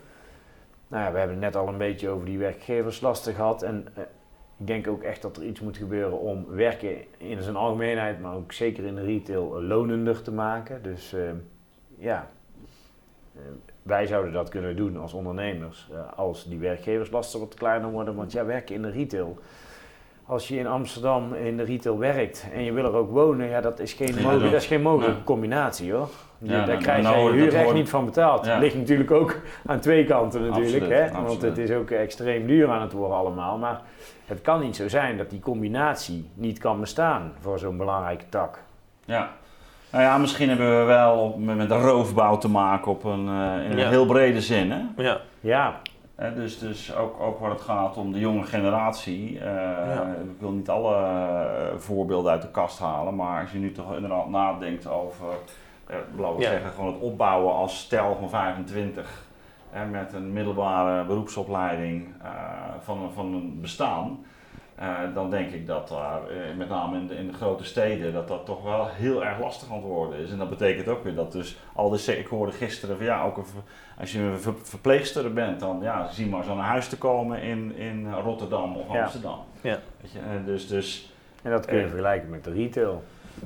Nou 0.88 1.04
ja, 1.04 1.12
we 1.12 1.18
hebben 1.18 1.36
het 1.36 1.44
net 1.44 1.56
al 1.56 1.68
een 1.68 1.78
beetje 1.78 2.08
over 2.08 2.26
die 2.26 2.38
werkgeverslasten 2.38 3.34
gehad. 3.34 3.62
En 3.62 3.86
ik 4.60 4.66
denk 4.66 4.86
ook 4.88 5.02
echt 5.02 5.22
dat 5.22 5.36
er 5.36 5.44
iets 5.44 5.60
moet 5.60 5.76
gebeuren 5.76 6.18
om 6.18 6.46
werken 6.48 6.96
in 7.18 7.42
zijn 7.42 7.56
algemeenheid, 7.56 8.20
maar 8.20 8.34
ook 8.34 8.52
zeker 8.52 8.84
in 8.84 8.94
de 8.94 9.02
retail, 9.02 9.56
eh, 9.56 9.62
lonender 9.62 10.22
te 10.22 10.32
maken. 10.32 10.82
Dus 10.82 11.12
eh, 11.12 11.30
ja, 11.98 12.30
eh, 13.34 13.40
wij 13.82 14.06
zouden 14.06 14.32
dat 14.32 14.48
kunnen 14.48 14.76
doen 14.76 14.96
als 14.96 15.12
ondernemers. 15.12 15.88
eh, 15.92 16.12
als 16.18 16.48
die 16.48 16.58
werkgeverslasten 16.58 17.40
wat 17.40 17.54
kleiner 17.54 17.90
worden. 17.90 18.14
Want 18.14 18.32
ja, 18.32 18.44
werken 18.44 18.74
in 18.74 18.82
de 18.82 18.90
retail. 18.90 19.38
Als 20.30 20.48
je 20.48 20.56
in 20.58 20.66
Amsterdam 20.66 21.34
in 21.34 21.56
de 21.56 21.62
retail 21.62 21.98
werkt 21.98 22.46
en 22.54 22.62
je 22.64 22.72
wil 22.72 22.84
er 22.84 22.94
ook 22.94 23.10
wonen, 23.10 23.48
ja, 23.48 23.60
dat 23.60 23.78
is 23.80 23.92
geen, 23.92 24.14
mogelijk, 24.14 24.40
dat- 24.42 24.50
dat 24.50 24.60
is 24.60 24.66
geen 24.66 24.82
mogelijke 24.82 25.24
combinatie 25.24 25.92
hoor. 25.92 26.08
Ja, 26.38 26.56
Daar 26.56 26.66
nou, 26.66 26.78
krijg 26.80 27.02
nou 27.02 27.16
je 27.18 27.24
dat 27.24 27.32
huur 27.52 27.54
echt 27.60 27.72
niet 27.72 27.88
van 27.88 28.04
betaald. 28.04 28.46
Ja. 28.46 28.58
Ligt 28.58 28.74
natuurlijk 28.76 29.10
ook 29.10 29.36
aan 29.66 29.80
twee 29.80 30.04
kanten 30.04 30.40
natuurlijk. 30.40 30.66
Absoluut, 30.82 30.98
hè? 30.98 31.04
absoluut. 31.04 31.26
Want 31.28 31.42
het 31.42 31.58
is 31.58 31.70
ook 31.70 31.90
extreem 31.90 32.46
duur 32.46 32.68
aan 32.70 32.80
het 32.80 32.92
worden 32.92 33.16
allemaal. 33.16 33.58
Maar 33.58 33.80
het 34.26 34.40
kan 34.40 34.60
niet 34.60 34.76
zo 34.76 34.88
zijn 34.88 35.16
dat 35.16 35.30
die 35.30 35.40
combinatie 35.40 36.30
niet 36.34 36.58
kan 36.58 36.80
bestaan 36.80 37.32
voor 37.40 37.58
zo'n 37.58 37.76
belangrijke 37.76 38.24
tak. 38.28 38.62
Ja. 39.04 39.30
Nou 39.92 40.04
ja, 40.04 40.18
misschien 40.18 40.48
hebben 40.48 40.78
we 40.78 40.84
wel 40.84 41.18
op, 41.18 41.38
met 41.38 41.56
met 41.56 41.70
roofbouw 41.70 42.38
te 42.38 42.48
maken 42.48 42.90
op 42.90 43.04
een, 43.04 43.28
eh, 43.28 43.64
in 43.64 43.70
een 43.70 43.78
Ja. 43.78 43.88
heel 43.88 44.06
brede 44.06 44.40
zin. 44.40 44.70
Hè? 44.70 44.80
Ja, 44.96 45.20
Ja, 45.40 45.80
dus 46.28 46.58
dus 46.58 46.94
ook, 46.94 47.20
ook 47.20 47.38
waar 47.38 47.50
het 47.50 47.60
gaat 47.60 47.96
om 47.96 48.12
de 48.12 48.18
jonge 48.18 48.42
generatie. 48.42 49.38
eh, 49.38 49.44
Ja. 49.94 50.02
Ik 50.22 50.40
wil 50.40 50.50
niet 50.50 50.68
alle 50.70 50.94
eh, 50.94 51.76
voorbeelden 51.78 52.32
uit 52.32 52.42
de 52.42 52.50
kast 52.50 52.78
halen, 52.78 53.14
maar 53.16 53.40
als 53.40 53.52
je 53.52 53.58
nu 53.58 53.72
toch 53.72 53.94
inderdaad 53.94 54.28
nadenkt 54.28 54.86
over, 54.86 55.26
eh, 55.86 55.96
laten 56.16 56.36
we 56.36 56.42
Ja. 56.42 56.50
zeggen, 56.50 56.70
gewoon 56.70 56.92
het 56.92 57.02
opbouwen 57.02 57.54
als 57.54 57.78
stel 57.78 58.16
van 58.20 58.28
25 58.30 59.24
hè, 59.70 59.86
met 59.86 60.12
een 60.12 60.32
middelbare 60.32 61.04
beroepsopleiding 61.04 62.06
eh, 62.22 62.30
van, 62.80 63.10
van 63.14 63.26
een 63.34 63.58
bestaan. 63.60 64.24
Eh, 64.80 64.98
dan 65.14 65.30
denk 65.30 65.50
ik 65.50 65.66
dat 65.66 65.88
daar, 65.88 66.20
eh, 66.28 66.56
met 66.56 66.68
name 66.68 66.98
in 66.98 67.06
de, 67.06 67.14
in 67.16 67.26
de 67.26 67.32
grote 67.32 67.64
steden, 67.64 68.12
dat 68.12 68.28
dat 68.28 68.46
toch 68.46 68.62
wel 68.62 68.86
heel 68.88 69.24
erg 69.24 69.40
lastig 69.40 69.68
aan 69.68 69.74
het 69.76 69.84
worden 69.84 70.18
is. 70.18 70.30
En 70.30 70.38
dat 70.38 70.48
betekent 70.50 70.88
ook 70.88 71.04
weer 71.04 71.14
dat 71.14 71.32
dus 71.32 71.56
al 71.74 71.90
de, 71.90 72.18
ik 72.18 72.26
hoorde 72.26 72.52
gisteren 72.52 72.96
van 72.96 73.04
ja, 73.06 73.22
ook 73.24 73.36
een 73.36 73.44
als 73.98 74.12
je 74.12 74.18
een 74.18 74.38
ver- 74.40 74.54
verpleegster 74.62 75.32
bent, 75.32 75.60
dan 75.60 75.78
ja, 75.82 76.10
zie 76.10 76.26
maar 76.28 76.44
zo 76.44 76.54
naar 76.54 76.64
huis 76.66 76.88
te 76.88 76.98
komen 76.98 77.42
in, 77.42 77.76
in 77.76 78.12
Rotterdam 78.12 78.76
of 78.76 78.92
Ja. 78.92 79.02
Amsterdam. 79.02 79.38
Ja. 79.60 79.78
Weet 80.00 80.12
je, 80.12 80.18
eh, 80.18 80.44
dus, 80.46 80.68
dus 80.68 81.12
en 81.42 81.50
dat 81.50 81.66
kun 81.66 81.78
je 81.78 81.88
vergelijken 81.88 82.30
met 82.30 82.44
de 82.44 82.52
retail. 82.52 83.02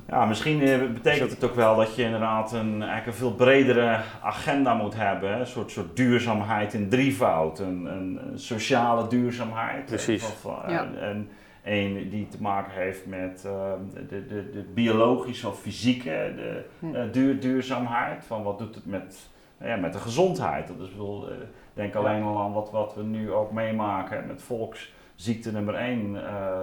Ja, 0.07 0.25
misschien 0.25 0.61
eh, 0.61 0.79
betekent 0.93 1.31
het 1.31 1.43
ook 1.43 1.55
wel 1.55 1.75
dat 1.75 1.95
je 1.95 2.03
inderdaad 2.03 2.51
een, 2.53 2.71
eigenlijk 2.71 3.05
een 3.05 3.13
veel 3.13 3.33
bredere 3.33 3.99
agenda 4.21 4.73
moet 4.73 4.95
hebben. 4.95 5.39
Een 5.39 5.47
soort, 5.47 5.71
soort 5.71 5.95
duurzaamheid 5.95 6.73
in 6.73 6.89
drievoud. 6.89 7.59
Een, 7.59 7.85
een, 7.85 8.19
een 8.31 8.39
sociale 8.39 9.07
duurzaamheid. 9.07 9.85
Precies. 9.85 10.33
Ja. 10.67 10.87
En 10.99 11.29
een 11.65 12.09
die 12.09 12.27
te 12.27 12.41
maken 12.41 12.71
heeft 12.73 13.05
met 13.05 13.43
eh, 13.45 13.71
de, 14.09 14.25
de, 14.25 14.49
de 14.49 14.63
biologische 14.73 15.47
of 15.47 15.59
fysieke 15.59 16.33
de, 16.35 16.63
Hm. 16.79 16.95
eh, 16.95 17.03
duur, 17.11 17.39
duurzaamheid. 17.39 18.25
Van 18.25 18.43
wat 18.43 18.59
doet 18.59 18.75
het 18.75 18.85
met, 18.85 19.29
nou 19.57 19.71
ja, 19.71 19.77
met 19.77 19.93
de 19.93 19.99
gezondheid. 19.99 20.67
Dat 20.67 20.79
is, 20.79 20.85
ik 20.85 20.91
bedoel, 20.91 21.29
eh, 21.29 21.35
denk 21.73 21.95
alleen 21.95 22.23
al 22.23 22.41
aan 22.41 22.53
wat, 22.53 22.71
wat 22.71 22.95
we 22.95 23.03
nu 23.03 23.31
ook 23.31 23.51
meemaken 23.51 24.27
met 24.27 24.41
volksziekte 24.41 25.51
nummer 25.51 25.75
1. 25.75 26.13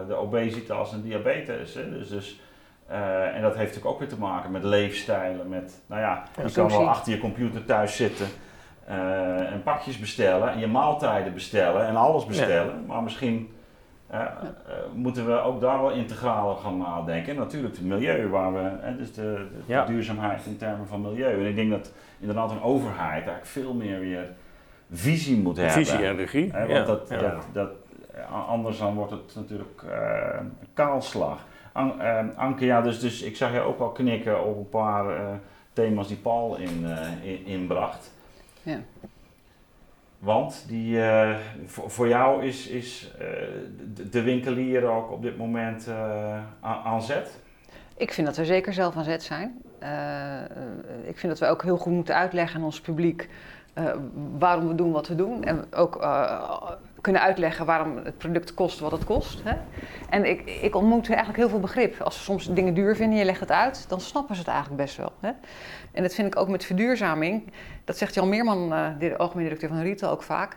de 0.06 0.14
obesitas 0.14 0.92
en 0.92 1.02
diabetes. 1.02 1.74
Hè. 1.74 1.90
Dus, 1.90 2.08
dus 2.08 2.40
eh, 2.92 3.36
en 3.36 3.42
dat 3.42 3.54
heeft 3.56 3.66
natuurlijk 3.66 3.94
ook 3.94 3.98
weer 3.98 4.08
te 4.08 4.18
maken 4.18 4.50
met 4.50 4.64
leefstijlen, 4.64 5.48
met, 5.48 5.82
nou 5.86 6.00
ja, 6.00 6.22
je 6.44 6.52
kan 6.52 6.68
wel 6.68 6.88
achter 6.88 7.12
je 7.12 7.18
computer 7.18 7.64
thuis 7.64 7.96
zitten 7.96 8.26
eh, 8.86 9.52
en 9.52 9.62
pakjes 9.62 9.98
bestellen 9.98 10.52
en 10.52 10.58
je 10.58 10.66
maaltijden 10.66 11.34
bestellen 11.34 11.86
en 11.86 11.96
alles 11.96 12.26
bestellen, 12.26 12.86
maar 12.86 13.02
misschien 13.02 13.50
eh, 14.06 14.26
moeten 14.94 15.26
we 15.26 15.40
ook 15.40 15.60
daar 15.60 15.80
wel 15.80 15.90
integraler 15.90 16.56
gaan 16.56 16.78
nadenken. 16.78 17.32
En 17.32 17.38
natuurlijk 17.38 17.76
het 17.76 17.84
milieu, 17.84 18.28
waar 18.28 18.52
we, 18.52 18.96
dus 18.98 19.12
de, 19.12 19.22
de, 19.22 19.46
de 19.66 19.72
Ja. 19.72 19.84
duurzaamheid 19.84 20.46
in 20.46 20.56
termen 20.56 20.86
van 20.86 21.00
milieu. 21.00 21.40
En 21.40 21.46
ik 21.46 21.56
denk 21.56 21.70
dat 21.70 21.92
inderdaad 22.18 22.50
een 22.50 22.62
overheid 22.62 23.12
eigenlijk 23.12 23.46
veel 23.46 23.74
meer 23.74 24.00
weer 24.00 24.30
visie 24.90 25.38
moet 25.38 25.56
hebben. 25.56 25.74
visie 25.74 26.04
en 26.04 26.16
regie. 26.16 26.52
Want 26.52 26.86
dat, 26.86 27.08
dat, 27.08 27.46
dat, 27.52 27.70
anders 28.48 28.78
dan 28.78 28.94
wordt 28.94 29.12
het 29.12 29.34
natuurlijk 29.34 29.82
eh, 29.90 30.40
kaalslag. 30.74 31.46
An, 31.72 32.00
eh, 32.00 32.24
Anke, 32.36 32.64
ja, 32.64 32.80
dus, 32.80 33.00
dus 33.00 33.22
ik 33.22 33.36
zag 33.36 33.52
je 33.52 33.60
ook 33.60 33.80
al 33.80 33.90
knikken 33.90 34.44
op 34.44 34.56
een 34.56 34.68
paar 34.68 35.16
eh, 35.16 35.34
thema's 35.72 36.08
die 36.08 36.16
Paul 36.16 36.56
in, 36.56 36.86
eh, 36.86 37.24
in, 37.32 37.46
inbracht. 37.46 38.12
Ja. 38.62 38.78
Want 40.18 40.64
die, 40.68 41.02
eh, 41.02 41.36
voor, 41.66 41.90
voor 41.90 42.08
jou 42.08 42.44
is, 42.44 42.66
is 42.66 43.12
eh, 43.18 43.26
de, 43.94 44.08
de 44.08 44.22
winkelier 44.22 44.84
ook 44.84 45.10
op 45.10 45.22
dit 45.22 45.36
moment 45.36 45.88
eh, 45.88 46.36
aan, 46.60 46.82
aan 46.84 47.02
zet? 47.02 47.40
Ik 47.96 48.12
vind 48.12 48.26
dat 48.26 48.36
we 48.36 48.44
zeker 48.44 48.72
zelf 48.72 48.96
aan 48.96 49.04
zet 49.04 49.22
zijn. 49.22 49.62
Eh, 49.78 50.40
eh, 50.40 50.48
ik 51.04 51.18
vind 51.18 51.32
dat 51.32 51.38
we 51.38 51.46
ook 51.46 51.62
heel 51.62 51.76
goed 51.76 51.92
moeten 51.92 52.14
uitleggen 52.14 52.58
aan 52.58 52.64
ons 52.64 52.80
publiek 52.80 53.28
eh, 53.74 53.84
waarom 54.38 54.68
we 54.68 54.74
doen 54.74 54.92
wat 54.92 55.08
we 55.08 55.14
doen. 55.14 55.44
En 55.44 55.64
ook 55.74 55.96
eh, 55.96 56.70
kunnen 57.02 57.22
uitleggen 57.22 57.66
waarom 57.66 57.96
het 57.96 58.18
product 58.18 58.54
kost 58.54 58.78
wat 58.78 58.92
het 58.92 59.04
kost. 59.04 59.42
Hè? 59.42 59.56
En 60.08 60.24
ik, 60.24 60.50
ik 60.62 60.74
ontmoet 60.74 61.06
eigenlijk 61.08 61.38
heel 61.38 61.48
veel 61.48 61.60
begrip. 61.60 62.00
Als 62.00 62.16
ze 62.16 62.22
soms 62.22 62.54
dingen 62.54 62.74
duur 62.74 62.96
vinden 62.96 63.14
en 63.14 63.18
je 63.18 63.24
legt 63.24 63.40
het 63.40 63.50
uit, 63.50 63.88
dan 63.88 64.00
snappen 64.00 64.34
ze 64.34 64.40
het 64.40 64.50
eigenlijk 64.50 64.82
best 64.82 64.96
wel. 64.96 65.12
Hè? 65.20 65.30
En 65.92 66.02
dat 66.02 66.14
vind 66.14 66.26
ik 66.26 66.40
ook 66.40 66.48
met 66.48 66.64
verduurzaming. 66.64 67.52
Dat 67.84 67.98
zegt 67.98 68.14
Jan 68.14 68.28
Meerman, 68.28 68.72
eh, 68.72 68.88
de 68.98 69.16
algemeen 69.16 69.44
directeur 69.44 69.68
van 69.68 69.80
Retail, 69.80 70.12
ook 70.12 70.22
vaak. 70.22 70.56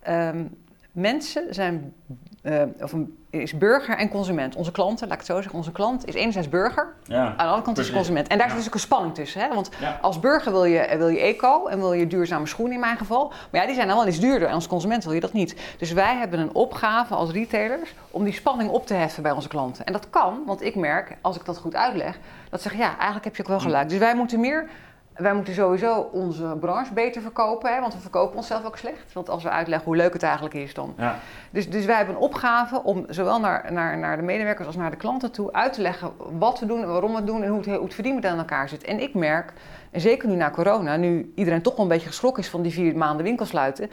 Ehm, 0.00 0.44
mensen 0.92 1.54
zijn, 1.54 1.92
eh, 2.42 2.62
of 2.80 2.92
een, 2.92 3.16
is 3.30 3.58
burger 3.58 3.96
en 3.96 4.08
consument. 4.08 4.56
Onze 4.56 4.70
klanten, 4.72 5.04
laat 5.08 5.12
ik 5.20 5.26
het 5.26 5.26
zo 5.36 5.40
zeggen, 5.40 5.58
onze 5.58 5.72
klant 5.72 6.06
is 6.06 6.14
enerzijds 6.14 6.48
burger, 6.48 6.94
Ja, 7.04 7.24
aan 7.26 7.36
de 7.36 7.42
andere 7.42 7.62
kant 7.62 7.66
is 7.66 7.72
precies. 7.74 7.92
consument. 7.94 8.28
En 8.28 8.38
daar 8.38 8.46
Ja. 8.46 8.52
zit 8.52 8.58
dus 8.62 8.68
ook 8.68 8.74
een 8.74 8.80
spanning 8.86 9.14
tussen. 9.14 9.40
Hè? 9.40 9.48
Want 9.54 9.70
Ja. 9.80 9.98
als 10.02 10.20
burger 10.20 10.52
wil 10.52 10.64
je, 10.64 10.94
wil 10.98 11.08
je 11.08 11.20
eco 11.20 11.66
en 11.66 11.78
wil 11.78 11.92
je 11.92 12.06
duurzame 12.06 12.46
schoenen 12.46 12.74
in 12.74 12.80
mijn 12.80 12.96
geval. 12.96 13.28
Maar 13.50 13.60
ja, 13.60 13.66
die 13.66 13.74
zijn 13.74 13.86
dan 13.88 13.96
wel 13.96 14.06
eens 14.06 14.20
duurder 14.20 14.48
en 14.48 14.54
als 14.54 14.66
consument 14.66 15.04
wil 15.04 15.12
je 15.12 15.20
dat 15.20 15.32
niet. 15.32 15.56
Dus 15.78 15.92
wij 15.92 16.16
hebben 16.16 16.38
een 16.38 16.54
opgave 16.54 17.14
als 17.14 17.30
retailers 17.30 17.94
om 18.10 18.24
die 18.24 18.32
spanning 18.32 18.70
op 18.70 18.86
te 18.86 18.94
heffen 18.94 19.22
bij 19.22 19.32
onze 19.32 19.48
klanten. 19.48 19.84
En 19.86 19.92
dat 19.92 20.10
kan, 20.10 20.42
want 20.46 20.62
ik 20.62 20.74
merk, 20.74 21.16
als 21.20 21.36
ik 21.36 21.44
dat 21.44 21.58
goed 21.58 21.74
uitleg, 21.74 22.18
dat 22.50 22.62
ze 22.62 22.68
zeggen, 22.68 22.86
ja, 22.86 22.94
eigenlijk 22.96 23.24
heb 23.24 23.36
je 23.36 23.42
ook 23.42 23.48
wel 23.48 23.60
gelijk. 23.60 23.88
Dus 23.88 23.98
wij 23.98 24.14
moeten 24.14 24.40
meer... 24.40 24.68
Wij 25.18 25.34
moeten 25.34 25.54
sowieso 25.54 26.08
onze 26.12 26.56
branche 26.60 26.92
beter 26.92 27.22
verkopen, 27.22 27.74
hè, 27.74 27.80
want 27.80 27.94
we 27.94 28.00
verkopen 28.00 28.36
onszelf 28.36 28.64
ook 28.64 28.76
slecht. 28.76 29.12
Want 29.12 29.28
als 29.28 29.42
we 29.42 29.50
uitleggen 29.50 29.86
hoe 29.86 29.96
leuk 29.96 30.12
het 30.12 30.22
eigenlijk 30.22 30.54
is, 30.54 30.74
dan 30.74 30.94
Ja. 30.96 31.18
dus, 31.50 31.70
dus 31.70 31.84
wij 31.84 31.96
hebben 31.96 32.14
een 32.14 32.20
opgave 32.20 32.82
om 32.82 33.04
zowel 33.08 33.40
naar, 33.40 33.72
naar, 33.72 33.98
naar 33.98 34.16
de 34.16 34.22
medewerkers 34.22 34.66
als 34.66 34.76
naar 34.76 34.90
de 34.90 34.96
klanten 34.96 35.30
toe 35.32 35.52
uit 35.52 35.72
te 35.72 35.80
leggen 35.82 36.10
wat 36.38 36.60
we 36.60 36.66
doen 36.66 36.82
en 36.82 36.88
waarom 36.88 37.10
we 37.10 37.16
het 37.16 37.26
doen 37.26 37.42
en 37.42 37.48
hoe 37.48 37.58
het, 37.58 37.66
hoe 37.66 37.84
het 37.84 37.94
verdienmodel 37.94 38.32
in 38.32 38.38
elkaar 38.38 38.68
zit. 38.68 38.84
En 38.84 39.00
ik 39.00 39.14
merk, 39.14 39.52
en 39.90 40.00
zeker 40.00 40.28
nu 40.28 40.34
na 40.34 40.50
corona, 40.50 40.96
nu 40.96 41.32
iedereen 41.34 41.62
toch 41.62 41.74
wel 41.76 41.84
een 41.84 41.90
beetje 41.90 42.08
geschrokken 42.08 42.42
is 42.42 42.48
van 42.48 42.62
die 42.62 42.72
vier 42.72 42.96
maanden 42.96 43.24
winkels 43.24 43.48
sluiten. 43.48 43.90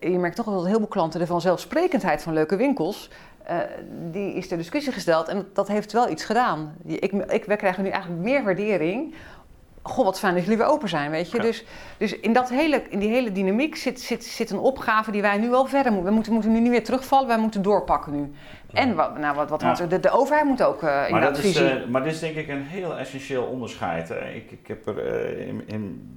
Je 0.00 0.18
merkt 0.18 0.36
toch 0.36 0.44
wel 0.46 0.54
dat 0.56 0.66
heel 0.66 0.78
veel 0.78 0.86
klanten 0.86 1.20
de 1.20 1.26
vanzelfsprekendheid 1.26 2.22
van 2.22 2.32
leuke 2.32 2.56
winkels, 2.56 3.10
eh, 3.44 3.56
die 4.10 4.34
is 4.34 4.48
ter 4.48 4.56
discussie 4.56 4.92
gesteld 4.92 5.28
en 5.28 5.48
dat 5.52 5.68
heeft 5.68 5.92
wel 5.92 6.08
iets 6.10 6.24
gedaan. 6.24 6.74
Ik, 6.84 7.12
ik, 7.12 7.44
wij 7.44 7.56
krijgen 7.56 7.82
nu 7.82 7.88
eigenlijk 7.88 8.22
meer 8.22 8.44
waardering 8.44 9.14
Goh, 9.82 10.04
wat 10.04 10.18
fijn 10.18 10.34
dat 10.34 10.42
jullie 10.42 10.58
weer 10.58 10.66
open 10.66 10.88
zijn, 10.88 11.10
weet 11.10 11.30
je. 11.30 11.36
Ja. 11.36 11.42
Dus, 11.42 11.64
dus 11.98 12.20
in, 12.20 12.32
dat 12.32 12.48
hele, 12.48 12.82
in 12.88 12.98
die 12.98 13.08
hele 13.08 13.32
dynamiek 13.32 13.76
zit, 13.76 14.00
zit, 14.00 14.24
zit 14.24 14.50
een 14.50 14.58
opgave 14.58 15.10
die 15.10 15.22
wij 15.22 15.38
nu 15.38 15.50
wel 15.50 15.66
verder 15.66 15.92
moeten. 15.92 16.08
We 16.08 16.14
moeten, 16.14 16.32
moeten 16.32 16.52
nu 16.52 16.60
niet 16.60 16.70
weer 16.70 16.84
terugvallen, 16.84 17.28
wij 17.28 17.38
moeten 17.38 17.62
doorpakken 17.62 18.12
nu. 18.12 18.32
En 18.72 18.94
wat, 18.94 19.18
nou, 19.18 19.36
wat, 19.36 19.50
wat 19.50 19.60
Ja. 19.60 19.86
De, 19.86 20.00
de 20.00 20.10
overheid 20.10 20.46
moet 20.46 20.62
ook 20.62 20.82
eh 20.82 20.82
Maar, 20.82 21.08
inderdaad 21.08 21.34
dat 21.34 21.44
is, 21.44 21.56
eh, 21.56 21.86
maar 21.86 22.02
dit 22.02 22.12
is 22.12 22.20
denk 22.20 22.36
ik 22.36 22.48
een 22.48 22.62
heel 22.62 22.98
essentieel 22.98 23.44
onderscheid. 23.44 24.08
Hè. 24.08 24.30
Ik, 24.30 24.50
ik 24.50 24.66
heb 24.66 24.86
er 24.86 24.98
eh, 24.98 25.48
in, 25.48 25.62
in 25.66 26.08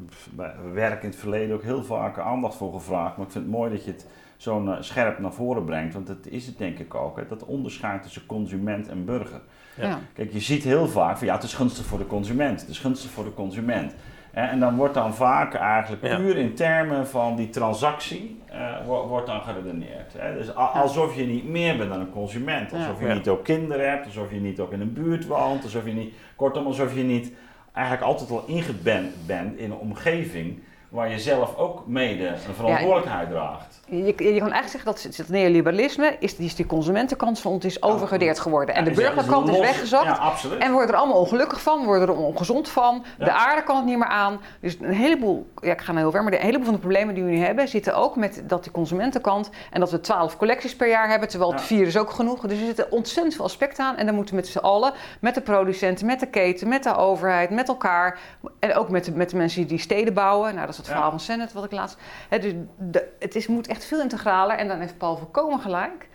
werk 0.74 1.04
in 1.04 1.10
het 1.10 1.20
verleden 1.20 1.56
ook 1.56 1.64
heel 1.64 1.84
vaak 1.84 2.20
aandacht 2.20 2.56
voor 2.56 2.74
gevraagd. 2.74 3.18
Maar 3.18 3.26
ik 3.26 3.32
vind 3.32 3.44
het 3.44 3.54
mooi 3.54 3.72
dat 3.72 3.86
je 3.86 3.92
het 3.92 4.06
zo 4.38 4.66
eh, 4.66 4.78
scherp 4.80 5.20
naar 5.20 5.34
voren 5.34 5.66
brengt. 5.66 5.94
Want 5.94 6.08
dat 6.08 6.26
is 6.26 6.46
het 6.46 6.58
denk 6.58 6.80
ik 6.80 6.96
ook. 6.96 7.18
Hè. 7.18 7.28
Dat 7.28 7.46
onderscheid 7.46 8.04
tussen 8.04 8.26
consument 8.26 8.88
en 8.88 9.06
burger. 9.06 9.42
Ja. 9.76 10.00
Kijk, 10.14 10.34
je 10.34 10.40
ziet 10.40 10.64
heel 10.64 10.88
vaak 10.88 11.18
van 11.18 11.28
ja, 11.28 11.34
het 11.34 11.44
is 11.44 11.54
gunstig 11.54 11.86
voor 11.86 11.98
de 11.98 12.08
consument. 12.08 12.60
Het 12.62 12.70
is 12.70 12.80
gunstig 12.80 13.12
voor 13.12 13.24
de 13.24 13.34
consument. 13.34 13.96
Hè, 14.32 14.42
En 14.48 14.60
dan 14.60 14.76
wordt 14.76 14.94
dan 14.94 15.16
vaak 15.16 15.54
eigenlijk 15.54 16.06
Ja. 16.06 16.16
puur 16.18 16.38
in 16.38 16.54
termen 16.54 17.08
van 17.08 17.36
die 17.36 17.50
transactie 17.50 18.42
eh, 18.50 18.86
wo- 18.86 19.08
wordt 19.08 19.28
dan 19.28 19.42
geredeneerd. 19.42 20.14
Hè. 20.18 20.34
Dus 20.38 20.56
alsof 20.56 21.16
je 21.16 21.24
niet 21.26 21.48
meer 21.50 21.78
bent 21.78 21.90
dan 21.90 22.00
een 22.00 22.12
consument. 22.12 22.74
Alsof 22.74 23.00
je 23.00 23.08
Ja. 23.08 23.14
niet 23.14 23.28
ook 23.30 23.44
kinderen 23.44 23.90
hebt, 23.90 24.06
alsof 24.06 24.32
je 24.32 24.40
niet 24.40 24.60
ook 24.60 24.72
in 24.72 24.82
een 24.82 24.94
buurt 24.94 25.26
woont, 25.28 25.64
alsof 25.64 25.86
je 25.86 25.94
niet, 25.94 26.14
kortom, 26.36 26.66
alsof 26.66 26.96
je 26.96 27.04
niet 27.04 27.32
eigenlijk 27.74 28.06
altijd 28.06 28.30
al 28.32 28.44
ingeband 28.48 29.26
bent 29.26 29.58
in 29.58 29.72
een 29.72 29.78
omgeving 29.78 30.60
waar 30.94 31.10
je 31.10 31.20
zelf 31.20 31.58
ook 31.58 31.84
mede 31.88 32.28
een 32.28 32.38
verantwoordelijkheid 32.56 33.30
draagt. 33.30 33.82
Je, 33.86 34.06
je 34.06 34.14
kan 34.14 34.24
eigenlijk 34.28 34.68
zeggen 34.68 34.86
dat 34.86 35.02
het 35.04 35.18
het 35.18 35.30
neoliberalisme 35.30 36.16
is, 36.20 36.36
die, 36.36 36.46
is 36.46 36.56
die 36.56 36.66
consumentenkant 36.66 37.40
van 37.40 37.52
ons 37.52 37.66
is 37.66 37.82
overgewaardeerd 37.84 38.40
geworden. 38.40 38.76
En 38.76 38.84
de 38.84 38.90
Ja, 38.90 38.96
burgerkant 38.96 39.50
is 39.50 39.60
weggezakt. 39.60 40.06
Ja. 40.06 40.34
En 40.60 40.68
we 40.68 40.72
worden 40.74 40.90
er 40.96 40.96
allemaal 41.02 41.20
ongelukkig 41.20 41.62
van, 41.62 41.80
we 41.80 41.86
worden 41.86 42.08
er 42.08 42.16
ongezond 42.16 42.70
van. 42.70 43.04
De 43.18 43.32
aarde 43.32 43.64
kan 43.64 43.76
het 43.76 43.86
niet 43.86 43.98
meer 43.98 44.08
aan. 44.08 44.40
Dus 44.60 44.78
een 44.82 44.94
heleboel, 44.94 45.48
ja, 45.62 45.72
ik 45.72 45.82
ga 45.82 45.92
nou 45.92 46.00
heel 46.04 46.12
ver, 46.12 46.22
maar 46.22 46.32
de- 46.32 46.38
een 46.38 46.44
heleboel 46.46 46.66
van 46.66 46.74
de 46.74 46.80
problemen 46.80 47.16
die 47.16 47.24
we 47.24 47.30
nu 47.30 47.38
hebben 47.40 47.68
zitten 47.68 47.96
ook 47.96 48.16
met 48.16 48.44
dat 48.48 48.64
die 48.64 48.72
consumentenkant 48.72 49.50
en 49.72 49.80
dat 49.80 49.92
we 49.92 50.00
twaalf 50.02 50.38
collecties 50.38 50.76
per 50.76 50.90
jaar 50.90 51.10
hebben, 51.10 51.30
terwijl 51.30 51.52
het 51.52 51.62
vier 51.62 51.88
is 51.88 51.98
ook 51.98 52.10
genoeg. 52.12 52.40
Dus 52.42 52.60
er 52.60 52.66
zitten 52.66 52.92
ontzettend 52.92 53.36
veel 53.36 53.46
aspecten 53.46 53.86
aan 53.86 53.98
en 53.98 54.06
dan 54.06 54.16
moeten 54.16 54.36
we 54.36 54.42
met 54.42 54.50
z'n 54.50 54.58
allen, 54.58 54.94
met 55.22 55.36
de 55.36 55.42
producenten, 55.42 56.06
met 56.06 56.20
de 56.20 56.28
keten, 56.28 56.68
met 56.68 56.84
de 56.84 56.96
overheid, 56.96 57.50
met 57.50 57.68
elkaar 57.68 58.20
en 58.60 58.76
ook 58.76 58.90
met 58.90 59.06
de, 59.06 59.12
met 59.12 59.30
de 59.30 59.38
mensen 59.38 59.68
die 59.68 59.80
steden 59.80 60.14
bouwen. 60.14 60.54
Nou, 60.56 60.66
dat 60.66 60.76
is 60.76 60.82
het 60.84 60.92
verhaal 60.92 61.10
van 61.10 61.20
Sennet 61.20 61.54
wat 61.54 61.64
ik 61.64 61.72
laatst. 61.72 61.98
Hè, 62.30 62.40
dus 62.40 62.54
de, 62.78 63.12
het 63.20 63.36
is, 63.36 63.48
moet 63.48 63.68
echt 63.68 63.86
veel 63.86 64.02
integraler 64.02 64.58
en 64.58 64.68
dan 64.68 64.80
heeft 64.80 64.98
Paul 64.98 65.18
volkomen 65.18 65.60
gelijk. 65.60 66.10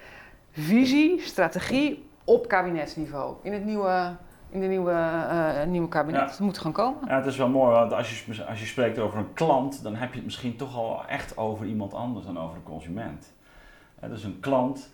Visie, 0.50 1.20
strategie 1.20 2.08
op 2.24 2.48
kabinetsniveau. 2.48 3.36
In 3.42 3.52
het 3.52 3.64
nieuwe, 3.64 4.16
in 4.50 4.60
de 4.60 4.66
nieuwe, 4.66 4.92
eh, 4.92 5.64
nieuwe 5.66 5.88
kabinet. 5.88 6.20
Ja. 6.20 6.26
Het 6.26 6.38
moet 6.38 6.58
gewoon 6.58 6.72
komen. 6.72 7.08
Ja, 7.08 7.16
het 7.16 7.26
is 7.26 7.36
wel 7.36 7.48
mooi, 7.48 7.72
want 7.72 7.92
als 7.92 8.24
je, 8.24 8.44
als 8.44 8.60
je 8.60 8.66
spreekt 8.66 8.98
over 8.98 9.18
een 9.18 9.32
klant, 9.32 9.82
dan 9.82 9.94
heb 9.94 10.08
je 10.08 10.16
het 10.16 10.24
misschien 10.24 10.56
toch 10.56 10.76
al 10.76 11.06
echt 11.06 11.36
over 11.36 11.66
iemand 11.66 11.94
anders 11.94 12.26
dan 12.26 12.38
over 12.38 12.56
een 12.56 12.62
consument. 12.62 13.32
Dus 14.00 14.24
een 14.24 14.40
klant 14.40 14.90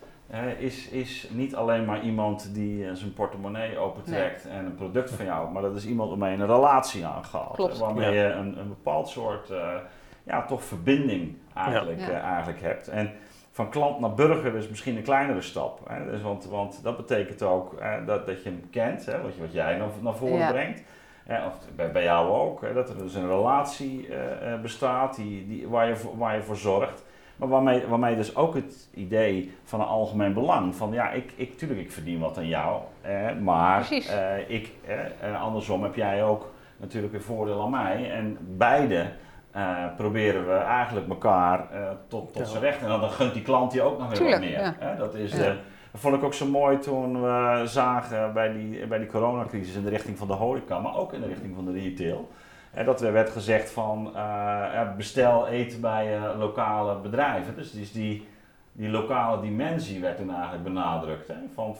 is, 0.58 0.88
is 0.88 1.28
niet 1.30 1.54
alleen 1.54 1.84
maar 1.84 2.00
iemand 2.02 2.54
die 2.54 2.86
eh, 2.88 2.94
zijn 2.94 3.12
portemonnee 3.12 3.78
opentrekt 3.78 4.46
en 4.48 4.64
een 4.66 4.74
product 4.74 5.10
van 5.10 5.24
jou, 5.24 5.50
maar 5.50 5.62
dat 5.62 5.76
is 5.76 5.86
iemand 5.86 6.08
waarmee 6.10 6.36
je 6.36 6.42
een 6.42 6.46
relatie 6.54 7.06
aangaat. 7.06 7.52
Klopt. 7.54 7.72
hè, 7.72 7.78
Waarmee 7.78 8.12
Ja. 8.14 8.26
je 8.26 8.32
een, 8.32 8.58
een 8.58 8.68
bepaald 8.68 9.08
soort 9.08 9.50
eh, 9.50 9.74
ja, 10.22 10.44
toch 10.44 10.64
verbinding 10.64 11.36
eigenlijk, 11.54 12.00
Ja. 12.00 12.08
eh, 12.08 12.22
eigenlijk 12.22 12.60
hebt. 12.60 12.88
En 12.88 13.12
van 13.50 13.68
klant 13.70 14.00
naar 14.00 14.14
burger 14.14 14.54
is 14.54 14.68
misschien 14.68 14.96
een 14.96 15.02
kleinere 15.02 15.40
stap. 15.42 15.80
Hè? 15.88 16.10
Dus 16.10 16.22
want, 16.22 16.44
want 16.44 16.80
dat 16.82 16.96
betekent 16.96 17.42
ook 17.42 17.74
eh, 17.74 17.92
dat, 18.06 18.26
dat 18.26 18.42
je 18.42 18.48
hem 18.48 18.62
kent, 18.70 19.06
hè? 19.06 19.22
Wat, 19.22 19.34
je, 19.34 19.40
wat 19.40 19.52
jij 19.52 19.76
naar, 19.76 19.88
naar 20.00 20.14
voren 20.14 20.38
Ja. 20.38 20.50
brengt. 20.50 20.82
Hè, 21.24 21.46
of 21.46 21.52
bij, 21.76 21.92
bij 21.92 22.02
jou 22.02 22.28
ook, 22.30 22.60
hè, 22.60 22.72
dat 22.72 22.88
er 22.88 22.98
dus 22.98 23.14
een 23.14 23.28
relatie 23.28 24.08
eh, 24.08 24.52
eh, 24.52 24.60
bestaat 24.60 25.16
die, 25.16 25.46
die, 25.46 25.68
waar, 25.68 25.88
je, 25.88 25.96
voor- 25.96 26.18
waar 26.18 26.36
je 26.36 26.42
voor 26.42 26.56
zorgt. 26.56 27.04
Maar 27.36 27.48
waarmee, 27.48 27.86
waarmee 27.86 28.16
dus 28.16 28.36
ook 28.36 28.54
het 28.54 28.88
idee 28.94 29.52
van 29.64 29.80
een 29.80 29.86
algemeen 29.86 30.32
belang, 30.32 30.74
van 30.74 30.92
ja, 30.92 31.10
ik, 31.10 31.32
ik, 31.36 31.58
tuurlijk, 31.58 31.80
ik 31.80 31.92
verdien 31.92 32.18
wat 32.20 32.38
aan 32.38 32.46
jou, 32.48 32.80
eh, 33.00 33.26
maar 33.42 33.88
eh, 33.90 34.50
ik, 34.50 34.72
eh, 35.20 35.42
andersom 35.42 35.82
heb 35.82 35.94
jij 35.94 36.24
ook 36.24 36.52
natuurlijk 36.76 37.14
een 37.14 37.20
voordeel 37.22 37.62
aan 37.62 37.70
mij. 37.70 38.10
En 38.10 38.38
beide 38.40 39.06
eh, 39.50 39.84
proberen 39.96 40.46
we 40.46 40.54
eigenlijk 40.54 41.08
elkaar 41.08 41.70
eh, 41.72 41.88
tot, 42.08 42.32
tot 42.32 42.42
Ja. 42.42 42.48
zijn 42.48 42.62
recht. 42.62 42.82
En 42.82 42.88
dan 42.88 43.10
gunt 43.10 43.32
die 43.34 43.42
klant 43.42 43.70
die 43.72 43.82
ook 43.82 43.98
nog 43.98 44.18
weer 44.18 44.30
wat 44.30 44.40
meer. 44.40 44.50
ja. 44.80 44.94
Dat, 44.98 45.14
is, 45.14 45.32
Ja. 45.36 45.38
eh, 45.44 45.52
dat 45.92 46.00
vond 46.00 46.14
ik 46.16 46.22
ook 46.24 46.34
zo 46.34 46.46
mooi 46.46 46.78
toen 46.78 47.22
we 47.22 47.62
zagen 47.64 48.32
bij 48.32 48.52
die, 48.52 48.86
bij 48.86 48.98
die 48.98 49.06
coronacrisis 49.06 49.74
in 49.76 49.82
de 49.82 49.90
richting 49.90 50.18
van 50.18 50.26
de 50.26 50.32
horeca, 50.32 50.78
maar 50.78 50.96
ook 50.96 51.12
in 51.12 51.20
de 51.20 51.26
richting 51.26 51.54
van 51.54 51.64
de 51.64 51.72
retail. 51.72 52.28
Hè, 52.74 52.84
dat 52.84 53.00
er 53.00 53.12
werd 53.12 53.30
gezegd 53.30 53.70
van 53.70 54.16
eh, 54.16 54.96
bestel 54.96 55.48
eten 55.48 55.80
bij 55.80 56.16
eh, 56.16 56.38
lokale 56.38 56.96
bedrijven. 56.96 57.56
Dus, 57.56 57.92
die, 57.92 58.28
die 58.72 58.88
lokale 58.88 59.40
dimensie 59.40 60.00
werd 60.00 60.16
toen 60.16 60.32
eigenlijk 60.34 60.64
benadrukt. 60.64 61.28
Hè? 61.28 61.34
Van, 61.54 61.76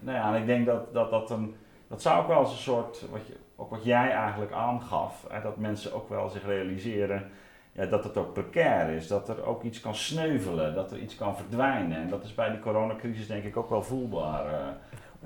nou 0.00 0.18
ja, 0.18 0.34
en 0.34 0.40
ik 0.40 0.46
denk 0.46 0.66
dat 0.66 0.92
dat, 0.92 1.10
dat 1.10 1.30
een, 1.30 1.54
dat 1.88 2.02
zou 2.02 2.22
ook 2.22 2.28
wel 2.28 2.40
eens 2.40 2.50
een 2.50 2.56
soort, 2.56 3.04
wat 3.10 3.26
je, 3.26 3.36
ook 3.56 3.70
wat 3.70 3.84
jij 3.84 4.10
eigenlijk 4.10 4.52
aangaf, 4.52 5.26
hè, 5.28 5.42
dat 5.42 5.56
mensen 5.56 5.94
ook 5.94 6.08
wel 6.08 6.28
zich 6.28 6.46
realiseren 6.46 7.30
ja, 7.72 7.86
dat 7.86 8.04
het 8.04 8.16
ook 8.16 8.32
precair 8.32 8.88
is, 8.88 9.06
dat 9.08 9.28
er 9.28 9.44
ook 9.44 9.62
iets 9.62 9.80
kan 9.80 9.94
sneuvelen, 9.94 10.74
dat 10.74 10.90
er 10.92 10.98
iets 10.98 11.16
kan 11.16 11.36
verdwijnen. 11.36 11.96
En 11.96 12.08
dat 12.08 12.24
is 12.24 12.34
bij 12.34 12.50
die 12.50 12.60
coronacrisis 12.60 13.26
denk 13.26 13.44
ik 13.44 13.56
ook 13.56 13.70
wel 13.70 13.82
voelbaar 13.82 14.44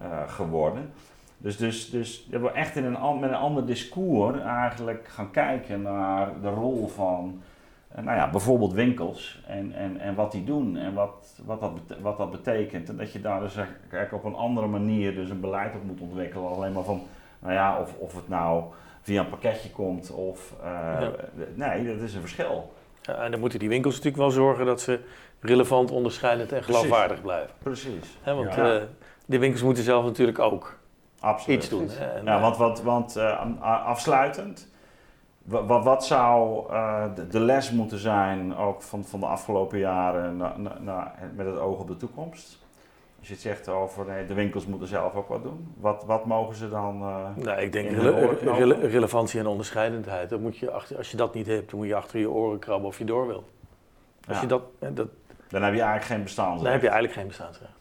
eh, 0.00 0.28
geworden. 0.28 0.92
Dus, 1.38 1.56
dus, 1.56 1.90
dus 1.90 2.24
we 2.26 2.32
hebben 2.32 2.54
echt 2.54 2.76
in 2.76 2.84
een, 2.84 3.18
met 3.20 3.30
een 3.30 3.36
ander 3.36 3.66
discours 3.66 4.40
eigenlijk 4.40 5.08
gaan 5.08 5.30
kijken 5.30 5.82
naar 5.82 6.40
de 6.42 6.48
rol 6.48 6.88
van 6.88 7.42
eh, 7.88 8.04
nou 8.04 8.16
ja, 8.16 8.30
bijvoorbeeld 8.30 8.72
winkels 8.72 9.42
en, 9.46 9.72
en, 9.72 10.00
en 10.00 10.14
wat 10.14 10.32
die 10.32 10.44
doen 10.44 10.76
en 10.76 10.94
wat, 10.94 11.40
wat, 11.44 11.60
dat 11.60 11.72
wat 12.00 12.16
dat 12.18 12.30
betekent. 12.30 12.88
En 12.88 12.96
dat 12.96 13.12
je 13.12 13.20
daar 13.20 13.40
dus 13.40 13.56
eigenlijk 13.56 14.12
op 14.12 14.24
een 14.24 14.34
andere 14.38 14.66
manier 14.66 15.14
dus 15.14 15.30
een 15.30 15.40
beleid 15.40 15.74
op 15.74 15.84
moet 15.84 16.00
ontwikkelen. 16.00 16.48
Alleen 16.48 16.72
maar 16.72 16.84
van, 16.84 17.02
nou 17.38 17.52
ja, 17.52 17.80
of, 17.80 17.94
of 17.98 18.14
het 18.14 18.28
nou 18.28 18.64
via 19.02 19.20
een 19.20 19.28
pakketje 19.28 19.70
komt 19.70 20.10
of... 20.10 20.54
eh, 20.62 20.68
Ja. 21.00 21.10
Nee, 21.54 21.86
dat 21.86 22.00
is 22.02 22.14
een 22.14 22.20
verschil. 22.20 22.72
Ja, 23.02 23.14
en 23.14 23.30
dan 23.30 23.40
moeten 23.40 23.58
die 23.58 23.68
winkels 23.68 23.94
natuurlijk 23.94 24.22
wel 24.22 24.30
zorgen 24.30 24.66
dat 24.66 24.80
ze 24.80 25.00
relevant, 25.40 25.90
onderscheidend 25.90 26.52
en 26.52 26.60
Precies. 26.60 26.76
geloofwaardig 26.76 27.22
blijven. 27.22 27.50
Precies. 27.58 28.16
Hè, 28.22 28.34
want 28.34 28.54
Ja. 28.54 28.74
eh, 28.76 28.82
de 29.26 29.38
winkels 29.38 29.62
moeten 29.62 29.82
zelf 29.84 30.04
natuurlijk 30.04 30.38
ook 30.38 30.77
Absoluut. 31.20 31.58
iets 31.58 31.68
doen. 31.68 31.90
En, 31.90 32.24
Ja, 32.24 32.34
eh, 32.36 32.40
want, 32.42 32.56
want, 32.56 32.82
want 32.82 33.16
eh, 33.16 33.40
afsluitend, 33.86 34.68
wa- 35.42 35.64
wa- 35.64 35.82
wat 35.82 36.06
zou 36.06 36.64
eh, 36.72 37.04
de, 37.14 37.26
de 37.26 37.40
les 37.40 37.70
moeten 37.70 37.98
zijn 37.98 38.56
ook 38.56 38.82
van, 38.82 39.04
van 39.04 39.20
de 39.20 39.26
afgelopen 39.26 39.78
jaren 39.78 40.36
na- 40.36 40.56
na- 40.56 40.78
na- 40.80 41.14
met 41.34 41.46
het 41.46 41.58
oog 41.58 41.78
op 41.80 41.88
de 41.88 41.96
toekomst? 41.96 42.58
Als 43.18 43.28
je 43.28 43.32
het 43.34 43.42
zegt 43.42 43.68
over 43.68 44.06
nee, 44.06 44.26
de 44.26 44.34
winkels 44.34 44.66
moeten 44.66 44.88
zelf 44.88 45.14
ook 45.14 45.28
wat 45.28 45.42
doen, 45.42 45.74
wat, 45.80 46.04
wat 46.06 46.24
mogen 46.26 46.54
ze 46.54 46.68
dan? 46.68 46.98
Nou, 47.36 47.60
ik 47.60 47.72
denk 47.72 47.90
rele- 47.90 48.38
rele- 48.44 48.86
relevantie 48.86 49.40
en 49.40 49.46
onderscheidendheid. 49.46 50.28
Dat 50.28 50.40
moet 50.40 50.56
je 50.58 50.70
achter, 50.70 50.96
als 50.96 51.10
je 51.10 51.16
dat 51.16 51.34
niet 51.34 51.46
hebt, 51.46 51.70
dan 51.70 51.78
moet 51.78 51.88
je 51.88 51.94
achter 51.94 52.18
je 52.20 52.30
oren 52.30 52.58
krabben 52.58 52.88
of 52.88 52.98
je 52.98 53.04
door 53.04 53.26
wil. 53.26 53.44
Als 54.28 54.36
ja, 54.36 54.40
je 54.42 54.46
dat, 54.48 54.62
dat, 54.78 55.06
dan 55.48 55.62
heb 55.62 55.74
je 55.74 55.80
eigenlijk 55.80 56.04
geen 56.04 56.22
bestaansrecht. 56.22 56.62
dan 56.62 56.72
heb 56.72 56.82
je 56.82 56.88
eigenlijk 56.88 57.18
geen 57.18 57.26
bestaansrecht. 57.26 57.72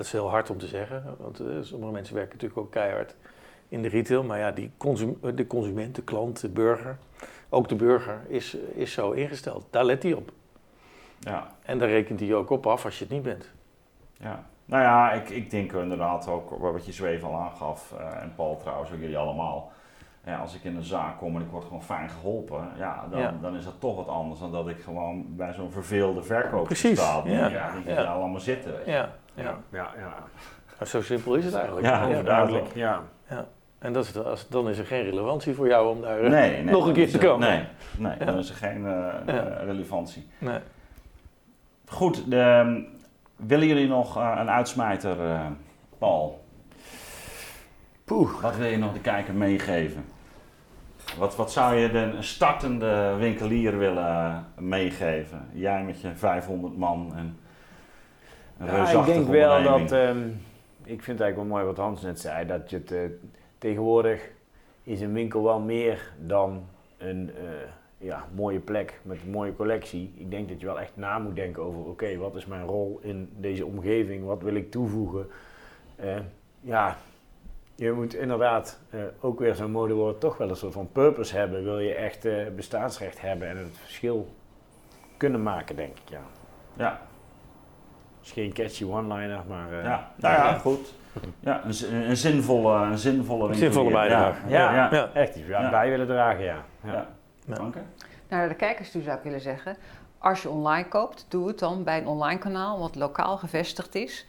Dat 0.00 0.08
is 0.08 0.14
heel 0.14 0.30
hard 0.30 0.50
om 0.50 0.58
te 0.58 0.66
zeggen, 0.66 1.16
want 1.18 1.40
eh, 1.40 1.46
sommige 1.60 1.92
mensen 1.92 2.14
werken 2.14 2.32
natuurlijk 2.32 2.60
ook 2.60 2.70
keihard 2.70 3.14
in 3.68 3.82
de 3.82 3.88
retail. 3.88 4.22
Maar 4.22 4.38
ja, 4.38 4.50
die 4.50 4.70
consum, 4.76 5.18
eh, 5.22 5.30
de 5.34 5.46
consument, 5.46 5.94
de 5.94 6.02
klant, 6.02 6.40
de 6.40 6.48
burger, 6.48 6.98
ook 7.48 7.68
de 7.68 7.74
burger 7.74 8.20
is, 8.28 8.56
is 8.74 8.92
zo 8.92 9.10
ingesteld. 9.10 9.66
Daar 9.70 9.84
let 9.84 10.02
hij 10.02 10.12
op. 10.12 10.32
Ja, 11.18 11.54
En 11.62 11.78
daar 11.78 11.88
rekent 11.88 12.20
hij 12.20 12.34
ook 12.34 12.50
op 12.50 12.66
af 12.66 12.84
als 12.84 12.98
je 12.98 13.04
het 13.04 13.12
niet 13.12 13.22
bent. 13.22 13.50
ja. 14.16 14.44
Nou 14.64 14.82
ja, 14.82 15.12
ik, 15.12 15.28
ik 15.28 15.50
denk 15.50 15.72
inderdaad 15.72 16.28
ook 16.28 16.50
wat 16.50 16.86
je 16.86 16.92
zweef 16.92 17.22
al 17.22 17.34
aangaf, 17.34 17.92
eh, 17.98 18.22
en 18.22 18.32
Paul 18.36 18.56
trouwens, 18.56 18.92
ook 18.92 19.00
jullie 19.00 19.18
allemaal. 19.18 19.72
Ja, 20.24 20.38
als 20.38 20.54
ik 20.54 20.64
in 20.64 20.76
een 20.76 20.82
zaak 20.82 21.18
kom 21.18 21.36
en 21.36 21.42
ik 21.42 21.50
word 21.50 21.64
gewoon 21.64 21.82
fijn 21.82 22.10
geholpen, 22.10 22.68
ja, 22.78 23.04
dan, 23.10 23.20
Ja. 23.20 23.34
dan 23.40 23.56
is 23.56 23.64
dat 23.64 23.74
toch 23.80 23.96
wat 23.96 24.08
anders 24.08 24.40
dan 24.40 24.52
dat 24.52 24.68
ik 24.68 24.80
gewoon 24.80 25.24
bij 25.36 25.52
zo'n 25.52 25.70
verveelde 25.70 26.20
Precies, 26.64 26.98
sta. 27.00 27.22
Die, 27.22 27.32
ja. 27.32 27.46
ja. 27.48 27.70
die 27.84 27.94
Ja. 27.94 28.02
allemaal 28.04 28.40
zitten. 28.40 28.72
weet 28.76 28.84
je. 28.84 28.90
Ja, 28.90 29.08
ja. 29.34 29.56
Ja, 29.70 29.88
ja. 30.78 30.84
Zo 30.84 31.02
simpel 31.02 31.34
is 31.34 31.44
het 31.44 31.54
eigenlijk. 31.54 31.86
Ja, 31.86 32.04
Overduidelijk. 32.06 32.74
Ja. 32.74 33.02
En 33.78 33.92
dat 33.92 34.04
is, 34.04 34.14
het- 34.14 34.24
als, 34.24 34.48
dan 34.48 34.68
is 34.68 34.78
er 34.78 34.86
geen 34.86 35.02
relevantie 35.02 35.54
voor 35.54 35.66
jou 35.68 35.88
om 35.96 36.00
daar... 36.00 36.20
eh, 36.20 36.30
Nee, 36.30 36.62
nee, 36.62 36.72
Nog 36.74 36.86
een 36.86 36.92
keer 36.92 37.10
te 37.10 37.18
komen. 37.18 37.48
Nee, 37.48 37.64
nee 37.98 38.18
Ja. 38.18 38.24
dan 38.24 38.38
is 38.38 38.48
er 38.48 38.54
geen 38.56 38.86
eh, 38.86 38.92
Ja. 39.26 39.44
eh, 39.46 39.64
relevantie. 39.64 40.28
Nee. 40.38 40.58
Goed, 41.88 42.30
de, 42.30 42.84
willen 43.36 43.66
jullie 43.66 43.88
nog 43.88 44.16
eh, 44.16 44.32
een 44.38 44.50
uitsmijter, 44.50 45.20
eh, 45.30 45.40
Paul? 45.98 46.44
Poeh. 48.10 48.40
Wat 48.40 48.56
wil 48.56 48.66
je 48.66 48.76
nog 48.76 48.92
de 48.92 49.00
kijker 49.00 49.34
meegeven? 49.34 50.04
Wat, 51.18 51.36
wat 51.36 51.52
zou 51.52 51.74
je 51.74 51.90
de 51.90 51.98
een 51.98 52.24
startende 52.24 53.14
winkelier 53.18 53.78
willen 53.78 54.06
eh, 54.06 54.38
meegeven? 54.58 55.48
Jij 55.52 55.84
met 55.84 56.00
je 56.00 56.14
500 56.14 56.76
man 56.76 57.12
en 57.14 57.38
een 58.58 58.66
Ja, 58.66 58.72
ik 58.72 58.76
reusachtige 58.76 59.18
denk 59.18 59.28
wel 59.28 59.62
dat, 59.62 59.92
ehm, 59.92 60.18
ik 60.82 61.02
vind 61.02 61.18
het 61.18 61.20
eigenlijk 61.20 61.36
wel 61.36 61.44
mooi 61.44 61.64
wat 61.64 61.76
Hans 61.76 62.02
net 62.02 62.20
zei, 62.20 62.46
dat 62.46 62.70
je 62.70 62.76
het 62.76 62.92
eh, 62.92 63.00
tegenwoordig 63.58 64.30
is 64.82 65.00
een 65.00 65.12
winkel 65.12 65.42
wel 65.42 65.60
meer 65.60 66.12
dan 66.18 66.66
een 66.98 67.30
eh, 67.36 67.42
ja, 67.98 68.24
mooie 68.34 68.60
plek 68.60 69.00
met 69.02 69.18
een 69.24 69.30
mooie 69.30 69.56
collectie. 69.56 70.12
Ik 70.16 70.30
denk 70.30 70.48
dat 70.48 70.60
je 70.60 70.66
wel 70.66 70.80
echt 70.80 70.92
na 70.94 71.18
moet 71.18 71.36
denken 71.36 71.62
over, 71.62 71.80
oké, 71.80 72.16
wat 72.16 72.36
is 72.36 72.46
mijn 72.46 72.66
rol 72.66 72.98
in 73.02 73.32
deze 73.36 73.66
omgeving, 73.66 74.24
wat 74.24 74.42
wil 74.42 74.54
ik 74.54 74.70
toevoegen? 74.70 75.26
Eh, 75.96 76.16
ja, 76.60 76.96
je 77.80 77.92
moet 77.92 78.14
inderdaad 78.14 78.78
eh, 78.90 79.00
ook 79.20 79.38
weer 79.38 79.54
zo'n 79.54 79.70
modewoord 79.70 80.20
toch 80.20 80.36
wel 80.36 80.48
een 80.48 80.56
soort 80.56 80.72
van 80.72 80.92
purpose 80.92 81.36
hebben. 81.36 81.64
Wil 81.64 81.78
je 81.78 81.94
echt 81.94 82.24
eh, 82.24 82.46
bestaansrecht 82.56 83.20
hebben 83.20 83.48
en 83.48 83.56
het 83.56 83.78
verschil 83.78 84.34
kunnen 85.16 85.42
maken, 85.42 85.76
denk 85.76 85.98
ik, 85.98 86.08
ja. 86.08 86.20
Ja, 86.76 87.00
is 88.22 88.32
geen 88.32 88.52
catchy 88.52 88.84
one-liner, 88.84 89.40
maar... 89.48 89.72
eh, 89.72 89.84
ja. 89.84 90.12
Nou 90.16 90.34
ja, 90.34 90.58
goed. 90.58 90.94
Ja, 91.40 91.64
een, 91.64 92.16
zinvolle, 92.16 92.74
een 92.74 92.98
zinvolle 92.98 93.48
Een 93.48 93.54
zinvolle 93.54 93.90
bijdrage. 93.90 94.48
Ja, 94.48 94.58
ja. 94.58 94.74
ja. 94.74 94.88
Ja. 94.96 95.10
Echt 95.12 95.36
iets 95.36 95.46
bij 95.46 95.90
willen 95.90 96.06
dragen, 96.06 96.44
ja. 96.44 96.64
ja. 96.84 96.92
Ja. 96.92 97.06
Ja. 97.46 97.54
Dank 97.54 97.74
Naar 98.28 98.48
de 98.48 98.54
kijkers 98.54 98.90
toe 98.90 99.02
zou 99.02 99.16
ik 99.16 99.22
willen 99.22 99.40
zeggen, 99.40 99.76
als 100.18 100.42
je 100.42 100.48
online 100.48 100.88
koopt, 100.88 101.26
doe 101.28 101.48
het 101.48 101.58
dan 101.58 101.84
bij 101.84 101.98
een 101.98 102.06
online 102.06 102.38
kanaal 102.38 102.78
wat 102.78 102.94
lokaal 102.94 103.36
gevestigd 103.36 103.94
is. 103.94 104.26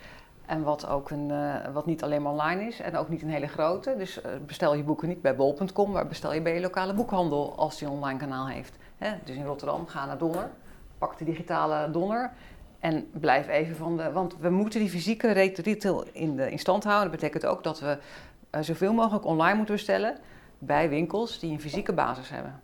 En 0.52 0.64
wat, 0.64 0.88
ook 0.88 1.10
een, 1.10 1.32
eh, 1.32 1.74
wat 1.74 1.86
niet 1.86 2.04
alleen 2.04 2.22
maar 2.22 2.32
online 2.32 2.64
is 2.64 2.80
en 2.80 2.98
ook 2.98 3.10
niet 3.10 3.22
een 3.22 3.30
hele 3.30 3.48
grote. 3.48 3.96
Dus 3.98 4.22
eh, 4.22 4.32
bestel 4.46 4.76
je 4.76 4.84
boeken 4.84 5.08
niet 5.08 5.22
bij 5.22 5.36
bol.com, 5.36 5.92
maar 5.92 6.08
bestel 6.08 6.34
je 6.34 6.42
bij 6.42 6.54
je 6.54 6.60
lokale 6.60 6.94
boekhandel 6.94 7.56
als 7.56 7.78
die 7.78 7.88
een 7.88 7.94
online 7.94 8.20
kanaal 8.20 8.48
heeft. 8.48 8.76
Hè? 8.98 9.12
Dus 9.24 9.36
in 9.36 9.46
Rotterdam, 9.46 9.88
ga 9.88 10.06
naar 10.06 10.18
Donner, 10.18 10.50
pak 10.98 11.18
de 11.18 11.26
digitale 11.26 11.92
Donner 11.92 12.32
en 12.80 13.10
blijf 13.12 13.48
even 13.48 13.76
van 13.76 13.98
de... 13.98 14.12
Want 14.12 14.38
we 14.40 14.50
moeten 14.50 14.80
die 14.80 14.90
fysieke 14.90 15.32
re- 15.32 15.54
retail 15.56 16.06
in, 16.12 16.36
de, 16.36 16.52
in 16.52 16.60
stand 16.60 16.84
houden. 16.84 17.12
Dat 17.12 17.20
betekent 17.20 17.46
ook 17.46 17.64
dat 17.64 17.80
we 17.80 17.98
eh, 18.50 18.62
zoveel 18.62 18.94
mogelijk 18.94 19.26
online 19.26 19.56
moeten 19.56 19.76
bestellen 19.76 20.18
bij 20.58 20.90
winkels 20.90 21.40
die 21.40 21.52
een 21.52 21.62
fysieke 21.62 21.94
basis 21.94 22.30
hebben. 22.30 22.62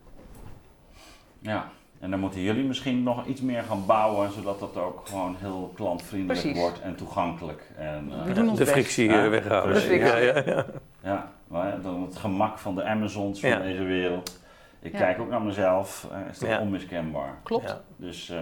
Ja, 1.39 1.69
en 1.99 2.09
dan 2.09 2.19
moeten 2.19 2.41
jullie 2.41 2.63
misschien 2.63 3.03
nog 3.03 3.25
iets 3.25 3.41
meer 3.41 3.63
gaan 3.63 3.85
bouwen, 3.85 4.31
zodat 4.31 4.59
dat 4.59 4.77
ook 4.77 5.07
gewoon 5.07 5.35
heel 5.39 5.71
klantvriendelijk 5.75 6.41
Precies. 6.41 6.59
wordt 6.61 6.81
en 6.81 6.95
toegankelijk. 6.95 7.71
En, 7.77 8.09
eh, 8.11 8.23
We 8.25 8.33
doen 8.33 8.49
ons 8.49 8.57
de 8.59 8.65
frictie 8.65 9.09
Ja, 9.09 9.23
eh, 9.23 9.29
weghalen. 9.29 9.97
Ja, 9.97 10.17
ja, 10.17 10.41
ja. 10.45 10.65
ja, 11.03 11.31
maar 11.47 11.81
dan 11.81 12.01
het 12.01 12.15
gemak 12.17 12.57
van 12.57 12.75
de 12.75 12.83
Amazons 12.83 13.39
van 13.39 13.49
Ja. 13.49 13.59
deze 13.59 13.83
wereld. 13.83 14.41
Ik 14.79 14.91
Ja. 14.91 14.97
kijk 14.97 15.19
ook 15.19 15.29
naar 15.29 15.41
mezelf, 15.41 16.07
eh, 16.11 16.17
is 16.31 16.39
dat 16.39 16.49
Ja. 16.49 16.59
onmiskenbaar. 16.59 17.33
Klopt. 17.43 17.69
Ja. 17.69 17.81
Dus 17.95 18.29
eh, 18.29 18.39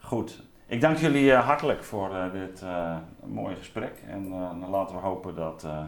goed. 0.00 0.42
Ik 0.66 0.80
dank 0.80 0.96
jullie 0.96 1.32
eh, 1.32 1.46
hartelijk 1.46 1.84
voor 1.84 2.14
eh, 2.14 2.32
dit 2.32 2.62
eh, 2.62 2.96
mooie 3.24 3.56
gesprek. 3.56 3.92
En 4.08 4.24
eh, 4.32 4.40
dan 4.60 4.70
laten 4.70 4.96
we 4.96 5.02
hopen 5.02 5.34
dat 5.34 5.64
eh, 5.64 5.78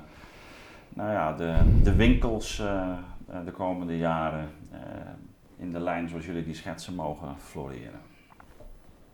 nou 0.89 1.13
ja, 1.13 1.33
de, 1.33 1.55
de 1.83 1.95
winkels 1.95 2.59
eh, 2.59 2.67
eh, 3.31 3.37
de 3.45 3.51
komende 3.51 3.97
jaren 3.99 4.51
eh, 4.73 4.79
in 5.59 5.73
de 5.73 5.81
lijn 5.81 6.09
zoals 6.09 6.27
jullie 6.27 6.45
die 6.45 6.55
schetsen 6.55 6.95
mogen 6.95 7.37
floreren. 7.41 8.01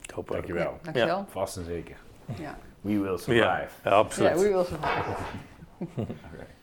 Ik 0.03 0.11
hoop 0.11 0.29
ook. 0.29 0.33
Dankjewel. 0.37 0.79
Dankjewel. 0.83 1.25
Vast 1.29 1.57
en 1.57 1.65
zeker. 1.65 1.97
Ja. 2.39 2.59
We 2.81 3.01
will 3.01 3.11
Ja, 3.11 3.17
survive. 3.17 3.69
ja, 3.85 3.91
absoluut. 3.91 4.31
Ja, 4.31 4.37
we 4.37 4.49
will 4.49 4.65
survive. 4.65 5.11
Oké. 5.79 6.07